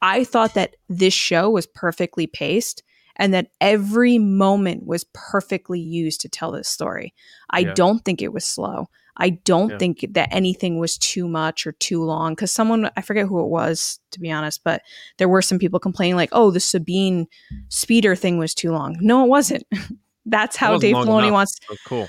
I 0.03 0.25
thought 0.25 0.55
that 0.55 0.77
this 0.89 1.15
show 1.15 1.51
was 1.51 1.67
perfectly 1.67 2.27
paced 2.27 2.83
and 3.17 3.33
that 3.33 3.49
every 3.61 4.19
moment 4.19 4.87
was 4.87 5.05
perfectly 5.15 5.81
used 5.81 6.21
to 6.21 6.29
tell 6.29 6.53
this 6.53 6.69
story. 6.69 7.15
I 7.51 7.61
yeah. 7.61 7.75
don't 7.75 8.05
think 8.05 8.21
it 8.21 8.33
was 8.33 8.45
slow. 8.45 8.89
I 9.19 9.31
don't 9.31 9.71
yeah. 9.71 9.79
think 9.79 10.07
that 10.11 10.29
anything 10.33 10.79
was 10.79 10.99
too 10.99 11.27
much 11.29 11.67
or 11.67 11.73
too 11.73 12.03
long 12.05 12.35
because 12.35 12.51
someone, 12.51 12.91
I 12.97 13.01
forget 13.01 13.27
who 13.27 13.41
it 13.41 13.49
was 13.49 13.99
to 14.11 14.21
be 14.21 14.31
honest, 14.31 14.63
but 14.65 14.83
there 15.19 15.29
were 15.29 15.43
some 15.43 15.59
people 15.59 15.79
complaining, 15.79 16.17
like, 16.17 16.31
oh, 16.33 16.51
the 16.51 16.61
Sabine 16.61 17.27
speeder 17.69 18.17
thing 18.17 18.39
was 18.39 18.55
too 18.55 18.73
long. 18.73 18.97
No, 19.01 19.25
it 19.25 19.29
wasn't. 19.29 19.65
That's 20.27 20.57
how 20.57 20.79
Dave 20.79 20.97
Filoni 20.97 21.25
enough. 21.25 21.33
wants. 21.33 21.61
Oh, 21.71 21.77
cool. 21.87 22.09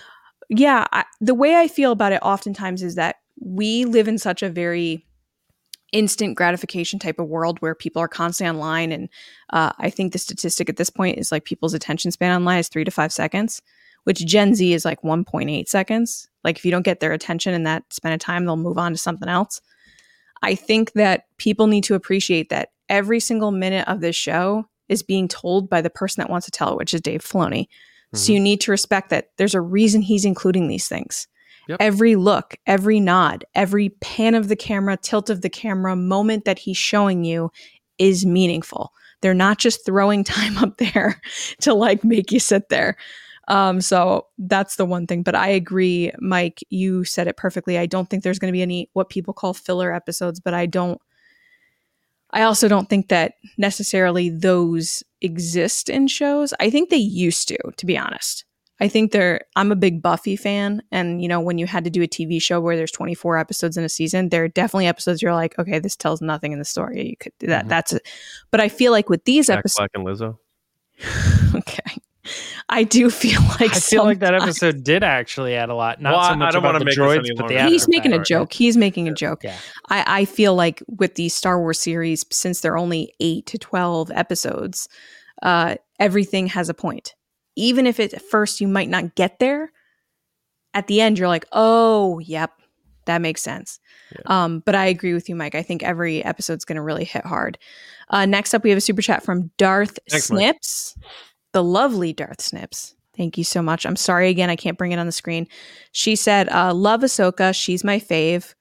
Yeah. 0.50 0.88
I, 0.92 1.06
the 1.22 1.36
way 1.36 1.56
I 1.56 1.68
feel 1.68 1.92
about 1.92 2.14
it 2.14 2.22
oftentimes 2.24 2.82
is 2.82 2.96
that 2.96 3.18
we 3.40 3.86
live 3.86 4.08
in 4.08 4.18
such 4.18 4.42
a 4.42 4.50
very 4.50 5.06
instant 5.94 6.36
gratification 6.36 7.00
type 7.00 7.20
of 7.20 7.28
world 7.28 7.60
where 7.60 7.76
people 7.76 8.02
are 8.02 8.08
constantly 8.08 8.54
online 8.54 8.92
and 8.92 9.10
uh, 9.52 9.72
i 9.80 9.90
think 9.90 10.12
the 10.12 10.20
statistic 10.20 10.68
at 10.68 10.76
this 10.76 10.90
point 10.90 11.18
is 11.18 11.32
like 11.32 11.46
people's 11.46 11.74
attention 11.74 12.12
span 12.12 12.36
online 12.36 12.60
is 12.60 12.68
three 12.68 12.84
to 12.84 12.92
five 12.92 13.12
seconds 13.12 13.62
which 14.04 14.26
gen 14.26 14.54
z 14.54 14.74
is 14.74 14.84
like 14.84 15.02
1.8 15.02 15.68
seconds 15.68 16.30
like 16.48 16.58
if 16.58 16.66
you 16.66 16.72
don't 16.72 16.86
get 16.86 17.00
their 17.00 17.14
attention 17.14 17.54
in 17.54 17.64
that 17.64 17.84
span 17.92 18.14
of 18.14 18.20
time 18.20 18.46
they'll 18.46 18.58
move 18.58 18.78
on 18.78 18.92
to 18.92 18.98
something 18.98 19.30
else 19.30 19.62
i 20.42 20.56
think 20.56 20.94
that 20.94 21.26
people 21.38 21.68
need 21.68 21.84
to 21.84 21.96
appreciate 21.96 22.50
that 22.50 22.70
every 22.90 23.20
single 23.20 23.52
minute 23.52 23.88
of 23.88 24.02
this 24.02 24.16
show 24.16 24.66
is 24.90 25.04
being 25.04 25.28
told 25.28 25.70
by 25.70 25.82
the 25.82 25.90
person 25.90 26.22
that 26.22 26.30
wants 26.30 26.46
to 26.46 26.52
tell 26.52 26.72
it 26.72 26.78
which 26.78 26.94
is 26.94 27.02
dave 27.02 27.22
filoni 27.22 27.64
mm-hmm. 27.64 28.18
so 28.18 28.32
you 28.32 28.40
need 28.40 28.62
to 28.62 28.72
respect 28.72 29.10
that 29.10 29.30
there's 29.38 29.56
a 29.56 29.62
reason 29.62 30.02
he's 30.02 30.26
including 30.26 30.68
these 30.68 30.88
things 30.88 31.28
Yep. 31.68 31.78
Every 31.82 32.16
look, 32.16 32.56
every 32.66 33.02
nod, 33.02 33.44
every 33.54 33.90
pan 33.90 34.36
of 34.36 34.48
the 34.48 34.56
camera, 34.56 34.96
tilt 34.96 35.30
of 35.30 35.42
the 35.42 35.50
camera, 35.50 35.98
moment 35.98 36.46
that 36.46 36.60
he's 36.60 36.78
showing 36.78 37.26
you 37.26 37.52
is 37.98 38.26
meaningful. 38.26 38.94
They're 39.22 39.34
not 39.34 39.58
just 39.58 39.86
throwing 39.86 40.24
time 40.24 40.58
up 40.58 40.78
there 40.78 41.22
to 41.62 41.74
like 41.74 42.04
make 42.04 42.32
you 42.32 42.40
sit 42.40 42.70
there. 42.70 42.98
Um, 43.48 43.80
so 43.82 44.28
that's 44.38 44.76
the 44.76 44.86
one 44.86 45.08
thing. 45.08 45.24
But 45.24 45.36
I 45.36 45.48
agree, 45.50 46.12
Mike, 46.20 46.60
you 46.70 47.04
said 47.04 47.28
it 47.28 47.38
perfectly. 47.38 47.78
I 47.78 47.86
don't 47.86 48.10
think 48.10 48.24
there's 48.24 48.40
going 48.40 48.52
to 48.52 48.58
be 48.58 48.62
any 48.62 48.90
what 48.94 49.10
people 49.10 49.34
call 49.34 49.54
filler 49.54 49.94
episodes, 49.94 50.40
but 50.40 50.54
I 50.54 50.66
don't, 50.66 51.00
I 52.32 52.42
also 52.42 52.68
don't 52.68 52.90
think 52.90 53.08
that 53.08 53.34
necessarily 53.58 54.30
those 54.30 55.02
exist 55.22 55.90
in 55.90 56.08
shows. 56.08 56.54
I 56.60 56.70
think 56.70 56.90
they 56.90 56.98
used 56.98 57.48
to, 57.48 57.58
to 57.78 57.86
be 57.86 57.98
honest. 57.98 58.44
I 58.80 58.88
think 58.88 59.12
they're 59.12 59.42
I'm 59.56 59.72
a 59.72 59.76
big 59.76 60.02
Buffy 60.02 60.36
fan 60.36 60.84
and 60.92 61.22
you 61.22 61.28
know 61.28 61.40
when 61.40 61.58
you 61.58 61.66
had 61.66 61.84
to 61.86 61.90
do 61.90 62.04
a 62.04 62.08
TV 62.08 62.42
show 62.42 62.62
where 62.62 62.76
there's 62.76 62.92
24 62.92 63.38
episodes 63.38 63.78
in 63.78 63.84
a 63.84 63.90
season 63.90 64.30
there 64.30 64.44
are 64.44 64.48
definitely 64.48 64.88
episodes 64.88 65.22
you're 65.22 65.34
like 65.34 65.58
okay 65.58 65.80
this 65.80 65.96
tells 65.96 66.22
nothing 66.22 66.52
in 66.52 66.60
the 66.60 66.66
story 66.66 67.10
you 67.10 67.18
could 67.18 67.34
do 67.40 67.48
that 67.48 67.62
mm-hmm. 67.62 67.70
that's 67.70 67.94
it 67.94 68.08
but 68.52 68.62
I 68.62 68.70
feel 68.70 68.92
like 68.92 69.10
with 69.10 69.24
these 69.26 69.50
episodes 69.50 69.78
Black 69.78 69.92
and 69.96 70.06
Lizzo 70.06 70.38
okay 71.56 71.98
I 72.70 72.84
do 72.84 73.10
feel 73.10 73.42
like 73.60 73.76
I 73.76 73.80
feel 73.80 74.04
like 74.04 74.20
that 74.20 74.34
episode 74.34 74.84
did 74.84 75.04
actually 75.04 75.56
add 75.56 75.70
a 75.70 75.76
lot. 75.76 76.02
Not 76.02 76.14
well, 76.14 76.30
so 76.30 76.36
much 76.36 76.48
I 76.48 76.52
don't 76.52 76.66
about 76.66 76.80
the 76.80 76.92
droids, 76.92 77.28
but 77.36 77.48
the 77.48 77.66
he's 77.66 77.88
making 77.88 78.14
a 78.14 78.24
joke. 78.24 78.54
He's 78.54 78.78
making 78.78 79.08
a 79.08 79.14
joke. 79.14 79.44
Yeah. 79.44 79.58
I, 79.90 80.22
I 80.22 80.26
feel 80.26 80.56
like 80.56 80.84
with 80.88 81.16
the 81.16 81.30
Star 81.30 81.60
Wars 81.60 81.80
series, 81.80 82.26
since 82.32 82.62
they're 82.62 82.78
only 82.78 83.14
eight 83.20 83.46
to 83.48 83.58
twelve 83.58 84.12
episodes, 84.12 84.88
uh, 85.42 85.76
everything 86.00 86.48
has 86.48 86.70
a 86.70 86.74
point 86.74 87.14
even 87.58 87.88
if 87.88 88.00
at 88.00 88.22
first 88.22 88.62
you 88.62 88.68
might 88.68 88.88
not 88.88 89.16
get 89.16 89.40
there, 89.40 89.72
at 90.74 90.88
the 90.88 91.02
end 91.02 91.18
you're 91.20 91.28
like, 91.28 91.46
oh, 91.52 92.20
yep, 92.20 92.52
that 93.06 93.20
makes 93.20 93.42
sense. 93.42 93.80
Yeah. 94.12 94.22
Um, 94.44 94.60
but 94.60 94.76
I 94.76 94.86
agree 94.86 95.14
with 95.14 95.28
you, 95.28 95.36
Mike. 95.36 95.56
I 95.56 95.64
think 95.64 95.82
every 95.82 96.24
episode's 96.24 96.66
going 96.66 96.76
to 96.76 96.82
really 96.84 97.04
hit 97.04 97.26
hard. 97.26 97.58
Uh, 98.10 98.26
next 98.26 98.54
up, 98.54 98.64
we 98.64 98.70
have 98.70 98.78
a 98.78 98.82
super 98.82 99.02
chat 99.02 99.24
from 99.24 99.52
Darth 99.58 99.98
Thanks, 100.08 100.28
Snips, 100.28 100.94
Mike. 100.98 101.12
The 101.58 101.64
lovely 101.64 102.14
Darth 102.14 102.40
Snips. 102.40 102.94
Thank 103.16 103.36
you 103.36 103.44
so 103.44 103.64
much. 103.64 103.84
I'm 103.88 103.96
sorry 103.96 104.30
again, 104.30 104.52
I 104.52 104.56
can't 104.56 104.78
bring 104.78 104.92
it 104.92 105.00
on 105.00 105.08
the 105.08 105.12
screen. 105.12 105.48
She 105.92 106.16
said, 106.16 106.50
uh, 106.50 106.72
"Love 106.72 107.02
Ahsoka. 107.02 107.56
She's 107.56 107.84
my 107.84 108.00
fave." 108.00 108.54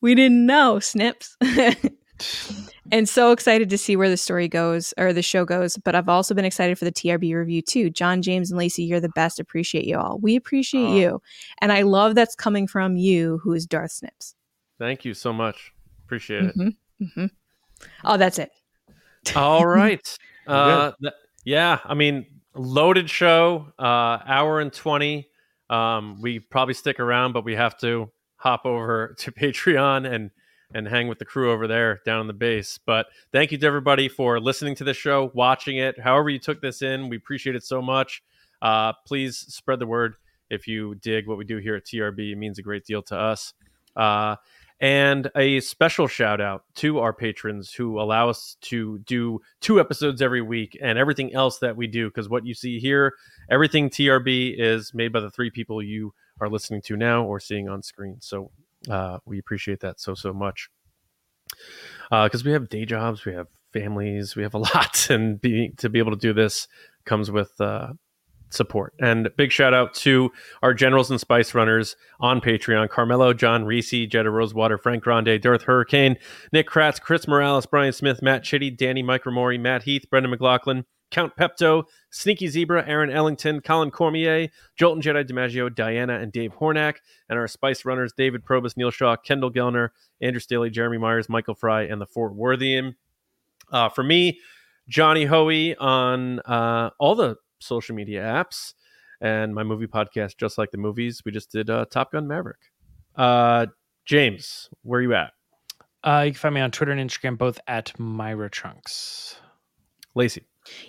We 0.00 0.16
didn't 0.16 0.44
know, 0.44 0.80
Snips. 0.80 1.36
and 2.90 3.08
so 3.08 3.30
excited 3.30 3.70
to 3.70 3.78
see 3.78 3.94
where 3.94 4.10
the 4.10 4.16
story 4.16 4.48
goes 4.48 4.92
or 4.98 5.12
the 5.12 5.22
show 5.22 5.44
goes. 5.44 5.76
But 5.76 5.94
I've 5.94 6.08
also 6.08 6.34
been 6.34 6.44
excited 6.44 6.76
for 6.76 6.86
the 6.86 6.90
TRB 6.90 7.32
review 7.36 7.62
too. 7.62 7.88
John 7.88 8.20
James 8.20 8.50
and 8.50 8.58
Lacey, 8.58 8.82
you're 8.82 8.98
the 8.98 9.10
best. 9.10 9.38
Appreciate 9.38 9.84
you 9.84 9.96
all. 9.96 10.18
We 10.18 10.34
appreciate 10.34 10.90
you, 10.90 11.22
and 11.58 11.70
I 11.70 11.82
love 11.82 12.16
that's 12.16 12.34
coming 12.34 12.66
from 12.66 12.96
you, 12.96 13.38
who 13.44 13.52
is 13.52 13.64
Darth 13.64 13.92
Snips. 13.92 14.34
Thank 14.80 15.04
you 15.04 15.14
so 15.14 15.32
much. 15.32 15.72
Appreciate 16.04 16.46
it. 16.46 16.58
Mm-hmm, 16.58 17.04
mm-hmm. 17.04 17.26
Oh, 18.02 18.16
that's 18.16 18.40
it. 18.40 18.50
all 19.36 19.64
right. 19.66 20.18
Uh, 20.48 20.92
th- 21.02 21.12
yeah, 21.48 21.78
I 21.82 21.94
mean, 21.94 22.26
loaded 22.54 23.08
show. 23.08 23.72
Uh, 23.78 24.18
hour 24.26 24.60
and 24.60 24.70
twenty. 24.70 25.30
Um, 25.70 26.20
we 26.20 26.40
probably 26.40 26.74
stick 26.74 27.00
around, 27.00 27.32
but 27.32 27.42
we 27.42 27.54
have 27.54 27.78
to 27.78 28.10
hop 28.36 28.66
over 28.66 29.14
to 29.18 29.32
Patreon 29.32 30.12
and 30.12 30.30
and 30.74 30.86
hang 30.86 31.08
with 31.08 31.18
the 31.18 31.24
crew 31.24 31.50
over 31.50 31.66
there 31.66 32.02
down 32.04 32.20
in 32.20 32.26
the 32.26 32.34
base. 32.34 32.78
But 32.84 33.06
thank 33.32 33.50
you 33.50 33.56
to 33.56 33.66
everybody 33.66 34.10
for 34.10 34.38
listening 34.38 34.74
to 34.74 34.84
the 34.84 34.92
show, 34.92 35.30
watching 35.32 35.78
it, 35.78 35.98
however 35.98 36.28
you 36.28 36.38
took 36.38 36.60
this 36.60 36.82
in. 36.82 37.08
We 37.08 37.16
appreciate 37.16 37.56
it 37.56 37.64
so 37.64 37.80
much. 37.80 38.22
Uh, 38.60 38.92
please 39.06 39.38
spread 39.38 39.78
the 39.78 39.86
word 39.86 40.16
if 40.50 40.66
you 40.66 40.96
dig 40.96 41.26
what 41.26 41.38
we 41.38 41.46
do 41.46 41.56
here 41.56 41.76
at 41.76 41.86
TRB. 41.86 42.32
It 42.32 42.36
means 42.36 42.58
a 42.58 42.62
great 42.62 42.84
deal 42.84 43.00
to 43.04 43.16
us. 43.16 43.54
Uh, 43.96 44.36
And 44.80 45.28
a 45.34 45.58
special 45.60 46.06
shout 46.06 46.40
out 46.40 46.62
to 46.76 47.00
our 47.00 47.12
patrons 47.12 47.72
who 47.72 48.00
allow 48.00 48.28
us 48.28 48.56
to 48.62 48.98
do 49.00 49.40
two 49.60 49.80
episodes 49.80 50.22
every 50.22 50.42
week 50.42 50.78
and 50.80 50.98
everything 50.98 51.34
else 51.34 51.58
that 51.58 51.76
we 51.76 51.88
do. 51.88 52.08
Because 52.08 52.28
what 52.28 52.46
you 52.46 52.54
see 52.54 52.78
here, 52.78 53.14
everything 53.50 53.90
TRB 53.90 54.54
is 54.56 54.94
made 54.94 55.12
by 55.12 55.20
the 55.20 55.30
three 55.30 55.50
people 55.50 55.82
you 55.82 56.12
are 56.40 56.48
listening 56.48 56.80
to 56.82 56.96
now 56.96 57.24
or 57.24 57.40
seeing 57.40 57.68
on 57.68 57.82
screen. 57.82 58.18
So 58.20 58.52
uh, 58.88 59.18
we 59.24 59.40
appreciate 59.40 59.80
that 59.80 59.98
so, 59.98 60.14
so 60.14 60.32
much. 60.32 60.68
Because 62.10 62.42
uh, 62.42 62.44
we 62.44 62.52
have 62.52 62.68
day 62.68 62.84
jobs, 62.84 63.24
we 63.24 63.34
have 63.34 63.48
families, 63.72 64.36
we 64.36 64.44
have 64.44 64.54
a 64.54 64.58
lot. 64.74 65.10
And 65.10 65.42
to 65.78 65.88
be 65.88 65.98
able 65.98 66.12
to 66.12 66.18
do 66.18 66.32
this 66.32 66.68
comes 67.04 67.32
with 67.32 67.60
uh, 67.60 67.94
support. 68.50 68.94
And 69.00 69.28
big 69.36 69.52
shout 69.52 69.74
out 69.74 69.94
to 69.94 70.30
our 70.62 70.74
generals 70.74 71.10
and 71.10 71.20
spice 71.20 71.54
runners 71.54 71.96
on 72.20 72.40
Patreon 72.40 72.88
Carmelo, 72.88 73.32
John 73.32 73.64
Reese, 73.64 74.08
Jetta 74.08 74.30
Rosewater, 74.30 74.78
Frank 74.78 75.02
Grande, 75.02 75.40
Darth 75.40 75.62
Hurricane, 75.62 76.16
Nick 76.52 76.68
Kratz, 76.68 77.00
Chris 77.00 77.28
Morales, 77.28 77.66
Brian 77.66 77.92
Smith, 77.92 78.22
Matt 78.22 78.42
Chitty, 78.42 78.70
Danny 78.70 79.02
Micromori, 79.02 79.60
Matt 79.60 79.82
Heath, 79.82 80.08
Brendan 80.10 80.30
McLaughlin, 80.30 80.84
Count 81.10 81.34
Pepto, 81.36 81.84
Sneaky 82.10 82.48
Zebra, 82.48 82.86
Aaron 82.86 83.10
Ellington, 83.10 83.60
Colin 83.60 83.90
Cormier, 83.90 84.48
Jolton 84.78 85.00
Jedi 85.00 85.26
DiMaggio, 85.26 85.74
Diana, 85.74 86.18
and 86.18 86.32
Dave 86.32 86.52
Hornack, 86.54 86.96
and 87.28 87.38
our 87.38 87.48
Spice 87.48 87.84
Runners, 87.84 88.12
David 88.12 88.44
Probus, 88.44 88.76
Neil 88.76 88.90
Shaw, 88.90 89.16
Kendall 89.16 89.50
Gellner, 89.50 89.90
Andrew 90.20 90.40
Staley, 90.40 90.70
Jeremy 90.70 90.98
Myers, 90.98 91.28
Michael 91.28 91.54
Fry, 91.54 91.82
and 91.82 92.00
the 92.00 92.06
Fort 92.06 92.34
Worthian. 92.34 92.96
Uh, 93.70 93.88
for 93.88 94.02
me, 94.02 94.40
Johnny 94.88 95.24
Hoey 95.24 95.76
on 95.76 96.40
uh, 96.40 96.90
all 96.98 97.14
the 97.14 97.36
social 97.60 97.94
media 97.94 98.22
apps 98.22 98.74
and 99.20 99.54
my 99.54 99.62
movie 99.64 99.86
podcast, 99.86 100.36
Just 100.36 100.58
Like 100.58 100.70
the 100.70 100.78
Movies. 100.78 101.22
We 101.24 101.32
just 101.32 101.50
did 101.50 101.70
uh, 101.70 101.86
Top 101.90 102.12
Gun 102.12 102.28
Maverick. 102.28 102.60
Uh, 103.16 103.66
James, 104.06 104.68
where 104.82 105.00
are 105.00 105.02
you 105.02 105.14
at? 105.14 105.32
Uh, 106.04 106.22
you 106.26 106.32
can 106.32 106.38
find 106.38 106.54
me 106.54 106.60
on 106.60 106.70
Twitter 106.70 106.92
and 106.92 107.10
Instagram, 107.10 107.36
both 107.36 107.58
at 107.66 107.98
Myra 107.98 108.48
Trunks. 108.48 109.36
Lacey. 110.14 110.44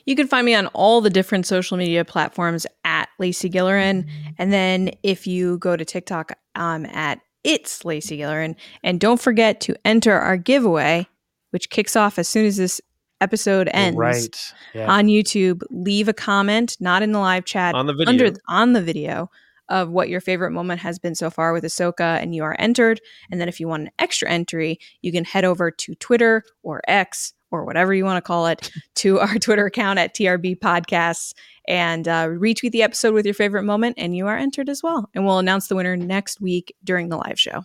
You 0.06 0.16
can 0.16 0.28
find 0.28 0.46
me 0.46 0.56
on 0.56 0.68
all 0.68 1.02
the 1.02 1.10
different 1.10 1.46
social 1.46 1.78
media 1.78 2.04
platforms 2.06 2.66
at 2.84 3.10
Lacey 3.18 3.50
Gillerin. 3.50 4.08
And 4.38 4.52
then 4.52 4.92
if 5.04 5.26
you 5.26 5.58
go 5.58 5.76
to 5.76 5.86
TikTok, 5.86 6.34
um, 6.56 6.86
at 6.88 7.20
It's 7.44 7.86
Lacey 7.86 8.18
Gillerin. 8.18 8.56
And 8.84 9.00
don't 9.00 9.22
forget 9.22 9.62
to 9.62 9.76
enter 9.86 10.14
our 10.14 10.38
giveaway, 10.38 11.08
which 11.52 11.70
kicks 11.70 11.96
off 11.96 12.20
as 12.20 12.28
soon 12.28 12.46
as 12.46 12.58
this 12.58 12.82
episode 13.22 13.70
ends 13.74 13.98
right. 13.98 14.54
yeah. 14.74 14.92
on 14.92 15.08
YouTube, 15.08 15.62
leave 15.70 16.08
a 16.08 16.14
comment, 16.14 16.78
not 16.80 17.02
in 17.04 17.12
the 17.12 17.20
live 17.20 17.46
chat, 17.46 17.76
on 17.76 17.88
the 17.88 17.94
video, 17.94 18.10
under, 18.10 18.40
on 18.48 18.74
the 18.74 18.82
video 18.82 19.30
of 19.70 19.90
what 19.90 20.10
your 20.10 20.20
favorite 20.20 20.52
moment 20.52 20.82
has 20.82 21.00
been 21.00 21.16
so 21.16 21.30
far 21.30 21.54
with 21.54 21.64
Ahsoka, 21.64 22.22
and 22.22 22.34
you 22.34 22.44
are 22.44 22.56
entered. 22.60 23.00
And 23.32 23.40
then 23.40 23.48
if 23.48 23.60
you 23.60 23.68
want 23.68 23.84
an 23.84 23.92
extra 24.00 24.30
entry, 24.30 24.80
you 25.02 25.12
can 25.12 25.24
head 25.24 25.46
over 25.46 25.72
to 25.72 25.96
Twitter 25.96 26.44
or 26.64 26.82
X 26.88 27.34
or 27.52 27.66
whatever 27.66 27.94
you 27.94 28.06
want 28.06 28.18
to 28.18 28.28
call 28.28 28.48
it 28.48 28.72
to 28.96 29.20
our 29.20 29.38
Twitter 29.40 29.66
account 29.66 30.00
at 30.00 30.16
TRB 30.16 30.60
Podcasts 30.60 31.34
and 31.68 32.08
uh, 32.08 32.28
retweet 32.28 32.72
the 32.72 32.84
episode 32.84 33.14
with 33.14 33.26
your 33.26 33.34
favorite 33.34 33.64
moment, 33.64 33.96
and 33.98 34.16
you 34.16 34.28
are 34.28 34.38
entered 34.38 34.70
as 34.70 34.82
well. 34.82 35.10
And 35.14 35.26
we'll 35.26 35.40
announce 35.40 35.68
the 35.68 35.76
winner 35.76 35.96
next 35.96 36.42
week 36.42 36.76
during 36.84 37.10
the 37.10 37.18
live 37.18 37.40
show. 37.40 37.64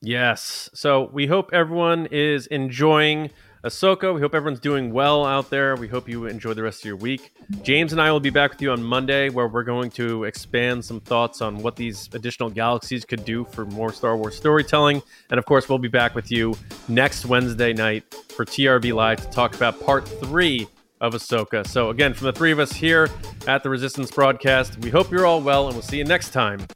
Yes. 0.00 0.70
So 0.74 1.10
we 1.12 1.26
hope 1.26 1.50
everyone 1.52 2.06
is 2.10 2.46
enjoying 2.48 3.30
Ahsoka. 3.64 4.14
We 4.14 4.20
hope 4.20 4.34
everyone's 4.34 4.60
doing 4.60 4.92
well 4.92 5.24
out 5.24 5.50
there. 5.50 5.76
We 5.76 5.88
hope 5.88 6.08
you 6.08 6.26
enjoy 6.26 6.54
the 6.54 6.62
rest 6.62 6.80
of 6.80 6.84
your 6.84 6.96
week. 6.96 7.32
James 7.62 7.92
and 7.92 8.00
I 8.00 8.12
will 8.12 8.20
be 8.20 8.30
back 8.30 8.50
with 8.52 8.62
you 8.62 8.70
on 8.70 8.82
Monday, 8.82 9.28
where 9.30 9.48
we're 9.48 9.64
going 9.64 9.90
to 9.92 10.24
expand 10.24 10.84
some 10.84 11.00
thoughts 11.00 11.40
on 11.40 11.58
what 11.58 11.76
these 11.76 12.08
additional 12.12 12.50
galaxies 12.50 13.04
could 13.04 13.24
do 13.24 13.44
for 13.44 13.64
more 13.66 13.92
Star 13.92 14.16
Wars 14.16 14.36
storytelling. 14.36 15.02
And 15.30 15.38
of 15.38 15.44
course, 15.44 15.68
we'll 15.68 15.78
be 15.78 15.88
back 15.88 16.14
with 16.14 16.30
you 16.30 16.54
next 16.88 17.26
Wednesday 17.26 17.72
night 17.72 18.04
for 18.28 18.44
TRB 18.44 18.92
Live 18.92 19.20
to 19.22 19.30
talk 19.30 19.54
about 19.54 19.80
part 19.80 20.06
three 20.06 20.68
of 21.00 21.14
Ahsoka. 21.14 21.66
So, 21.66 21.90
again, 21.90 22.14
from 22.14 22.26
the 22.26 22.32
three 22.32 22.52
of 22.52 22.58
us 22.58 22.72
here 22.72 23.08
at 23.46 23.62
the 23.62 23.70
Resistance 23.70 24.10
broadcast, 24.10 24.78
we 24.78 24.90
hope 24.90 25.10
you're 25.10 25.26
all 25.26 25.40
well, 25.40 25.66
and 25.66 25.74
we'll 25.74 25.82
see 25.82 25.98
you 25.98 26.04
next 26.04 26.30
time. 26.30 26.66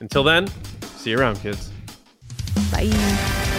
Until 0.00 0.22
then, 0.22 0.48
see 0.96 1.10
you 1.10 1.18
around, 1.18 1.36
kids. 1.40 1.70
Bye. 2.70 3.49